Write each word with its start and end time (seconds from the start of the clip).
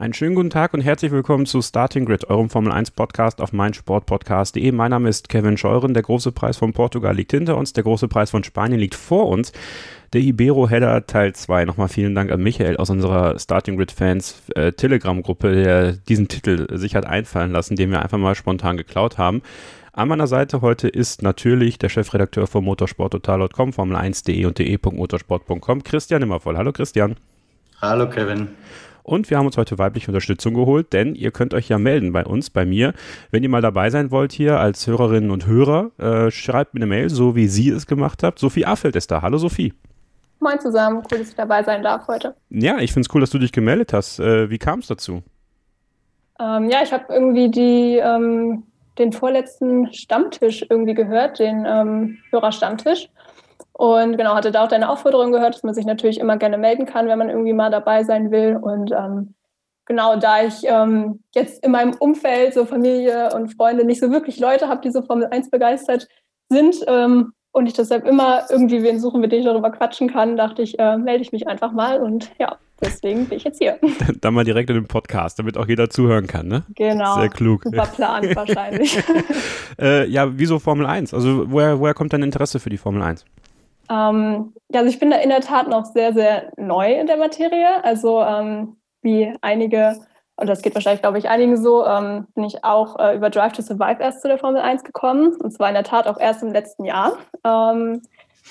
Einen 0.00 0.14
schönen 0.14 0.34
guten 0.34 0.48
Tag 0.48 0.72
und 0.72 0.80
herzlich 0.80 1.12
willkommen 1.12 1.44
zu 1.44 1.60
Starting 1.60 2.06
Grid, 2.06 2.30
eurem 2.30 2.48
Formel 2.48 2.72
1 2.72 2.92
Podcast 2.92 3.42
auf 3.42 3.52
meinsportpodcast.de. 3.52 4.72
Mein 4.72 4.92
Name 4.92 5.10
ist 5.10 5.28
Kevin 5.28 5.58
Scheuren. 5.58 5.92
Der 5.92 6.02
große 6.02 6.32
Preis 6.32 6.56
von 6.56 6.72
Portugal 6.72 7.14
liegt 7.14 7.32
hinter 7.32 7.58
uns, 7.58 7.74
der 7.74 7.84
große 7.84 8.08
Preis 8.08 8.30
von 8.30 8.42
Spanien 8.42 8.80
liegt 8.80 8.94
vor 8.94 9.28
uns. 9.28 9.52
Der 10.14 10.22
Ibero 10.22 10.70
Header 10.70 11.06
Teil 11.06 11.34
2. 11.34 11.66
Nochmal 11.66 11.88
vielen 11.88 12.14
Dank 12.14 12.32
an 12.32 12.42
Michael 12.42 12.78
aus 12.78 12.88
unserer 12.88 13.38
Starting 13.38 13.76
Grid 13.76 13.92
Fans 13.92 14.40
äh, 14.54 14.72
Telegram-Gruppe, 14.72 15.52
der 15.52 15.92
diesen 15.92 16.28
Titel 16.28 16.78
sich 16.78 16.96
hat 16.96 17.04
einfallen 17.04 17.52
lassen, 17.52 17.76
den 17.76 17.90
wir 17.90 18.00
einfach 18.00 18.16
mal 18.16 18.34
spontan 18.34 18.78
geklaut 18.78 19.18
haben. 19.18 19.42
An 19.92 20.08
meiner 20.08 20.28
Seite 20.28 20.62
heute 20.62 20.88
ist 20.88 21.20
natürlich 21.20 21.76
der 21.76 21.90
Chefredakteur 21.90 22.46
von 22.46 22.64
motorsporttotal.com, 22.64 23.72
Formel1.de 23.72 24.46
und 24.46 24.58
de.motorsport.com, 24.58 25.84
Christian 25.84 26.22
Immervoll. 26.22 26.56
Hallo 26.56 26.72
Christian. 26.72 27.16
Hallo 27.82 28.08
Kevin. 28.08 28.48
Und 29.10 29.28
wir 29.28 29.38
haben 29.38 29.46
uns 29.46 29.56
heute 29.56 29.76
weibliche 29.76 30.06
Unterstützung 30.06 30.54
geholt, 30.54 30.92
denn 30.92 31.16
ihr 31.16 31.32
könnt 31.32 31.52
euch 31.52 31.68
ja 31.68 31.78
melden 31.78 32.12
bei 32.12 32.24
uns, 32.24 32.48
bei 32.48 32.64
mir. 32.64 32.92
Wenn 33.32 33.42
ihr 33.42 33.48
mal 33.48 33.60
dabei 33.60 33.90
sein 33.90 34.12
wollt 34.12 34.30
hier 34.30 34.60
als 34.60 34.86
Hörerinnen 34.86 35.32
und 35.32 35.48
Hörer, 35.48 35.90
äh, 35.98 36.30
schreibt 36.30 36.74
mir 36.74 36.78
eine 36.78 36.86
Mail, 36.86 37.10
so 37.10 37.34
wie 37.34 37.48
sie 37.48 37.70
es 37.70 37.88
gemacht 37.88 38.22
habt. 38.22 38.38
Sophie 38.38 38.66
Affeld 38.66 38.94
ist 38.94 39.10
da. 39.10 39.20
Hallo 39.20 39.36
Sophie. 39.38 39.74
Moin 40.38 40.60
zusammen, 40.60 41.02
cool, 41.10 41.18
dass 41.18 41.30
ich 41.30 41.34
dabei 41.34 41.64
sein 41.64 41.82
darf 41.82 42.06
heute. 42.06 42.36
Ja, 42.50 42.78
ich 42.78 42.92
finde 42.92 43.08
es 43.08 43.12
cool, 43.12 43.20
dass 43.20 43.30
du 43.30 43.40
dich 43.40 43.50
gemeldet 43.50 43.92
hast. 43.92 44.20
Äh, 44.20 44.48
wie 44.48 44.58
kam 44.58 44.78
es 44.78 44.86
dazu? 44.86 45.24
Ähm, 46.38 46.70
ja, 46.70 46.78
ich 46.84 46.92
habe 46.92 47.12
irgendwie 47.12 47.50
die, 47.50 47.96
ähm, 47.96 48.62
den 48.96 49.12
vorletzten 49.12 49.92
Stammtisch 49.92 50.64
irgendwie 50.70 50.94
gehört, 50.94 51.40
den 51.40 51.64
ähm, 51.66 52.18
Hörerstammtisch. 52.30 53.08
Und 53.80 54.18
genau, 54.18 54.34
hatte 54.34 54.50
da 54.50 54.62
auch 54.62 54.68
deine 54.68 54.90
Aufforderung 54.90 55.32
gehört, 55.32 55.54
dass 55.54 55.62
man 55.62 55.72
sich 55.72 55.86
natürlich 55.86 56.20
immer 56.20 56.36
gerne 56.36 56.58
melden 56.58 56.84
kann, 56.84 57.08
wenn 57.08 57.18
man 57.18 57.30
irgendwie 57.30 57.54
mal 57.54 57.70
dabei 57.70 58.04
sein 58.04 58.30
will. 58.30 58.58
Und 58.60 58.92
ähm, 58.92 59.34
genau, 59.86 60.16
da 60.16 60.42
ich 60.42 60.64
ähm, 60.64 61.20
jetzt 61.34 61.64
in 61.64 61.72
meinem 61.72 61.94
Umfeld, 61.94 62.52
so 62.52 62.66
Familie 62.66 63.34
und 63.34 63.54
Freunde, 63.56 63.86
nicht 63.86 63.98
so 63.98 64.10
wirklich 64.10 64.38
Leute 64.38 64.68
habe, 64.68 64.82
die 64.82 64.90
so 64.90 65.00
Formel 65.00 65.28
1 65.30 65.48
begeistert 65.48 66.08
sind, 66.50 66.76
ähm, 66.88 67.32
und 67.52 67.66
ich 67.66 67.72
deshalb 67.72 68.06
immer 68.06 68.44
irgendwie 68.50 68.82
wen 68.82 69.00
suchen, 69.00 69.22
mit 69.22 69.32
dem 69.32 69.40
ich 69.40 69.46
darüber 69.46 69.70
quatschen 69.70 70.08
kann, 70.12 70.36
dachte 70.36 70.60
ich, 70.60 70.78
äh, 70.78 70.98
melde 70.98 71.22
ich 71.22 71.32
mich 71.32 71.48
einfach 71.48 71.72
mal 71.72 72.00
und 72.00 72.30
ja, 72.38 72.58
deswegen 72.82 73.26
bin 73.26 73.38
ich 73.38 73.44
jetzt 73.44 73.58
hier. 73.58 73.78
Dann 74.20 74.34
mal 74.34 74.44
direkt 74.44 74.68
in 74.68 74.76
den 74.76 74.86
Podcast, 74.88 75.38
damit 75.38 75.56
auch 75.56 75.66
jeder 75.66 75.88
zuhören 75.88 76.26
kann, 76.26 76.48
ne? 76.48 76.64
Genau. 76.76 77.18
Sehr 77.18 77.30
klug. 77.30 77.64
Super 77.64 77.86
Plan 77.86 78.24
wahrscheinlich. 78.36 79.02
äh, 79.80 80.06
ja, 80.06 80.38
wieso 80.38 80.58
Formel 80.58 80.86
1? 80.86 81.12
Also 81.14 81.50
woher, 81.50 81.80
woher 81.80 81.94
kommt 81.94 82.12
dein 82.12 82.22
Interesse 82.22 82.60
für 82.60 82.70
die 82.70 82.78
Formel 82.78 83.02
1? 83.02 83.24
Ähm, 83.90 84.54
ja, 84.70 84.80
also 84.80 84.88
ich 84.88 84.98
bin 84.98 85.10
da 85.10 85.16
in 85.16 85.30
der 85.30 85.40
Tat 85.40 85.68
noch 85.68 85.84
sehr, 85.84 86.12
sehr 86.12 86.52
neu 86.56 86.94
in 86.94 87.06
der 87.06 87.16
Materie. 87.16 87.84
Also 87.84 88.22
ähm, 88.22 88.76
wie 89.02 89.34
einige 89.40 89.96
und 90.40 90.46
das 90.46 90.62
geht 90.62 90.74
wahrscheinlich, 90.74 91.02
glaube 91.02 91.18
ich, 91.18 91.28
einigen 91.28 91.62
so, 91.62 91.86
ähm, 91.86 92.26
bin 92.34 92.44
ich 92.44 92.64
auch 92.64 92.98
äh, 92.98 93.14
über 93.14 93.28
Drive 93.28 93.52
to 93.52 93.60
Survive 93.60 93.98
erst 94.00 94.22
zu 94.22 94.28
der 94.28 94.38
Formel 94.38 94.62
1 94.62 94.84
gekommen. 94.84 95.34
Und 95.34 95.52
zwar 95.52 95.68
in 95.68 95.74
der 95.74 95.84
Tat 95.84 96.06
auch 96.06 96.18
erst 96.18 96.42
im 96.42 96.50
letzten 96.50 96.86
Jahr. 96.86 97.18
Ähm, 97.44 98.00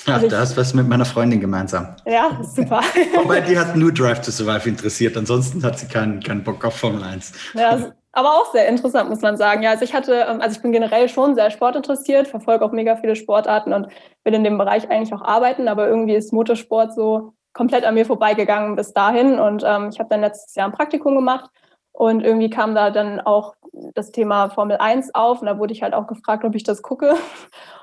Ach, 0.06 0.14
also 0.14 0.28
da 0.28 0.44
ist 0.44 0.56
was 0.56 0.76
mit 0.76 0.88
meiner 0.88 1.06
Freundin 1.06 1.40
gemeinsam. 1.40 1.96
Ja, 2.06 2.40
super. 2.44 2.82
Wobei 3.16 3.42
die 3.42 3.58
hat 3.58 3.76
nur 3.76 3.92
Drive 3.92 4.22
to 4.22 4.30
Survive 4.30 4.70
interessiert, 4.70 5.18
ansonsten 5.18 5.64
hat 5.64 5.80
sie 5.80 5.88
keinen, 5.88 6.22
keinen 6.22 6.44
Bock 6.44 6.64
auf 6.64 6.76
Formel 6.76 7.04
1. 7.04 7.34
Ja, 7.56 7.92
aber 8.20 8.36
auch 8.36 8.52
sehr 8.52 8.68
interessant, 8.68 9.10
muss 9.10 9.22
man 9.22 9.38
sagen. 9.38 9.64
Ja, 9.64 9.72
also 9.72 9.84
ich 9.84 9.94
hatte, 9.94 10.26
ähm, 10.30 10.42
also 10.42 10.56
ich 10.58 10.62
bin 10.62 10.72
generell 10.72 11.08
schon 11.08 11.36
sehr 11.36 11.50
sportinteressiert, 11.52 12.28
verfolge 12.28 12.66
auch 12.66 12.72
mega 12.72 12.98
viele 12.98 13.16
Sportarten 13.16 13.74
und 13.74 13.88
will 14.24 14.34
in 14.34 14.44
dem 14.44 14.58
Bereich 14.58 14.90
eigentlich 14.90 15.14
auch 15.14 15.22
arbeiten, 15.22 15.68
aber 15.68 15.88
irgendwie 15.88 16.16
ist 16.16 16.34
Motorsport 16.34 16.94
so 16.94 17.34
komplett 17.54 17.86
an 17.86 17.96
mir 17.96 18.06
vorbeigegangen 18.06 18.76
bis 18.76 18.94
dahin. 18.94 19.40
Und 19.40 19.64
ähm, 19.66 19.90
ich 19.92 20.00
habe 20.00 20.10
dann 20.10 20.22
letztes 20.22 20.54
Jahr 20.56 20.68
ein 20.68 20.74
Praktikum 20.74 21.16
gemacht 21.16 21.50
und 21.92 22.24
irgendwie 22.24 22.50
kam 22.50 22.76
da 22.76 22.92
dann 22.92 23.20
auch 23.20 23.56
das 23.94 24.12
Thema 24.12 24.50
Formel 24.50 24.78
1 24.78 25.16
auf 25.16 25.42
und 25.42 25.48
da 25.48 25.60
wurde 25.60 25.74
ich 25.74 25.84
halt 25.84 25.94
auch 25.94 26.08
gefragt, 26.08 26.44
ob 26.44 26.56
ich 26.56 26.64
das 26.64 26.82
gucke. 26.82 27.16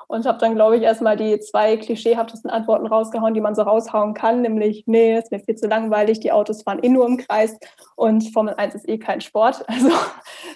Und 0.09 0.25
habe 0.25 0.39
dann, 0.39 0.55
glaube 0.55 0.77
ich, 0.77 0.85
erstmal 0.85 1.17
die 1.17 1.41
zwei 1.41 1.77
klischeehaftesten 1.77 2.49
Antworten 2.49 2.87
rausgehauen, 2.87 3.35
die 3.35 3.41
man 3.41 3.57
so 3.57 3.63
raushauen 3.63 4.15
kann, 4.15 4.41
nämlich, 4.41 4.85
nee, 4.87 5.19
ist 5.19 5.33
mir 5.33 5.41
viel 5.41 5.57
zu 5.57 5.67
langweilig, 5.67 6.21
die 6.21 6.31
Autos 6.31 6.63
fahren 6.63 6.79
eh 6.81 6.89
nur 6.89 7.09
im 7.09 7.17
Kreis 7.17 7.59
und 7.97 8.33
Formel 8.33 8.55
1 8.55 8.77
ist 8.77 8.89
eh 8.89 8.99
kein 8.99 9.21
Sport. 9.21 9.65
Also 9.77 9.91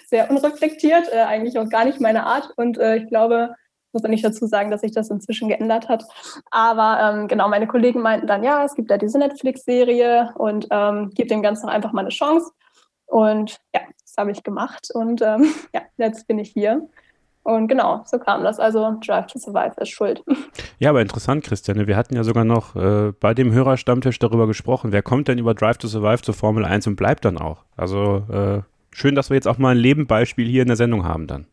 sehr 0.07 0.29
unreflektiert, 0.31 1.11
äh, 1.11 1.23
eigentlich 1.23 1.59
auch 1.59 1.67
gar 1.67 1.83
nicht 1.83 1.99
meine 1.99 2.25
Art. 2.25 2.53
Und 2.55 2.77
äh, 2.77 2.95
ich 2.95 3.07
glaube, 3.09 3.55
muss 3.91 4.03
man 4.03 4.11
nicht 4.11 4.23
dazu 4.23 4.45
sagen, 4.45 4.71
dass 4.71 4.81
sich 4.81 4.93
das 4.93 5.09
inzwischen 5.09 5.49
geändert 5.49 5.89
hat. 5.89 6.05
Aber 6.49 6.99
ähm, 7.01 7.27
genau, 7.27 7.49
meine 7.49 7.67
Kollegen 7.67 8.01
meinten 8.01 8.27
dann, 8.27 8.43
ja, 8.43 8.63
es 8.63 8.75
gibt 8.75 8.89
da 8.89 8.97
diese 8.97 9.19
Netflix-Serie 9.19 10.33
und 10.37 10.67
ähm, 10.71 11.09
gibt 11.13 11.29
dem 11.29 11.41
Ganzen 11.41 11.67
einfach 11.67 11.91
mal 11.91 12.01
eine 12.01 12.09
Chance. 12.09 12.51
Und 13.11 13.59
ja, 13.75 13.81
das 14.01 14.15
habe 14.17 14.31
ich 14.31 14.41
gemacht 14.41 14.87
und 14.93 15.21
ähm, 15.21 15.45
ja, 15.73 15.81
jetzt 15.97 16.27
bin 16.27 16.39
ich 16.39 16.49
hier. 16.49 16.87
Und 17.43 17.67
genau, 17.67 18.03
so 18.05 18.19
kam 18.19 18.43
das. 18.43 18.59
Also 18.59 18.97
Drive 19.05 19.27
to 19.27 19.39
Survive 19.39 19.73
ist 19.79 19.89
schuld. 19.89 20.23
Ja, 20.79 20.89
aber 20.89 21.01
interessant, 21.01 21.43
Christiane. 21.43 21.85
Wir 21.85 21.95
hatten 21.95 22.15
ja 22.15 22.23
sogar 22.23 22.43
noch 22.43 22.75
äh, 22.75 23.11
bei 23.19 23.35
dem 23.35 23.51
Hörerstammtisch 23.51 24.17
darüber 24.17 24.47
gesprochen. 24.47 24.91
Wer 24.91 25.03
kommt 25.03 25.27
denn 25.27 25.37
über 25.37 25.53
Drive 25.53 25.77
to 25.77 25.87
Survive 25.87 26.23
zur 26.23 26.33
Formel 26.33 26.65
1 26.65 26.87
und 26.87 26.95
bleibt 26.95 27.23
dann 27.23 27.37
auch? 27.37 27.65
Also 27.77 28.23
äh, 28.31 28.61
schön, 28.89 29.13
dass 29.13 29.29
wir 29.29 29.35
jetzt 29.35 29.47
auch 29.47 29.59
mal 29.59 29.75
ein 29.75 29.77
Lebenbeispiel 29.77 30.47
hier 30.47 30.63
in 30.63 30.69
der 30.69 30.77
Sendung 30.77 31.05
haben 31.05 31.27
dann. 31.27 31.45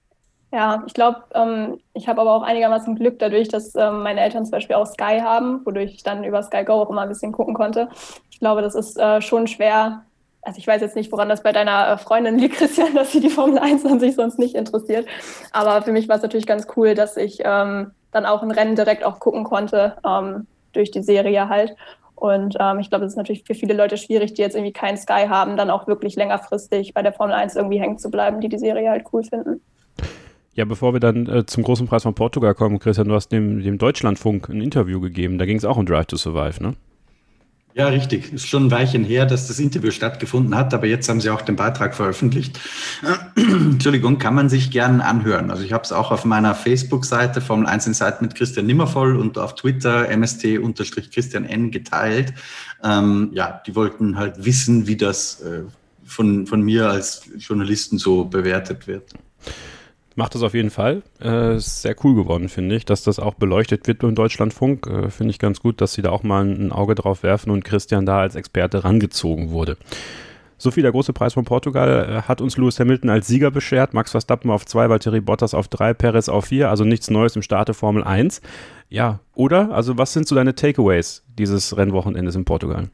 Ja, 0.50 0.82
ich 0.86 0.94
glaube, 0.94 1.24
ähm, 1.34 1.78
ich 1.92 2.08
habe 2.08 2.22
aber 2.22 2.32
auch 2.32 2.42
einigermaßen 2.42 2.96
Glück 2.96 3.18
dadurch, 3.18 3.48
dass 3.48 3.74
ähm, 3.74 4.02
meine 4.02 4.20
Eltern 4.20 4.46
zum 4.46 4.52
Beispiel 4.52 4.76
auch 4.76 4.86
Sky 4.86 5.20
haben, 5.20 5.60
wodurch 5.66 5.92
ich 5.92 6.02
dann 6.02 6.24
über 6.24 6.42
Sky 6.42 6.64
Go 6.64 6.72
auch 6.72 6.88
immer 6.88 7.02
ein 7.02 7.08
bisschen 7.10 7.32
gucken 7.32 7.52
konnte. 7.52 7.90
Ich 8.30 8.40
glaube, 8.40 8.62
das 8.62 8.74
ist 8.74 8.98
äh, 8.98 9.20
schon 9.20 9.46
schwer, 9.46 10.06
also 10.42 10.58
ich 10.58 10.66
weiß 10.66 10.80
jetzt 10.80 10.96
nicht, 10.96 11.12
woran 11.12 11.28
das 11.28 11.42
bei 11.42 11.52
deiner 11.52 11.88
äh, 11.88 11.98
Freundin 11.98 12.38
liegt, 12.38 12.56
Christian, 12.58 12.94
dass 12.94 13.12
sie 13.12 13.20
die 13.20 13.30
Formel 13.30 13.58
1 13.58 13.84
an 13.86 14.00
sich 14.00 14.14
sonst 14.14 14.38
nicht 14.38 14.54
interessiert. 14.54 15.06
Aber 15.52 15.82
für 15.82 15.92
mich 15.92 16.08
war 16.08 16.16
es 16.16 16.22
natürlich 16.22 16.46
ganz 16.46 16.66
cool, 16.76 16.94
dass 16.94 17.16
ich 17.16 17.40
ähm, 17.44 17.92
dann 18.12 18.26
auch 18.26 18.42
ein 18.42 18.50
Rennen 18.50 18.76
direkt 18.76 19.04
auch 19.04 19.20
gucken 19.20 19.44
konnte, 19.44 19.96
ähm, 20.06 20.46
durch 20.72 20.90
die 20.90 21.02
Serie 21.02 21.48
halt. 21.48 21.76
Und 22.14 22.56
ähm, 22.58 22.80
ich 22.80 22.90
glaube, 22.90 23.04
es 23.04 23.12
ist 23.12 23.16
natürlich 23.16 23.44
für 23.44 23.54
viele 23.54 23.74
Leute 23.74 23.96
schwierig, 23.96 24.34
die 24.34 24.42
jetzt 24.42 24.56
irgendwie 24.56 24.72
keinen 24.72 24.96
Sky 24.96 25.26
haben, 25.28 25.56
dann 25.56 25.70
auch 25.70 25.86
wirklich 25.86 26.16
längerfristig 26.16 26.92
bei 26.92 27.02
der 27.02 27.12
Formel 27.12 27.34
1 27.34 27.54
irgendwie 27.54 27.80
hängen 27.80 27.98
zu 27.98 28.10
bleiben, 28.10 28.40
die 28.40 28.48
die 28.48 28.58
Serie 28.58 28.90
halt 28.90 29.04
cool 29.12 29.22
finden. 29.22 29.60
Ja, 30.54 30.64
bevor 30.64 30.92
wir 30.92 30.98
dann 30.98 31.28
äh, 31.28 31.46
zum 31.46 31.62
großen 31.62 31.86
Preis 31.86 32.02
von 32.02 32.14
Portugal 32.14 32.54
kommen, 32.54 32.80
Christian, 32.80 33.08
du 33.08 33.14
hast 33.14 33.28
dem, 33.28 33.62
dem 33.62 33.78
Deutschlandfunk 33.78 34.48
ein 34.48 34.60
Interview 34.60 35.00
gegeben. 35.00 35.38
Da 35.38 35.46
ging 35.46 35.56
es 35.56 35.64
auch 35.64 35.76
um 35.76 35.86
Drive 35.86 36.06
to 36.06 36.16
Survive, 36.16 36.60
ne? 36.60 36.74
Ja, 37.78 37.86
richtig. 37.86 38.32
Ist 38.32 38.48
schon 38.48 38.66
ein 38.66 38.70
Weilchen 38.72 39.04
her, 39.04 39.24
dass 39.24 39.46
das 39.46 39.60
Interview 39.60 39.92
stattgefunden 39.92 40.56
hat, 40.56 40.74
aber 40.74 40.88
jetzt 40.88 41.08
haben 41.08 41.20
sie 41.20 41.30
auch 41.30 41.42
den 41.42 41.54
Beitrag 41.54 41.94
veröffentlicht. 41.94 42.58
Entschuldigung, 43.36 44.18
kann 44.18 44.34
man 44.34 44.48
sich 44.48 44.72
gern 44.72 45.00
anhören. 45.00 45.52
Also 45.52 45.62
ich 45.62 45.72
habe 45.72 45.84
es 45.84 45.92
auch 45.92 46.10
auf 46.10 46.24
meiner 46.24 46.56
Facebook-Seite 46.56 47.40
Formel 47.40 47.68
1 47.68 47.86
Insight 47.86 48.20
mit 48.20 48.34
Christian 48.34 48.66
Nimmervoll 48.66 49.16
und 49.16 49.38
auf 49.38 49.54
Twitter 49.54 50.08
mst-christian 50.08 51.44
N 51.44 51.70
geteilt. 51.70 52.34
Ähm, 52.82 53.30
ja, 53.32 53.62
die 53.64 53.76
wollten 53.76 54.18
halt 54.18 54.44
wissen, 54.44 54.88
wie 54.88 54.96
das 54.96 55.40
äh, 55.42 55.62
von, 56.04 56.48
von 56.48 56.62
mir 56.62 56.90
als 56.90 57.30
Journalisten 57.36 57.98
so 57.98 58.24
bewertet 58.24 58.88
wird 58.88 59.14
macht 60.18 60.34
das 60.34 60.42
auf 60.42 60.52
jeden 60.52 60.70
Fall. 60.70 61.02
Äh, 61.22 61.56
ist 61.56 61.82
sehr 61.82 61.94
cool 62.02 62.16
geworden, 62.16 62.48
finde 62.48 62.74
ich, 62.74 62.84
dass 62.84 63.04
das 63.04 63.20
auch 63.20 63.34
beleuchtet 63.34 63.86
wird 63.86 64.00
beim 64.00 64.16
Deutschlandfunk. 64.16 64.86
Äh, 64.88 65.10
finde 65.10 65.30
ich 65.30 65.38
ganz 65.38 65.60
gut, 65.60 65.80
dass 65.80 65.92
sie 65.92 66.02
da 66.02 66.10
auch 66.10 66.24
mal 66.24 66.44
ein 66.44 66.72
Auge 66.72 66.96
drauf 66.96 67.22
werfen 67.22 67.50
und 67.50 67.64
Christian 67.64 68.04
da 68.04 68.18
als 68.18 68.34
Experte 68.34 68.82
rangezogen 68.82 69.52
wurde. 69.52 69.76
Sophie, 70.58 70.82
der 70.82 70.90
große 70.90 71.12
Preis 71.12 71.34
von 71.34 71.44
Portugal 71.44 72.10
äh, 72.10 72.22
hat 72.22 72.40
uns 72.40 72.56
Lewis 72.56 72.80
Hamilton 72.80 73.10
als 73.10 73.28
Sieger 73.28 73.52
beschert. 73.52 73.94
Max 73.94 74.10
Verstappen 74.10 74.50
auf 74.50 74.66
zwei, 74.66 74.90
Valtteri 74.90 75.20
Bottas 75.20 75.54
auf 75.54 75.68
drei, 75.68 75.94
Perez 75.94 76.28
auf 76.28 76.46
vier. 76.46 76.68
Also 76.68 76.82
nichts 76.82 77.08
Neues 77.10 77.36
im 77.36 77.42
Starte 77.42 77.72
Formel 77.72 78.02
1. 78.02 78.42
Ja, 78.88 79.20
oder? 79.36 79.70
Also 79.70 79.98
was 79.98 80.12
sind 80.12 80.26
so 80.26 80.34
deine 80.34 80.56
Takeaways 80.56 81.24
dieses 81.38 81.76
Rennwochenendes 81.76 82.34
in 82.34 82.44
Portugal? 82.44 82.88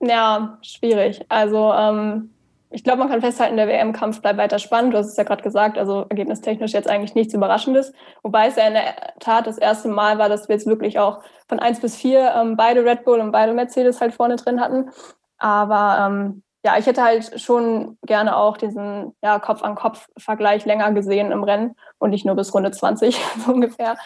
Ja, 0.00 0.58
schwierig. 0.60 1.20
Also 1.28 1.72
ähm, 1.72 2.30
ich 2.74 2.82
glaube, 2.82 2.98
man 2.98 3.08
kann 3.08 3.20
festhalten, 3.20 3.56
der 3.56 3.68
WM-Kampf 3.68 4.20
bleibt 4.20 4.36
weiter 4.36 4.58
spannend. 4.58 4.94
Du 4.94 4.98
hast 4.98 5.06
es 5.06 5.16
ja 5.16 5.22
gerade 5.22 5.44
gesagt, 5.44 5.78
also 5.78 6.06
ergebnistechnisch 6.08 6.72
jetzt 6.72 6.90
eigentlich 6.90 7.14
nichts 7.14 7.32
Überraschendes. 7.32 7.92
Wobei 8.24 8.48
es 8.48 8.56
ja 8.56 8.66
in 8.66 8.74
der 8.74 9.14
Tat 9.20 9.46
das 9.46 9.58
erste 9.58 9.88
Mal 9.88 10.18
war, 10.18 10.28
dass 10.28 10.48
wir 10.48 10.56
jetzt 10.56 10.66
wirklich 10.66 10.98
auch 10.98 11.22
von 11.48 11.60
1 11.60 11.80
bis 11.80 11.94
4 11.96 12.34
ähm, 12.34 12.56
beide 12.56 12.84
Red 12.84 13.04
Bull 13.04 13.20
und 13.20 13.30
beide 13.30 13.52
Mercedes 13.52 14.00
halt 14.00 14.12
vorne 14.12 14.34
drin 14.34 14.60
hatten. 14.60 14.90
Aber 15.38 16.04
ähm, 16.04 16.42
ja, 16.64 16.76
ich 16.76 16.86
hätte 16.86 17.04
halt 17.04 17.40
schon 17.40 17.96
gerne 18.02 18.36
auch 18.36 18.56
diesen 18.56 19.14
ja, 19.22 19.38
Kopf-an-Kopf-Vergleich 19.38 20.64
länger 20.64 20.90
gesehen 20.92 21.30
im 21.30 21.44
Rennen 21.44 21.76
und 21.98 22.10
nicht 22.10 22.26
nur 22.26 22.34
bis 22.34 22.52
Runde 22.52 22.72
20 22.72 23.16
so 23.46 23.52
ungefähr. 23.52 23.96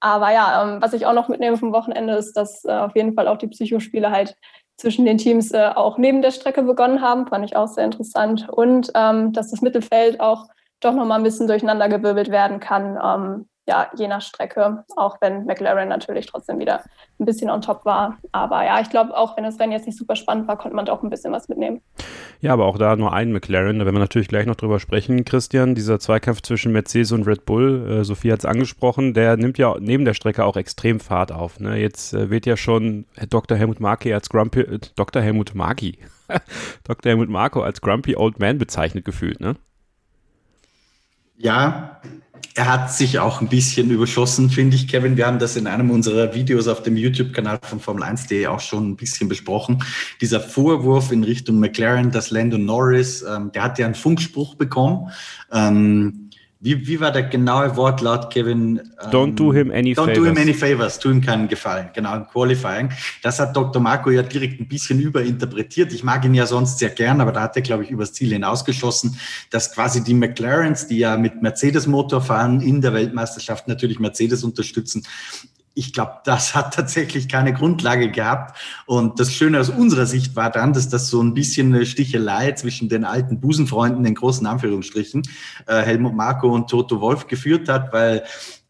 Aber 0.00 0.32
ja, 0.32 0.62
ähm, 0.62 0.82
was 0.82 0.92
ich 0.92 1.04
auch 1.06 1.12
noch 1.12 1.28
mitnehme 1.28 1.56
vom 1.58 1.72
Wochenende 1.72 2.14
ist, 2.14 2.34
dass 2.34 2.64
äh, 2.64 2.72
auf 2.72 2.94
jeden 2.96 3.14
Fall 3.14 3.28
auch 3.28 3.38
die 3.38 3.48
Psychospiele 3.48 4.10
halt 4.10 4.36
zwischen 4.76 5.04
den 5.04 5.18
Teams 5.18 5.52
äh, 5.52 5.70
auch 5.74 5.98
neben 5.98 6.22
der 6.22 6.30
Strecke 6.30 6.62
begonnen 6.62 7.00
haben, 7.00 7.26
fand 7.26 7.44
ich 7.44 7.56
auch 7.56 7.68
sehr 7.68 7.84
interessant. 7.84 8.48
Und 8.48 8.90
ähm, 8.94 9.32
dass 9.32 9.50
das 9.50 9.62
Mittelfeld 9.62 10.20
auch 10.20 10.46
doch 10.80 10.94
nochmal 10.94 11.18
ein 11.18 11.24
bisschen 11.24 11.46
durcheinandergewirbelt 11.46 12.30
werden 12.30 12.60
kann. 12.60 12.98
Ähm, 13.02 13.48
ja, 13.66 13.90
je 13.96 14.08
nach 14.08 14.20
Strecke, 14.20 14.84
auch 14.96 15.16
wenn 15.20 15.46
McLaren 15.46 15.88
natürlich 15.88 16.26
trotzdem 16.26 16.58
wieder 16.58 16.82
ein 17.18 17.24
bisschen 17.24 17.48
on 17.48 17.62
top 17.62 17.84
war. 17.84 18.18
Aber 18.32 18.64
ja, 18.64 18.80
ich 18.80 18.90
glaube, 18.90 19.16
auch 19.16 19.36
wenn 19.36 19.44
das 19.44 19.58
Rennen 19.58 19.72
jetzt 19.72 19.86
nicht 19.86 19.96
super 19.96 20.16
spannend 20.16 20.46
war, 20.48 20.58
konnte 20.58 20.76
man 20.76 20.84
doch 20.84 21.02
ein 21.02 21.08
bisschen 21.08 21.32
was 21.32 21.48
mitnehmen. 21.48 21.80
Ja, 22.40 22.52
aber 22.52 22.66
auch 22.66 22.76
da 22.76 22.94
nur 22.96 23.14
ein 23.14 23.32
McLaren, 23.32 23.78
da 23.78 23.86
werden 23.86 23.94
wir 23.96 24.00
natürlich 24.00 24.28
gleich 24.28 24.44
noch 24.44 24.56
drüber 24.56 24.80
sprechen. 24.80 25.24
Christian, 25.24 25.74
dieser 25.74 25.98
Zweikampf 25.98 26.42
zwischen 26.42 26.72
Mercedes 26.72 27.12
und 27.12 27.26
Red 27.26 27.46
Bull, 27.46 28.00
äh, 28.00 28.04
Sophie 28.04 28.32
hat 28.32 28.40
es 28.40 28.44
angesprochen, 28.44 29.14
der 29.14 29.36
nimmt 29.38 29.56
ja 29.56 29.74
neben 29.80 30.04
der 30.04 30.14
Strecke 30.14 30.44
auch 30.44 30.56
extrem 30.56 31.00
Fahrt 31.00 31.32
auf. 31.32 31.58
Ne? 31.58 31.76
Jetzt 31.76 32.12
äh, 32.12 32.28
wird 32.28 32.44
ja 32.44 32.58
schon 32.58 33.06
Dr. 33.30 33.56
Helmut 33.56 33.80
Marki 33.80 34.12
als 34.12 34.28
Grumpy, 34.28 34.60
äh, 34.60 34.78
Dr. 34.94 35.22
Helmut 35.22 35.54
Marki, 35.54 35.98
Dr. 36.84 37.10
Helmut 37.10 37.30
Marko 37.30 37.62
als 37.62 37.80
Grumpy 37.80 38.14
Old 38.16 38.38
Man 38.38 38.58
bezeichnet 38.58 39.06
gefühlt, 39.06 39.40
ne? 39.40 39.56
Ja, 41.36 42.00
er 42.56 42.72
hat 42.72 42.92
sich 42.92 43.18
auch 43.18 43.40
ein 43.40 43.48
bisschen 43.48 43.90
überschossen, 43.90 44.48
finde 44.48 44.76
ich, 44.76 44.86
Kevin. 44.86 45.16
Wir 45.16 45.26
haben 45.26 45.40
das 45.40 45.56
in 45.56 45.66
einem 45.66 45.90
unserer 45.90 46.34
Videos 46.34 46.68
auf 46.68 46.84
dem 46.84 46.96
YouTube-Kanal 46.96 47.58
von 47.62 47.80
Formel1.de 47.80 48.46
auch 48.46 48.60
schon 48.60 48.90
ein 48.90 48.96
bisschen 48.96 49.28
besprochen. 49.28 49.82
Dieser 50.20 50.38
Vorwurf 50.38 51.10
in 51.10 51.24
Richtung 51.24 51.58
McLaren, 51.58 52.12
dass 52.12 52.30
Landon 52.30 52.64
Norris, 52.64 53.22
ähm, 53.22 53.50
der 53.52 53.64
hat 53.64 53.78
ja 53.80 53.86
einen 53.86 53.96
Funkspruch 53.96 54.54
bekommen. 54.54 55.10
Ähm, 55.50 56.23
wie, 56.64 56.86
wie 56.86 56.98
war 56.98 57.12
der 57.12 57.24
genaue 57.24 57.76
Wortlaut, 57.76 58.30
Kevin? 58.30 58.80
Don't 59.10 59.34
do 59.34 59.52
him 59.52 59.70
any 59.70 59.92
don't 59.92 60.06
favors. 60.06 60.08
Don't 60.08 60.14
do 60.14 60.24
him 60.24 60.38
any 60.38 60.54
favors, 60.54 60.98
tu 60.98 61.10
ihm 61.10 61.20
keinen 61.20 61.46
Gefallen. 61.46 61.90
Genau, 61.92 62.16
im 62.16 62.26
Qualifying. 62.26 62.88
Das 63.22 63.38
hat 63.38 63.54
Dr. 63.54 63.82
Marco 63.82 64.10
ja 64.10 64.22
direkt 64.22 64.60
ein 64.60 64.66
bisschen 64.66 64.98
überinterpretiert. 64.98 65.92
Ich 65.92 66.02
mag 66.02 66.24
ihn 66.24 66.32
ja 66.32 66.46
sonst 66.46 66.78
sehr 66.78 66.88
gern, 66.88 67.20
aber 67.20 67.32
da 67.32 67.42
hat 67.42 67.56
er, 67.56 67.62
glaube 67.62 67.84
ich, 67.84 67.90
übers 67.90 68.14
Ziel 68.14 68.32
hinausgeschossen, 68.32 69.18
dass 69.50 69.74
quasi 69.74 70.02
die 70.02 70.14
McLarens, 70.14 70.86
die 70.86 70.98
ja 70.98 71.18
mit 71.18 71.42
Mercedes-Motor 71.42 72.22
fahren, 72.22 72.62
in 72.62 72.80
der 72.80 72.94
Weltmeisterschaft 72.94 73.68
natürlich 73.68 74.00
Mercedes 74.00 74.42
unterstützen, 74.42 75.02
ich 75.74 75.92
glaube, 75.92 76.20
das 76.24 76.54
hat 76.54 76.74
tatsächlich 76.74 77.28
keine 77.28 77.52
Grundlage 77.52 78.10
gehabt. 78.10 78.56
Und 78.86 79.18
das 79.18 79.32
Schöne 79.32 79.58
aus 79.60 79.70
unserer 79.70 80.06
Sicht 80.06 80.36
war 80.36 80.50
dann, 80.50 80.72
dass 80.72 80.88
das 80.88 81.08
so 81.08 81.20
ein 81.20 81.34
bisschen 81.34 81.74
eine 81.74 81.84
Stichelei 81.84 82.52
zwischen 82.52 82.88
den 82.88 83.04
alten 83.04 83.40
Busenfreunden, 83.40 84.04
den 84.04 84.14
großen 84.14 84.46
Anführungsstrichen, 84.46 85.22
äh, 85.66 85.82
Helmut 85.82 86.14
Marko 86.14 86.48
und 86.48 86.70
Toto 86.70 87.00
Wolf 87.00 87.26
geführt 87.26 87.68
hat, 87.68 87.92
weil 87.92 88.22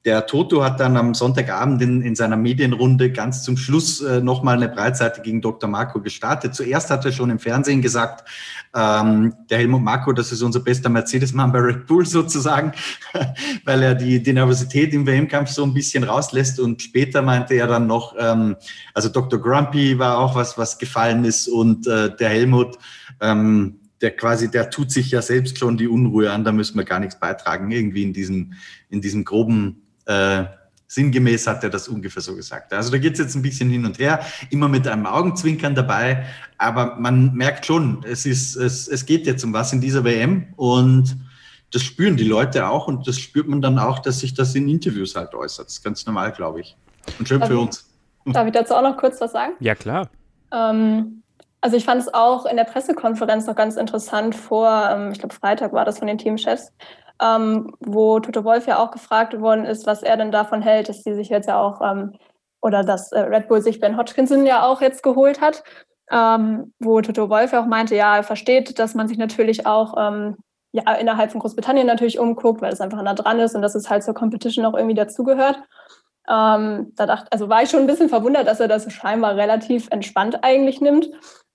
der 0.04 0.26
Toto 0.26 0.62
hat 0.62 0.80
dann 0.80 0.98
am 0.98 1.14
Sonntagabend 1.14 1.80
in, 1.80 2.02
in 2.02 2.14
seiner 2.14 2.36
Medienrunde 2.36 3.10
ganz 3.10 3.42
zum 3.42 3.56
Schluss 3.56 4.02
äh, 4.02 4.20
nochmal 4.20 4.56
eine 4.56 4.68
Breitseite 4.68 5.22
gegen 5.22 5.40
Dr. 5.40 5.68
Marco 5.68 6.00
gestartet. 6.00 6.54
Zuerst 6.54 6.90
hat 6.90 7.06
er 7.06 7.12
schon 7.12 7.30
im 7.30 7.38
Fernsehen 7.38 7.80
gesagt, 7.80 8.28
ähm, 8.74 9.34
der 9.48 9.58
Helmut 9.58 9.80
Marco, 9.80 10.12
das 10.12 10.30
ist 10.30 10.42
unser 10.42 10.60
bester 10.60 10.90
Mercedes-Mann 10.90 11.52
bei 11.52 11.60
Red 11.60 11.86
Bull 11.86 12.04
sozusagen, 12.06 12.72
weil 13.64 13.82
er 13.82 13.94
die, 13.94 14.22
die 14.22 14.34
Nervosität 14.34 14.92
im 14.92 15.06
WM-Kampf 15.06 15.50
so 15.50 15.64
ein 15.64 15.72
bisschen 15.72 16.04
rauslässt. 16.04 16.60
Und 16.60 16.82
später 16.82 17.22
meinte 17.22 17.54
er 17.54 17.66
dann 17.66 17.86
noch, 17.86 18.14
ähm, 18.18 18.56
also 18.92 19.08
Dr. 19.08 19.40
Grumpy 19.40 19.98
war 19.98 20.18
auch 20.18 20.34
was, 20.34 20.58
was 20.58 20.76
gefallen 20.78 21.24
ist 21.24 21.48
und 21.48 21.86
äh, 21.86 22.14
der 22.14 22.28
Helmut, 22.28 22.76
ähm, 23.22 23.80
der 24.02 24.14
quasi, 24.14 24.50
der 24.50 24.68
tut 24.68 24.90
sich 24.90 25.10
ja 25.12 25.22
selbst 25.22 25.58
schon 25.58 25.78
die 25.78 25.88
Unruhe 25.88 26.30
an, 26.30 26.44
da 26.44 26.52
müssen 26.52 26.76
wir 26.76 26.84
gar 26.84 27.00
nichts 27.00 27.18
beitragen, 27.18 27.70
irgendwie 27.70 28.02
in 28.02 28.12
diesem, 28.12 28.52
in 28.90 29.00
diesem 29.00 29.24
groben 29.24 29.83
äh, 30.06 30.44
sinngemäß 30.86 31.46
hat 31.46 31.64
er 31.64 31.70
das 31.70 31.88
ungefähr 31.88 32.22
so 32.22 32.34
gesagt. 32.34 32.72
Also 32.72 32.90
da 32.90 32.98
geht 32.98 33.14
es 33.14 33.18
jetzt 33.18 33.34
ein 33.34 33.42
bisschen 33.42 33.70
hin 33.70 33.84
und 33.84 33.98
her, 33.98 34.20
immer 34.50 34.68
mit 34.68 34.86
einem 34.86 35.06
Augenzwinkern 35.06 35.74
dabei, 35.74 36.24
aber 36.58 36.96
man 36.96 37.34
merkt 37.34 37.66
schon, 37.66 38.04
es, 38.08 38.26
ist, 38.26 38.56
es, 38.56 38.86
es 38.88 39.04
geht 39.04 39.26
jetzt 39.26 39.44
um 39.44 39.52
was 39.52 39.72
in 39.72 39.80
dieser 39.80 40.04
WM 40.04 40.46
und 40.56 41.16
das 41.72 41.82
spüren 41.82 42.16
die 42.16 42.24
Leute 42.24 42.68
auch 42.68 42.86
und 42.86 43.08
das 43.08 43.18
spürt 43.18 43.48
man 43.48 43.60
dann 43.60 43.78
auch, 43.78 43.98
dass 43.98 44.20
sich 44.20 44.34
das 44.34 44.54
in 44.54 44.68
Interviews 44.68 45.16
halt 45.16 45.34
äußert. 45.34 45.66
Das 45.66 45.74
ist 45.74 45.82
ganz 45.82 46.06
normal, 46.06 46.30
glaube 46.30 46.60
ich. 46.60 46.76
Und 47.18 47.26
schön 47.26 47.40
darf 47.40 47.48
für 47.48 47.58
uns. 47.58 47.90
Darf 48.26 48.46
ich 48.46 48.52
dazu 48.52 48.74
auch 48.74 48.82
noch 48.82 48.96
kurz 48.96 49.20
was 49.20 49.32
sagen? 49.32 49.54
Ja, 49.58 49.74
klar. 49.74 50.08
Ähm, 50.52 51.22
also 51.60 51.76
ich 51.76 51.84
fand 51.84 52.00
es 52.00 52.12
auch 52.12 52.46
in 52.46 52.56
der 52.56 52.64
Pressekonferenz 52.64 53.46
noch 53.46 53.56
ganz 53.56 53.76
interessant 53.76 54.34
vor, 54.34 54.88
ähm, 54.90 55.12
ich 55.12 55.18
glaube 55.18 55.34
Freitag 55.34 55.72
war 55.72 55.84
das 55.84 55.98
von 55.98 56.06
den 56.06 56.18
Teamchefs, 56.18 56.72
ähm, 57.22 57.74
wo 57.80 58.20
Toto 58.20 58.44
Wolf 58.44 58.66
ja 58.66 58.78
auch 58.78 58.90
gefragt 58.90 59.40
worden 59.40 59.64
ist, 59.64 59.86
was 59.86 60.02
er 60.02 60.16
denn 60.16 60.32
davon 60.32 60.62
hält, 60.62 60.88
dass 60.88 61.02
die 61.02 61.14
sich 61.14 61.28
jetzt 61.28 61.46
ja 61.46 61.60
auch, 61.60 61.80
ähm, 61.82 62.12
oder 62.60 62.82
dass 62.82 63.12
äh, 63.12 63.20
Red 63.20 63.48
Bull 63.48 63.60
sich 63.62 63.80
Ben 63.80 63.96
Hodgkinson 63.96 64.46
ja 64.46 64.64
auch 64.64 64.80
jetzt 64.80 65.02
geholt 65.02 65.40
hat, 65.40 65.62
ähm, 66.10 66.72
wo 66.78 67.00
Toto 67.00 67.28
Wolf 67.28 67.52
ja 67.52 67.62
auch 67.62 67.66
meinte, 67.66 67.94
ja, 67.94 68.16
er 68.16 68.22
versteht, 68.22 68.78
dass 68.78 68.94
man 68.94 69.08
sich 69.08 69.18
natürlich 69.18 69.66
auch 69.66 69.94
ähm, 69.96 70.36
ja, 70.72 70.92
innerhalb 70.94 71.30
von 71.30 71.40
Großbritannien 71.40 71.86
natürlich 71.86 72.18
umguckt, 72.18 72.60
weil 72.60 72.72
es 72.72 72.80
einfach 72.80 73.00
nah 73.02 73.14
dran 73.14 73.38
ist 73.38 73.54
und 73.54 73.62
dass 73.62 73.76
es 73.76 73.88
halt 73.88 74.02
zur 74.02 74.14
Competition 74.14 74.64
auch 74.64 74.74
irgendwie 74.74 74.96
dazugehört. 74.96 75.62
Ähm, 76.28 76.92
da 76.96 77.06
dachte, 77.06 77.30
also 77.30 77.48
war 77.48 77.62
ich 77.62 77.70
schon 77.70 77.80
ein 77.80 77.86
bisschen 77.86 78.08
verwundert, 78.08 78.48
dass 78.48 78.58
er 78.58 78.66
das 78.66 78.90
scheinbar 78.92 79.36
relativ 79.36 79.88
entspannt 79.90 80.42
eigentlich 80.42 80.80
nimmt. 80.80 81.10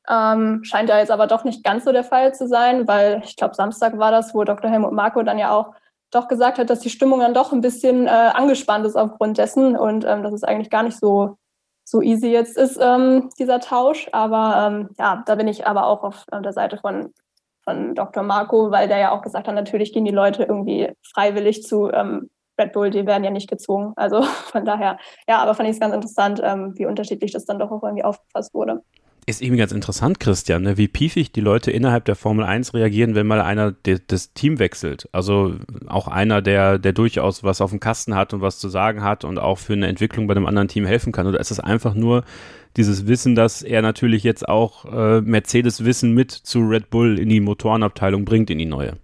Ähm, 0.09 0.63
scheint 0.63 0.89
ja 0.89 0.97
jetzt 0.97 1.11
aber 1.11 1.27
doch 1.27 1.43
nicht 1.43 1.63
ganz 1.63 1.85
so 1.85 1.91
der 1.91 2.03
Fall 2.03 2.33
zu 2.33 2.47
sein, 2.47 2.87
weil 2.87 3.21
ich 3.23 3.35
glaube, 3.35 3.55
Samstag 3.55 3.97
war 3.97 4.11
das, 4.11 4.33
wo 4.33 4.43
Dr. 4.43 4.69
Helmut 4.69 4.91
Marko 4.91 5.21
dann 5.21 5.37
ja 5.37 5.51
auch 5.51 5.73
doch 6.11 6.27
gesagt 6.27 6.57
hat, 6.57 6.69
dass 6.69 6.79
die 6.79 6.89
Stimmung 6.89 7.19
dann 7.19 7.33
doch 7.33 7.53
ein 7.53 7.61
bisschen 7.61 8.07
äh, 8.07 8.09
angespannt 8.09 8.85
ist 8.85 8.95
aufgrund 8.95 9.37
dessen 9.37 9.77
und 9.77 10.05
ähm, 10.05 10.23
dass 10.23 10.33
es 10.33 10.43
eigentlich 10.43 10.71
gar 10.71 10.83
nicht 10.83 10.97
so, 10.97 11.37
so 11.83 12.01
easy 12.01 12.31
jetzt 12.31 12.57
ist, 12.57 12.79
ähm, 12.81 13.29
dieser 13.37 13.59
Tausch. 13.59 14.09
Aber 14.11 14.67
ähm, 14.67 14.89
ja, 14.97 15.23
da 15.25 15.35
bin 15.35 15.47
ich 15.47 15.67
aber 15.67 15.85
auch 15.85 16.03
auf 16.03 16.25
der 16.33 16.53
Seite 16.53 16.77
von, 16.77 17.13
von 17.63 17.93
Dr. 17.93 18.23
Marco, 18.23 18.71
weil 18.71 18.87
der 18.87 18.97
ja 18.97 19.11
auch 19.11 19.21
gesagt 19.21 19.47
hat, 19.47 19.55
natürlich 19.55 19.93
gehen 19.93 20.05
die 20.05 20.11
Leute 20.11 20.43
irgendwie 20.43 20.91
freiwillig 21.03 21.63
zu 21.63 21.91
ähm, 21.91 22.29
Red 22.59 22.73
Bull, 22.73 22.89
die 22.89 23.05
werden 23.05 23.23
ja 23.23 23.31
nicht 23.31 23.49
gezwungen. 23.49 23.93
Also 23.95 24.21
von 24.51 24.65
daher, 24.65 24.97
ja, 25.27 25.37
aber 25.37 25.53
fand 25.53 25.69
ich 25.69 25.75
es 25.75 25.79
ganz 25.79 25.93
interessant, 25.93 26.41
ähm, 26.43 26.73
wie 26.75 26.87
unterschiedlich 26.87 27.31
das 27.31 27.45
dann 27.45 27.59
doch 27.59 27.71
auch 27.71 27.83
irgendwie 27.83 28.03
aufgefasst 28.03 28.53
wurde. 28.55 28.81
Ist 29.29 29.43
irgendwie 29.43 29.59
ganz 29.59 29.71
interessant, 29.71 30.19
Christian, 30.19 30.63
ne? 30.63 30.77
wie 30.77 30.87
piefig 30.87 31.31
die 31.31 31.39
Leute 31.39 31.69
innerhalb 31.69 32.03
der 32.05 32.15
Formel 32.15 32.43
1 32.43 32.73
reagieren, 32.73 33.13
wenn 33.13 33.27
mal 33.27 33.41
einer 33.41 33.71
de, 33.71 33.99
das 34.07 34.33
Team 34.33 34.57
wechselt. 34.57 35.07
Also 35.11 35.53
auch 35.85 36.07
einer, 36.07 36.41
der, 36.41 36.79
der 36.79 36.93
durchaus 36.93 37.43
was 37.43 37.61
auf 37.61 37.69
dem 37.69 37.79
Kasten 37.79 38.15
hat 38.15 38.33
und 38.33 38.41
was 38.41 38.57
zu 38.57 38.69
sagen 38.69 39.03
hat 39.03 39.25
und 39.25 39.37
auch 39.37 39.59
für 39.59 39.73
eine 39.73 39.85
Entwicklung 39.85 40.25
bei 40.25 40.35
einem 40.35 40.47
anderen 40.47 40.67
Team 40.67 40.83
helfen 40.83 41.11
kann. 41.11 41.27
Oder 41.27 41.39
ist 41.39 41.51
es 41.51 41.59
einfach 41.59 41.93
nur 41.93 42.23
dieses 42.75 43.05
Wissen, 43.05 43.35
dass 43.35 43.61
er 43.61 43.83
natürlich 43.83 44.23
jetzt 44.23 44.49
auch 44.49 44.85
äh, 44.85 45.21
Mercedes-Wissen 45.21 46.11
mit 46.11 46.31
zu 46.31 46.61
Red 46.61 46.89
Bull 46.89 47.19
in 47.19 47.29
die 47.29 47.39
Motorenabteilung 47.39 48.25
bringt, 48.25 48.49
in 48.49 48.57
die 48.57 48.65
neue? 48.65 48.97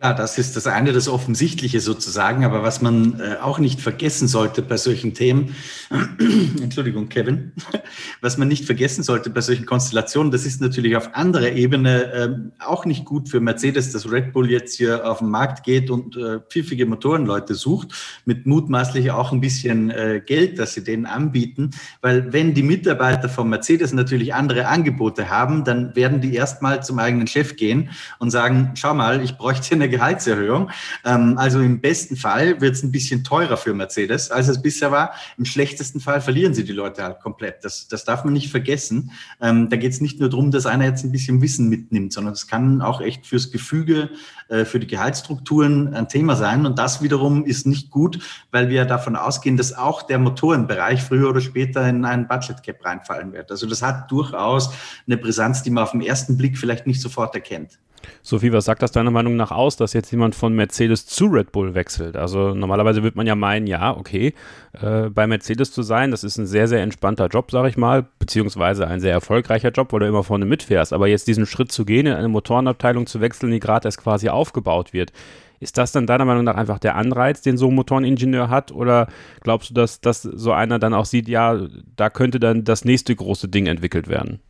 Klar, 0.00 0.14
das 0.14 0.38
ist 0.38 0.54
das 0.54 0.68
eine, 0.68 0.92
das 0.92 1.08
Offensichtliche 1.08 1.80
sozusagen, 1.80 2.44
aber 2.44 2.62
was 2.62 2.80
man 2.80 3.18
äh, 3.18 3.38
auch 3.42 3.58
nicht 3.58 3.80
vergessen 3.80 4.28
sollte 4.28 4.62
bei 4.62 4.76
solchen 4.76 5.12
Themen, 5.12 5.56
Entschuldigung, 6.62 7.08
Kevin, 7.08 7.50
was 8.20 8.38
man 8.38 8.46
nicht 8.46 8.64
vergessen 8.64 9.02
sollte 9.02 9.28
bei 9.28 9.40
solchen 9.40 9.66
Konstellationen, 9.66 10.30
das 10.30 10.46
ist 10.46 10.60
natürlich 10.60 10.94
auf 10.94 11.16
anderer 11.16 11.50
Ebene 11.50 12.12
äh, 12.12 12.30
auch 12.64 12.84
nicht 12.84 13.06
gut 13.06 13.28
für 13.28 13.40
Mercedes, 13.40 13.90
dass 13.90 14.08
Red 14.08 14.32
Bull 14.32 14.48
jetzt 14.48 14.76
hier 14.76 15.04
auf 15.04 15.18
den 15.18 15.30
Markt 15.30 15.64
geht 15.64 15.90
und 15.90 16.16
äh, 16.16 16.38
pfiffige 16.48 16.86
Motorenleute 16.86 17.56
sucht, 17.56 17.88
mit 18.24 18.46
mutmaßlich 18.46 19.10
auch 19.10 19.32
ein 19.32 19.40
bisschen 19.40 19.90
äh, 19.90 20.22
Geld, 20.24 20.60
das 20.60 20.74
sie 20.74 20.84
denen 20.84 21.06
anbieten, 21.06 21.72
weil 22.02 22.32
wenn 22.32 22.54
die 22.54 22.62
Mitarbeiter 22.62 23.28
von 23.28 23.48
Mercedes 23.48 23.92
natürlich 23.92 24.32
andere 24.32 24.68
Angebote 24.68 25.28
haben, 25.28 25.64
dann 25.64 25.96
werden 25.96 26.20
die 26.20 26.34
erstmal 26.34 26.84
zum 26.84 27.00
eigenen 27.00 27.26
Chef 27.26 27.56
gehen 27.56 27.90
und 28.20 28.30
sagen, 28.30 28.70
schau 28.76 28.94
mal, 28.94 29.24
ich 29.24 29.36
bräuchte 29.36 29.74
eine 29.74 29.87
Gehaltserhöhung. 29.88 30.70
Ähm, 31.04 31.36
also 31.38 31.60
im 31.60 31.80
besten 31.80 32.16
Fall 32.16 32.60
wird 32.60 32.74
es 32.74 32.82
ein 32.82 32.92
bisschen 32.92 33.24
teurer 33.24 33.56
für 33.56 33.74
Mercedes, 33.74 34.30
als 34.30 34.48
es 34.48 34.60
bisher 34.62 34.92
war. 34.92 35.12
Im 35.36 35.44
schlechtesten 35.44 36.00
Fall 36.00 36.20
verlieren 36.20 36.54
sie 36.54 36.64
die 36.64 36.72
Leute 36.72 37.02
halt 37.02 37.20
komplett. 37.20 37.64
Das, 37.64 37.88
das 37.88 38.04
darf 38.04 38.24
man 38.24 38.32
nicht 38.32 38.50
vergessen. 38.50 39.12
Ähm, 39.40 39.68
da 39.68 39.76
geht 39.76 39.92
es 39.92 40.00
nicht 40.00 40.20
nur 40.20 40.28
darum, 40.28 40.50
dass 40.50 40.66
einer 40.66 40.84
jetzt 40.84 41.04
ein 41.04 41.12
bisschen 41.12 41.40
Wissen 41.42 41.68
mitnimmt, 41.68 42.12
sondern 42.12 42.34
es 42.34 42.46
kann 42.46 42.82
auch 42.82 43.00
echt 43.00 43.26
fürs 43.26 43.50
Gefüge, 43.50 44.10
äh, 44.48 44.64
für 44.64 44.80
die 44.80 44.86
Gehaltsstrukturen 44.86 45.94
ein 45.94 46.08
Thema 46.08 46.36
sein. 46.36 46.64
Und 46.64 46.78
das 46.78 47.02
wiederum 47.02 47.44
ist 47.44 47.66
nicht 47.66 47.90
gut, 47.90 48.18
weil 48.50 48.68
wir 48.68 48.84
davon 48.84 49.16
ausgehen, 49.16 49.56
dass 49.56 49.76
auch 49.76 50.02
der 50.02 50.18
Motorenbereich 50.18 51.02
früher 51.02 51.28
oder 51.28 51.40
später 51.40 51.86
in 51.88 52.04
einen 52.04 52.28
Budget 52.28 52.62
Cap 52.62 52.84
reinfallen 52.84 53.32
wird. 53.32 53.50
Also 53.50 53.66
das 53.66 53.82
hat 53.82 54.10
durchaus 54.10 54.70
eine 55.06 55.16
Brisanz, 55.16 55.62
die 55.62 55.70
man 55.70 55.84
auf 55.84 55.92
den 55.92 56.00
ersten 56.00 56.36
Blick 56.36 56.56
vielleicht 56.58 56.86
nicht 56.86 57.00
sofort 57.00 57.34
erkennt. 57.34 57.78
Sophie, 58.22 58.52
was 58.52 58.64
sagt 58.64 58.82
das 58.82 58.92
deiner 58.92 59.10
Meinung 59.10 59.36
nach 59.36 59.50
aus, 59.50 59.76
dass 59.76 59.92
jetzt 59.92 60.10
jemand 60.10 60.34
von 60.34 60.54
Mercedes 60.54 61.06
zu 61.06 61.26
Red 61.26 61.52
Bull 61.52 61.74
wechselt? 61.74 62.16
Also 62.16 62.54
normalerweise 62.54 63.02
wird 63.02 63.16
man 63.16 63.26
ja 63.26 63.34
meinen, 63.34 63.66
ja, 63.66 63.96
okay, 63.96 64.34
äh, 64.80 65.08
bei 65.10 65.26
Mercedes 65.26 65.72
zu 65.72 65.82
sein, 65.82 66.10
das 66.10 66.24
ist 66.24 66.38
ein 66.38 66.46
sehr, 66.46 66.68
sehr 66.68 66.82
entspannter 66.82 67.26
Job, 67.28 67.50
sag 67.50 67.68
ich 67.68 67.76
mal, 67.76 68.06
beziehungsweise 68.18 68.86
ein 68.86 69.00
sehr 69.00 69.12
erfolgreicher 69.12 69.70
Job, 69.70 69.92
weil 69.92 70.00
du 70.00 70.06
immer 70.06 70.24
vorne 70.24 70.44
mitfährst. 70.44 70.92
Aber 70.92 71.08
jetzt 71.08 71.26
diesen 71.28 71.46
Schritt 71.46 71.72
zu 71.72 71.84
gehen, 71.84 72.06
in 72.06 72.14
eine 72.14 72.28
Motorenabteilung 72.28 73.06
zu 73.06 73.20
wechseln, 73.20 73.52
die 73.52 73.60
gerade 73.60 73.86
erst 73.88 73.98
quasi 73.98 74.28
aufgebaut 74.28 74.92
wird, 74.92 75.12
Ist 75.60 75.76
das 75.78 75.92
dann 75.92 76.06
deiner 76.06 76.24
Meinung 76.24 76.44
nach 76.44 76.54
einfach 76.56 76.78
der 76.78 76.94
Anreiz, 76.96 77.42
den 77.42 77.56
so 77.58 77.68
ein 77.68 77.74
Motoreningenieur 77.74 78.48
hat? 78.48 78.70
Oder 78.72 79.08
glaubst 79.40 79.70
du, 79.70 79.74
dass, 79.74 80.00
dass 80.00 80.22
so 80.22 80.52
einer 80.52 80.78
dann 80.78 80.94
auch 80.94 81.04
sieht, 81.04 81.28
ja, 81.28 81.58
da 81.96 82.10
könnte 82.10 82.38
dann 82.38 82.64
das 82.64 82.84
nächste 82.84 83.14
große 83.14 83.48
Ding 83.48 83.66
entwickelt 83.66 84.08
werden? 84.08 84.40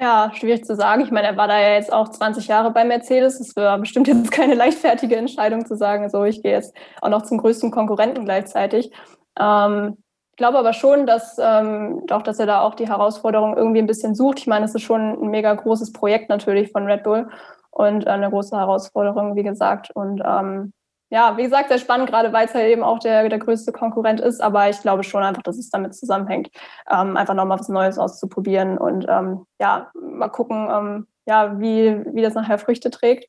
Ja, 0.00 0.30
schwierig 0.32 0.64
zu 0.64 0.76
sagen. 0.76 1.02
Ich 1.02 1.10
meine, 1.10 1.26
er 1.26 1.36
war 1.36 1.48
da 1.48 1.60
ja 1.60 1.74
jetzt 1.74 1.92
auch 1.92 2.08
20 2.08 2.46
Jahre 2.46 2.70
bei 2.70 2.84
Mercedes. 2.84 3.40
Es 3.40 3.56
war 3.56 3.78
bestimmt 3.78 4.06
jetzt 4.06 4.30
keine 4.30 4.54
leichtfertige 4.54 5.16
Entscheidung 5.16 5.66
zu 5.66 5.76
sagen, 5.76 6.08
so 6.08 6.24
ich 6.24 6.42
gehe 6.42 6.52
jetzt 6.52 6.74
auch 7.00 7.08
noch 7.08 7.22
zum 7.22 7.38
größten 7.38 7.72
Konkurrenten 7.72 8.24
gleichzeitig. 8.24 8.92
Ähm, 9.38 9.96
ich 10.30 10.36
glaube 10.36 10.58
aber 10.58 10.72
schon, 10.72 11.04
dass 11.06 11.36
ähm, 11.40 12.02
doch, 12.06 12.22
dass 12.22 12.38
er 12.38 12.46
da 12.46 12.60
auch 12.60 12.74
die 12.74 12.86
Herausforderung 12.88 13.56
irgendwie 13.56 13.80
ein 13.80 13.88
bisschen 13.88 14.14
sucht. 14.14 14.38
Ich 14.38 14.46
meine, 14.46 14.66
es 14.66 14.74
ist 14.74 14.82
schon 14.82 15.20
ein 15.20 15.30
mega 15.30 15.52
großes 15.52 15.92
Projekt 15.92 16.28
natürlich 16.28 16.70
von 16.70 16.86
Red 16.86 17.02
Bull 17.02 17.28
und 17.70 18.06
eine 18.06 18.30
große 18.30 18.56
Herausforderung, 18.56 19.34
wie 19.34 19.42
gesagt. 19.42 19.90
Und 19.96 20.22
ähm, 20.24 20.72
ja, 21.10 21.36
wie 21.36 21.44
gesagt, 21.44 21.68
sehr 21.68 21.78
spannend, 21.78 22.10
gerade 22.10 22.32
weil 22.32 22.46
es 22.46 22.54
halt 22.54 22.68
eben 22.68 22.82
auch 22.82 22.98
der, 22.98 23.28
der 23.28 23.38
größte 23.38 23.72
Konkurrent 23.72 24.20
ist. 24.20 24.40
Aber 24.42 24.68
ich 24.68 24.80
glaube 24.80 25.04
schon 25.04 25.22
einfach, 25.22 25.42
dass 25.42 25.58
es 25.58 25.70
damit 25.70 25.94
zusammenhängt, 25.94 26.50
ähm, 26.90 27.16
einfach 27.16 27.34
nochmal 27.34 27.58
was 27.58 27.68
Neues 27.68 27.98
auszuprobieren 27.98 28.76
und 28.78 29.06
ähm, 29.08 29.46
ja, 29.60 29.90
mal 29.94 30.28
gucken, 30.28 30.68
ähm, 30.70 31.06
ja, 31.26 31.58
wie, 31.60 32.04
wie 32.14 32.22
das 32.22 32.34
nachher 32.34 32.58
Früchte 32.58 32.90
trägt. 32.90 33.26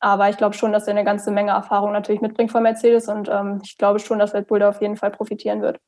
Aber 0.00 0.28
ich 0.28 0.36
glaube 0.36 0.54
schon, 0.54 0.72
dass 0.72 0.86
er 0.88 0.92
eine 0.94 1.04
ganze 1.04 1.30
Menge 1.30 1.52
Erfahrung 1.52 1.92
natürlich 1.92 2.20
mitbringt 2.20 2.50
von 2.50 2.62
Mercedes 2.62 3.08
und 3.08 3.28
ähm, 3.28 3.60
ich 3.64 3.78
glaube 3.78 4.00
schon, 4.00 4.18
dass 4.18 4.34
Red 4.34 4.48
Bull 4.48 4.58
da 4.58 4.68
auf 4.68 4.80
jeden 4.80 4.96
Fall 4.96 5.10
profitieren 5.10 5.62
wird. 5.62 5.78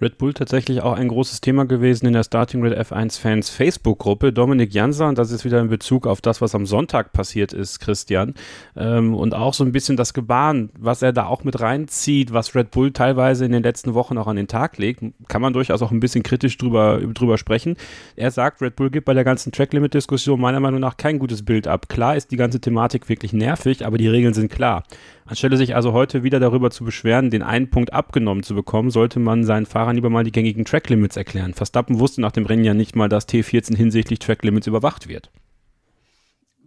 Red 0.00 0.16
Bull 0.16 0.32
tatsächlich 0.32 0.80
auch 0.80 0.94
ein 0.94 1.08
großes 1.08 1.42
Thema 1.42 1.66
gewesen 1.66 2.06
in 2.06 2.14
der 2.14 2.24
Starting 2.24 2.62
Red 2.62 2.78
F1 2.78 3.20
Fans 3.20 3.50
Facebook-Gruppe. 3.50 4.32
Dominik 4.32 4.72
Janser, 4.72 5.08
und 5.08 5.18
das 5.18 5.30
ist 5.30 5.44
wieder 5.44 5.60
in 5.60 5.68
Bezug 5.68 6.06
auf 6.06 6.22
das, 6.22 6.40
was 6.40 6.54
am 6.54 6.64
Sonntag 6.64 7.12
passiert 7.12 7.52
ist, 7.52 7.80
Christian, 7.80 8.34
ähm, 8.76 9.14
und 9.14 9.34
auch 9.34 9.52
so 9.52 9.62
ein 9.62 9.72
bisschen 9.72 9.98
das 9.98 10.14
Gebaren, 10.14 10.70
was 10.78 11.02
er 11.02 11.12
da 11.12 11.26
auch 11.26 11.44
mit 11.44 11.60
reinzieht, 11.60 12.32
was 12.32 12.54
Red 12.54 12.70
Bull 12.70 12.92
teilweise 12.92 13.44
in 13.44 13.52
den 13.52 13.62
letzten 13.62 13.92
Wochen 13.92 14.16
auch 14.16 14.26
an 14.26 14.36
den 14.36 14.48
Tag 14.48 14.78
legt, 14.78 15.02
kann 15.28 15.42
man 15.42 15.52
durchaus 15.52 15.82
auch 15.82 15.90
ein 15.90 16.00
bisschen 16.00 16.22
kritisch 16.22 16.56
drüber, 16.56 17.00
drüber 17.00 17.36
sprechen. 17.36 17.76
Er 18.16 18.30
sagt, 18.30 18.62
Red 18.62 18.76
Bull 18.76 18.90
gibt 18.90 19.04
bei 19.04 19.14
der 19.14 19.24
ganzen 19.24 19.52
Track-Limit-Diskussion 19.52 20.40
meiner 20.40 20.60
Meinung 20.60 20.80
nach 20.80 20.96
kein 20.96 21.18
gutes 21.18 21.44
Bild 21.44 21.68
ab. 21.68 21.90
Klar 21.90 22.16
ist 22.16 22.30
die 22.30 22.36
ganze 22.36 22.60
Thematik 22.60 23.10
wirklich 23.10 23.34
nervig, 23.34 23.84
aber 23.84 23.98
die 23.98 24.08
Regeln 24.08 24.32
sind 24.32 24.50
klar. 24.50 24.84
Anstelle 25.30 25.56
sich 25.56 25.76
also 25.76 25.92
heute 25.92 26.24
wieder 26.24 26.40
darüber 26.40 26.72
zu 26.72 26.84
beschweren, 26.84 27.30
den 27.30 27.44
einen 27.44 27.70
Punkt 27.70 27.92
abgenommen 27.92 28.42
zu 28.42 28.52
bekommen, 28.52 28.90
sollte 28.90 29.20
man 29.20 29.44
seinen 29.44 29.64
Fahrern 29.64 29.94
lieber 29.94 30.10
mal 30.10 30.24
die 30.24 30.32
gängigen 30.32 30.64
Tracklimits 30.64 31.16
erklären. 31.16 31.54
Verstappen 31.54 32.00
wusste 32.00 32.20
nach 32.20 32.32
dem 32.32 32.46
Rennen 32.46 32.64
ja 32.64 32.74
nicht 32.74 32.96
mal, 32.96 33.08
dass 33.08 33.28
T14 33.28 33.76
hinsichtlich 33.76 34.18
Tracklimits 34.18 34.66
überwacht 34.66 35.06
wird. 35.06 35.30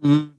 Hm, 0.00 0.30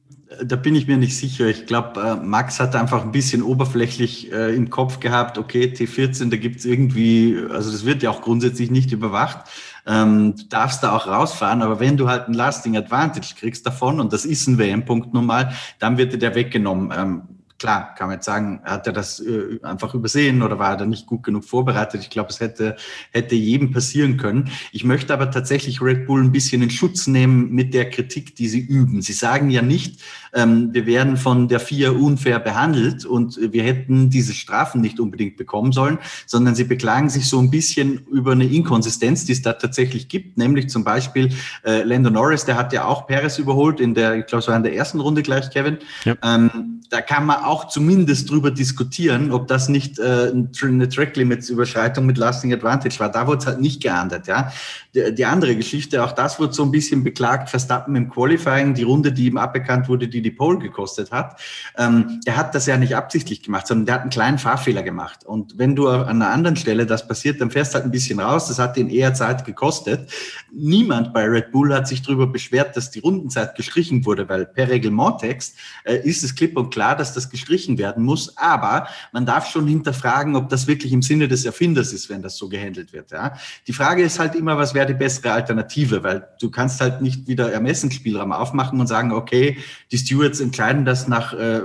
da 0.43 0.55
bin 0.55 0.73
ich 0.73 0.87
mir 0.87 0.97
nicht 0.97 1.15
sicher. 1.15 1.45
Ich 1.45 1.67
glaube, 1.67 2.01
äh, 2.01 2.15
Max 2.15 2.59
hat 2.59 2.75
einfach 2.75 3.03
ein 3.03 3.11
bisschen 3.11 3.43
oberflächlich 3.43 4.31
äh, 4.33 4.55
im 4.55 4.71
Kopf 4.71 4.99
gehabt, 4.99 5.37
okay, 5.37 5.71
T14, 5.71 6.31
da 6.31 6.37
gibt 6.37 6.57
es 6.57 6.65
irgendwie, 6.65 7.37
also 7.51 7.71
das 7.71 7.85
wird 7.85 8.01
ja 8.01 8.09
auch 8.09 8.21
grundsätzlich 8.21 8.71
nicht 8.71 8.91
überwacht. 8.91 9.47
Ähm, 9.85 10.33
du 10.35 10.45
darfst 10.49 10.81
da 10.81 10.93
auch 10.95 11.05
rausfahren, 11.05 11.61
aber 11.61 11.79
wenn 11.79 11.95
du 11.95 12.09
halt 12.09 12.27
ein 12.27 12.33
Lasting 12.33 12.75
Advantage 12.75 13.35
kriegst 13.37 13.67
davon, 13.67 13.99
und 13.99 14.13
das 14.13 14.25
ist 14.25 14.47
ein 14.47 14.57
WM-Punkt 14.57 15.13
nun 15.13 15.27
mal, 15.27 15.53
dann 15.77 15.99
wird 15.99 16.11
dir 16.11 16.17
der 16.17 16.33
weggenommen. 16.33 16.91
Ähm, 16.97 17.21
Klar, 17.57 17.95
kann 17.95 18.07
man 18.07 18.17
jetzt 18.17 18.25
sagen, 18.25 18.59
hat 18.65 18.85
er 18.85 18.91
das 18.91 19.21
äh, 19.21 19.59
einfach 19.63 19.93
übersehen 19.93 20.41
oder 20.41 20.59
war 20.59 20.71
er 20.71 20.77
da 20.77 20.85
nicht 20.85 21.05
gut 21.05 21.23
genug 21.23 21.45
vorbereitet? 21.45 22.01
Ich 22.01 22.09
glaube, 22.09 22.29
es 22.29 22.41
hätte, 22.41 22.75
hätte 23.11 23.35
jedem 23.35 23.71
passieren 23.71 24.17
können. 24.17 24.51
Ich 24.73 24.83
möchte 24.83 25.13
aber 25.13 25.31
tatsächlich 25.31 25.81
Red 25.81 26.05
Bull 26.05 26.21
ein 26.21 26.33
bisschen 26.33 26.61
in 26.61 26.69
Schutz 26.69 27.07
nehmen 27.07 27.51
mit 27.51 27.73
der 27.73 27.89
Kritik, 27.89 28.35
die 28.35 28.49
sie 28.49 28.59
üben. 28.59 29.01
Sie 29.01 29.13
sagen 29.13 29.49
ja 29.49 29.61
nicht, 29.61 30.01
ähm, 30.35 30.69
wir 30.73 30.85
werden 30.85 31.17
von 31.17 31.47
der 31.47 31.59
FIA 31.59 31.91
unfair 31.91 32.39
behandelt 32.39 33.05
und 33.05 33.39
wir 33.41 33.63
hätten 33.63 34.09
diese 34.09 34.33
Strafen 34.33 34.81
nicht 34.81 34.99
unbedingt 34.99 35.37
bekommen 35.37 35.71
sollen, 35.71 35.97
sondern 36.25 36.53
sie 36.55 36.65
beklagen 36.65 37.09
sich 37.09 37.27
so 37.27 37.39
ein 37.39 37.49
bisschen 37.49 38.05
über 38.11 38.33
eine 38.33 38.45
Inkonsistenz, 38.45 39.25
die 39.25 39.31
es 39.31 39.41
da 39.41 39.53
tatsächlich 39.53 40.09
gibt, 40.09 40.37
nämlich 40.37 40.69
zum 40.69 40.83
Beispiel 40.83 41.29
äh, 41.63 41.83
Lando 41.83 42.09
Norris, 42.09 42.45
der 42.45 42.57
hat 42.57 42.73
ja 42.73 42.85
auch 42.85 43.07
Perez 43.07 43.39
überholt 43.39 43.79
in 43.79 43.93
der, 43.93 44.15
ich 44.15 44.25
glaube, 44.25 44.41
es 44.41 44.47
war 44.47 44.57
in 44.57 44.63
der 44.63 44.75
ersten 44.75 44.99
Runde 44.99 45.23
gleich, 45.23 45.49
Kevin. 45.49 45.77
Ja. 46.03 46.15
Ähm, 46.23 46.75
da 46.89 47.01
kann 47.01 47.25
man 47.25 47.43
auch 47.43 47.67
zumindest 47.67 48.29
drüber 48.29 48.51
diskutieren, 48.51 49.31
ob 49.31 49.47
das 49.47 49.69
nicht 49.69 49.99
äh, 49.99 50.31
eine 50.61 50.89
Track 50.89 51.15
Limits 51.15 51.49
Überschreitung 51.49 52.05
mit 52.05 52.17
Lasting 52.17 52.53
Advantage 52.53 52.99
war. 52.99 53.11
Da 53.11 53.27
wurde 53.27 53.39
es 53.39 53.47
halt 53.47 53.61
nicht 53.61 53.81
geahndet, 53.81 54.27
ja. 54.27 54.51
Die, 54.93 55.13
die, 55.13 55.25
andere 55.25 55.55
Geschichte, 55.55 56.03
auch 56.03 56.11
das 56.11 56.39
wurde 56.39 56.53
so 56.53 56.63
ein 56.63 56.71
bisschen 56.71 57.03
beklagt, 57.03 57.49
Verstappen 57.49 57.95
im 57.95 58.09
Qualifying, 58.09 58.73
die 58.73 58.83
Runde, 58.83 59.11
die 59.11 59.27
ihm 59.27 59.37
abbekannt 59.37 59.89
wurde, 59.89 60.07
die 60.07 60.21
die 60.25 60.31
Pole 60.31 60.59
gekostet 60.59 61.11
hat. 61.11 61.39
Ähm, 61.77 62.19
der 62.25 62.35
hat 62.35 62.55
das 62.55 62.65
ja 62.65 62.77
nicht 62.77 62.95
absichtlich 62.95 63.43
gemacht, 63.43 63.67
sondern 63.67 63.85
der 63.85 63.95
hat 63.95 64.01
einen 64.01 64.09
kleinen 64.09 64.39
Fahrfehler 64.39 64.83
gemacht. 64.83 65.25
Und 65.25 65.57
wenn 65.57 65.75
du 65.75 65.87
an 65.87 66.21
einer 66.21 66.31
anderen 66.31 66.57
Stelle 66.57 66.85
das 66.85 67.07
passiert, 67.07 67.39
dann 67.39 67.51
fährst 67.51 67.73
du 67.73 67.75
halt 67.75 67.85
ein 67.85 67.91
bisschen 67.91 68.19
raus. 68.19 68.47
Das 68.47 68.59
hat 68.59 68.75
ihn 68.77 68.89
eher 68.89 69.13
Zeit 69.13 69.45
gekostet. 69.45 70.11
Niemand 70.51 71.13
bei 71.13 71.23
Red 71.25 71.51
Bull 71.51 71.73
hat 71.73 71.87
sich 71.87 72.01
darüber 72.01 72.27
beschwert, 72.27 72.75
dass 72.75 72.91
die 72.91 72.99
Rundenzeit 72.99 73.55
gestrichen 73.55 74.05
wurde, 74.05 74.27
weil 74.27 74.45
per 74.45 74.69
Reglementtext 74.69 75.55
äh, 75.83 75.97
ist 76.03 76.23
es 76.23 76.35
klipp 76.35 76.57
und 76.57 76.71
klar, 76.71 76.95
dass 76.95 77.13
das 77.13 77.29
gestrichen 77.29 77.77
werden 77.77 78.03
muss. 78.03 78.37
Aber 78.37 78.87
man 79.11 79.25
darf 79.25 79.49
schon 79.49 79.67
hinterfragen, 79.67 80.35
ob 80.35 80.49
das 80.49 80.67
wirklich 80.67 80.91
im 80.91 81.01
Sinne 81.01 81.27
des 81.27 81.45
Erfinders 81.45 81.93
ist, 81.93 82.09
wenn 82.09 82.21
das 82.21 82.37
so 82.37 82.49
gehandelt 82.49 82.93
wird. 82.93 83.11
Ja? 83.11 83.37
Die 83.67 83.73
Frage 83.73 84.03
ist 84.03 84.19
halt 84.19 84.35
immer, 84.35 84.57
was 84.57 84.73
wäre 84.73 84.87
die 84.87 84.93
bessere 84.93 85.31
Alternative? 85.31 86.03
Weil 86.03 86.27
du 86.39 86.49
kannst 86.49 86.81
halt 86.81 87.01
nicht 87.01 87.27
wieder 87.27 87.51
Ermessensspielraum 87.51 88.31
aufmachen 88.31 88.79
und 88.79 88.87
sagen, 88.87 89.11
okay, 89.11 89.57
die 89.91 89.97
Stewards 90.15 90.39
entscheiden 90.39 90.85
das 90.85 91.07
nach, 91.07 91.33
äh, 91.33 91.61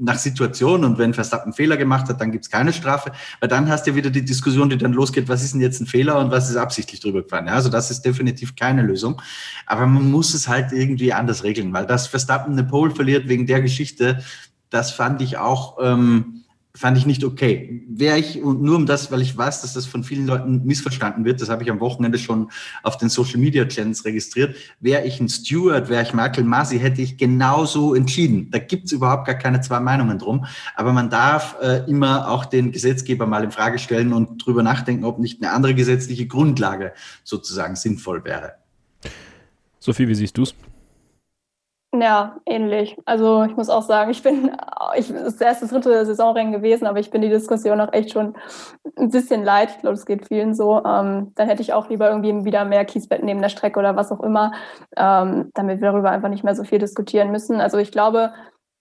nach 0.00 0.18
Situation 0.18 0.84
und 0.84 0.98
wenn 0.98 1.14
Verstappen 1.14 1.52
Fehler 1.52 1.76
gemacht 1.76 2.08
hat, 2.08 2.20
dann 2.20 2.32
gibt 2.32 2.44
es 2.44 2.50
keine 2.50 2.72
Strafe. 2.72 3.12
Weil 3.40 3.48
dann 3.48 3.68
hast 3.68 3.86
du 3.86 3.94
wieder 3.94 4.10
die 4.10 4.24
Diskussion, 4.24 4.68
die 4.68 4.76
dann 4.76 4.92
losgeht, 4.92 5.28
was 5.28 5.42
ist 5.42 5.54
denn 5.54 5.60
jetzt 5.60 5.80
ein 5.80 5.86
Fehler 5.86 6.18
und 6.18 6.30
was 6.30 6.50
ist 6.50 6.56
absichtlich 6.56 7.00
drüber 7.00 7.22
gefahren. 7.22 7.46
Ja? 7.46 7.54
Also 7.54 7.68
das 7.68 7.90
ist 7.90 8.02
definitiv 8.02 8.56
keine 8.56 8.82
Lösung. 8.82 9.20
Aber 9.66 9.86
man 9.86 10.10
muss 10.10 10.34
es 10.34 10.48
halt 10.48 10.72
irgendwie 10.72 11.12
anders 11.12 11.44
regeln, 11.44 11.72
weil 11.72 11.86
das 11.86 12.06
Verstappen 12.08 12.52
eine 12.52 12.64
Pole 12.64 12.90
verliert 12.92 13.28
wegen 13.28 13.46
der 13.46 13.62
Geschichte, 13.62 14.22
das 14.70 14.90
fand 14.90 15.22
ich 15.22 15.36
auch, 15.36 15.78
ähm, 15.80 16.41
fand 16.74 16.96
ich 16.96 17.04
nicht 17.04 17.22
okay. 17.22 17.82
Wäre 17.88 18.18
ich, 18.18 18.42
und 18.42 18.62
nur 18.62 18.76
um 18.76 18.86
das, 18.86 19.12
weil 19.12 19.20
ich 19.20 19.36
weiß, 19.36 19.60
dass 19.60 19.74
das 19.74 19.84
von 19.84 20.04
vielen 20.04 20.26
Leuten 20.26 20.64
missverstanden 20.64 21.24
wird, 21.24 21.40
das 21.42 21.50
habe 21.50 21.62
ich 21.62 21.70
am 21.70 21.80
Wochenende 21.80 22.18
schon 22.18 22.50
auf 22.82 22.96
den 22.96 23.10
Social 23.10 23.38
Media 23.38 23.66
Channels 23.66 24.04
registriert, 24.04 24.56
wäre 24.80 25.04
ich 25.04 25.20
ein 25.20 25.28
Steward, 25.28 25.90
wäre 25.90 26.02
ich 26.02 26.14
Michael 26.14 26.44
Masi, 26.44 26.78
hätte 26.78 27.02
ich 27.02 27.18
genauso 27.18 27.94
entschieden. 27.94 28.50
Da 28.50 28.58
gibt's 28.58 28.92
überhaupt 28.92 29.26
gar 29.26 29.34
keine 29.34 29.60
zwei 29.60 29.80
Meinungen 29.80 30.18
drum. 30.18 30.46
Aber 30.74 30.92
man 30.92 31.10
darf 31.10 31.56
äh, 31.60 31.84
immer 31.90 32.30
auch 32.30 32.46
den 32.46 32.72
Gesetzgeber 32.72 33.26
mal 33.26 33.44
in 33.44 33.52
Frage 33.52 33.78
stellen 33.78 34.12
und 34.12 34.44
drüber 34.44 34.62
nachdenken, 34.62 35.04
ob 35.04 35.18
nicht 35.18 35.42
eine 35.42 35.52
andere 35.52 35.74
gesetzliche 35.74 36.26
Grundlage 36.26 36.92
sozusagen 37.22 37.76
sinnvoll 37.76 38.24
wäre. 38.24 38.54
Sophie, 39.78 40.08
wie 40.08 40.14
siehst 40.14 40.38
du's? 40.38 40.54
Ja, 41.94 42.40
ähnlich. 42.46 42.96
Also 43.04 43.42
ich 43.44 43.54
muss 43.54 43.68
auch 43.68 43.82
sagen, 43.82 44.10
ich 44.10 44.22
bin, 44.22 44.56
ich 44.96 45.10
ist 45.10 45.40
das 45.40 45.40
erste 45.42 45.66
dritte 45.66 46.06
Saisonrennen 46.06 46.50
gewesen, 46.50 46.86
aber 46.86 46.98
ich 47.00 47.10
bin 47.10 47.20
die 47.20 47.28
Diskussion 47.28 47.82
auch 47.82 47.92
echt 47.92 48.12
schon 48.12 48.34
ein 48.96 49.10
bisschen 49.10 49.44
leid. 49.44 49.70
Ich 49.72 49.78
glaube, 49.80 49.94
es 49.94 50.06
geht 50.06 50.26
vielen 50.26 50.54
so. 50.54 50.82
Ähm, 50.84 51.32
dann 51.34 51.48
hätte 51.48 51.60
ich 51.60 51.74
auch 51.74 51.90
lieber 51.90 52.08
irgendwie 52.08 52.46
wieder 52.46 52.64
mehr 52.64 52.86
Kiesbetten 52.86 53.26
neben 53.26 53.42
der 53.42 53.50
Strecke 53.50 53.78
oder 53.78 53.94
was 53.94 54.10
auch 54.10 54.20
immer, 54.20 54.52
ähm, 54.96 55.50
damit 55.52 55.82
wir 55.82 55.92
darüber 55.92 56.10
einfach 56.10 56.30
nicht 56.30 56.44
mehr 56.44 56.54
so 56.54 56.64
viel 56.64 56.78
diskutieren 56.78 57.30
müssen. 57.30 57.60
Also 57.60 57.76
ich 57.76 57.92
glaube, 57.92 58.32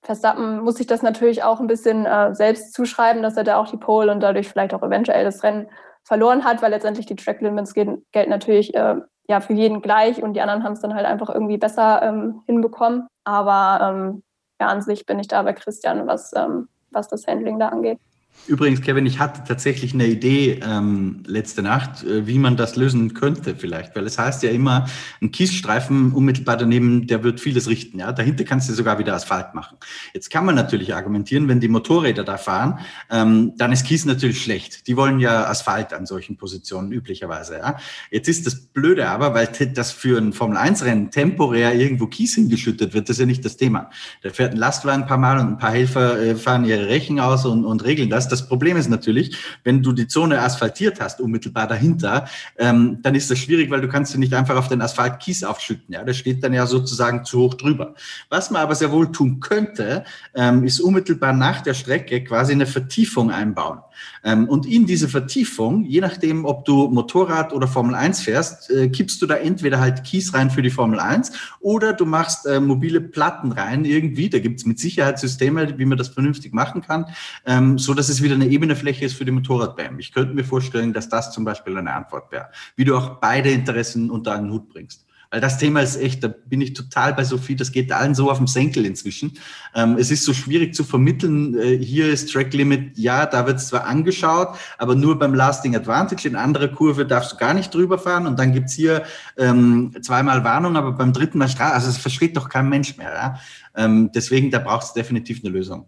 Verstappen 0.03 0.61
muss 0.61 0.75
sich 0.75 0.87
das 0.87 1.01
natürlich 1.01 1.43
auch 1.43 1.59
ein 1.59 1.67
bisschen 1.67 2.05
äh, 2.05 2.33
selbst 2.33 2.73
zuschreiben, 2.73 3.21
dass 3.21 3.35
er 3.35 3.43
da 3.43 3.57
auch 3.57 3.67
die 3.69 3.77
Pole 3.77 4.09
und 4.09 4.21
dadurch 4.21 4.47
vielleicht 4.47 4.73
auch 4.73 4.83
eventuell 4.83 5.25
das 5.25 5.43
Rennen 5.43 5.67
verloren 6.05 6.45
hat, 6.45 6.61
weil 6.61 6.71
letztendlich 6.71 7.07
die 7.07 7.15
Track 7.17 7.41
Limits 7.41 7.73
gelten 7.73 8.29
natürlich 8.29 8.73
äh, 8.73 8.95
ja 9.31 9.39
für 9.41 9.53
jeden 9.53 9.81
gleich 9.81 10.21
und 10.21 10.33
die 10.33 10.41
anderen 10.41 10.63
haben 10.63 10.73
es 10.73 10.81
dann 10.81 10.93
halt 10.93 11.05
einfach 11.05 11.29
irgendwie 11.29 11.57
besser 11.57 12.01
ähm, 12.03 12.43
hinbekommen. 12.45 13.07
Aber 13.23 13.83
ähm, 13.83 14.23
ja, 14.59 14.67
an 14.67 14.81
sich 14.81 15.05
bin 15.05 15.19
ich 15.19 15.27
da 15.27 15.41
bei 15.41 15.53
Christian, 15.53 16.05
was, 16.05 16.31
ähm, 16.35 16.67
was 16.91 17.07
das 17.07 17.25
Handling 17.25 17.57
da 17.57 17.69
angeht. 17.69 17.99
Übrigens, 18.47 18.81
Kevin, 18.81 19.05
ich 19.05 19.19
hatte 19.19 19.43
tatsächlich 19.47 19.93
eine 19.93 20.07
Idee 20.07 20.59
ähm, 20.63 21.23
letzte 21.27 21.61
Nacht, 21.61 22.03
äh, 22.03 22.25
wie 22.25 22.39
man 22.39 22.57
das 22.57 22.75
lösen 22.75 23.13
könnte 23.13 23.55
vielleicht, 23.55 23.95
weil 23.95 24.05
es 24.07 24.17
heißt 24.17 24.41
ja 24.41 24.49
immer, 24.49 24.87
ein 25.21 25.31
Kiesstreifen 25.31 26.11
unmittelbar 26.11 26.57
daneben, 26.57 27.05
der 27.05 27.23
wird 27.23 27.39
vieles 27.39 27.69
richten. 27.69 27.99
Ja, 27.99 28.11
dahinter 28.11 28.43
kannst 28.43 28.67
du 28.67 28.73
sogar 28.73 28.97
wieder 28.97 29.13
Asphalt 29.13 29.53
machen. 29.53 29.77
Jetzt 30.13 30.31
kann 30.31 30.43
man 30.45 30.55
natürlich 30.55 30.95
argumentieren, 30.95 31.47
wenn 31.47 31.59
die 31.59 31.67
Motorräder 31.67 32.23
da 32.23 32.37
fahren, 32.37 32.79
ähm, 33.11 33.53
dann 33.57 33.71
ist 33.71 33.85
Kies 33.85 34.05
natürlich 34.05 34.41
schlecht. 34.41 34.87
Die 34.87 34.97
wollen 34.97 35.19
ja 35.19 35.45
Asphalt 35.45 35.93
an 35.93 36.07
solchen 36.07 36.35
Positionen 36.35 36.91
üblicherweise. 36.91 37.57
Ja, 37.57 37.77
jetzt 38.09 38.27
ist 38.27 38.47
das 38.47 38.55
Blöde 38.55 39.07
aber, 39.07 39.35
weil 39.35 39.49
das 39.73 39.91
für 39.91 40.17
ein 40.17 40.33
Formel 40.33 40.57
1 40.57 40.83
Rennen 40.83 41.11
temporär 41.11 41.75
irgendwo 41.75 42.07
Kies 42.07 42.33
hingeschüttet 42.35 42.95
wird, 42.95 43.07
das 43.07 43.17
ist 43.17 43.19
ja 43.19 43.25
nicht 43.27 43.45
das 43.45 43.57
Thema. 43.57 43.91
Da 44.23 44.31
fährt 44.31 44.53
ein 44.53 44.57
Lastwagen 44.57 45.03
ein 45.03 45.07
paar 45.07 45.17
Mal 45.17 45.39
und 45.39 45.47
ein 45.47 45.57
paar 45.57 45.71
Helfer 45.71 46.19
äh, 46.19 46.35
fahren 46.35 46.65
ihre 46.65 46.87
Rechen 46.87 47.19
aus 47.19 47.45
und, 47.45 47.65
und 47.65 47.83
regeln 47.83 48.09
das 48.09 48.30
das. 48.31 48.47
Problem 48.47 48.77
ist 48.77 48.89
natürlich, 48.89 49.37
wenn 49.63 49.81
du 49.81 49.91
die 49.91 50.07
Zone 50.07 50.41
asphaltiert 50.41 50.99
hast, 50.99 51.21
unmittelbar 51.21 51.67
dahinter, 51.67 52.27
ähm, 52.57 52.99
dann 53.01 53.15
ist 53.15 53.31
das 53.31 53.39
schwierig, 53.39 53.69
weil 53.69 53.81
du 53.81 53.87
kannst 53.87 54.13
du 54.13 54.19
nicht 54.19 54.33
einfach 54.33 54.57
auf 54.57 54.67
den 54.67 54.81
Asphalt 54.81 55.19
Kies 55.19 55.43
aufschütten. 55.43 55.93
Ja, 55.93 56.03
das 56.03 56.17
steht 56.17 56.43
dann 56.43 56.53
ja 56.53 56.65
sozusagen 56.65 57.23
zu 57.23 57.39
hoch 57.39 57.53
drüber. 57.53 57.95
Was 58.29 58.51
man 58.51 58.61
aber 58.61 58.75
sehr 58.75 58.91
wohl 58.91 59.11
tun 59.11 59.39
könnte, 59.39 60.03
ähm, 60.35 60.63
ist 60.63 60.79
unmittelbar 60.79 61.33
nach 61.33 61.61
der 61.61 61.73
Strecke 61.73 62.23
quasi 62.23 62.53
eine 62.53 62.65
Vertiefung 62.65 63.31
einbauen. 63.31 63.79
Ähm, 64.23 64.47
und 64.47 64.65
in 64.65 64.85
diese 64.85 65.07
Vertiefung, 65.07 65.83
je 65.85 66.01
nachdem, 66.01 66.45
ob 66.45 66.65
du 66.65 66.87
Motorrad 66.89 67.53
oder 67.53 67.67
Formel 67.67 67.95
1 67.95 68.21
fährst, 68.21 68.69
äh, 68.69 68.89
kippst 68.89 69.21
du 69.21 69.25
da 69.25 69.35
entweder 69.35 69.79
halt 69.79 70.03
Kies 70.03 70.33
rein 70.33 70.49
für 70.49 70.61
die 70.61 70.69
Formel 70.69 70.99
1 70.99 71.31
oder 71.59 71.93
du 71.93 72.05
machst 72.05 72.45
äh, 72.45 72.59
mobile 72.59 73.01
Platten 73.01 73.51
rein 73.51 73.85
irgendwie. 73.85 74.29
Da 74.29 74.39
gibt's 74.39 74.65
mit 74.65 74.79
Sicherheit 74.79 75.19
Systeme, 75.19 75.77
wie 75.77 75.85
man 75.85 75.97
das 75.97 76.09
vernünftig 76.09 76.53
machen 76.53 76.81
kann, 76.81 77.05
ähm, 77.45 77.77
so 77.77 77.93
dass 77.93 78.09
es 78.09 78.21
wieder 78.21 78.35
eine 78.35 78.47
ebene 78.47 78.75
Fläche 78.75 79.05
ist 79.05 79.15
für 79.15 79.25
die 79.25 79.31
Motorradbahn. 79.31 79.99
Ich 79.99 80.13
könnte 80.13 80.33
mir 80.33 80.43
vorstellen, 80.43 80.93
dass 80.93 81.09
das 81.09 81.31
zum 81.31 81.43
Beispiel 81.43 81.77
eine 81.77 81.93
Antwort 81.93 82.31
wäre, 82.31 82.49
wie 82.75 82.85
du 82.85 82.95
auch 82.95 83.19
beide 83.19 83.51
Interessen 83.51 84.09
unter 84.09 84.33
einen 84.33 84.51
Hut 84.51 84.69
bringst. 84.69 85.05
Weil 85.31 85.39
das 85.39 85.57
Thema 85.57 85.79
ist 85.79 85.95
echt, 85.95 86.23
da 86.23 86.27
bin 86.27 86.59
ich 86.59 86.73
total 86.73 87.13
bei 87.13 87.23
Sophie, 87.23 87.55
das 87.55 87.71
geht 87.71 87.91
allen 87.93 88.13
so 88.13 88.29
auf 88.29 88.37
dem 88.37 88.47
Senkel 88.47 88.85
inzwischen. 88.85 89.39
Ähm, 89.73 89.95
es 89.97 90.11
ist 90.11 90.25
so 90.25 90.33
schwierig 90.33 90.75
zu 90.75 90.83
vermitteln, 90.83 91.57
äh, 91.57 91.77
hier 91.77 92.11
ist 92.11 92.31
Track 92.31 92.53
Limit, 92.53 92.97
ja, 92.97 93.25
da 93.25 93.47
wird 93.47 93.57
es 93.57 93.69
zwar 93.69 93.85
angeschaut, 93.85 94.49
aber 94.77 94.93
nur 94.93 95.17
beim 95.17 95.33
Lasting 95.33 95.73
Advantage, 95.73 96.27
in 96.27 96.35
anderer 96.35 96.67
Kurve 96.67 97.05
darfst 97.05 97.31
du 97.31 97.37
gar 97.37 97.53
nicht 97.53 97.73
drüber 97.73 97.97
fahren 97.97 98.27
und 98.27 98.37
dann 98.37 98.51
gibt's 98.51 98.73
hier 98.73 99.03
ähm, 99.37 99.95
zweimal 100.01 100.43
Warnung, 100.43 100.75
aber 100.75 100.91
beim 100.91 101.13
dritten 101.13 101.37
Mal 101.37 101.47
Straße, 101.47 101.75
also 101.75 101.89
es 101.89 101.97
versteht 101.97 102.35
doch 102.35 102.49
kein 102.49 102.67
Mensch 102.67 102.97
mehr. 102.97 103.13
Ja? 103.13 103.39
Ähm, 103.75 104.11
deswegen, 104.13 104.51
da 104.51 104.59
braucht 104.59 104.83
es 104.83 104.93
definitiv 104.93 105.41
eine 105.43 105.53
Lösung. 105.53 105.87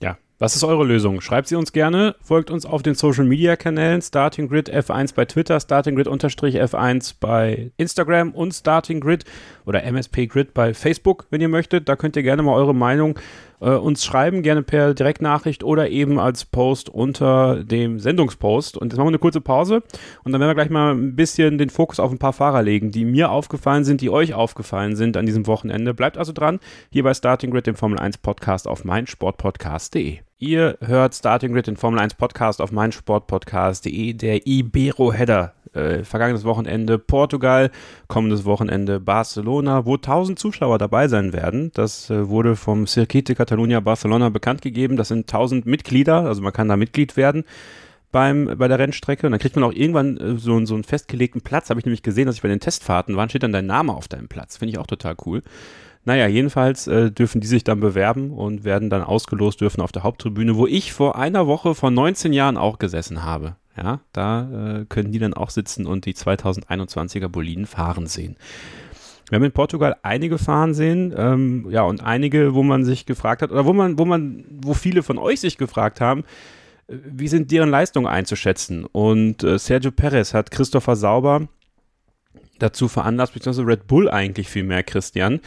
Ja, 0.00 0.18
was 0.42 0.56
ist 0.56 0.64
eure 0.64 0.84
Lösung? 0.84 1.20
Schreibt 1.20 1.46
sie 1.46 1.54
uns 1.54 1.72
gerne, 1.72 2.16
folgt 2.20 2.50
uns 2.50 2.66
auf 2.66 2.82
den 2.82 2.96
Social 2.96 3.24
Media 3.24 3.54
Kanälen 3.54 4.02
Starting 4.02 4.48
Grid 4.48 4.68
F1 4.68 5.14
bei 5.14 5.24
Twitter, 5.24 5.60
Starting 5.60 5.94
Grid 5.94 6.08
F1 6.08 7.14
bei 7.20 7.70
Instagram 7.76 8.32
und 8.32 8.52
Starting 8.52 8.98
Grid 8.98 9.24
oder 9.66 9.84
MSP 9.84 10.26
Grid 10.26 10.52
bei 10.52 10.74
Facebook, 10.74 11.28
wenn 11.30 11.40
ihr 11.40 11.48
möchtet. 11.48 11.88
Da 11.88 11.94
könnt 11.94 12.16
ihr 12.16 12.24
gerne 12.24 12.42
mal 12.42 12.54
eure 12.54 12.74
Meinung 12.74 13.20
äh, 13.62 13.70
uns 13.70 14.04
schreiben, 14.04 14.42
gerne 14.42 14.62
per 14.62 14.92
Direktnachricht 14.94 15.64
oder 15.64 15.88
eben 15.88 16.18
als 16.18 16.44
Post 16.44 16.88
unter 16.88 17.64
dem 17.64 17.98
Sendungspost. 17.98 18.76
Und 18.76 18.92
jetzt 18.92 18.98
machen 18.98 19.06
wir 19.06 19.12
eine 19.12 19.18
kurze 19.18 19.40
Pause 19.40 19.82
und 20.24 20.32
dann 20.32 20.40
werden 20.40 20.50
wir 20.50 20.54
gleich 20.54 20.70
mal 20.70 20.94
ein 20.94 21.16
bisschen 21.16 21.58
den 21.58 21.70
Fokus 21.70 22.00
auf 22.00 22.10
ein 22.10 22.18
paar 22.18 22.32
Fahrer 22.32 22.62
legen, 22.62 22.90
die 22.90 23.04
mir 23.04 23.30
aufgefallen 23.30 23.84
sind, 23.84 24.00
die 24.00 24.10
euch 24.10 24.34
aufgefallen 24.34 24.96
sind 24.96 25.16
an 25.16 25.26
diesem 25.26 25.46
Wochenende. 25.46 25.94
Bleibt 25.94 26.18
also 26.18 26.32
dran, 26.32 26.58
hier 26.90 27.04
bei 27.04 27.14
Starting 27.14 27.50
Grid, 27.50 27.66
dem 27.66 27.76
Formel 27.76 27.98
1 27.98 28.18
Podcast 28.18 28.66
auf 28.66 28.84
meinsportpodcast.de. 28.84 30.18
Ihr 30.38 30.76
hört 30.80 31.14
Starting 31.14 31.52
Grid, 31.52 31.68
den 31.68 31.76
Formel 31.76 32.00
1 32.00 32.14
Podcast 32.14 32.60
auf 32.60 32.72
meinsportpodcast.de, 32.72 34.14
der 34.14 34.44
Ibero-Header 34.44 35.54
äh, 35.74 36.04
vergangenes 36.04 36.44
Wochenende 36.44 36.98
Portugal, 36.98 37.70
kommendes 38.08 38.44
Wochenende 38.44 39.00
Barcelona, 39.00 39.86
wo 39.86 39.94
1000 39.94 40.38
Zuschauer 40.38 40.78
dabei 40.78 41.08
sein 41.08 41.32
werden. 41.32 41.70
Das 41.74 42.10
äh, 42.10 42.28
wurde 42.28 42.56
vom 42.56 42.86
Circuit 42.86 43.28
de 43.28 43.36
Catalunya 43.36 43.80
Barcelona 43.80 44.28
bekannt 44.28 44.62
gegeben. 44.62 44.96
Das 44.96 45.08
sind 45.08 45.20
1000 45.20 45.66
Mitglieder, 45.66 46.26
also 46.26 46.42
man 46.42 46.52
kann 46.52 46.68
da 46.68 46.76
Mitglied 46.76 47.16
werden 47.16 47.44
beim, 48.12 48.56
bei 48.56 48.68
der 48.68 48.78
Rennstrecke. 48.78 49.26
Und 49.26 49.32
dann 49.32 49.40
kriegt 49.40 49.56
man 49.56 49.64
auch 49.64 49.72
irgendwann 49.72 50.16
äh, 50.18 50.38
so, 50.38 50.64
so 50.64 50.74
einen 50.74 50.84
festgelegten 50.84 51.40
Platz. 51.40 51.70
Habe 51.70 51.80
ich 51.80 51.86
nämlich 51.86 52.02
gesehen, 52.02 52.26
dass 52.26 52.36
ich 52.36 52.42
bei 52.42 52.48
den 52.48 52.60
Testfahrten 52.60 53.16
war, 53.16 53.28
steht 53.28 53.42
dann 53.42 53.52
dein 53.52 53.66
Name 53.66 53.92
auf 53.92 54.06
deinem 54.06 54.28
Platz. 54.28 54.58
Finde 54.58 54.72
ich 54.72 54.78
auch 54.78 54.86
total 54.86 55.16
cool. 55.26 55.42
Naja, 56.04 56.26
jedenfalls 56.26 56.86
äh, 56.88 57.10
dürfen 57.10 57.40
die 57.40 57.46
sich 57.46 57.64
dann 57.64 57.80
bewerben 57.80 58.32
und 58.32 58.64
werden 58.64 58.90
dann 58.90 59.02
ausgelost 59.02 59.60
dürfen 59.60 59.80
auf 59.80 59.92
der 59.92 60.02
Haupttribüne, 60.02 60.56
wo 60.56 60.66
ich 60.66 60.92
vor 60.92 61.16
einer 61.16 61.46
Woche 61.46 61.74
vor 61.74 61.90
19 61.90 62.32
Jahren 62.32 62.56
auch 62.56 62.78
gesessen 62.78 63.24
habe. 63.24 63.56
Ja, 63.76 64.00
da 64.12 64.80
äh, 64.80 64.84
können 64.86 65.12
die 65.12 65.18
dann 65.18 65.34
auch 65.34 65.50
sitzen 65.50 65.86
und 65.86 66.04
die 66.04 66.14
2021er 66.14 67.28
Boliden 67.28 67.66
fahren 67.66 68.06
sehen. 68.06 68.36
Wir 69.30 69.36
haben 69.36 69.44
in 69.44 69.52
Portugal 69.52 69.96
einige 70.02 70.36
fahren 70.36 70.74
sehen, 70.74 71.14
ähm, 71.16 71.66
ja, 71.70 71.82
und 71.82 72.02
einige, 72.02 72.54
wo 72.54 72.62
man 72.62 72.84
sich 72.84 73.06
gefragt 73.06 73.40
hat, 73.40 73.50
oder 73.50 73.64
wo 73.64 73.72
man, 73.72 73.98
wo 73.98 74.04
man, 74.04 74.44
wo 74.62 74.74
viele 74.74 75.02
von 75.02 75.16
euch 75.16 75.40
sich 75.40 75.56
gefragt 75.56 76.02
haben, 76.02 76.24
äh, 76.88 76.96
wie 77.04 77.28
sind 77.28 77.50
deren 77.50 77.70
Leistungen 77.70 78.06
einzuschätzen? 78.06 78.84
Und 78.84 79.42
äh, 79.42 79.58
Sergio 79.58 79.90
Perez 79.90 80.34
hat 80.34 80.50
Christopher 80.50 80.96
Sauber 80.96 81.48
dazu 82.58 82.88
veranlasst, 82.88 83.32
beziehungsweise 83.32 83.66
Red 83.66 83.86
Bull 83.86 84.10
eigentlich 84.10 84.48
viel 84.48 84.64
mehr, 84.64 84.82
Christian. 84.82 85.40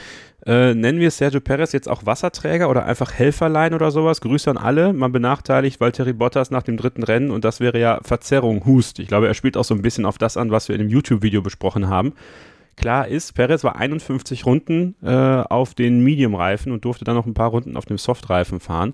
Äh, 0.47 0.75
nennen 0.75 0.99
wir 0.99 1.09
Sergio 1.09 1.41
Perez 1.41 1.71
jetzt 1.71 1.89
auch 1.89 2.05
Wasserträger 2.05 2.69
oder 2.69 2.85
einfach 2.85 3.11
Helferlein 3.13 3.73
oder 3.73 3.89
sowas? 3.89 4.21
Grüße 4.21 4.49
an 4.49 4.57
alle. 4.57 4.93
Man 4.93 5.11
benachteiligt 5.11 5.79
Valtteri 5.79 6.13
Bottas 6.13 6.51
nach 6.51 6.61
dem 6.61 6.77
dritten 6.77 7.01
Rennen 7.01 7.31
und 7.31 7.43
das 7.43 7.59
wäre 7.59 7.79
ja 7.79 7.99
Verzerrung, 8.03 8.63
Hust. 8.65 8.99
Ich 8.99 9.07
glaube, 9.07 9.27
er 9.27 9.33
spielt 9.33 9.57
auch 9.57 9.63
so 9.63 9.73
ein 9.73 9.81
bisschen 9.81 10.05
auf 10.05 10.19
das 10.19 10.37
an, 10.37 10.51
was 10.51 10.67
wir 10.67 10.75
in 10.75 10.81
dem 10.81 10.89
YouTube-Video 10.89 11.41
besprochen 11.41 11.89
haben. 11.89 12.13
Klar 12.75 13.07
ist, 13.07 13.33
Perez 13.33 13.63
war 13.63 13.77
51 13.77 14.45
Runden 14.45 14.95
äh, 15.01 15.09
auf 15.09 15.73
den 15.73 16.03
Medium-Reifen 16.03 16.71
und 16.71 16.85
durfte 16.85 17.05
dann 17.05 17.15
noch 17.15 17.25
ein 17.25 17.33
paar 17.33 17.49
Runden 17.49 17.75
auf 17.75 17.85
dem 17.85 17.97
Soft-Reifen 17.97 18.59
fahren. 18.59 18.93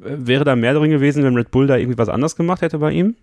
Äh, 0.00 0.16
wäre 0.18 0.44
da 0.44 0.54
mehr 0.54 0.74
drin 0.74 0.90
gewesen, 0.90 1.24
wenn 1.24 1.34
Red 1.34 1.50
Bull 1.50 1.66
da 1.66 1.76
irgendwie 1.76 1.96
was 1.96 2.10
anders 2.10 2.36
gemacht 2.36 2.60
hätte 2.60 2.78
bei 2.78 2.90
ihm? 2.90 3.14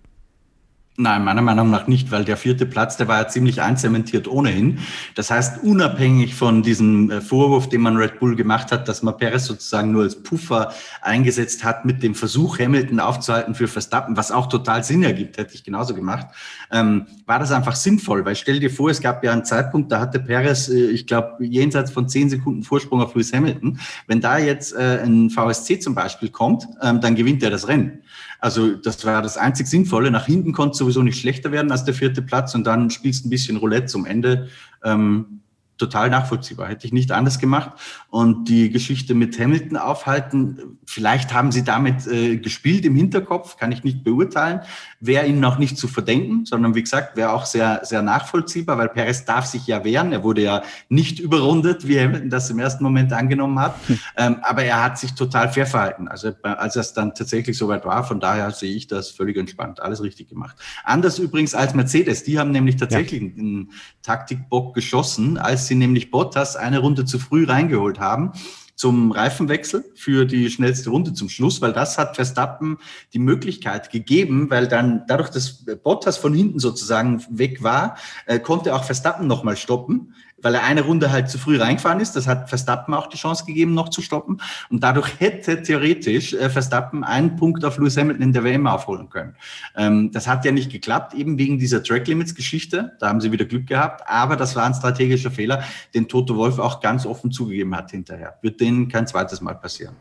Nein, 0.98 1.24
meiner 1.24 1.42
Meinung 1.42 1.72
nach 1.72 1.88
nicht, 1.88 2.12
weil 2.12 2.26
der 2.26 2.36
vierte 2.36 2.66
Platz, 2.66 2.98
der 2.98 3.08
war 3.08 3.18
ja 3.18 3.28
ziemlich 3.30 3.62
einzementiert 3.62 4.28
ohnehin. 4.28 4.80
Das 5.16 5.32
heißt, 5.32 5.64
unabhängig 5.64 6.36
von 6.36 6.64
diesem 6.64 7.10
äh, 7.10 7.22
Vorwurf, 7.22 7.70
den 7.70 7.80
man 7.80 7.96
Red 7.96 8.20
Bull 8.20 8.36
gemacht 8.36 8.74
hat, 8.74 8.90
dass 8.90 9.02
man 9.02 9.16
Perez 9.16 9.46
sozusagen 9.46 9.94
nur 9.94 10.04
als 10.04 10.22
Puffer 10.22 10.74
eingesetzt 11.02 11.64
hat 11.64 11.86
mit 11.86 12.04
dem 12.04 12.14
Versuch, 12.14 12.60
Hamilton 12.60 13.00
aufzuhalten 13.00 13.56
für 13.56 13.70
Verstappen, 13.70 14.18
was 14.18 14.34
auch 14.34 14.48
total 14.48 14.84
Sinn 14.84 15.02
ergibt, 15.02 15.38
hätte 15.38 15.56
ich 15.56 15.64
genauso 15.64 15.96
gemacht, 15.96 16.28
ähm, 16.72 17.08
war 17.26 17.40
das 17.40 17.54
einfach 17.54 17.76
sinnvoll. 17.76 18.26
Weil 18.26 18.36
stell 18.36 18.60
dir 18.60 18.70
vor, 18.70 18.90
es 18.90 19.00
gab 19.00 19.24
ja 19.24 19.32
einen 19.32 19.46
Zeitpunkt, 19.46 19.94
da 19.94 20.02
hatte 20.02 20.20
Perez, 20.20 20.68
äh, 20.68 20.90
ich 20.92 21.08
glaube, 21.08 21.46
jenseits 21.46 21.90
von 21.90 22.10
zehn 22.10 22.30
Sekunden 22.30 22.64
Vorsprung 22.64 23.02
auf 23.02 23.16
Lewis 23.16 23.32
Hamilton. 23.32 23.80
Wenn 24.08 24.20
da 24.20 24.38
jetzt 24.38 24.74
äh, 24.74 25.00
ein 25.04 25.30
VSC 25.30 25.80
zum 25.80 25.96
Beispiel 25.96 26.30
kommt, 26.30 26.68
ähm, 26.82 27.00
dann 27.00 27.16
gewinnt 27.16 27.42
er 27.44 27.50
das 27.50 27.70
Rennen. 27.70 28.02
Also 28.42 28.76
das 28.76 29.06
war 29.06 29.22
das 29.22 29.38
einzig 29.38 29.68
Sinnvolle. 29.68 30.12
Nach 30.12 30.26
hinten 30.26 30.52
konnte 30.52 30.72
es 30.72 30.80
sowieso 30.80 31.04
nicht 31.04 31.20
schlechter 31.20 31.52
werden 31.52 31.72
als 31.72 31.86
der 31.86 31.94
vierte 31.94 32.24
Platz 32.24 32.56
und 32.56 32.66
dann 32.66 32.90
spielst 32.90 33.26
ein 33.26 33.30
bisschen 33.30 33.58
Roulette 33.58 33.86
zum 33.86 34.06
Ende. 34.06 34.50
Ähm, 34.84 35.42
total 35.78 36.10
nachvollziehbar. 36.10 36.68
Hätte 36.68 36.86
ich 36.88 36.94
nicht 36.94 37.12
anders 37.12 37.40
gemacht. 37.40 37.72
Und 38.10 38.50
die 38.50 38.70
Geschichte 38.70 39.14
mit 39.14 39.40
Hamilton 39.40 39.78
aufhalten, 39.78 40.78
vielleicht 40.86 41.34
haben 41.34 41.52
sie 41.52 41.64
damit 41.64 42.08
äh, 42.08 42.38
gespielt 42.38 42.86
im 42.86 42.96
Hinterkopf, 42.96 43.58
kann 43.58 43.72
ich 43.72 43.84
nicht 43.84 44.04
beurteilen. 44.04 44.62
Wäre 45.04 45.26
ihnen 45.26 45.44
auch 45.44 45.58
nicht 45.58 45.78
zu 45.78 45.88
verdenken, 45.88 46.46
sondern 46.46 46.76
wie 46.76 46.84
gesagt, 46.84 47.18
wäre 47.18 47.34
auch 47.34 47.46
sehr, 47.46 47.82
sehr 47.84 48.02
nachvollziehbar, 48.02 48.78
weil 48.78 48.90
Perez 48.90 49.26
darf 49.26 49.46
sich 49.46 49.68
ja 49.68 49.84
wehren. 49.84 50.14
Er 50.14 50.24
wurde 50.24 50.44
ja 50.44 50.62
nicht 50.90 51.20
überrundet, 51.20 51.88
wie 51.88 52.00
Hamilton 52.00 52.30
das 52.30 52.50
im 52.50 52.60
ersten 52.60 52.84
Moment 52.84 53.12
angenommen 53.12 53.60
hat. 53.60 53.76
Hm. 53.88 54.00
Ähm, 54.16 54.38
aber 54.44 54.64
er 54.64 54.84
hat 54.84 55.00
sich 55.00 55.14
total 55.14 55.52
fair 55.52 55.66
verhalten. 55.66 56.08
Also 56.08 56.32
als 56.44 56.76
es 56.76 56.94
dann 56.94 57.16
tatsächlich 57.16 57.58
soweit 57.58 57.84
war, 57.84 58.04
von 58.04 58.20
daher 58.20 58.52
sehe 58.52 58.74
ich 58.74 58.88
das 58.88 59.10
völlig 59.10 59.38
entspannt. 59.38 59.82
Alles 59.82 60.04
richtig 60.04 60.30
gemacht. 60.30 60.56
Anders 60.84 61.20
übrigens 61.20 61.56
als 61.56 61.74
Mercedes. 61.74 62.24
Die 62.24 62.40
haben 62.40 62.52
nämlich 62.52 62.78
tatsächlich 62.78 63.22
ja. 63.22 63.28
einen 63.28 63.72
Taktikbock 64.04 64.74
geschossen, 64.76 65.38
als 65.38 65.68
sie 65.68 65.76
nämlich 65.76 66.12
Bottas 66.12 66.56
eine 66.56 66.80
Runde 66.80 67.06
zu 67.06 67.20
früh 67.20 67.46
reingeholt 67.46 68.00
haben 68.00 68.34
zum 68.76 69.12
Reifenwechsel 69.12 69.86
für 69.96 70.26
die 70.26 70.50
schnellste 70.50 70.90
Runde 70.90 71.14
zum 71.14 71.30
Schluss, 71.30 71.62
weil 71.62 71.74
das 71.74 71.98
hat 71.98 72.16
Verstappen 72.16 72.78
die 73.14 73.20
Möglichkeit 73.20 73.92
gegeben, 73.92 74.50
weil 74.50 74.68
dann 74.68 75.04
dadurch, 75.08 75.30
dass 75.30 75.66
Bottas 75.84 76.18
von 76.18 76.34
hinten 76.34 76.60
sozusagen 76.60 77.24
weg 77.30 77.64
war, 77.64 77.98
äh, 78.26 78.40
konnte 78.40 78.76
auch 78.76 78.84
Verstappen 78.84 79.28
nochmal 79.28 79.58
stoppen 79.58 80.14
weil 80.42 80.56
er 80.56 80.64
eine 80.64 80.82
Runde 80.82 81.12
halt 81.12 81.30
zu 81.30 81.38
früh 81.38 81.60
reingefahren 81.60 82.00
ist. 82.00 82.16
Das 82.16 82.28
hat 82.28 82.50
Verstappen 82.50 82.94
auch 82.94 83.08
die 83.08 83.18
Chance 83.18 83.46
gegeben, 83.46 83.74
noch 83.74 83.90
zu 83.90 84.02
stoppen. 84.02 84.42
Und 84.70 84.84
dadurch 84.84 85.20
hätte 85.20 85.62
theoretisch 85.62 86.34
äh, 86.34 86.50
Verstappen 86.50 87.04
einen 87.04 87.36
Punkt 87.36 87.64
auf 87.66 87.78
Lewis 87.78 87.98
Hamilton 87.98 88.24
in 88.24 88.34
der 88.34 88.44
WM 88.44 88.68
aufholen 88.68 89.10
können. 89.10 89.36
Ähm, 89.76 90.12
das 90.12 90.28
hat 90.28 90.46
ja 90.46 90.52
nicht 90.52 90.72
geklappt, 90.72 91.14
eben 91.14 91.38
wegen 91.38 91.60
dieser 91.60 91.84
Track 91.84 92.08
Limits 92.08 92.36
Geschichte. 92.36 92.94
Da 93.00 93.10
haben 93.10 93.22
sie 93.22 93.32
wieder 93.32 93.46
Glück 93.46 93.68
gehabt. 93.68 94.08
Aber 94.08 94.36
das 94.36 94.56
war 94.56 94.66
ein 94.66 94.74
strategischer 94.74 95.32
Fehler, 95.32 95.64
den 95.94 96.08
Toto 96.08 96.36
Wolf 96.36 96.60
auch 96.60 96.80
ganz 96.80 97.06
offen 97.06 97.32
zugegeben 97.32 97.76
hat 97.76 97.92
hinterher. 97.92 98.38
Wird 98.42 98.60
denen 98.60 98.88
kein 98.88 99.08
zweites 99.08 99.42
Mal 99.42 99.56
passieren. 99.56 99.96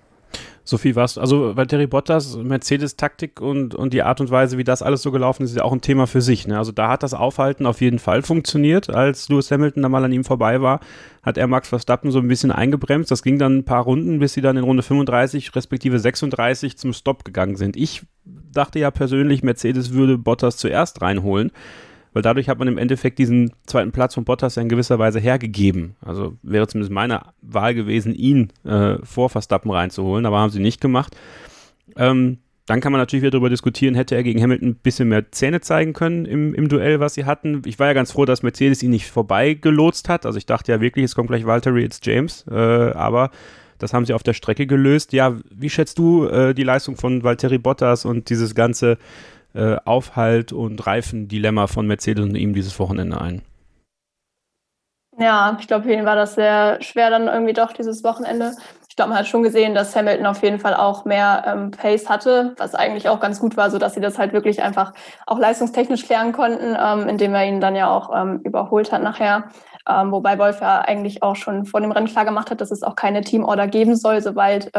Sophie, 0.64 0.94
was, 0.94 1.18
also 1.18 1.56
Valtteri 1.56 1.86
Bottas, 1.86 2.36
Mercedes-Taktik 2.36 3.40
und, 3.40 3.74
und 3.74 3.92
die 3.92 4.02
Art 4.02 4.20
und 4.20 4.30
Weise, 4.30 4.58
wie 4.58 4.64
das 4.64 4.82
alles 4.82 5.02
so 5.02 5.10
gelaufen 5.10 5.42
ist, 5.42 5.50
ist 5.50 5.56
ja 5.56 5.64
auch 5.64 5.72
ein 5.72 5.80
Thema 5.80 6.06
für 6.06 6.20
sich. 6.20 6.46
Ne? 6.46 6.58
Also 6.58 6.72
da 6.72 6.88
hat 6.88 7.02
das 7.02 7.14
Aufhalten 7.14 7.66
auf 7.66 7.80
jeden 7.80 7.98
Fall 7.98 8.22
funktioniert. 8.22 8.90
Als 8.90 9.28
Lewis 9.28 9.50
Hamilton 9.50 9.82
da 9.82 9.88
mal 9.88 10.04
an 10.04 10.12
ihm 10.12 10.24
vorbei 10.24 10.60
war, 10.60 10.80
hat 11.22 11.38
er 11.38 11.46
Max 11.46 11.68
Verstappen 11.68 12.10
so 12.10 12.18
ein 12.18 12.28
bisschen 12.28 12.52
eingebremst. 12.52 13.10
Das 13.10 13.22
ging 13.22 13.38
dann 13.38 13.58
ein 13.58 13.64
paar 13.64 13.84
Runden, 13.84 14.18
bis 14.18 14.34
sie 14.34 14.40
dann 14.40 14.56
in 14.56 14.64
Runde 14.64 14.82
35 14.82 15.54
respektive 15.56 15.98
36 15.98 16.78
zum 16.78 16.92
Stopp 16.92 17.24
gegangen 17.24 17.56
sind. 17.56 17.76
Ich 17.76 18.02
dachte 18.24 18.78
ja 18.78 18.90
persönlich, 18.90 19.42
Mercedes 19.42 19.92
würde 19.92 20.18
Bottas 20.18 20.56
zuerst 20.56 21.02
reinholen 21.02 21.50
weil 22.12 22.22
dadurch 22.22 22.48
hat 22.48 22.58
man 22.58 22.68
im 22.68 22.78
Endeffekt 22.78 23.18
diesen 23.18 23.52
zweiten 23.66 23.92
Platz 23.92 24.14
von 24.14 24.24
Bottas 24.24 24.56
ja 24.56 24.62
in 24.62 24.68
gewisser 24.68 24.98
Weise 24.98 25.20
hergegeben. 25.20 25.96
Also 26.00 26.36
wäre 26.42 26.66
zumindest 26.66 26.92
meine 26.92 27.22
Wahl 27.42 27.74
gewesen, 27.74 28.14
ihn 28.14 28.52
äh, 28.64 28.96
vor 29.02 29.30
Verstappen 29.30 29.70
reinzuholen, 29.70 30.26
aber 30.26 30.38
haben 30.38 30.50
sie 30.50 30.60
nicht 30.60 30.80
gemacht. 30.80 31.16
Ähm, 31.96 32.38
dann 32.66 32.80
kann 32.80 32.92
man 32.92 33.00
natürlich 33.00 33.22
wieder 33.22 33.32
darüber 33.32 33.50
diskutieren, 33.50 33.96
hätte 33.96 34.14
er 34.14 34.22
gegen 34.22 34.40
Hamilton 34.40 34.68
ein 34.68 34.74
bisschen 34.76 35.08
mehr 35.08 35.32
Zähne 35.32 35.60
zeigen 35.60 35.92
können 35.92 36.24
im, 36.24 36.54
im 36.54 36.68
Duell, 36.68 37.00
was 37.00 37.14
sie 37.14 37.24
hatten. 37.24 37.62
Ich 37.66 37.80
war 37.80 37.88
ja 37.88 37.94
ganz 37.94 38.12
froh, 38.12 38.24
dass 38.26 38.44
Mercedes 38.44 38.82
ihn 38.84 38.90
nicht 38.90 39.10
vorbeigelotst 39.10 40.08
hat. 40.08 40.24
Also 40.24 40.38
ich 40.38 40.46
dachte 40.46 40.70
ja 40.70 40.80
wirklich, 40.80 41.06
es 41.06 41.16
kommt 41.16 41.30
gleich 41.30 41.46
Valtteri, 41.46 41.82
jetzt 41.82 42.06
James. 42.06 42.44
Äh, 42.48 42.54
aber 42.54 43.30
das 43.78 43.92
haben 43.92 44.04
sie 44.04 44.12
auf 44.12 44.22
der 44.22 44.34
Strecke 44.34 44.68
gelöst. 44.68 45.12
Ja, 45.12 45.36
wie 45.52 45.70
schätzt 45.70 45.98
du 45.98 46.26
äh, 46.26 46.54
die 46.54 46.62
Leistung 46.62 46.96
von 46.96 47.24
Valtteri 47.24 47.58
Bottas 47.58 48.04
und 48.04 48.30
dieses 48.30 48.54
ganze 48.54 48.98
äh, 49.54 49.76
Aufhalt- 49.84 50.52
und 50.52 50.86
Reifendilemma 50.86 51.66
von 51.66 51.86
Mercedes 51.86 52.24
und 52.24 52.34
ihm 52.34 52.54
dieses 52.54 52.78
Wochenende 52.78 53.20
ein? 53.20 53.42
Ja, 55.18 55.56
ich 55.60 55.66
glaube, 55.66 55.84
für 55.84 55.92
ihn 55.92 56.04
war 56.04 56.16
das 56.16 56.34
sehr 56.34 56.80
schwer 56.82 57.10
dann 57.10 57.28
irgendwie 57.28 57.52
doch 57.52 57.72
dieses 57.72 58.02
Wochenende 58.04 58.52
ich 58.90 58.96
glaube, 58.96 59.10
man 59.10 59.18
hat 59.20 59.28
schon 59.28 59.44
gesehen, 59.44 59.72
dass 59.72 59.94
Hamilton 59.94 60.26
auf 60.26 60.42
jeden 60.42 60.58
Fall 60.58 60.74
auch 60.74 61.04
mehr 61.04 61.44
ähm, 61.46 61.70
Pace 61.70 62.08
hatte, 62.08 62.54
was 62.58 62.74
eigentlich 62.74 63.08
auch 63.08 63.20
ganz 63.20 63.38
gut 63.38 63.56
war, 63.56 63.70
so 63.70 63.78
dass 63.78 63.94
sie 63.94 64.00
das 64.00 64.18
halt 64.18 64.32
wirklich 64.32 64.62
einfach 64.62 64.92
auch 65.28 65.38
leistungstechnisch 65.38 66.04
klären 66.04 66.32
konnten, 66.32 66.76
ähm, 66.78 67.08
indem 67.08 67.32
er 67.34 67.46
ihn 67.46 67.60
dann 67.60 67.76
ja 67.76 67.88
auch 67.88 68.10
ähm, 68.12 68.40
überholt 68.42 68.90
hat 68.90 69.02
nachher. 69.02 69.44
Ähm, 69.88 70.10
wobei 70.10 70.38
Wolf 70.40 70.60
ja 70.60 70.80
eigentlich 70.80 71.22
auch 71.22 71.36
schon 71.36 71.66
vor 71.66 71.80
dem 71.80 71.92
Rennen 71.92 72.08
klar 72.08 72.24
gemacht 72.24 72.50
hat, 72.50 72.60
dass 72.60 72.72
es 72.72 72.82
auch 72.82 72.96
keine 72.96 73.20
Teamorder 73.20 73.68
geben 73.68 73.94
soll, 73.94 74.20
sobald 74.20 74.72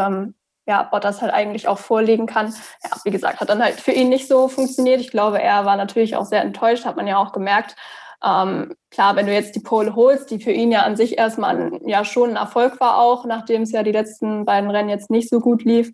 ja, 0.68 0.84
Bottas 0.84 1.22
halt 1.22 1.34
eigentlich 1.34 1.68
auch 1.68 1.80
vorlegen 1.80 2.28
kann. 2.28 2.54
Ja, 2.84 2.92
wie 3.04 3.12
gesagt, 3.12 3.40
hat 3.40 3.50
dann 3.50 3.64
halt 3.64 3.80
für 3.80 3.92
ihn 3.92 4.10
nicht 4.10 4.28
so 4.28 4.48
funktioniert. 4.48 5.02
Ich 5.02 5.12
glaube, 5.12 5.42
er 5.42 5.66
war 5.66 5.76
natürlich 5.76 6.16
auch 6.16 6.26
sehr 6.26 6.42
enttäuscht, 6.42 6.86
hat 6.86 6.98
man 6.98 7.08
ja 7.08 7.18
auch 7.18 7.32
gemerkt. 7.32 7.76
Ähm, 8.24 8.76
klar, 8.92 9.16
wenn 9.16 9.26
du 9.26 9.34
jetzt 9.34 9.56
die 9.56 9.62
Pole 9.62 9.96
holst, 9.96 10.30
die 10.30 10.40
für 10.40 10.52
ihn 10.52 10.72
ja 10.72 10.84
an 10.84 10.96
sich 10.96 11.18
erstmal 11.18 11.58
ein, 11.58 11.88
ja 11.88 12.06
schon 12.06 12.32
ein 12.32 12.36
Erfolg 12.36 12.80
war 12.80 13.00
auch, 13.00 13.26
nachdem 13.26 13.64
es 13.64 13.72
ja 13.72 13.82
die 13.82 13.92
letzten 13.92 14.46
beiden 14.46 14.70
Rennen 14.70 14.90
jetzt 14.90 15.10
nicht 15.10 15.30
so 15.30 15.40
gut 15.40 15.64
lief. 15.64 15.92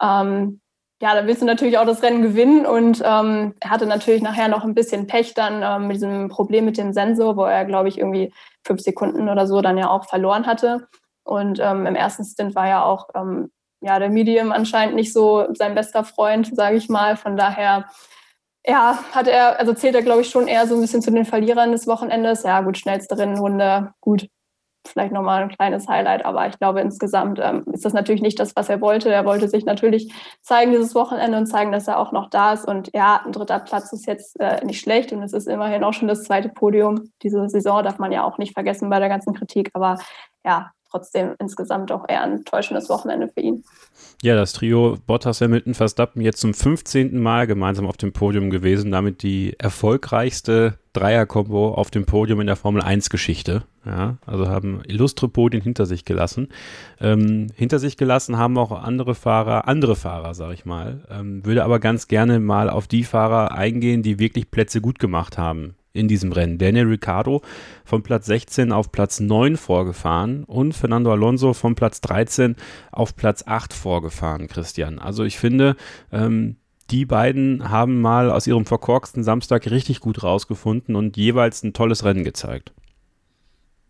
Ähm, 0.00 0.60
ja, 1.02 1.14
dann 1.14 1.26
willst 1.26 1.42
du 1.42 1.46
natürlich 1.46 1.76
auch 1.76 1.84
das 1.84 2.02
Rennen 2.02 2.22
gewinnen 2.22 2.64
und 2.64 3.02
ähm, 3.04 3.54
er 3.60 3.70
hatte 3.70 3.84
natürlich 3.84 4.22
nachher 4.22 4.48
noch 4.48 4.64
ein 4.64 4.74
bisschen 4.74 5.06
Pech 5.06 5.34
dann 5.34 5.62
ähm, 5.62 5.88
mit 5.88 5.96
diesem 5.96 6.28
Problem 6.28 6.64
mit 6.64 6.78
dem 6.78 6.94
Sensor, 6.94 7.36
wo 7.36 7.44
er, 7.44 7.66
glaube 7.66 7.88
ich, 7.88 7.98
irgendwie 7.98 8.32
fünf 8.64 8.80
Sekunden 8.80 9.28
oder 9.28 9.46
so 9.46 9.60
dann 9.60 9.76
ja 9.76 9.90
auch 9.90 10.06
verloren 10.06 10.46
hatte. 10.46 10.88
Und 11.22 11.58
ähm, 11.60 11.84
im 11.84 11.96
ersten 11.96 12.24
Stint 12.24 12.54
war 12.54 12.68
ja 12.68 12.84
auch 12.84 13.08
ähm, 13.14 13.50
ja, 13.86 13.98
der 14.00 14.10
Medium 14.10 14.52
anscheinend 14.52 14.96
nicht 14.96 15.12
so 15.12 15.46
sein 15.54 15.74
bester 15.74 16.04
Freund, 16.04 16.54
sage 16.54 16.76
ich 16.76 16.88
mal. 16.88 17.16
Von 17.16 17.36
daher 17.36 17.86
ja, 18.66 18.98
hat 19.12 19.28
er, 19.28 19.60
also 19.60 19.72
zählt 19.74 19.94
er, 19.94 20.02
glaube 20.02 20.22
ich, 20.22 20.28
schon 20.28 20.48
eher 20.48 20.66
so 20.66 20.74
ein 20.74 20.80
bisschen 20.80 21.02
zu 21.02 21.12
den 21.12 21.24
Verlierern 21.24 21.70
des 21.70 21.86
Wochenendes. 21.86 22.42
Ja, 22.42 22.60
gut, 22.62 22.78
schnellste 22.78 23.16
Rennrunde, 23.16 23.92
gut, 24.00 24.28
vielleicht 24.84 25.12
nochmal 25.12 25.42
ein 25.42 25.50
kleines 25.50 25.88
Highlight, 25.88 26.24
aber 26.24 26.48
ich 26.48 26.58
glaube, 26.58 26.80
insgesamt 26.80 27.38
ähm, 27.40 27.64
ist 27.72 27.84
das 27.84 27.92
natürlich 27.92 28.22
nicht 28.22 28.40
das, 28.40 28.56
was 28.56 28.68
er 28.68 28.80
wollte. 28.80 29.12
Er 29.12 29.24
wollte 29.24 29.48
sich 29.48 29.64
natürlich 29.64 30.12
zeigen 30.42 30.72
dieses 30.72 30.94
Wochenende 30.96 31.38
und 31.38 31.46
zeigen, 31.46 31.70
dass 31.70 31.86
er 31.86 32.00
auch 32.00 32.10
noch 32.10 32.28
da 32.28 32.54
ist. 32.54 32.66
Und 32.66 32.90
ja, 32.92 33.22
ein 33.24 33.32
dritter 33.32 33.60
Platz 33.60 33.92
ist 33.92 34.06
jetzt 34.06 34.38
äh, 34.40 34.64
nicht 34.64 34.80
schlecht 34.80 35.12
und 35.12 35.22
es 35.22 35.32
ist 35.32 35.46
immerhin 35.46 35.84
auch 35.84 35.92
schon 35.92 36.08
das 36.08 36.24
zweite 36.24 36.48
Podium. 36.48 37.12
Diese 37.22 37.48
Saison 37.48 37.84
darf 37.84 37.98
man 37.98 38.10
ja 38.10 38.24
auch 38.24 38.38
nicht 38.38 38.54
vergessen 38.54 38.90
bei 38.90 38.98
der 38.98 39.08
ganzen 39.08 39.32
Kritik, 39.32 39.70
aber 39.74 39.98
ja, 40.44 40.72
trotzdem 40.90 41.34
insgesamt 41.38 41.92
auch 41.92 42.04
eher 42.08 42.22
ein 42.22 42.44
täuschendes 42.44 42.88
Wochenende 42.88 43.28
für 43.28 43.40
ihn. 43.40 43.64
Ja, 44.22 44.34
das 44.34 44.52
Trio 44.52 44.96
Bottas, 45.06 45.40
Hamilton, 45.40 45.74
Verstappen 45.74 46.22
jetzt 46.22 46.40
zum 46.40 46.54
15. 46.54 47.20
Mal 47.20 47.46
gemeinsam 47.46 47.86
auf 47.86 47.96
dem 47.96 48.12
Podium 48.12 48.50
gewesen, 48.50 48.90
damit 48.90 49.22
die 49.22 49.54
erfolgreichste 49.58 50.78
Dreier-Kombo 50.94 51.74
auf 51.74 51.90
dem 51.90 52.06
Podium 52.06 52.40
in 52.40 52.46
der 52.46 52.56
Formel 52.56 52.82
1-Geschichte. 52.82 53.64
Ja, 53.84 54.16
also 54.26 54.48
haben 54.48 54.82
illustre 54.86 55.28
Podien 55.28 55.62
hinter 55.62 55.86
sich 55.86 56.04
gelassen. 56.04 56.48
Ähm, 57.00 57.48
hinter 57.54 57.78
sich 57.78 57.96
gelassen 57.96 58.36
haben 58.36 58.58
auch 58.58 58.72
andere 58.72 59.14
Fahrer, 59.14 59.68
andere 59.68 59.94
Fahrer, 59.94 60.34
sag 60.34 60.52
ich 60.54 60.64
mal. 60.64 61.04
Ähm, 61.10 61.44
würde 61.44 61.62
aber 61.62 61.78
ganz 61.78 62.08
gerne 62.08 62.40
mal 62.40 62.68
auf 62.70 62.88
die 62.88 63.04
Fahrer 63.04 63.52
eingehen, 63.52 64.02
die 64.02 64.18
wirklich 64.18 64.50
Plätze 64.50 64.80
gut 64.80 64.98
gemacht 64.98 65.38
haben 65.38 65.76
in 65.96 66.08
diesem 66.08 66.32
Rennen. 66.32 66.58
Daniel 66.58 66.86
Ricciardo 66.86 67.42
von 67.84 68.02
Platz 68.02 68.26
16 68.26 68.72
auf 68.72 68.92
Platz 68.92 69.20
9 69.20 69.56
vorgefahren 69.56 70.44
und 70.44 70.74
Fernando 70.74 71.10
Alonso 71.10 71.52
von 71.52 71.74
Platz 71.74 72.00
13 72.00 72.56
auf 72.92 73.16
Platz 73.16 73.44
8 73.46 73.72
vorgefahren, 73.72 74.46
Christian. 74.46 74.98
Also 74.98 75.24
ich 75.24 75.38
finde, 75.38 75.76
ähm, 76.12 76.56
die 76.90 77.04
beiden 77.04 77.68
haben 77.68 78.00
mal 78.00 78.30
aus 78.30 78.46
ihrem 78.46 78.64
verkorksten 78.64 79.24
Samstag 79.24 79.68
richtig 79.70 80.00
gut 80.00 80.22
rausgefunden 80.22 80.94
und 80.94 81.16
jeweils 81.16 81.62
ein 81.62 81.72
tolles 81.72 82.04
Rennen 82.04 82.22
gezeigt. 82.22 82.72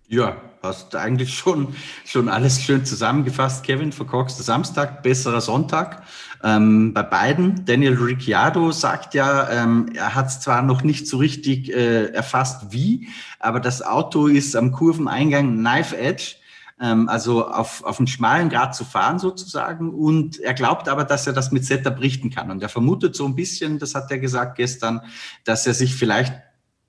Ja, 0.08 0.36
hast 0.62 0.94
eigentlich 0.94 1.34
schon, 1.36 1.74
schon 2.04 2.28
alles 2.28 2.62
schön 2.62 2.84
zusammengefasst, 2.84 3.64
Kevin. 3.64 3.92
Verkorkster 3.92 4.44
Samstag, 4.44 5.02
besserer 5.02 5.40
Sonntag. 5.40 6.04
Ähm, 6.42 6.92
bei 6.92 7.02
beiden. 7.02 7.64
Daniel 7.64 7.94
Ricciardo 7.94 8.72
sagt 8.72 9.14
ja, 9.14 9.48
ähm, 9.50 9.90
er 9.94 10.14
hat 10.14 10.28
es 10.28 10.40
zwar 10.40 10.62
noch 10.62 10.82
nicht 10.82 11.06
so 11.08 11.16
richtig 11.16 11.72
äh, 11.72 12.06
erfasst, 12.06 12.72
wie, 12.72 13.08
aber 13.40 13.60
das 13.60 13.82
Auto 13.82 14.26
ist 14.26 14.56
am 14.56 14.72
Kurveneingang 14.72 15.58
Knife 15.58 15.96
Edge 15.96 16.36
ähm, 16.80 17.08
also 17.08 17.48
auf, 17.48 17.82
auf 17.84 17.98
einen 17.98 18.06
schmalen 18.06 18.48
Grad 18.48 18.74
zu 18.74 18.84
fahren 18.84 19.18
sozusagen. 19.18 19.90
Und 19.90 20.38
er 20.40 20.54
glaubt 20.54 20.88
aber, 20.88 21.04
dass 21.04 21.26
er 21.26 21.32
das 21.32 21.50
mit 21.50 21.64
Setup 21.64 22.00
richten 22.00 22.30
kann. 22.30 22.50
Und 22.50 22.62
er 22.62 22.68
vermutet 22.68 23.16
so 23.16 23.24
ein 23.26 23.34
bisschen, 23.34 23.78
das 23.78 23.94
hat 23.94 24.10
er 24.10 24.18
gesagt 24.18 24.56
gestern, 24.56 25.00
dass 25.44 25.66
er 25.66 25.74
sich 25.74 25.94
vielleicht 25.94 26.34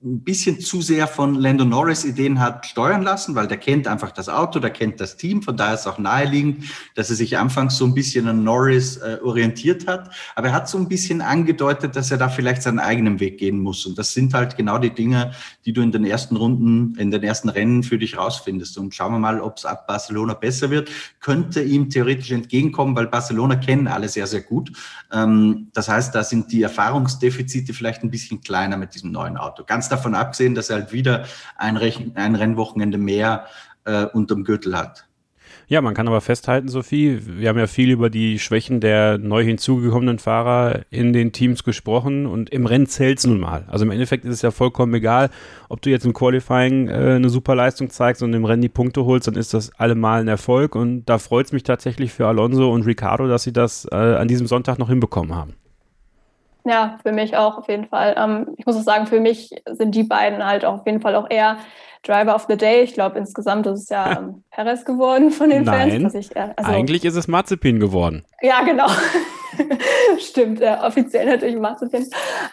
ein 0.00 0.22
bisschen 0.22 0.60
zu 0.60 0.80
sehr 0.80 1.08
von 1.08 1.34
Lando 1.34 1.64
Norris 1.64 2.04
Ideen 2.04 2.38
hat 2.38 2.66
steuern 2.66 3.02
lassen, 3.02 3.34
weil 3.34 3.48
der 3.48 3.56
kennt 3.56 3.88
einfach 3.88 4.12
das 4.12 4.28
Auto, 4.28 4.60
der 4.60 4.70
kennt 4.70 5.00
das 5.00 5.16
Team, 5.16 5.42
von 5.42 5.56
daher 5.56 5.74
ist 5.74 5.80
es 5.80 5.86
auch 5.88 5.98
naheliegend, 5.98 6.66
dass 6.94 7.10
er 7.10 7.16
sich 7.16 7.36
anfangs 7.36 7.76
so 7.76 7.84
ein 7.84 7.94
bisschen 7.94 8.28
an 8.28 8.44
Norris 8.44 8.98
äh, 8.98 9.18
orientiert 9.24 9.88
hat. 9.88 10.10
Aber 10.36 10.48
er 10.48 10.52
hat 10.52 10.68
so 10.68 10.78
ein 10.78 10.86
bisschen 10.86 11.20
angedeutet, 11.20 11.96
dass 11.96 12.12
er 12.12 12.16
da 12.16 12.28
vielleicht 12.28 12.62
seinen 12.62 12.78
eigenen 12.78 13.18
Weg 13.18 13.38
gehen 13.38 13.58
muss. 13.58 13.86
Und 13.86 13.98
das 13.98 14.12
sind 14.12 14.34
halt 14.34 14.56
genau 14.56 14.78
die 14.78 14.94
Dinge, 14.94 15.32
die 15.64 15.72
du 15.72 15.82
in 15.82 15.90
den 15.90 16.04
ersten 16.04 16.36
Runden, 16.36 16.94
in 16.96 17.10
den 17.10 17.24
ersten 17.24 17.48
Rennen 17.48 17.82
für 17.82 17.98
dich 17.98 18.16
rausfindest. 18.16 18.78
Und 18.78 18.94
schauen 18.94 19.12
wir 19.14 19.18
mal, 19.18 19.40
ob 19.40 19.56
es 19.56 19.64
ab 19.64 19.88
Barcelona 19.88 20.34
besser 20.34 20.70
wird. 20.70 20.90
Könnte 21.18 21.60
ihm 21.60 21.90
theoretisch 21.90 22.30
entgegenkommen, 22.30 22.94
weil 22.94 23.08
Barcelona 23.08 23.56
kennen 23.56 23.88
alle 23.88 24.08
sehr, 24.08 24.28
sehr 24.28 24.42
gut. 24.42 24.70
Ähm, 25.12 25.70
das 25.72 25.88
heißt, 25.88 26.14
da 26.14 26.22
sind 26.22 26.52
die 26.52 26.62
Erfahrungsdefizite 26.62 27.74
vielleicht 27.74 28.04
ein 28.04 28.12
bisschen 28.12 28.40
kleiner 28.40 28.76
mit 28.76 28.94
diesem 28.94 29.10
neuen 29.10 29.36
Auto. 29.36 29.64
Ganz 29.66 29.87
davon 29.88 30.14
abgesehen, 30.14 30.54
dass 30.54 30.70
er 30.70 30.76
halt 30.76 30.92
wieder 30.92 31.24
ein, 31.56 31.76
Rech 31.76 32.00
ein 32.14 32.34
Rennwochenende 32.34 32.98
mehr 32.98 33.46
äh, 33.84 34.04
unterm 34.04 34.44
Gürtel 34.44 34.76
hat. 34.76 35.08
Ja, 35.70 35.82
man 35.82 35.92
kann 35.92 36.08
aber 36.08 36.22
festhalten, 36.22 36.68
Sophie, 36.68 37.20
wir 37.26 37.50
haben 37.50 37.58
ja 37.58 37.66
viel 37.66 37.90
über 37.90 38.08
die 38.08 38.38
Schwächen 38.38 38.80
der 38.80 39.18
neu 39.18 39.44
hinzugekommenen 39.44 40.18
Fahrer 40.18 40.80
in 40.88 41.12
den 41.12 41.32
Teams 41.32 41.62
gesprochen 41.62 42.24
und 42.24 42.48
im 42.48 42.64
Rennen 42.64 42.86
zählt 42.86 43.18
es 43.18 43.26
nun 43.26 43.38
mal. 43.38 43.66
Also 43.68 43.84
im 43.84 43.90
Endeffekt 43.90 44.24
ist 44.24 44.32
es 44.32 44.40
ja 44.40 44.50
vollkommen 44.50 44.94
egal, 44.94 45.28
ob 45.68 45.82
du 45.82 45.90
jetzt 45.90 46.06
im 46.06 46.14
Qualifying 46.14 46.88
äh, 46.88 46.92
eine 47.16 47.28
super 47.28 47.54
Leistung 47.54 47.90
zeigst 47.90 48.22
und 48.22 48.32
im 48.32 48.46
Rennen 48.46 48.62
die 48.62 48.70
Punkte 48.70 49.04
holst, 49.04 49.26
dann 49.26 49.34
ist 49.34 49.52
das 49.52 49.70
allemal 49.78 50.22
ein 50.22 50.28
Erfolg 50.28 50.74
und 50.74 51.04
da 51.04 51.18
freut 51.18 51.44
es 51.44 51.52
mich 51.52 51.64
tatsächlich 51.64 52.14
für 52.14 52.26
Alonso 52.26 52.72
und 52.72 52.86
Ricardo, 52.86 53.28
dass 53.28 53.42
sie 53.42 53.52
das 53.52 53.86
äh, 53.92 53.94
an 53.94 54.26
diesem 54.26 54.46
Sonntag 54.46 54.78
noch 54.78 54.88
hinbekommen 54.88 55.34
haben. 55.34 55.54
Ja, 56.68 56.98
für 57.02 57.12
mich 57.12 57.34
auch 57.34 57.56
auf 57.56 57.68
jeden 57.68 57.86
Fall. 57.86 58.14
Ähm, 58.18 58.54
ich 58.58 58.66
muss 58.66 58.76
auch 58.76 58.82
sagen, 58.82 59.06
für 59.06 59.20
mich 59.20 59.50
sind 59.70 59.94
die 59.94 60.02
beiden 60.02 60.44
halt 60.44 60.66
auch 60.66 60.80
auf 60.80 60.86
jeden 60.86 61.00
Fall 61.00 61.16
auch 61.16 61.30
eher 61.30 61.56
Driver 62.02 62.34
of 62.34 62.44
the 62.46 62.56
Day. 62.56 62.82
Ich 62.82 62.92
glaube, 62.92 63.18
insgesamt 63.18 63.66
ist 63.66 63.84
es 63.84 63.88
ja 63.88 64.18
ähm, 64.18 64.44
Perez 64.50 64.84
geworden 64.84 65.30
von 65.30 65.48
den 65.48 65.64
Nein, 65.64 66.02
Fans. 66.02 66.14
Ich, 66.14 66.36
äh, 66.36 66.50
also, 66.56 66.70
eigentlich 66.70 67.06
ist 67.06 67.16
es 67.16 67.26
Mazepin 67.26 67.80
geworden. 67.80 68.24
Ja, 68.42 68.62
genau. 68.62 68.86
Stimmt, 70.18 70.60
äh, 70.60 70.76
offiziell 70.82 71.24
natürlich 71.24 71.56
Mazepin. 71.56 72.02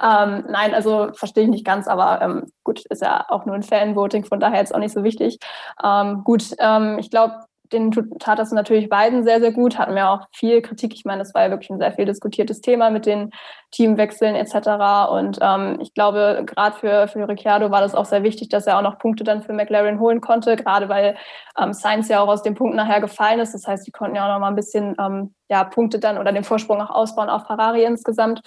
Ähm, 0.01 0.45
nein, 0.49 0.73
also 0.73 1.09
verstehe 1.13 1.43
ich 1.43 1.49
nicht 1.49 1.65
ganz, 1.65 1.87
aber 1.87 2.21
ähm, 2.21 2.43
gut, 2.63 2.85
ist 2.85 3.01
ja 3.01 3.25
auch 3.27 3.45
nur 3.45 3.55
ein 3.55 3.63
Fan-Voting, 3.63 4.23
von 4.23 4.39
daher 4.39 4.59
jetzt 4.59 4.73
auch 4.73 4.79
nicht 4.79 4.93
so 4.93 5.03
wichtig. 5.03 5.39
Ähm, 5.83 6.23
gut, 6.23 6.55
ähm, 6.59 6.97
ich 6.99 7.11
glaube, 7.11 7.41
den 7.75 7.91
tat 8.19 8.39
das 8.39 8.51
natürlich 8.51 8.89
beiden 8.89 9.23
sehr, 9.23 9.39
sehr 9.39 9.51
gut, 9.51 9.77
hatten 9.77 9.93
wir 9.93 10.09
auch 10.09 10.21
viel 10.31 10.61
Kritik. 10.61 10.93
Ich 10.93 11.05
meine, 11.05 11.19
das 11.19 11.33
war 11.33 11.43
ja 11.43 11.49
wirklich 11.51 11.69
ein 11.69 11.79
sehr 11.79 11.91
viel 11.91 12.05
diskutiertes 12.05 12.61
Thema 12.61 12.89
mit 12.89 13.05
den 13.05 13.31
Teamwechseln 13.71 14.35
etc. 14.35 15.11
Und 15.11 15.37
ähm, 15.41 15.77
ich 15.81 15.93
glaube, 15.93 16.43
gerade 16.45 16.77
für, 16.77 17.07
für 17.07 17.27
Ricciardo 17.27 17.69
war 17.69 17.81
das 17.81 17.93
auch 17.93 18.05
sehr 18.05 18.23
wichtig, 18.23 18.49
dass 18.49 18.65
er 18.65 18.77
auch 18.77 18.81
noch 18.81 18.97
Punkte 18.97 19.23
dann 19.23 19.43
für 19.43 19.53
McLaren 19.53 19.99
holen 19.99 20.21
konnte, 20.21 20.55
gerade 20.55 20.89
weil 20.89 21.15
ähm, 21.61 21.73
Sainz 21.73 22.07
ja 22.07 22.21
auch 22.21 22.29
aus 22.29 22.41
dem 22.41 22.55
Punkt 22.55 22.75
nachher 22.75 23.01
gefallen 23.01 23.39
ist. 23.39 23.53
Das 23.53 23.67
heißt, 23.67 23.85
die 23.85 23.91
konnten 23.91 24.15
ja 24.15 24.25
auch 24.25 24.33
noch 24.33 24.39
mal 24.39 24.49
ein 24.49 24.55
bisschen 24.55 24.95
ähm, 24.99 25.35
ja, 25.49 25.63
Punkte 25.63 25.99
dann 25.99 26.17
oder 26.17 26.31
den 26.31 26.43
Vorsprung 26.43 26.81
auch 26.81 26.89
ausbauen 26.89 27.29
auf 27.29 27.45
Ferrari 27.45 27.83
insgesamt. 27.83 28.41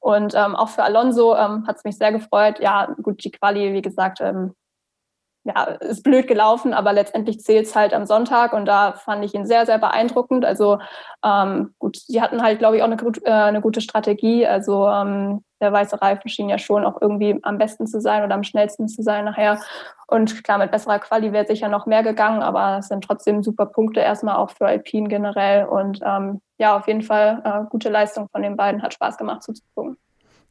Und 0.00 0.34
ähm, 0.34 0.56
auch 0.56 0.68
für 0.68 0.82
Alonso 0.82 1.36
ähm, 1.36 1.64
hat 1.66 1.76
es 1.76 1.84
mich 1.84 1.96
sehr 1.96 2.10
gefreut. 2.10 2.58
Ja, 2.58 2.92
gut, 3.02 3.22
die 3.22 3.30
Quali, 3.30 3.72
wie 3.72 3.82
gesagt, 3.82 4.20
ähm, 4.20 4.52
ja, 5.44 5.64
ist 5.64 6.04
blöd 6.04 6.28
gelaufen, 6.28 6.72
aber 6.72 6.92
letztendlich 6.92 7.40
zählt 7.40 7.66
es 7.66 7.74
halt 7.74 7.94
am 7.94 8.06
Sonntag 8.06 8.52
und 8.52 8.64
da 8.64 8.92
fand 8.92 9.24
ich 9.24 9.34
ihn 9.34 9.44
sehr, 9.44 9.66
sehr 9.66 9.78
beeindruckend. 9.78 10.44
Also 10.44 10.78
ähm, 11.24 11.74
gut, 11.80 11.98
die 12.08 12.22
hatten 12.22 12.42
halt, 12.42 12.60
glaube 12.60 12.76
ich, 12.76 12.82
auch 12.82 12.86
eine, 12.86 12.96
äh, 13.24 13.30
eine, 13.30 13.60
gute 13.60 13.80
Strategie. 13.80 14.46
Also 14.46 14.86
ähm, 14.86 15.44
der 15.60 15.72
weiße 15.72 16.00
Reifen 16.00 16.28
schien 16.28 16.48
ja 16.48 16.58
schon 16.58 16.84
auch 16.84 17.00
irgendwie 17.00 17.40
am 17.42 17.58
besten 17.58 17.88
zu 17.88 18.00
sein 18.00 18.22
oder 18.22 18.34
am 18.34 18.44
schnellsten 18.44 18.86
zu 18.86 19.02
sein 19.02 19.24
nachher. 19.24 19.60
Und 20.06 20.44
klar, 20.44 20.58
mit 20.58 20.70
besserer 20.70 21.00
Quali 21.00 21.32
wäre 21.32 21.46
sicher 21.46 21.68
noch 21.68 21.86
mehr 21.86 22.04
gegangen, 22.04 22.42
aber 22.42 22.78
es 22.78 22.88
sind 22.88 23.02
trotzdem 23.02 23.42
super 23.42 23.66
Punkte 23.66 23.98
erstmal 23.98 24.36
auch 24.36 24.50
für 24.50 24.66
Alpine 24.66 25.08
generell. 25.08 25.64
Und 25.64 26.00
ähm, 26.04 26.40
ja, 26.58 26.76
auf 26.76 26.86
jeden 26.86 27.02
Fall 27.02 27.42
äh, 27.44 27.68
gute 27.68 27.88
Leistung 27.88 28.28
von 28.30 28.42
den 28.42 28.56
beiden, 28.56 28.82
hat 28.82 28.94
Spaß 28.94 29.16
gemacht 29.16 29.42
zuzugucken. 29.42 29.96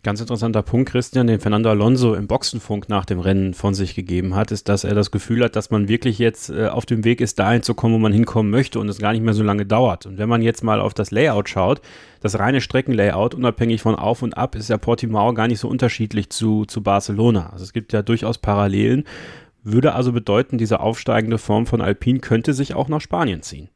Ganz 0.04 0.20
interessanter 0.20 0.64
Punkt, 0.64 0.90
Christian, 0.90 1.28
den 1.28 1.40
Fernando 1.40 1.70
Alonso 1.70 2.16
im 2.16 2.26
Boxenfunk 2.26 2.90
nach 2.90 3.06
dem 3.06 3.20
Rennen 3.20 3.54
von 3.54 3.76
sich 3.76 3.94
gegeben 3.94 4.34
hat, 4.34 4.52
ist, 4.52 4.68
dass 4.68 4.84
er 4.84 4.96
das 4.96 5.12
Gefühl 5.12 5.44
hat, 5.44 5.56
dass 5.56 5.70
man 5.70 5.88
wirklich 5.88 6.18
jetzt 6.18 6.50
äh, 6.50 6.70
auf 6.70 6.88
dem 6.88 7.04
Weg 7.04 7.22
ist, 7.22 7.38
dahin 7.38 7.62
zu 7.62 7.76
kommen, 7.76 7.94
wo 7.94 8.00
man 8.00 8.12
hinkommen 8.12 8.50
möchte 8.50 8.80
und 8.80 8.90
es 8.90 8.98
gar 8.98 9.12
nicht 9.12 9.22
mehr 9.22 9.36
so 9.36 9.44
lange 9.44 9.68
dauert. 9.68 10.08
Und 10.08 10.18
wenn 10.18 10.28
man 10.28 10.42
jetzt 10.42 10.64
mal 10.64 10.82
auf 10.82 10.96
das 10.96 11.12
Layout 11.12 11.50
schaut, 11.50 11.82
das 12.20 12.40
reine 12.40 12.62
Streckenlayout, 12.62 13.36
unabhängig 13.36 13.84
von 13.84 13.94
Auf 13.94 14.24
und 14.24 14.36
Ab, 14.36 14.56
ist 14.56 14.72
ja 14.72 14.80
Portimao 14.80 15.36
gar 15.36 15.48
nicht 15.48 15.60
so 15.60 15.68
unterschiedlich 15.68 16.32
zu, 16.32 16.66
zu 16.66 16.82
Barcelona. 16.82 17.52
Also 17.52 17.64
es 17.64 17.72
gibt 17.72 17.94
ja 17.94 18.02
durchaus 18.02 18.40
Parallelen. 18.40 19.04
Würde 19.62 19.94
also 19.94 20.14
bedeuten, 20.14 20.58
diese 20.58 20.80
aufsteigende 20.80 21.38
Form 21.38 21.68
von 21.68 21.80
Alpine 21.80 22.22
könnte 22.22 22.56
sich 22.56 22.74
auch 22.74 22.90
nach 22.90 23.02
Spanien 23.02 23.44
ziehen. 23.44 23.70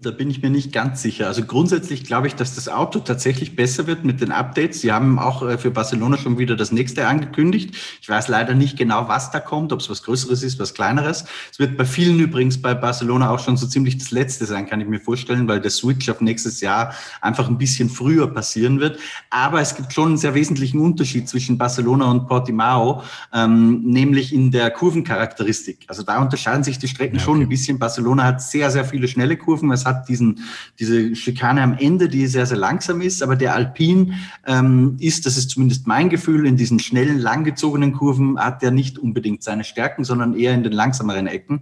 Da 0.00 0.12
bin 0.12 0.30
ich 0.30 0.42
mir 0.42 0.50
nicht 0.50 0.72
ganz 0.72 1.02
sicher. 1.02 1.26
Also 1.26 1.42
grundsätzlich 1.42 2.04
glaube 2.04 2.28
ich, 2.28 2.36
dass 2.36 2.54
das 2.54 2.68
Auto 2.68 3.00
tatsächlich 3.00 3.56
besser 3.56 3.88
wird 3.88 4.04
mit 4.04 4.20
den 4.20 4.30
Updates. 4.30 4.80
Sie 4.80 4.92
haben 4.92 5.18
auch 5.18 5.42
äh, 5.42 5.58
für 5.58 5.72
Barcelona 5.72 6.18
schon 6.18 6.38
wieder 6.38 6.54
das 6.54 6.70
nächste 6.70 7.08
angekündigt. 7.08 7.74
Ich 8.00 8.08
weiß 8.08 8.28
leider 8.28 8.54
nicht 8.54 8.78
genau, 8.78 9.08
was 9.08 9.32
da 9.32 9.40
kommt, 9.40 9.72
ob 9.72 9.80
es 9.80 9.90
was 9.90 10.04
Größeres 10.04 10.44
ist, 10.44 10.60
was 10.60 10.72
Kleineres. 10.72 11.24
Es 11.50 11.58
wird 11.58 11.76
bei 11.76 11.84
vielen 11.84 12.20
übrigens 12.20 12.62
bei 12.62 12.74
Barcelona 12.74 13.30
auch 13.30 13.40
schon 13.40 13.56
so 13.56 13.66
ziemlich 13.66 13.98
das 13.98 14.12
Letzte 14.12 14.46
sein, 14.46 14.66
kann 14.66 14.80
ich 14.80 14.86
mir 14.86 15.00
vorstellen, 15.00 15.48
weil 15.48 15.60
der 15.60 15.72
Switch 15.72 16.08
auf 16.08 16.20
nächstes 16.20 16.60
Jahr 16.60 16.94
einfach 17.20 17.48
ein 17.48 17.58
bisschen 17.58 17.90
früher 17.90 18.32
passieren 18.32 18.78
wird. 18.78 19.00
Aber 19.30 19.60
es 19.60 19.74
gibt 19.74 19.92
schon 19.92 20.08
einen 20.08 20.16
sehr 20.16 20.34
wesentlichen 20.34 20.78
Unterschied 20.78 21.28
zwischen 21.28 21.58
Barcelona 21.58 22.08
und 22.08 22.28
Portimao, 22.28 23.02
ähm, 23.34 23.82
nämlich 23.82 24.32
in 24.32 24.52
der 24.52 24.70
Kurvencharakteristik. 24.70 25.86
Also 25.88 26.04
da 26.04 26.22
unterscheiden 26.22 26.62
sich 26.62 26.78
die 26.78 26.86
Strecken 26.86 27.16
ja, 27.16 27.22
okay. 27.22 27.32
schon 27.32 27.40
ein 27.40 27.48
bisschen. 27.48 27.80
Barcelona 27.80 28.22
hat 28.22 28.40
sehr, 28.40 28.70
sehr 28.70 28.84
viele 28.84 29.08
schnelle 29.08 29.36
Kurven 29.36 29.55
Kurven. 29.56 29.72
Es 29.72 29.84
hat 29.84 30.08
diesen, 30.08 30.40
diese 30.78 31.14
Schikane 31.16 31.62
am 31.62 31.76
Ende, 31.78 32.08
die 32.08 32.26
sehr, 32.26 32.46
sehr 32.46 32.58
langsam 32.58 33.00
ist. 33.00 33.22
Aber 33.22 33.36
der 33.36 33.54
Alpin 33.54 34.14
ähm, 34.46 34.96
ist, 35.00 35.26
das 35.26 35.36
ist 35.36 35.50
zumindest 35.50 35.86
mein 35.86 36.08
Gefühl, 36.08 36.46
in 36.46 36.56
diesen 36.56 36.78
schnellen, 36.78 37.18
langgezogenen 37.18 37.92
Kurven 37.92 38.38
hat 38.38 38.62
er 38.62 38.70
nicht 38.70 38.98
unbedingt 38.98 39.42
seine 39.42 39.64
Stärken, 39.64 40.04
sondern 40.04 40.36
eher 40.36 40.54
in 40.54 40.62
den 40.62 40.72
langsameren 40.72 41.26
Ecken. 41.26 41.60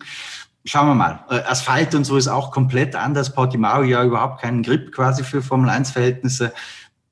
Schauen 0.66 0.88
wir 0.88 0.94
mal. 0.94 1.24
Äh, 1.28 1.42
Asphalt 1.46 1.94
und 1.94 2.04
so 2.04 2.16
ist 2.16 2.28
auch 2.28 2.50
komplett 2.50 2.96
anders. 2.96 3.32
Portimao 3.32 3.82
ja 3.82 4.02
überhaupt 4.02 4.40
keinen 4.40 4.62
Grip 4.62 4.92
quasi 4.92 5.22
für 5.22 5.42
Formel 5.42 5.68
1 5.68 5.90
Verhältnisse 5.90 6.52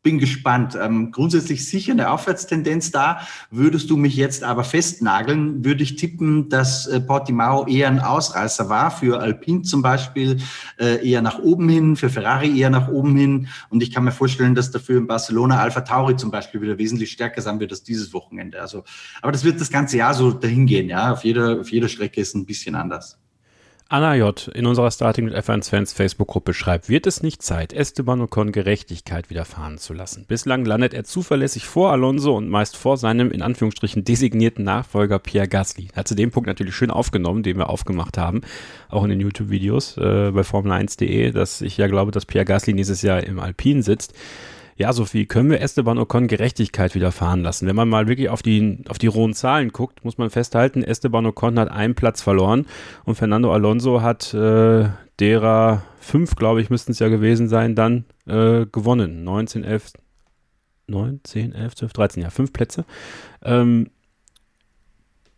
bin 0.02 0.18
gespannt. 0.18 0.76
Ähm, 0.80 1.12
grundsätzlich 1.12 1.66
sicher 1.66 1.92
eine 1.92 2.10
Aufwärtstendenz 2.10 2.90
da. 2.90 3.20
Würdest 3.50 3.88
du 3.90 3.96
mich 3.96 4.16
jetzt 4.16 4.42
aber 4.42 4.64
festnageln, 4.64 5.64
würde 5.64 5.82
ich 5.82 5.96
tippen, 5.96 6.48
dass 6.48 6.86
äh, 6.86 7.00
Portimao 7.00 7.66
eher 7.66 7.88
ein 7.88 8.00
Ausreißer 8.00 8.68
war, 8.68 8.90
für 8.90 9.20
Alpine 9.20 9.62
zum 9.62 9.82
Beispiel 9.82 10.38
äh, 10.78 11.08
eher 11.08 11.22
nach 11.22 11.38
oben 11.38 11.68
hin, 11.68 11.96
für 11.96 12.10
Ferrari 12.10 12.58
eher 12.58 12.70
nach 12.70 12.88
oben 12.88 13.16
hin. 13.16 13.48
Und 13.70 13.82
ich 13.82 13.92
kann 13.92 14.04
mir 14.04 14.12
vorstellen, 14.12 14.54
dass 14.54 14.70
dafür 14.70 14.98
in 14.98 15.06
Barcelona 15.06 15.60
Alpha 15.60 15.82
Tauri 15.82 16.16
zum 16.16 16.30
Beispiel 16.30 16.60
wieder 16.60 16.78
wesentlich 16.78 17.12
stärker 17.12 17.40
sein 17.40 17.60
wird 17.60 17.70
als 17.70 17.84
dieses 17.84 18.12
Wochenende. 18.12 18.60
Also, 18.60 18.84
aber 19.20 19.32
das 19.32 19.44
wird 19.44 19.60
das 19.60 19.70
ganze 19.70 19.98
Jahr 19.98 20.14
so 20.14 20.32
dahin 20.32 20.66
gehen. 20.66 20.88
Ja, 20.88 21.12
auf 21.12 21.24
jeder, 21.24 21.60
auf 21.60 21.70
jeder 21.70 21.88
Strecke 21.88 22.20
ist 22.20 22.34
ein 22.34 22.44
bisschen 22.44 22.74
anders. 22.74 23.18
Anna 23.92 24.14
J. 24.14 24.48
in 24.55 24.64
unserer 24.64 24.90
Starting 24.90 25.26
mit 25.26 25.35
F1 25.35 25.68
Fans 25.68 25.92
Facebook-Gruppe 25.92 26.55
schreibt, 26.55 26.88
wird 26.88 27.07
es 27.07 27.22
nicht 27.22 27.42
Zeit, 27.42 27.74
Esteban 27.74 28.22
Ocon 28.22 28.50
Gerechtigkeit 28.50 29.28
widerfahren 29.28 29.76
zu 29.76 29.92
lassen? 29.92 30.24
Bislang 30.26 30.64
landet 30.64 30.94
er 30.94 31.05
zuverlässig 31.05 31.66
vor 31.66 31.92
Alonso 31.92 32.35
und 32.35 32.48
meist 32.48 32.74
vor 32.78 32.96
seinem 32.96 33.31
in 33.31 33.42
Anführungsstrichen 33.42 34.02
designierten 34.02 34.64
Nachfolger 34.64 35.18
Pierre 35.18 35.46
Gasly. 35.46 35.88
Er 35.92 35.96
hat 35.96 36.09
zu 36.09 36.14
dem 36.14 36.31
Punkt 36.31 36.46
natürlich 36.46 36.74
schön 36.74 36.90
aufgenommen, 36.90 37.42
den 37.42 37.59
wir 37.59 37.68
aufgemacht 37.68 38.16
haben, 38.16 38.40
auch 38.88 39.05
in 39.05 39.11
den 39.11 39.20
YouTube-Videos 39.20 39.98
äh, 39.98 40.31
bei 40.31 40.40
Formel1.de, 40.40 41.31
dass 41.31 41.61
ich 41.61 41.76
ja 41.76 41.87
glaube, 41.87 42.12
dass 42.12 42.24
Pierre 42.24 42.46
Gasly 42.46 42.72
nächstes 42.72 43.02
Jahr 43.02 43.22
im 43.22 43.40
Alpin 43.40 43.83
sitzt. 43.83 44.14
Ja, 44.76 44.92
Sophie, 44.92 45.26
können 45.26 45.50
wir 45.50 45.61
Esteban 45.61 45.98
Ocon 45.98 46.28
Gerechtigkeit 46.28 46.94
widerfahren 46.94 47.42
lassen? 47.42 47.66
Wenn 47.66 47.76
man 47.76 47.88
mal 47.88 48.08
wirklich 48.08 48.30
auf 48.30 48.42
die, 48.42 48.78
auf 48.88 48.98
die 48.98 49.06
rohen 49.06 49.35
Zahlen 49.35 49.70
guckt, 49.70 50.04
muss 50.04 50.16
man 50.16 50.30
festhalten, 50.30 50.82
Esteban 50.82 51.26
Ocon 51.26 51.58
hat 51.58 51.70
einen 51.70 51.94
Platz 51.94 52.22
verloren 52.22 52.66
und 53.04 53.16
Fernando 53.16 53.52
Alonso 53.52 54.00
hat 54.00 54.32
äh, 54.32 54.88
derer 55.20 55.82
fünf, 56.00 56.37
glaube 56.37 56.62
ich, 56.62 56.70
müssten 56.70 56.92
es 56.92 56.98
ja 56.98 57.08
gewesen 57.08 57.48
sein, 57.48 57.74
dann 57.74 58.06
äh, 58.26 58.64
gewonnen. 58.66 59.24
19, 59.24 59.62
11, 59.62 59.92
9, 60.87 61.20
10, 61.22 61.54
11, 61.54 61.74
12, 61.76 61.92
13, 61.92 62.22
ja, 62.22 62.30
fünf 62.30 62.52
Plätze. 62.52 62.87
Ähm, 63.42 63.90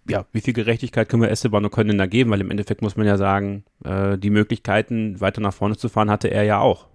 ja, 0.09 0.27
wie 0.33 0.41
viel 0.43 0.55
Gerechtigkeit 0.55 1.09
können 1.09 1.23
wir 1.23 1.31
Esteban 1.31 1.65
Ocon 1.65 1.89
denn 1.89 1.99
da 1.99 2.07
geben? 2.07 2.31
Weil 2.31 2.41
im 2.41 2.51
Endeffekt 2.51 2.83
muss 2.83 2.97
man 2.97 3.07
ja 3.07 3.17
sagen, 3.17 3.65
äh, 3.85 4.17
die 4.17 4.31
Möglichkeiten, 4.31 5.21
weiter 5.21 5.41
nach 5.41 5.55
vorne 5.55 5.77
zu 5.77 5.89
fahren, 5.89 6.11
hatte 6.11 6.29
er 6.29 6.45
ja 6.45 6.61
auch. 6.61 6.87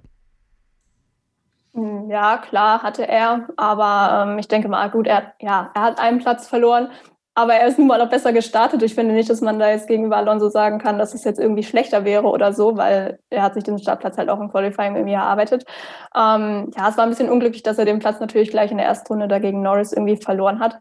Hm, 1.73 2.09
ja, 2.09 2.37
klar 2.37 2.81
hatte 2.81 3.07
er, 3.07 3.47
aber 3.55 4.27
ähm, 4.27 4.39
ich 4.39 4.47
denke 4.47 4.67
mal, 4.67 4.89
gut, 4.89 5.05
er, 5.07 5.33
ja, 5.39 5.71
er 5.75 5.81
hat 5.81 5.99
einen 5.99 6.17
Platz 6.19 6.47
verloren, 6.47 6.89
aber 7.35 7.53
er 7.53 7.67
ist 7.67 7.77
nun 7.77 7.87
mal 7.87 7.99
noch 7.99 8.09
besser 8.09 8.33
gestartet. 8.33 8.81
Ich 8.81 8.95
finde 8.95 9.13
nicht, 9.13 9.29
dass 9.29 9.39
man 9.41 9.59
da 9.59 9.69
jetzt 9.69 9.87
gegenüber 9.87 10.17
Alonso 10.17 10.49
sagen 10.49 10.79
kann, 10.79 10.97
dass 10.97 11.13
es 11.13 11.23
jetzt 11.23 11.39
irgendwie 11.39 11.63
schlechter 11.63 12.03
wäre 12.05 12.27
oder 12.27 12.53
so, 12.53 12.75
weil 12.75 13.19
er 13.29 13.43
hat 13.43 13.53
sich 13.53 13.63
den 13.63 13.77
Startplatz 13.79 14.17
halt 14.17 14.29
auch 14.29 14.39
im 14.39 14.49
Qualifying 14.51 14.95
irgendwie 14.95 15.13
erarbeitet. 15.13 15.63
Ähm, 16.15 16.71
ja, 16.75 16.89
es 16.89 16.97
war 16.97 17.03
ein 17.03 17.09
bisschen 17.09 17.29
unglücklich, 17.29 17.63
dass 17.63 17.77
er 17.77 17.85
den 17.85 17.99
Platz 17.99 18.19
natürlich 18.19 18.49
gleich 18.49 18.71
in 18.71 18.77
der 18.77 18.87
ersten 18.87 19.07
Runde 19.13 19.27
dagegen 19.27 19.61
Norris 19.61 19.93
irgendwie 19.93 20.17
verloren 20.17 20.59
hat. 20.59 20.79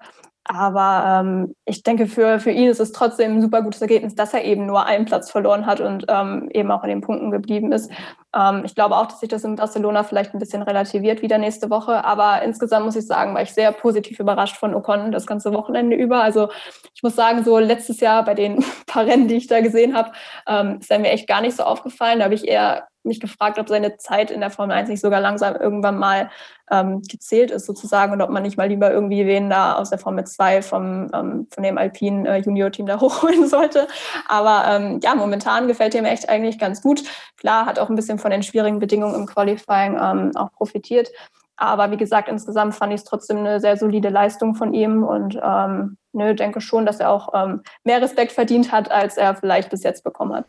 Aber 0.51 1.05
ähm, 1.07 1.55
ich 1.67 1.83
denke, 1.83 2.07
für, 2.07 2.41
für 2.41 2.51
ihn 2.51 2.71
ist 2.71 2.81
es 2.81 2.93
trotzdem 2.93 3.35
ein 3.35 3.43
super 3.43 3.61
gutes 3.61 3.83
Ergebnis, 3.83 4.15
dass 4.15 4.33
er 4.33 4.45
eben 4.45 4.65
nur 4.65 4.87
einen 4.87 5.05
Platz 5.05 5.31
verloren 5.31 5.67
hat 5.67 5.81
und 5.81 6.07
ähm, 6.09 6.49
eben 6.55 6.71
auch 6.71 6.83
in 6.85 6.89
den 6.89 7.03
Punkten 7.03 7.31
geblieben 7.31 7.71
ist. 7.71 7.91
Ähm, 8.35 8.63
ich 8.65 8.75
glaube 8.75 8.97
auch, 8.97 9.07
dass 9.07 9.21
sich 9.21 9.29
das 9.29 9.45
in 9.45 9.57
Barcelona 9.57 10.05
vielleicht 10.05 10.33
ein 10.33 10.39
bisschen 10.39 10.63
relativiert 10.63 11.21
wieder 11.21 11.37
nächste 11.37 11.69
Woche. 11.69 12.03
Aber 12.03 12.41
insgesamt 12.41 12.87
muss 12.87 12.97
ich 12.97 13.07
sagen, 13.07 13.35
war 13.35 13.43
ich 13.43 13.53
sehr 13.53 13.73
positiv 13.73 14.21
überrascht 14.21 14.57
von 14.57 14.75
Ocon 14.75 15.13
das 15.13 15.27
ganze 15.27 15.53
Wochenende 15.53 15.97
über. 15.97 16.23
Also 16.23 16.49
ich 16.95 17.03
muss 17.03 17.15
sagen, 17.15 17.45
so 17.45 17.59
letztes 17.59 18.01
Jahr 18.01 18.25
bei 18.25 18.33
den 18.33 18.65
paar 18.87 19.05
Rennen, 19.05 19.29
die 19.29 19.37
ich 19.37 19.49
da 19.49 19.61
gesehen 19.61 19.95
habe, 19.95 20.13
ähm, 20.47 20.79
ist 20.81 20.91
er 20.91 20.99
mir 20.99 21.11
echt 21.11 21.29
gar 21.29 21.43
nicht 21.43 21.57
so 21.57 21.65
aufgefallen. 21.65 22.21
Da 22.21 22.25
habe 22.25 22.35
ich 22.35 22.49
eher 22.49 22.89
mich 23.09 23.21
gefragt, 23.21 23.59
ob 23.59 23.69
seine 23.69 23.97
Zeit 23.97 24.31
in 24.31 24.41
der 24.41 24.51
Formel 24.51 24.77
1 24.77 24.89
nicht 24.89 25.01
sogar 25.01 25.21
langsam 25.21 25.57
irgendwann 25.57 25.99
mal 25.99 26.31
ähm, 26.71 27.03
gezählt 27.03 27.51
ist 27.51 27.67
sozusagen 27.67 28.13
und 28.13 28.23
ob 28.23 28.31
man 28.31 28.43
nicht 28.43 28.57
mal 28.57 28.69
lieber 28.69 28.91
irgendwie 28.91 29.27
wen 29.27 29.51
da 29.51 29.75
aus 29.77 29.91
der 29.91 29.99
Formel 29.99 30.25
2 30.25 30.63
vom, 30.63 31.11
ähm, 31.15 31.47
von 31.51 31.63
dem 31.63 31.79
Alpine 31.79 32.29
äh, 32.29 32.37
Junior-Team 32.39 32.87
da 32.87 33.01
hochholen 33.01 33.49
sollte. 33.49 33.89
Aber 34.29 34.65
ähm, 34.69 35.01
ja, 35.03 35.15
momentan 35.15 35.67
gefällt 35.67 35.95
mir 35.95 36.11
echt 36.11 36.29
eigentlich 36.29 36.59
ganz 36.59 36.83
gut. 36.83 37.03
Klar, 37.37 37.67
hat 37.67 37.79
auch 37.79 37.89
ein 37.89 37.97
bisschen 37.97 38.19
von 38.19 38.31
den 38.31 38.43
schwierigen 38.43 38.79
Bedingungen 38.79 39.15
im 39.15 39.27
Qualifying 39.27 39.99
ähm, 40.01 40.33
auch 40.37 40.53
profitiert. 40.53 41.09
Aber 41.57 41.91
wie 41.91 41.97
gesagt, 41.97 42.29
insgesamt 42.29 42.77
fand 42.77 42.93
ich 42.93 43.01
es 43.01 43.05
trotzdem 43.05 43.39
eine 43.39 43.59
sehr 43.59 43.77
solide 43.77 44.11
Leistung 44.11 44.55
von 44.55 44.73
ihm 44.73 45.03
und 45.03 45.39
ähm, 45.43 45.97
ne, 46.13 46.35
denke 46.37 46.61
schon, 46.61 46.87
dass 46.87 47.01
er 47.01 47.11
auch 47.11 47.35
ähm, 47.35 47.63
mehr 47.83 48.01
Respekt 48.01 48.31
verdient 48.31 48.71
hat, 48.71 48.93
als 48.93 49.17
er 49.17 49.35
vielleicht 49.35 49.69
bis 49.69 49.83
jetzt 49.83 50.05
bekommen 50.05 50.35
hat. 50.35 50.45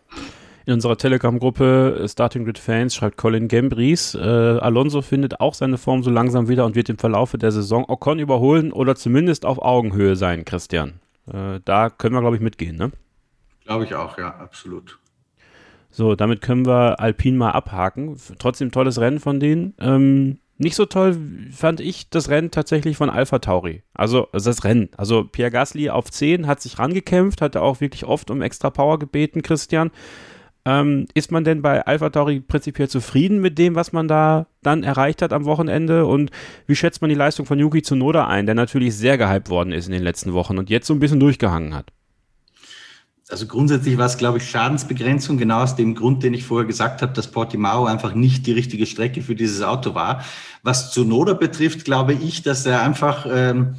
In 0.66 0.74
unserer 0.74 0.98
Telegram-Gruppe 0.98 2.02
äh, 2.04 2.08
Starting 2.08 2.46
Grid 2.46 2.60
Fans 2.60 2.96
schreibt 2.96 3.18
Colin 3.18 3.48
Gembries, 3.48 4.16
äh, 4.16 4.20
Alonso 4.20 5.02
findet 5.02 5.40
auch 5.40 5.54
seine 5.54 5.78
Form 5.78 6.04
so 6.04 6.12
langsam 6.12 6.48
wieder 6.48 6.66
und 6.66 6.76
wird 6.76 6.90
im 6.90 6.98
Verlaufe 6.98 7.38
der 7.38 7.52
Saison 7.52 7.86
Ocon 7.88 8.20
überholen 8.20 8.72
oder 8.72 8.96
zumindest 8.96 9.46
auf 9.46 9.60
Augenhöhe 9.60 10.16
sein, 10.16 10.46
Christian. 10.46 11.00
Äh, 11.32 11.60
da 11.66 11.90
können 11.90 12.14
wir, 12.16 12.22
glaube 12.22 12.36
ich, 12.36 12.42
mitgehen, 12.42 12.76
ne? 12.76 12.92
Glaube 13.66 13.86
ich 13.86 13.96
auch, 13.96 14.18
ja, 14.18 14.36
absolut. 14.36 15.00
So, 15.92 16.16
damit 16.16 16.42
können 16.42 16.66
wir 16.66 17.00
Alpine 17.00 17.38
mal 17.38 17.52
abhaken. 17.52 18.16
Trotzdem 18.38 18.72
tolles 18.72 19.00
Rennen 19.00 19.20
von 19.20 19.40
denen. 19.40 19.74
Ähm, 19.80 20.40
nicht 20.58 20.76
so 20.76 20.86
toll 20.86 21.18
fand 21.52 21.80
ich 21.80 22.10
das 22.10 22.30
Rennen 22.30 22.52
tatsächlich 22.52 22.98
von 22.98 23.10
Alpha 23.10 23.40
Tauri. 23.40 23.84
Also 23.94 24.28
das 24.34 24.64
Rennen. 24.66 24.90
Also 24.98 25.24
Pierre 25.24 25.52
Gasly 25.52 25.90
auf 25.90 26.12
10 26.12 26.48
hat 26.48 26.62
sich 26.62 26.80
rangekämpft, 26.80 27.42
hatte 27.42 27.62
auch 27.62 27.80
wirklich 27.80 28.06
oft 28.06 28.30
um 28.30 28.42
extra 28.42 28.70
Power 28.70 29.00
gebeten, 29.00 29.42
Christian. 29.42 29.90
Ähm, 30.66 31.08
ist 31.14 31.32
man 31.32 31.44
denn 31.44 31.62
bei 31.62 31.86
Alpha 31.86 32.10
Tauri 32.10 32.42
prinzipiell 32.42 32.90
zufrieden 32.90 33.40
mit 33.40 33.58
dem, 33.58 33.76
was 33.76 33.94
man 33.94 34.08
da 34.08 34.48
dann 34.62 34.84
erreicht 34.84 35.22
hat 35.22 35.34
am 35.34 35.46
Wochenende? 35.46 36.06
Und 36.06 36.32
wie 36.68 36.76
schätzt 36.76 37.02
man 37.02 37.10
die 37.10 37.16
Leistung 37.16 37.46
von 37.46 37.58
Yuki 37.58 37.82
Tsunoda 37.82 38.28
ein, 38.28 38.46
der 38.46 38.56
natürlich 38.56 38.96
sehr 38.96 39.18
gehypt 39.18 39.50
worden 39.50 39.72
ist 39.72 39.88
in 39.88 39.94
den 39.94 40.04
letzten 40.04 40.34
Wochen 40.34 40.58
und 40.58 40.70
jetzt 40.70 40.88
so 40.88 40.94
ein 40.94 41.00
bisschen 41.00 41.20
durchgehangen 41.20 41.74
hat? 41.74 41.92
Also 43.30 43.46
grundsätzlich 43.46 43.98
war 44.00 44.08
es, 44.08 44.18
glaube 44.18 44.40
ich, 44.40 44.50
Schadensbegrenzung, 44.50 45.38
genau 45.38 45.62
aus 45.62 45.76
dem 45.76 45.94
Grund, 45.94 46.24
den 46.24 46.34
ich 46.34 46.44
vorher 46.46 46.66
gesagt 46.66 47.04
habe, 47.04 47.14
dass 47.14 47.30
Portimao 47.30 47.86
einfach 47.86 48.16
nicht 48.16 48.48
die 48.48 48.54
richtige 48.54 48.88
Strecke 48.88 49.22
für 49.22 49.36
dieses 49.36 49.62
Auto 49.62 49.94
war. 49.94 50.26
Was 50.64 50.92
Tsunoda 50.92 51.34
betrifft, 51.34 51.86
glaube 51.86 52.14
ich, 52.14 52.42
dass 52.42 52.66
er 52.66 52.82
einfach 52.82 53.28
ähm, 53.32 53.76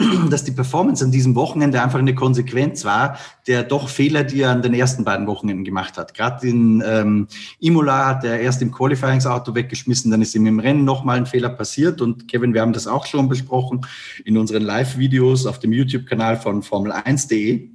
dass 0.30 0.44
die 0.44 0.52
Performance 0.52 1.04
an 1.04 1.10
diesem 1.10 1.34
Wochenende 1.34 1.82
einfach 1.82 1.98
eine 1.98 2.14
Konsequenz 2.14 2.84
war 2.84 3.18
der 3.46 3.64
doch 3.64 3.88
Fehler, 3.88 4.22
die 4.22 4.42
er 4.42 4.50
an 4.50 4.62
den 4.62 4.74
ersten 4.74 5.04
beiden 5.04 5.26
Wochenenden 5.26 5.64
gemacht 5.64 5.98
hat. 5.98 6.14
Gerade 6.14 6.46
in 6.46 6.82
ähm, 6.86 7.26
Imola 7.58 8.06
hat 8.06 8.24
er 8.24 8.38
erst 8.38 8.62
im 8.62 8.70
Qualifying 8.70 9.20
Auto 9.26 9.54
weggeschmissen, 9.54 10.10
dann 10.10 10.22
ist 10.22 10.34
ihm 10.34 10.46
im 10.46 10.60
Rennen 10.60 10.84
nochmal 10.84 11.16
ein 11.16 11.26
Fehler 11.26 11.48
passiert. 11.48 12.00
Und 12.00 12.28
Kevin, 12.28 12.54
wir 12.54 12.60
haben 12.60 12.72
das 12.72 12.86
auch 12.86 13.06
schon 13.06 13.28
besprochen 13.28 13.86
in 14.24 14.38
unseren 14.38 14.62
Live-Videos 14.62 15.46
auf 15.46 15.58
dem 15.58 15.72
YouTube-Kanal 15.72 16.36
von 16.36 16.62
Formel1.de, 16.62 17.70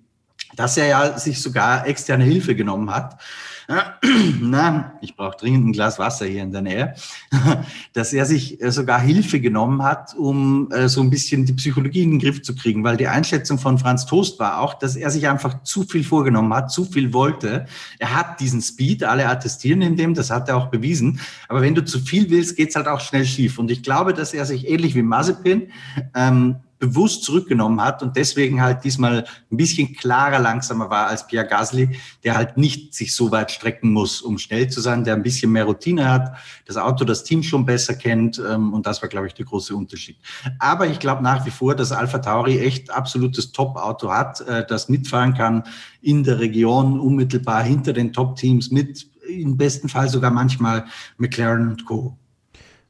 dass 0.56 0.78
er 0.78 0.88
ja 0.88 1.18
sich 1.18 1.42
sogar 1.42 1.86
externe 1.88 2.24
Hilfe 2.24 2.56
genommen 2.56 2.90
hat 2.90 3.18
na, 4.41 4.93
ich 5.01 5.15
brauche 5.15 5.38
dringend 5.38 5.67
ein 5.67 5.71
Glas 5.71 5.97
Wasser 5.97 6.25
hier 6.25 6.43
in 6.43 6.51
der 6.51 6.62
Nähe, 6.62 6.95
dass 7.93 8.13
er 8.13 8.25
sich 8.25 8.62
äh, 8.62 8.71
sogar 8.71 8.99
Hilfe 8.99 9.39
genommen 9.39 9.84
hat, 9.84 10.15
um 10.15 10.71
äh, 10.71 10.88
so 10.88 11.01
ein 11.01 11.10
bisschen 11.10 11.45
die 11.45 11.54
Psychologie 11.54 12.04
in 12.04 12.12
den 12.12 12.19
Griff 12.19 12.41
zu 12.41 12.56
kriegen, 12.56 12.84
weil 12.84 12.97
die 12.97 13.08
Einschätzung 13.08 13.58
von 13.58 13.78
Franz 13.78 14.06
Toast 14.06 14.39
war 14.39 14.60
auch, 14.60 14.75
dass 14.75 14.95
er 14.95 15.10
sich 15.10 15.28
einfach 15.28 15.63
zu 15.63 15.84
viel 15.84 16.04
vorgenommen 16.04 16.54
hat, 16.54 16.71
zu 16.71 16.86
viel 16.86 17.13
wollte. 17.13 17.65
Er 17.99 18.15
hat 18.15 18.39
diesen 18.39 18.62
Speed, 18.62 19.04
alle 19.04 19.28
attestieren 19.28 19.82
in 19.82 19.95
dem, 19.95 20.13
das 20.13 20.30
hat 20.30 20.49
er 20.49 20.58
auch 20.58 20.67
bewiesen. 20.67 21.19
Aber 21.47 21.62
wenn 21.62 21.75
du 21.75 21.84
zu 21.84 21.99
viel 21.99 22.30
willst, 22.30 22.56
geht's 22.56 22.75
halt 22.75 22.88
auch 22.88 22.99
schnell 22.99 23.25
schief. 23.25 23.58
Und 23.58 23.71
ich 23.71 23.84
glaube, 23.84 24.13
dass 24.13 24.34
er 24.34 24.45
sich 24.45 24.67
ähnlich 24.67 24.95
wie 24.95 25.01
Mazepin 25.01 25.69
ähm, 26.13 26.58
bewusst 26.86 27.24
zurückgenommen 27.24 27.82
hat 27.82 28.04
und 28.04 28.15
deswegen 28.15 28.62
halt 28.62 28.84
diesmal 28.84 29.26
ein 29.52 29.58
bisschen 29.58 29.93
klarer 29.95 30.39
langsamer 30.39 30.89
war 30.89 31.08
als 31.08 31.26
Pierre 31.26 31.48
Gasly, 31.48 31.98
der 32.24 32.36
halt 32.36 32.58
nicht 32.58 32.93
sich 32.93 33.15
so 33.15 33.32
weit 33.32 33.52
strecken 33.52 33.91
muss, 33.91 34.21
um 34.21 34.38
schnell 34.38 34.67
zu 34.69 34.82
sein, 34.82 35.04
der 35.04 35.15
ein 35.15 35.24
bisschen 35.24 35.52
mehr 35.52 35.65
Routine 35.65 36.10
hat, 36.10 36.36
das 36.65 36.78
Auto, 36.78 37.06
das 37.06 37.24
Team 37.24 37.43
schon 37.43 37.65
besser 37.65 37.95
kennt 37.95 38.39
ähm, 38.39 38.74
und 38.74 38.86
das 38.86 39.02
war, 39.02 39.10
glaube 39.10 39.28
ich, 39.28 39.34
der 39.34 39.45
große 39.45 39.76
Unterschied. 39.76 40.17
Aber 40.60 40.88
ich 40.88 41.00
glaube 41.00 41.24
nach 41.24 41.45
wie 41.45 41.52
vor, 41.52 41.76
dass 41.76 41.91
Alpha 41.91 42.19
Tauri 42.19 42.60
echt 42.60 42.91
absolutes 42.91 43.52
Top-Auto 43.52 44.12
hat, 44.12 44.41
äh, 44.41 44.65
das 44.67 44.89
mitfahren 44.89 45.34
kann 45.34 45.63
in 46.02 46.24
der 46.24 46.39
Region, 46.39 47.00
unmittelbar 47.00 47.63
hinter 47.63 47.93
den 47.93 48.13
Top-Teams 48.13 48.71
mit, 48.71 49.08
im 49.28 49.58
besten 49.58 49.89
Fall 49.89 50.10
sogar 50.10 50.32
manchmal 50.32 50.86
McLaren 51.17 51.69
und 51.69 51.86
Co. 51.86 52.17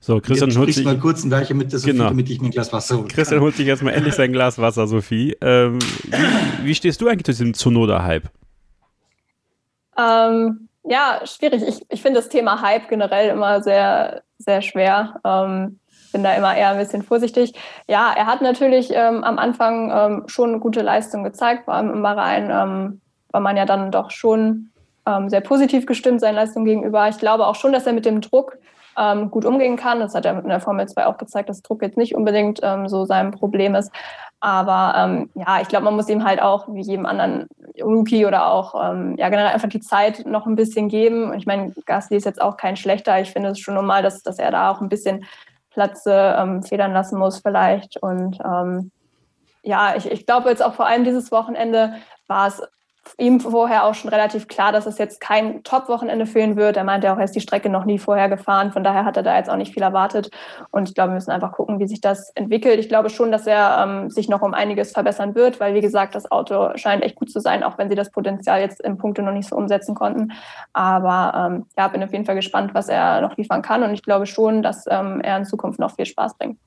So, 0.06 0.22
Christian 0.22 0.56
holt 0.56 0.72
sich 0.72 0.86
mal 0.86 1.00
kurz 1.00 1.24
ein 1.24 1.32
Weiche 1.32 1.56
mit 1.56 1.72
der 1.72 1.80
Sophie, 1.80 1.94
Genau. 1.94 2.10
damit 2.10 2.30
ich 2.30 2.39
mir 2.39 2.50
ein 2.50 2.52
Glas 2.52 2.72
Wasser 2.72 2.98
holen 2.98 3.08
Christian 3.08 3.41
holt 3.41 3.56
sich 3.56 3.65
erstmal 3.65 3.96
endlich 3.96 4.13
sein 4.13 4.32
Glas 4.32 4.60
Wasser, 4.60 4.86
Sophie. 4.86 5.36
Ähm, 5.41 5.80
wie, 5.80 6.65
wie 6.68 6.76
stehst 6.76 7.02
du 7.02 7.08
eigentlich 7.08 7.24
zu 7.24 7.32
diesem 7.32 7.56
Tsunoda-Hype? 7.56 8.30
Ähm, 9.98 10.70
ja, 10.84 11.22
schwierig. 11.26 11.63
Ich, 11.68 11.82
ich 11.89 12.04
finde 12.04 12.20
das 12.20 12.30
Thema 12.30 12.62
Hype 12.62 12.88
generell 12.88 13.30
immer 13.30 13.63
sehr, 13.63 14.22
sehr 14.38 14.62
schwer. 14.62 15.20
Ähm, 15.26 15.80
bin 16.12 16.22
da 16.22 16.36
immer 16.36 16.56
eher 16.56 16.70
ein 16.70 16.78
bisschen 16.78 17.02
vorsichtig. 17.02 17.54
Ja, 17.88 18.13
er 18.15 18.28
hat 18.28 18.44
natürlich 18.44 18.91
ähm, 18.91 19.24
am 19.24 19.39
Anfang 19.39 19.91
ähm, 19.91 20.24
schon 20.28 20.50
eine 20.50 20.60
gute 20.60 20.84
Leistung 20.84 21.24
gezeigt, 21.24 21.65
vor 21.65 21.74
allem 21.74 21.91
im 21.91 22.04
Bahrain 22.04 22.52
ähm, 22.52 23.02
war 23.32 23.41
man 23.41 23.58
ja 23.58 23.65
dann 23.65 23.89
doch 23.91 24.12
schon 24.12 24.70
ähm, 25.08 25.32
sehr 25.32 25.41
positiv 25.41 25.88
gestimmt 25.88 26.22
seinen 26.22 26.36
Leistungen 26.36 26.65
gegenüber. 26.65 27.10
Ich 27.10 27.18
glaube 27.18 27.48
auch 27.48 27.56
schon, 27.56 27.74
dass 27.74 27.88
er 27.88 27.94
mit 27.94 28.06
dem 28.06 28.22
Druck 28.22 28.60
ähm, 28.97 29.31
gut 29.31 29.45
umgehen 29.45 29.75
kann. 29.75 29.99
Das 29.99 30.15
hat 30.15 30.25
er 30.25 30.38
in 30.38 30.49
der 30.49 30.60
Formel 30.60 30.88
2 30.88 31.05
auch 31.05 31.17
gezeigt, 31.17 31.49
dass 31.49 31.62
Druck 31.62 31.81
jetzt 31.81 31.97
nicht 31.97 32.15
unbedingt 32.15 32.60
ähm, 32.63 32.88
so 32.88 33.05
sein 33.05 33.31
Problem 33.31 33.75
ist. 33.75 33.91
Aber 34.39 34.93
ähm, 34.97 35.29
ja, 35.34 35.62
ich 35.62 35.67
glaube, 35.67 35.86
man 35.86 35.95
muss 35.95 36.10
ihm 36.10 36.23
halt 36.23 36.41
auch 36.41 36.67
wie 36.73 36.81
jedem 36.81 37.05
anderen 37.05 37.47
Rookie 37.81 38.25
oder 38.25 38.51
auch 38.51 38.75
ähm, 38.75 39.15
ja 39.17 39.29
generell 39.29 39.53
einfach 39.53 39.69
die 39.69 39.79
Zeit 39.79 40.25
noch 40.25 40.45
ein 40.45 40.55
bisschen 40.55 40.88
geben. 40.88 41.31
Und 41.31 41.38
ich 41.38 41.45
meine, 41.45 41.73
Gasly 41.86 42.17
ist 42.17 42.25
jetzt 42.25 42.41
auch 42.41 42.58
kein 42.58 42.77
schlechter. 42.77 43.19
Ich 43.19 43.31
finde 43.31 43.49
es 43.49 43.60
schon 43.60 43.75
normal, 43.75 44.03
dass, 44.03 44.21
dass 44.21 44.39
er 44.39 44.51
da 44.51 44.71
auch 44.71 44.81
ein 44.81 44.89
bisschen 44.89 45.25
Platz 45.71 46.03
ähm, 46.08 46.63
federn 46.63 46.93
lassen 46.93 47.17
muss 47.17 47.39
vielleicht. 47.39 47.97
Und 47.97 48.39
ähm, 48.45 48.91
ja, 49.63 49.95
ich, 49.95 50.10
ich 50.10 50.25
glaube 50.25 50.49
jetzt 50.49 50.63
auch 50.63 50.73
vor 50.75 50.86
allem 50.86 51.03
dieses 51.03 51.31
Wochenende 51.31 51.95
war 52.27 52.47
es 52.47 52.62
ihm 53.18 53.39
vorher 53.39 53.86
auch 53.86 53.94
schon 53.94 54.10
relativ 54.10 54.48
klar, 54.48 54.72
dass 54.72 54.86
es 54.86 54.98
jetzt 54.98 55.22
kein 55.22 55.63
Top-Wochenende 55.63 56.26
ihn 56.39 56.56
wird. 56.56 56.78
Er 56.78 56.84
meinte 56.84 57.12
auch, 57.12 57.18
er 57.18 57.24
ist 57.24 57.36
die 57.36 57.41
Strecke 57.41 57.70
noch 57.70 57.86
nie 57.86 58.00
vorher 58.00 58.30
gefahren. 58.30 58.72
Von 58.72 58.84
daher 58.84 59.06
hat 59.06 59.18
er 59.18 59.24
da 59.24 59.38
jetzt 59.38 59.50
auch 59.50 59.56
nicht 59.56 59.74
viel 59.74 59.84
erwartet. 59.84 60.30
Und 60.72 60.89
ich 60.89 60.96
glaube, 60.96 61.12
wir 61.12 61.15
müssen 61.15 61.32
einfach 61.32 61.52
gucken, 61.52 61.80
wie 61.80 61.88
sich 61.88 62.02
das 62.02 62.32
entwickelt. 62.36 62.80
Ich 62.80 62.89
glaube 62.89 63.10
schon, 63.10 63.32
dass 63.32 63.48
er 63.48 63.84
ähm, 63.84 64.10
sich 64.10 64.28
noch 64.28 64.41
um 64.41 64.54
einiges 64.54 64.91
verbessern 64.91 65.36
wird, 65.36 65.60
weil, 65.60 65.74
wie 65.74 65.82
gesagt, 65.82 66.15
das 66.15 66.32
Auto 66.32 66.76
scheint 66.76 67.04
echt 67.04 67.15
gut 67.15 67.32
zu 67.32 67.39
sein, 67.39 67.63
auch 67.63 67.78
wenn 67.78 67.89
sie 67.89 67.96
das 67.96 68.12
Potenzial 68.12 68.60
jetzt 68.60 68.82
im 68.82 68.98
Punkte 68.98 69.22
noch 69.22 69.34
nicht 69.34 69.50
so 69.50 69.56
umsetzen 69.56 69.96
konnten. 69.96 70.34
Aber 70.74 71.50
ähm, 71.50 71.65
ja, 71.78 71.88
bin 71.88 72.04
auf 72.04 72.12
jeden 72.12 72.26
Fall 72.26 72.36
gespannt, 72.36 72.74
was 72.74 72.89
er 72.89 73.22
noch 73.22 73.38
liefern 73.38 73.62
kann. 73.62 73.84
Und 73.84 73.94
ich 73.94 74.04
glaube 74.04 74.26
schon, 74.26 74.63
dass 74.63 74.86
ähm, 74.89 75.22
er 75.22 75.38
in 75.38 75.46
Zukunft 75.46 75.80
noch 75.80 75.96
viel 75.96 76.06
Spaß 76.06 76.38
bringt. 76.38 76.60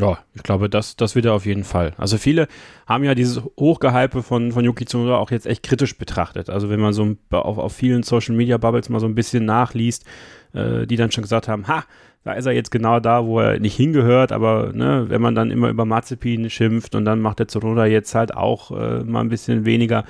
Ja, 0.00 0.18
ich 0.32 0.44
glaube, 0.44 0.70
das, 0.70 0.94
das 0.94 1.16
wird 1.16 1.24
er 1.24 1.34
auf 1.34 1.44
jeden 1.44 1.64
Fall. 1.64 1.92
Also 1.98 2.18
viele 2.18 2.46
haben 2.86 3.02
ja 3.02 3.16
dieses 3.16 3.42
Hochgehype 3.58 4.22
von, 4.22 4.52
von 4.52 4.64
Yuki 4.64 4.84
Tsunoda 4.84 5.16
auch 5.16 5.32
jetzt 5.32 5.46
echt 5.46 5.64
kritisch 5.64 5.98
betrachtet. 5.98 6.50
Also 6.50 6.70
wenn 6.70 6.78
man 6.78 6.92
so 6.92 7.16
auf, 7.30 7.58
auf 7.58 7.72
vielen 7.72 8.04
Social 8.04 8.36
Media 8.36 8.58
Bubbles 8.58 8.88
mal 8.90 9.00
so 9.00 9.06
ein 9.06 9.16
bisschen 9.16 9.44
nachliest, 9.44 10.04
äh, 10.52 10.86
die 10.86 10.94
dann 10.94 11.10
schon 11.10 11.22
gesagt 11.22 11.48
haben, 11.48 11.66
ha, 11.66 11.84
da 12.22 12.34
ist 12.34 12.46
er 12.46 12.52
jetzt 12.52 12.70
genau 12.70 13.00
da, 13.00 13.26
wo 13.26 13.40
er 13.40 13.58
nicht 13.58 13.74
hingehört, 13.74 14.30
aber 14.30 14.72
ne, 14.72 15.06
wenn 15.08 15.20
man 15.20 15.34
dann 15.34 15.50
immer 15.50 15.68
über 15.68 15.84
Mazepin 15.84 16.48
schimpft 16.48 16.94
und 16.94 17.04
dann 17.04 17.20
macht 17.20 17.40
der 17.40 17.48
Tsunoda 17.48 17.86
jetzt 17.86 18.14
halt 18.14 18.36
auch 18.36 18.70
äh, 18.70 19.02
mal 19.02 19.20
ein 19.20 19.30
bisschen 19.30 19.64
weniger. 19.64 20.04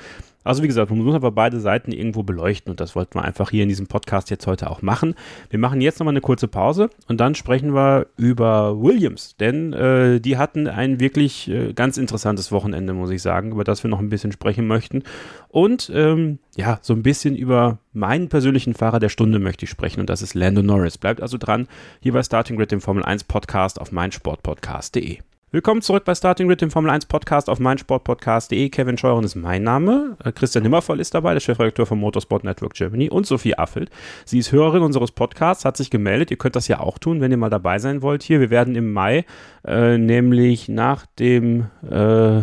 Also 0.48 0.62
wie 0.62 0.66
gesagt, 0.66 0.90
man 0.90 1.00
muss 1.00 1.14
aber 1.14 1.30
beide 1.30 1.60
Seiten 1.60 1.92
irgendwo 1.92 2.22
beleuchten 2.22 2.70
und 2.70 2.80
das 2.80 2.96
wollten 2.96 3.16
wir 3.16 3.22
einfach 3.22 3.50
hier 3.50 3.64
in 3.64 3.68
diesem 3.68 3.86
Podcast 3.86 4.30
jetzt 4.30 4.46
heute 4.46 4.70
auch 4.70 4.80
machen. 4.80 5.14
Wir 5.50 5.58
machen 5.58 5.82
jetzt 5.82 5.98
nochmal 5.98 6.12
eine 6.12 6.22
kurze 6.22 6.48
Pause 6.48 6.88
und 7.06 7.20
dann 7.20 7.34
sprechen 7.34 7.74
wir 7.74 8.06
über 8.16 8.80
Williams, 8.80 9.36
denn 9.38 9.74
äh, 9.74 10.20
die 10.20 10.38
hatten 10.38 10.66
ein 10.66 11.00
wirklich 11.00 11.50
äh, 11.50 11.74
ganz 11.74 11.98
interessantes 11.98 12.50
Wochenende, 12.50 12.94
muss 12.94 13.10
ich 13.10 13.20
sagen, 13.20 13.52
über 13.52 13.62
das 13.62 13.84
wir 13.84 13.90
noch 13.90 13.98
ein 13.98 14.08
bisschen 14.08 14.32
sprechen 14.32 14.66
möchten. 14.66 15.02
Und 15.48 15.92
ähm, 15.94 16.38
ja, 16.56 16.78
so 16.80 16.94
ein 16.94 17.02
bisschen 17.02 17.36
über 17.36 17.76
meinen 17.92 18.30
persönlichen 18.30 18.72
Fahrer 18.72 19.00
der 19.00 19.10
Stunde 19.10 19.40
möchte 19.40 19.66
ich 19.66 19.70
sprechen 19.70 20.00
und 20.00 20.08
das 20.08 20.22
ist 20.22 20.32
Lando 20.32 20.62
Norris. 20.62 20.96
Bleibt 20.96 21.20
also 21.20 21.36
dran, 21.36 21.68
hier 22.00 22.14
bei 22.14 22.22
Starting 22.22 22.56
Grid, 22.56 22.72
dem 22.72 22.80
Formel 22.80 23.04
1 23.04 23.24
Podcast 23.24 23.78
auf 23.78 23.92
meinsportpodcast.de. 23.92 25.18
Willkommen 25.50 25.80
zurück 25.80 26.04
bei 26.04 26.14
Starting 26.14 26.46
Grid, 26.46 26.60
dem 26.60 26.70
Formel 26.70 26.90
1 26.90 27.06
Podcast 27.06 27.48
auf 27.48 27.58
meinsportpodcast.de. 27.58 28.68
Kevin 28.68 28.98
Scheuren 28.98 29.24
ist 29.24 29.34
mein 29.34 29.62
Name. 29.62 30.18
Äh, 30.22 30.30
Christian 30.30 30.62
Nimmervoll 30.62 31.00
ist 31.00 31.14
dabei, 31.14 31.32
der 31.32 31.40
Chefredakteur 31.40 31.86
vom 31.86 32.00
Motorsport 32.00 32.44
Network 32.44 32.74
Germany 32.74 33.08
und 33.08 33.26
Sophie 33.26 33.56
Affelt. 33.56 33.88
Sie 34.26 34.40
ist 34.40 34.52
Hörerin 34.52 34.82
unseres 34.82 35.10
Podcasts, 35.10 35.64
hat 35.64 35.78
sich 35.78 35.88
gemeldet. 35.88 36.30
Ihr 36.30 36.36
könnt 36.36 36.54
das 36.54 36.68
ja 36.68 36.80
auch 36.80 36.98
tun, 36.98 37.22
wenn 37.22 37.30
ihr 37.30 37.38
mal 37.38 37.48
dabei 37.48 37.78
sein 37.78 38.02
wollt 38.02 38.22
hier. 38.22 38.40
Wir 38.40 38.50
werden 38.50 38.74
im 38.74 38.92
Mai, 38.92 39.24
äh, 39.66 39.96
nämlich 39.96 40.68
nach 40.68 41.06
dem, 41.18 41.68
äh, 41.82 42.42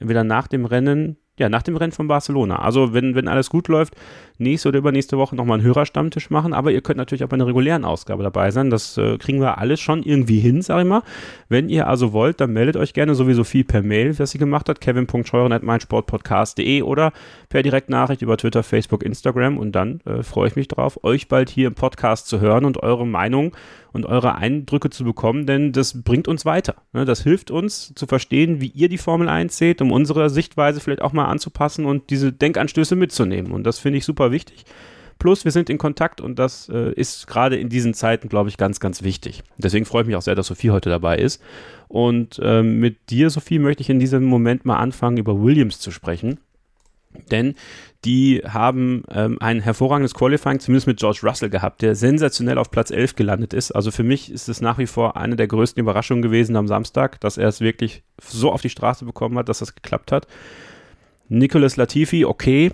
entweder 0.00 0.24
nach 0.24 0.48
dem 0.48 0.64
Rennen, 0.64 1.18
ja, 1.38 1.48
nach 1.48 1.62
dem 1.62 1.76
Rennen 1.76 1.92
von 1.92 2.08
Barcelona. 2.08 2.62
Also 2.62 2.92
wenn, 2.92 3.14
wenn 3.14 3.28
alles 3.28 3.48
gut 3.48 3.68
läuft, 3.68 3.94
nächste 4.40 4.68
oder 4.68 4.78
übernächste 4.78 5.18
Woche 5.18 5.36
nochmal 5.36 5.58
einen 5.58 5.66
Hörerstammtisch 5.66 6.30
machen, 6.30 6.52
aber 6.52 6.72
ihr 6.72 6.80
könnt 6.80 6.96
natürlich 6.96 7.24
auch 7.24 7.28
bei 7.28 7.34
einer 7.34 7.46
regulären 7.46 7.84
Ausgabe 7.84 8.22
dabei 8.22 8.50
sein. 8.50 8.70
Das 8.70 8.96
äh, 8.98 9.18
kriegen 9.18 9.40
wir 9.40 9.58
alles 9.58 9.80
schon 9.80 10.02
irgendwie 10.02 10.40
hin, 10.40 10.62
sag 10.62 10.80
ich 10.80 10.88
mal. 10.88 11.02
Wenn 11.48 11.68
ihr 11.68 11.86
also 11.86 12.12
wollt, 12.12 12.40
dann 12.40 12.52
meldet 12.52 12.76
euch 12.76 12.94
gerne 12.94 13.14
sowieso 13.14 13.44
viel 13.44 13.64
per 13.64 13.82
Mail, 13.82 14.18
was 14.18 14.30
sie 14.30 14.38
gemacht 14.38 14.68
hat, 14.68 14.80
kevin.scheuren.meinsportpodcast.de 14.80 16.82
oder 16.82 17.12
per 17.48 17.62
Direktnachricht 17.62 18.22
über 18.22 18.36
Twitter, 18.36 18.62
Facebook, 18.62 19.02
Instagram 19.02 19.58
und 19.58 19.72
dann 19.72 20.00
äh, 20.04 20.22
freue 20.22 20.48
ich 20.48 20.56
mich 20.56 20.68
drauf, 20.68 21.02
euch 21.04 21.28
bald 21.28 21.50
hier 21.50 21.68
im 21.68 21.74
Podcast 21.74 22.28
zu 22.28 22.40
hören 22.40 22.64
und 22.64 22.82
eure 22.82 23.06
Meinung 23.06 23.52
und 23.92 24.06
eure 24.06 24.36
Eindrücke 24.36 24.90
zu 24.90 25.04
bekommen, 25.04 25.46
denn 25.46 25.72
das 25.72 26.02
bringt 26.02 26.28
uns 26.28 26.44
weiter. 26.44 26.76
Ne? 26.92 27.04
Das 27.04 27.22
hilft 27.22 27.50
uns 27.50 27.92
zu 27.94 28.06
verstehen, 28.06 28.60
wie 28.60 28.68
ihr 28.68 28.88
die 28.88 28.98
Formel 28.98 29.28
1 29.28 29.56
seht, 29.56 29.82
um 29.82 29.92
unsere 29.92 30.30
Sichtweise 30.30 30.80
vielleicht 30.80 31.02
auch 31.02 31.12
mal 31.12 31.26
anzupassen 31.26 31.86
und 31.86 32.10
diese 32.10 32.32
Denkanstöße 32.32 32.96
mitzunehmen. 32.96 33.52
Und 33.52 33.64
das 33.64 33.78
finde 33.78 33.98
ich 33.98 34.04
super 34.30 34.32
wichtig. 34.32 34.64
Plus, 35.18 35.44
wir 35.44 35.52
sind 35.52 35.68
in 35.68 35.76
Kontakt 35.76 36.22
und 36.22 36.38
das 36.38 36.70
äh, 36.70 36.92
ist 36.94 37.26
gerade 37.26 37.56
in 37.56 37.68
diesen 37.68 37.92
Zeiten, 37.92 38.30
glaube 38.30 38.48
ich, 38.48 38.56
ganz, 38.56 38.80
ganz 38.80 39.02
wichtig. 39.02 39.42
Deswegen 39.58 39.84
freue 39.84 40.02
ich 40.02 40.06
mich 40.06 40.16
auch 40.16 40.22
sehr, 40.22 40.34
dass 40.34 40.46
Sophie 40.46 40.70
heute 40.70 40.88
dabei 40.88 41.18
ist. 41.18 41.42
Und 41.88 42.40
ähm, 42.42 42.78
mit 42.80 43.10
dir, 43.10 43.28
Sophie, 43.28 43.58
möchte 43.58 43.82
ich 43.82 43.90
in 43.90 43.98
diesem 43.98 44.24
Moment 44.24 44.64
mal 44.64 44.78
anfangen, 44.78 45.18
über 45.18 45.42
Williams 45.42 45.78
zu 45.78 45.90
sprechen. 45.90 46.40
Denn 47.30 47.54
die 48.06 48.40
haben 48.48 49.02
ähm, 49.10 49.36
ein 49.40 49.60
hervorragendes 49.60 50.14
Qualifying, 50.14 50.60
zumindest 50.60 50.86
mit 50.86 51.00
George 51.00 51.20
Russell 51.22 51.50
gehabt, 51.50 51.82
der 51.82 51.96
sensationell 51.96 52.56
auf 52.56 52.70
Platz 52.70 52.90
11 52.90 53.16
gelandet 53.16 53.52
ist. 53.52 53.72
Also 53.72 53.90
für 53.90 54.04
mich 54.04 54.32
ist 54.32 54.48
es 54.48 54.62
nach 54.62 54.78
wie 54.78 54.86
vor 54.86 55.18
eine 55.18 55.36
der 55.36 55.48
größten 55.48 55.82
Überraschungen 55.82 56.22
gewesen 56.22 56.56
am 56.56 56.66
Samstag, 56.66 57.20
dass 57.20 57.36
er 57.36 57.48
es 57.48 57.60
wirklich 57.60 58.04
so 58.22 58.50
auf 58.50 58.62
die 58.62 58.70
Straße 58.70 59.04
bekommen 59.04 59.36
hat, 59.36 59.50
dass 59.50 59.58
das 59.58 59.74
geklappt 59.74 60.12
hat. 60.12 60.26
Nicholas 61.28 61.76
Latifi, 61.76 62.24
okay, 62.24 62.72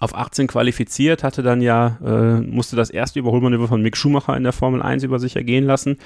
auf 0.00 0.14
18 0.14 0.46
qualifiziert, 0.46 1.22
hatte 1.22 1.42
dann 1.42 1.60
ja, 1.60 1.98
äh, 2.02 2.40
musste 2.40 2.74
das 2.74 2.88
erste 2.88 3.18
Überholmanöver 3.18 3.68
von 3.68 3.82
Mick 3.82 3.98
Schumacher 3.98 4.34
in 4.34 4.42
der 4.42 4.52
Formel 4.52 4.80
1 4.80 5.04
über 5.04 5.18
sich 5.18 5.36
ergehen 5.36 5.64
lassen. 5.64 5.98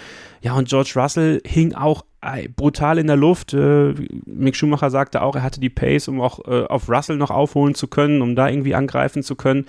Ja, 0.42 0.54
und 0.54 0.68
George 0.68 0.92
Russell 0.96 1.40
hing 1.46 1.74
auch 1.74 2.04
äh, 2.20 2.48
brutal 2.48 2.98
in 2.98 3.06
der 3.06 3.16
Luft. 3.16 3.54
Äh, 3.54 3.94
Mick 4.26 4.56
Schumacher 4.56 4.90
sagte 4.90 5.22
auch, 5.22 5.36
er 5.36 5.44
hatte 5.44 5.60
die 5.60 5.70
Pace, 5.70 6.08
um 6.08 6.20
auch 6.20 6.40
äh, 6.46 6.64
auf 6.64 6.88
Russell 6.88 7.16
noch 7.16 7.30
aufholen 7.30 7.76
zu 7.76 7.86
können, 7.86 8.20
um 8.20 8.34
da 8.34 8.48
irgendwie 8.48 8.74
angreifen 8.74 9.22
zu 9.22 9.36
können. 9.36 9.66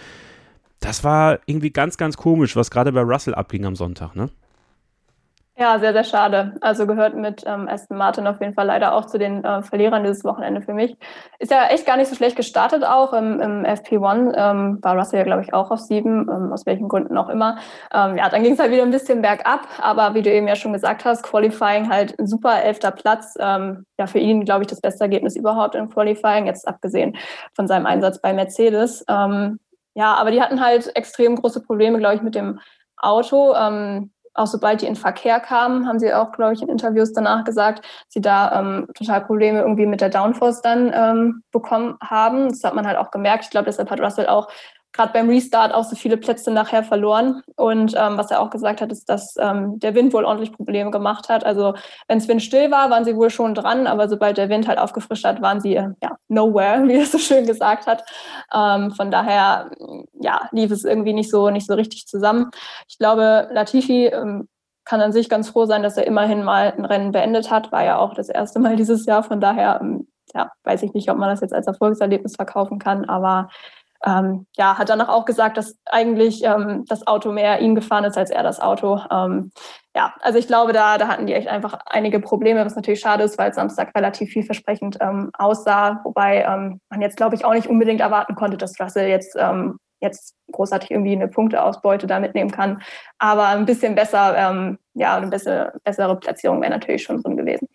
Das 0.80 1.04
war 1.04 1.40
irgendwie 1.46 1.70
ganz, 1.70 1.98
ganz 1.98 2.18
komisch, 2.18 2.56
was 2.56 2.72
gerade 2.72 2.92
bei 2.92 3.02
Russell 3.02 3.36
abging 3.36 3.66
am 3.66 3.76
Sonntag, 3.76 4.16
ne? 4.16 4.30
Ja, 5.58 5.80
sehr, 5.80 5.94
sehr 5.94 6.04
schade. 6.04 6.56
Also 6.60 6.86
gehört 6.86 7.15
mit 7.15 7.44
ähm, 7.48 7.70
Aston 7.70 7.98
Martin 7.98 8.28
auf 8.28 8.41
jeden 8.41 8.54
Fall 8.54 8.65
leider 8.65 8.94
auch 8.94 9.06
zu 9.06 9.18
den 9.18 9.41
äh, 9.46 9.62
Verlierern 9.62 10.04
dieses 10.04 10.25
Wochenende 10.25 10.62
für 10.62 10.73
mich. 10.73 10.98
Ist 11.40 11.50
ja 11.50 11.67
echt 11.67 11.86
gar 11.86 11.96
nicht 11.96 12.10
so 12.10 12.15
schlecht 12.15 12.36
gestartet 12.36 12.84
auch 12.84 13.13
im, 13.13 13.40
im 13.40 13.63
FP1. 13.63 14.34
Ähm, 14.36 14.79
war 14.82 14.98
Russell 14.98 15.19
ja, 15.19 15.23
glaube 15.23 15.44
ich, 15.44 15.54
auch 15.54 15.71
auf 15.71 15.79
sieben, 15.79 16.27
ähm, 16.29 16.52
aus 16.52 16.65
welchen 16.65 16.90
Gründen 16.90 17.17
auch 17.17 17.29
immer. 17.29 17.58
Ähm, 17.94 18.17
ja, 18.17 18.27
dann 18.27 18.44
ging 18.44 18.52
es 18.52 18.60
halt 18.60 18.71
wieder 18.71 18.84
ein 18.84 18.92
bisschen 18.92 19.21
bergab, 19.21 19.65
aber 19.79 20.13
wie 20.13 20.21
du 20.23 20.29
eben 20.29 20.46
ja 20.50 20.58
schon 20.58 20.73
gesagt 20.73 21.06
hast, 21.06 21.23
Qualifying 21.23 21.90
halt 21.90 22.15
super 22.21 22.62
elfter 22.62 22.92
Platz. 22.92 23.36
Ähm, 23.40 23.86
ja, 23.98 24.08
für 24.08 24.19
ihn, 24.19 24.44
glaube 24.44 24.63
ich, 24.63 24.67
das 24.67 24.82
beste 24.82 25.06
Ergebnis 25.06 25.38
überhaupt 25.38 25.75
im 25.75 25.90
Qualifying, 25.90 26.48
jetzt 26.48 26.67
abgesehen 26.67 27.15
von 27.54 27.65
seinem 27.65 27.86
Einsatz 27.86 28.19
bei 28.19 28.34
Mercedes. 28.34 29.06
Ähm, 29.08 29.60
ja, 29.94 30.15
aber 30.15 30.32
die 30.32 30.42
hatten 30.42 30.60
halt 30.60 30.94
extrem 30.98 31.38
große 31.38 31.62
Probleme, 31.62 31.98
glaube 32.00 32.15
ich, 32.15 32.21
mit 32.21 32.36
dem 32.36 32.60
Auto. 32.98 33.54
Ähm, 33.56 34.12
auch 34.36 34.48
sobald 34.48 34.81
die 34.81 34.86
in 34.86 34.96
Verkehr 34.96 35.40
kamen, 35.40 35.88
haben 35.88 36.00
sie 36.00 36.13
auch, 36.13 36.31
glaube 36.33 36.54
ich, 36.54 36.62
in 36.62 36.69
Interviews 36.69 37.13
danach 37.13 37.44
gesagt, 37.46 37.86
sie 38.10 38.21
da 38.21 38.60
ähm, 38.60 38.88
total 38.94 39.21
Probleme 39.21 39.62
irgendwie 39.62 39.86
mit 39.86 40.02
der 40.02 40.10
Downforce 40.10 40.62
dann 40.62 40.92
ähm, 40.94 41.44
bekommen 41.52 41.98
haben. 42.04 42.50
Das 42.50 42.63
hat 42.63 42.75
man 42.75 42.86
halt 42.86 42.98
auch 42.98 43.12
gemerkt. 43.12 43.46
Ich 43.46 43.50
glaube, 43.50 43.65
deshalb 43.65 43.90
hat 43.90 44.02
Russell 44.02 44.27
auch 44.27 44.50
gerade 44.96 45.12
beim 45.12 45.29
Restart 45.29 45.73
auch 45.73 45.83
so 45.83 45.96
viele 45.96 46.17
Plätze 46.17 46.52
nachher 46.52 46.83
verloren. 46.83 47.43
Und 47.58 47.93
ähm, 47.98 48.17
was 48.17 48.31
er 48.31 48.41
auch 48.41 48.50
gesagt 48.50 48.79
hat, 48.81 48.91
ist, 48.91 49.10
dass 49.10 49.35
ähm, 49.37 49.77
der 49.79 49.93
Wind 49.93 50.13
wohl 50.13 50.23
ordentlich 50.23 50.54
Probleme 50.54 50.89
gemacht 50.89 51.27
hat. 51.27 51.46
Also 51.46 51.73
wenn 52.08 52.19
es 52.19 52.27
windstill 52.27 52.71
war, 52.71 52.89
waren 52.89 53.04
sie 53.04 53.15
wohl 53.15 53.29
schon 53.29 53.54
dran, 53.54 53.87
aber 53.87 54.08
sobald 54.08 54.37
der 54.37 54.50
Wind 54.50 54.67
halt 54.67 54.79
aufgefrischt 54.79 55.25
hat, 55.25 55.41
waren 55.41 55.60
sie 55.60 55.75
äh, 55.75 55.89
ja 56.02 56.17
nowhere, 56.29 56.83
wie 56.87 56.96
er 56.96 57.06
so 57.06 57.17
schön 57.17 57.46
gesagt 57.46 57.87
hat. 57.87 58.04
Ähm, 58.54 58.91
von 58.91 59.12
daher 59.12 59.71
ja 60.13 60.48
lief 60.52 60.71
es 60.71 60.85
irgendwie 60.85 61.13
nicht 61.13 61.29
so 61.29 61.50
nicht 61.50 61.67
so 61.67 61.73
richtig 61.73 62.08
zusammen. 62.08 62.50
Ich 62.87 62.98
glaube, 62.98 63.50
Latifi 63.52 64.08
ähm, 64.08 64.48
kann 64.85 65.02
an 65.02 65.12
sich 65.12 65.29
ganz 65.29 65.50
froh 65.50 65.65
sein, 65.65 65.83
dass 65.83 65.98
er 65.98 66.08
immerhin 66.08 66.43
mal 66.43 66.73
ein 66.77 66.85
Rennen 66.85 67.12
beendet 67.12 67.52
hat. 67.52 67.71
War 67.71 67.83
ja 67.83 67.98
auch 67.98 68.13
das 68.13 68.29
erste 68.29 68.60
Mal 68.60 68.75
dieses 68.77 69.06
Jahr. 69.06 69.23
Von 69.23 69.41
daher 69.41 69.79
ähm, 69.81 70.08
ja, 70.33 70.52
weiß 70.63 70.83
ich 70.83 70.93
nicht, 70.93 71.10
ob 71.10 71.17
man 71.17 71.29
das 71.29 71.41
jetzt 71.41 71.54
als 71.54 71.67
Erfolgserlebnis 71.67 72.35
verkaufen 72.35 72.79
kann, 72.79 73.06
aber 73.06 73.50
ähm, 74.06 74.45
ja, 74.56 74.77
hat 74.77 74.89
danach 74.89 75.10
auch 75.10 75.25
gesagt, 75.25 75.58
dass 75.58 75.77
eigentlich 75.85 76.43
ähm, 76.43 76.85
das 76.87 77.08
Auto 77.08 77.31
mehr 77.31 77.60
ihn 77.62 77.75
gefahren 77.75 78.03
ist 78.03 78.17
als 78.17 78.29
er 78.29 78.43
das 78.43 78.60
Auto. 78.60 78.99
Ähm, 79.12 79.51
ja, 79.95 80.13
also 80.21 80.37
ich 80.37 80.47
glaube, 80.47 80.73
da, 80.73 80.97
da 80.97 81.08
hatten 81.08 81.25
die 81.25 81.33
echt 81.33 81.47
einfach 81.47 81.79
einige 81.85 82.19
Probleme, 82.19 82.65
was 82.65 82.75
natürlich 82.75 82.99
schade 82.99 83.23
ist, 83.23 83.37
weil 83.37 83.53
Samstag 83.53 83.95
relativ 83.95 84.29
vielversprechend 84.29 84.97
ähm, 85.01 85.31
aussah, 85.37 86.01
wobei 86.03 86.43
ähm, 86.43 86.79
man 86.89 87.01
jetzt, 87.01 87.17
glaube 87.17 87.35
ich, 87.35 87.45
auch 87.45 87.53
nicht 87.53 87.67
unbedingt 87.67 88.01
erwarten 88.01 88.35
konnte, 88.35 88.58
dass 88.58 88.79
Russell 88.79 89.08
jetzt 89.08 89.35
ähm, 89.39 89.79
jetzt 90.01 90.35
großartig 90.51 90.91
irgendwie 90.91 91.13
eine 91.13 91.27
Punkteausbeute 91.27 92.06
da 92.06 92.19
mitnehmen 92.19 92.51
kann. 92.51 92.81
Aber 93.17 93.47
ein 93.47 93.65
bisschen 93.65 93.95
besser, 93.95 94.75
ja, 94.93 95.15
eine 95.15 95.27
bessere, 95.27 95.73
bessere 95.83 96.19
Platzierung 96.19 96.62
wäre 96.62 96.71
natürlich 96.71 97.03
schon 97.03 97.21
drin 97.21 97.37
gewesen. 97.37 97.67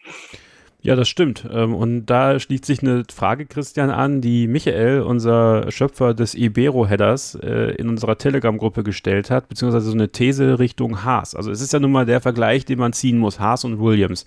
Ja, 0.82 0.96
das 0.96 1.10
stimmt. 1.10 1.46
Ähm, 1.52 1.74
und 1.74 2.06
da 2.06 2.40
schließt 2.40 2.64
sich 2.64 2.82
eine 2.82 3.04
Frage, 3.12 3.44
Christian, 3.44 3.90
an, 3.90 4.22
die 4.22 4.46
Michael, 4.46 5.02
unser 5.02 5.70
Schöpfer 5.70 6.14
des 6.14 6.34
Ibero-Headers, 6.34 7.34
äh, 7.34 7.74
in 7.74 7.90
unserer 7.90 8.16
Telegram-Gruppe 8.16 8.82
gestellt 8.82 9.30
hat, 9.30 9.50
beziehungsweise 9.50 9.90
so 9.90 9.92
eine 9.94 10.08
These 10.08 10.58
Richtung 10.58 11.04
Haas. 11.04 11.34
Also 11.34 11.50
es 11.50 11.60
ist 11.60 11.74
ja 11.74 11.80
nun 11.80 11.92
mal 11.92 12.06
der 12.06 12.22
Vergleich, 12.22 12.64
den 12.64 12.78
man 12.78 12.94
ziehen 12.94 13.18
muss, 13.18 13.38
Haas 13.38 13.64
und 13.64 13.78
Williams. 13.78 14.24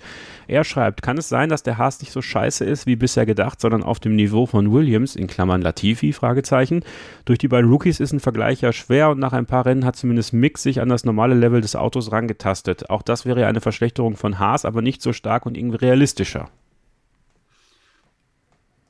Er 0.48 0.64
schreibt, 0.64 1.02
kann 1.02 1.18
es 1.18 1.28
sein, 1.28 1.50
dass 1.50 1.64
der 1.64 1.80
Haas 1.80 2.00
nicht 2.02 2.12
so 2.12 2.22
scheiße 2.22 2.64
ist, 2.66 2.86
wie 2.86 2.96
bisher 2.96 3.26
gedacht, 3.26 3.60
sondern 3.60 3.82
auf 3.82 4.00
dem 4.00 4.16
Niveau 4.16 4.46
von 4.46 4.72
Williams, 4.72 5.16
in 5.16 5.26
Klammern 5.26 5.64
Latifi, 5.64 6.14
Fragezeichen. 6.14 6.84
Durch 7.26 7.40
die 7.40 7.48
beiden 7.48 7.72
Rookies 7.72 8.00
ist 8.00 8.14
ein 8.14 8.20
Vergleich 8.20 8.62
ja 8.62 8.72
schwer 8.74 9.10
und 9.10 9.18
nach 9.18 9.34
ein 9.34 9.48
paar 9.48 9.66
Rennen 9.66 9.86
hat 9.86 9.96
zumindest 9.96 10.34
Mick 10.34 10.60
sich 10.60 10.82
an 10.82 10.90
das 10.90 11.04
normale 11.04 11.34
Level 11.34 11.62
des 11.62 11.76
Autos 11.76 12.12
rangetastet. 12.12 12.92
Auch 12.92 13.02
das 13.02 13.26
wäre 13.26 13.48
eine 13.48 13.62
Verschlechterung 13.62 14.18
von 14.18 14.38
Haas, 14.38 14.66
aber 14.66 14.84
nicht 14.84 15.02
so 15.02 15.14
stark 15.14 15.48
und 15.48 15.58
irgendwie 15.58 15.78
realistischer. 15.78 16.43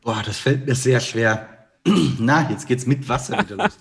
Boah, 0.04 0.22
das 0.26 0.38
fällt 0.38 0.68
mir 0.68 0.76
sehr 0.76 1.00
schwer. 1.00 1.48
Na, 2.20 2.50
jetzt 2.50 2.68
geht's 2.68 2.86
mit 2.86 3.08
Wasser 3.08 3.40
wieder 3.40 3.56
los. 3.56 3.78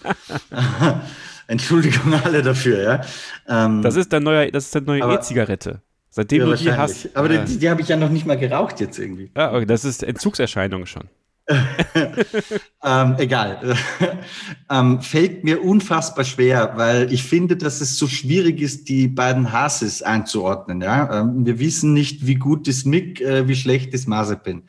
Entschuldigung 1.48 2.14
alle 2.24 2.42
dafür, 2.42 2.82
ja. 2.82 3.00
Ähm, 3.48 3.82
das 3.82 3.96
ist 3.96 4.12
der 4.12 4.20
neue, 4.20 4.50
das 4.50 4.66
ist 4.66 4.74
der 4.74 4.82
neue 4.82 5.00
E-Zigarette. 5.00 5.82
Seitdem 6.08 6.40
ja, 6.40 6.46
du 6.46 6.56
die 6.56 6.72
hast. 6.72 7.16
Aber 7.16 7.32
ja. 7.32 7.44
die, 7.44 7.58
die 7.58 7.70
habe 7.70 7.80
ich 7.80 7.88
ja 7.88 7.96
noch 7.96 8.10
nicht 8.10 8.26
mal 8.26 8.38
geraucht 8.38 8.80
jetzt 8.80 8.98
irgendwie. 8.98 9.30
Ja, 9.36 9.52
okay, 9.52 9.66
das 9.66 9.84
ist 9.84 10.02
Entzugserscheinung 10.02 10.86
schon. 10.86 11.08
ähm, 12.84 13.14
egal. 13.18 13.76
ähm, 14.70 15.00
fällt 15.00 15.42
mir 15.42 15.62
unfassbar 15.62 16.24
schwer, 16.24 16.72
weil 16.76 17.12
ich 17.12 17.24
finde, 17.24 17.56
dass 17.56 17.80
es 17.80 17.98
so 17.98 18.06
schwierig 18.06 18.60
ist, 18.60 18.88
die 18.88 19.08
beiden 19.08 19.52
Hases 19.52 20.02
einzuordnen. 20.02 20.80
Ja? 20.80 21.20
Ähm, 21.20 21.44
wir 21.44 21.58
wissen 21.58 21.92
nicht, 21.92 22.26
wie 22.26 22.36
gut 22.36 22.68
ist 22.68 22.86
Mick, 22.86 23.20
äh, 23.20 23.48
wie 23.48 23.56
schlecht 23.56 23.92
ist 23.92 24.06
Mazepin. 24.06 24.62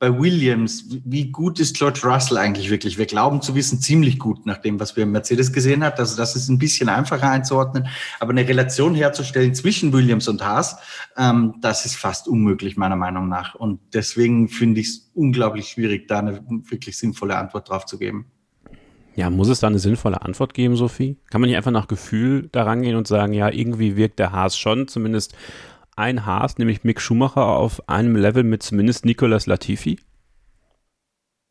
Bei 0.00 0.16
Williams, 0.16 0.84
wie 1.04 1.32
gut 1.32 1.58
ist 1.58 1.76
George 1.76 2.02
Russell 2.04 2.38
eigentlich 2.38 2.70
wirklich? 2.70 2.98
Wir 2.98 3.06
glauben 3.06 3.42
zu 3.42 3.56
wissen, 3.56 3.80
ziemlich 3.80 4.20
gut 4.20 4.46
nach 4.46 4.58
dem, 4.58 4.78
was 4.78 4.94
wir 4.94 5.02
im 5.02 5.10
Mercedes 5.10 5.52
gesehen 5.52 5.82
hat. 5.82 5.98
Also 5.98 6.16
das 6.16 6.36
ist 6.36 6.48
ein 6.48 6.58
bisschen 6.58 6.88
einfacher 6.88 7.28
einzuordnen. 7.28 7.88
Aber 8.20 8.30
eine 8.30 8.46
Relation 8.46 8.94
herzustellen 8.94 9.56
zwischen 9.56 9.92
Williams 9.92 10.28
und 10.28 10.44
Haas, 10.44 10.76
ähm, 11.16 11.54
das 11.60 11.84
ist 11.84 11.96
fast 11.96 12.28
unmöglich, 12.28 12.76
meiner 12.76 12.94
Meinung 12.94 13.28
nach. 13.28 13.56
Und 13.56 13.80
deswegen 13.92 14.48
finde 14.48 14.82
ich 14.82 14.88
es 14.88 15.10
unglaublich 15.14 15.70
schwierig, 15.70 16.06
da 16.06 16.20
eine 16.20 16.44
wirklich 16.46 16.96
sinnvolle 16.96 17.36
Antwort 17.36 17.68
drauf 17.68 17.84
zu 17.84 17.98
geben. 17.98 18.26
Ja, 19.16 19.30
muss 19.30 19.48
es 19.48 19.58
da 19.58 19.66
eine 19.66 19.80
sinnvolle 19.80 20.22
Antwort 20.22 20.54
geben, 20.54 20.76
Sophie? 20.76 21.16
Kann 21.28 21.40
man 21.40 21.50
nicht 21.50 21.56
einfach 21.56 21.72
nach 21.72 21.88
Gefühl 21.88 22.48
daran 22.52 22.82
gehen 22.82 22.94
und 22.94 23.08
sagen, 23.08 23.32
ja, 23.32 23.50
irgendwie 23.50 23.96
wirkt 23.96 24.20
der 24.20 24.30
Haas 24.30 24.56
schon, 24.56 24.86
zumindest 24.86 25.34
ein 25.98 26.24
Haas, 26.24 26.58
nämlich 26.58 26.84
Mick 26.84 27.00
Schumacher, 27.00 27.46
auf 27.46 27.88
einem 27.88 28.16
Level 28.16 28.44
mit 28.44 28.62
zumindest 28.62 29.04
Nicolas 29.04 29.46
Latifi? 29.46 29.98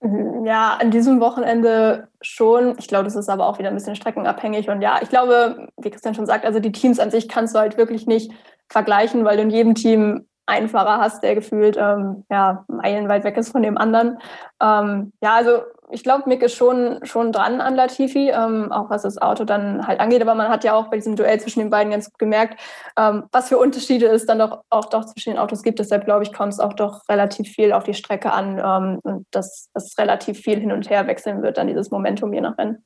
Mhm, 0.02 0.46
ja, 0.46 0.78
an 0.80 0.92
diesem 0.92 1.20
Wochenende 1.20 2.08
schon. 2.22 2.76
Ich 2.78 2.88
glaube, 2.88 3.06
das 3.06 3.16
ist 3.16 3.30
aber 3.30 3.48
auch 3.48 3.60
wieder 3.60 3.70
ein 3.70 3.76
bisschen 3.76 3.96
streckenabhängig. 3.96 4.70
Und 4.70 4.82
ja, 4.82 5.00
ich 5.02 5.10
glaube, 5.10 5.68
wie 5.78 5.90
Christian 5.90 6.16
schon 6.16 6.26
sagt, 6.26 6.46
also 6.46 6.60
die 6.60 6.72
Teams 6.72 7.00
an 7.00 7.12
sich 7.12 7.28
kannst 7.28 7.56
du 7.56 7.60
halt 7.60 7.78
wirklich 7.78 8.08
nicht 8.08 8.32
vergleichen, 8.70 9.26
weil 9.26 9.38
du 9.38 9.44
in 9.44 9.50
jedem 9.50 9.76
Team 9.76 10.28
einen 10.46 10.70
Fahrer 10.70 11.00
hast, 11.00 11.24
der 11.24 11.36
gefühlt 11.36 11.76
ähm, 11.78 12.24
ja, 12.30 12.64
meilenweit 12.68 13.24
weg 13.24 13.38
ist 13.38 13.52
von 13.52 13.64
dem 13.64 13.78
anderen. 13.78 14.18
Ähm, 14.62 15.12
ja, 15.22 15.36
also 15.36 15.62
ich 15.90 16.04
glaube, 16.04 16.28
Mick 16.28 16.44
ist 16.44 16.56
schon, 16.56 17.00
schon 17.04 17.32
dran 17.32 17.62
an 17.62 17.76
Latifi, 17.76 18.30
ähm, 18.30 18.72
auch 18.72 18.90
was 18.90 19.04
das 19.04 19.18
Auto 19.18 19.46
dann 19.46 19.88
halt 19.88 20.00
angeht. 20.00 20.22
Aber 20.22 20.36
man 20.36 20.50
hat 20.50 20.64
ja 20.64 20.74
auch 20.74 20.90
bei 20.90 20.98
diesem 20.98 21.16
Duell 21.16 21.40
zwischen 21.40 21.60
den 21.60 21.70
beiden 21.70 21.92
ganz 21.92 22.06
gut 22.12 22.20
gemerkt, 22.20 22.60
ähm, 22.98 23.24
was 23.32 23.50
für 23.50 23.58
Unterschiede 23.58 24.08
es 24.08 24.26
dann 24.26 24.40
doch 24.40 24.64
auch 24.70 24.86
doch 24.86 25.06
zwischen 25.06 25.32
den 25.32 25.40
Autos 25.40 25.64
gibt. 25.64 25.80
Deshalb 25.80 26.06
glaube 26.06 26.24
ich, 26.24 26.34
kommt 26.34 26.54
es 26.54 26.60
auch 26.60 26.74
doch 26.74 27.08
relativ 27.10 27.50
viel 27.50 27.72
auf 27.72 27.84
die 27.84 27.94
Strecke 27.94 28.32
an 28.34 28.60
ähm, 28.60 29.00
und 29.04 29.26
dass 29.32 29.70
es 29.74 29.98
relativ 29.98 30.40
viel 30.40 30.60
hin 30.60 30.72
und 30.72 30.90
her 30.90 31.08
wechseln 31.08 31.42
wird, 31.42 31.58
dann 31.58 31.68
dieses 31.68 31.90
Momentum 31.90 32.34
je 32.34 32.42
nach 32.42 32.58
Rennen. 32.58 32.84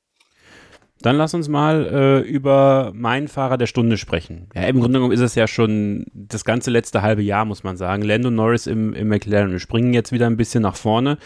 Dann 1.01 1.15
lass 1.15 1.33
uns 1.33 1.49
mal 1.49 1.87
äh, 1.87 2.19
über 2.19 2.91
meinen 2.93 3.27
Fahrer 3.27 3.57
der 3.57 3.65
Stunde 3.65 3.97
sprechen. 3.97 4.49
Ja, 4.53 4.63
im 4.63 4.79
Grunde 4.79 4.99
genommen 4.99 5.13
ist 5.13 5.21
es 5.21 5.33
ja 5.33 5.47
schon 5.47 6.05
das 6.13 6.45
ganze 6.45 6.69
letzte 6.69 7.01
halbe 7.01 7.23
Jahr, 7.23 7.45
muss 7.45 7.63
man 7.63 7.75
sagen. 7.75 8.03
Lando 8.03 8.29
Norris 8.29 8.67
im, 8.67 8.93
im 8.93 9.07
McLaren. 9.07 9.51
Wir 9.51 9.59
springen 9.59 9.93
jetzt 9.93 10.11
wieder 10.11 10.27
ein 10.27 10.37
bisschen 10.37 10.61
nach 10.61 10.75
vorne. 10.75 11.17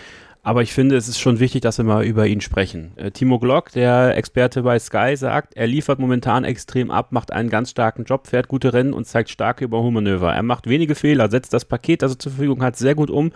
Aber 0.45 0.61
ich 0.61 0.73
finde, 0.73 0.95
es 0.95 1.07
ist 1.07 1.19
schon 1.19 1.39
wichtig, 1.39 1.61
dass 1.61 1.79
wir 1.79 1.85
mal 1.85 2.05
über 2.05 2.27
ihn 2.27 2.39
sprechen. 2.39 2.91
Äh, 2.97 3.09
Timo 3.09 3.39
Glock, 3.39 3.71
der 3.71 4.15
Experte 4.15 4.61
bei 4.61 4.77
Sky, 4.77 5.17
sagt, 5.17 5.55
er 5.55 5.65
liefert 5.65 5.97
momentan 5.97 6.43
extrem 6.43 6.91
ab, 6.91 7.11
macht 7.11 7.33
einen 7.33 7.49
ganz 7.49 7.71
starken 7.71 8.03
Job, 8.03 8.27
fährt 8.27 8.47
gute 8.47 8.71
Rennen 8.71 8.93
und 8.93 9.07
zeigt 9.07 9.31
starke 9.31 9.65
Überholmanöver. 9.65 10.31
Er 10.31 10.43
macht 10.43 10.69
wenige 10.69 10.93
Fehler, 10.93 11.31
setzt 11.31 11.51
das 11.51 11.65
Paket, 11.65 12.03
das 12.03 12.11
er 12.11 12.19
zur 12.19 12.31
Verfügung 12.33 12.61
hat, 12.61 12.77
sehr 12.77 12.93
gut 12.93 13.09
um 13.09 13.31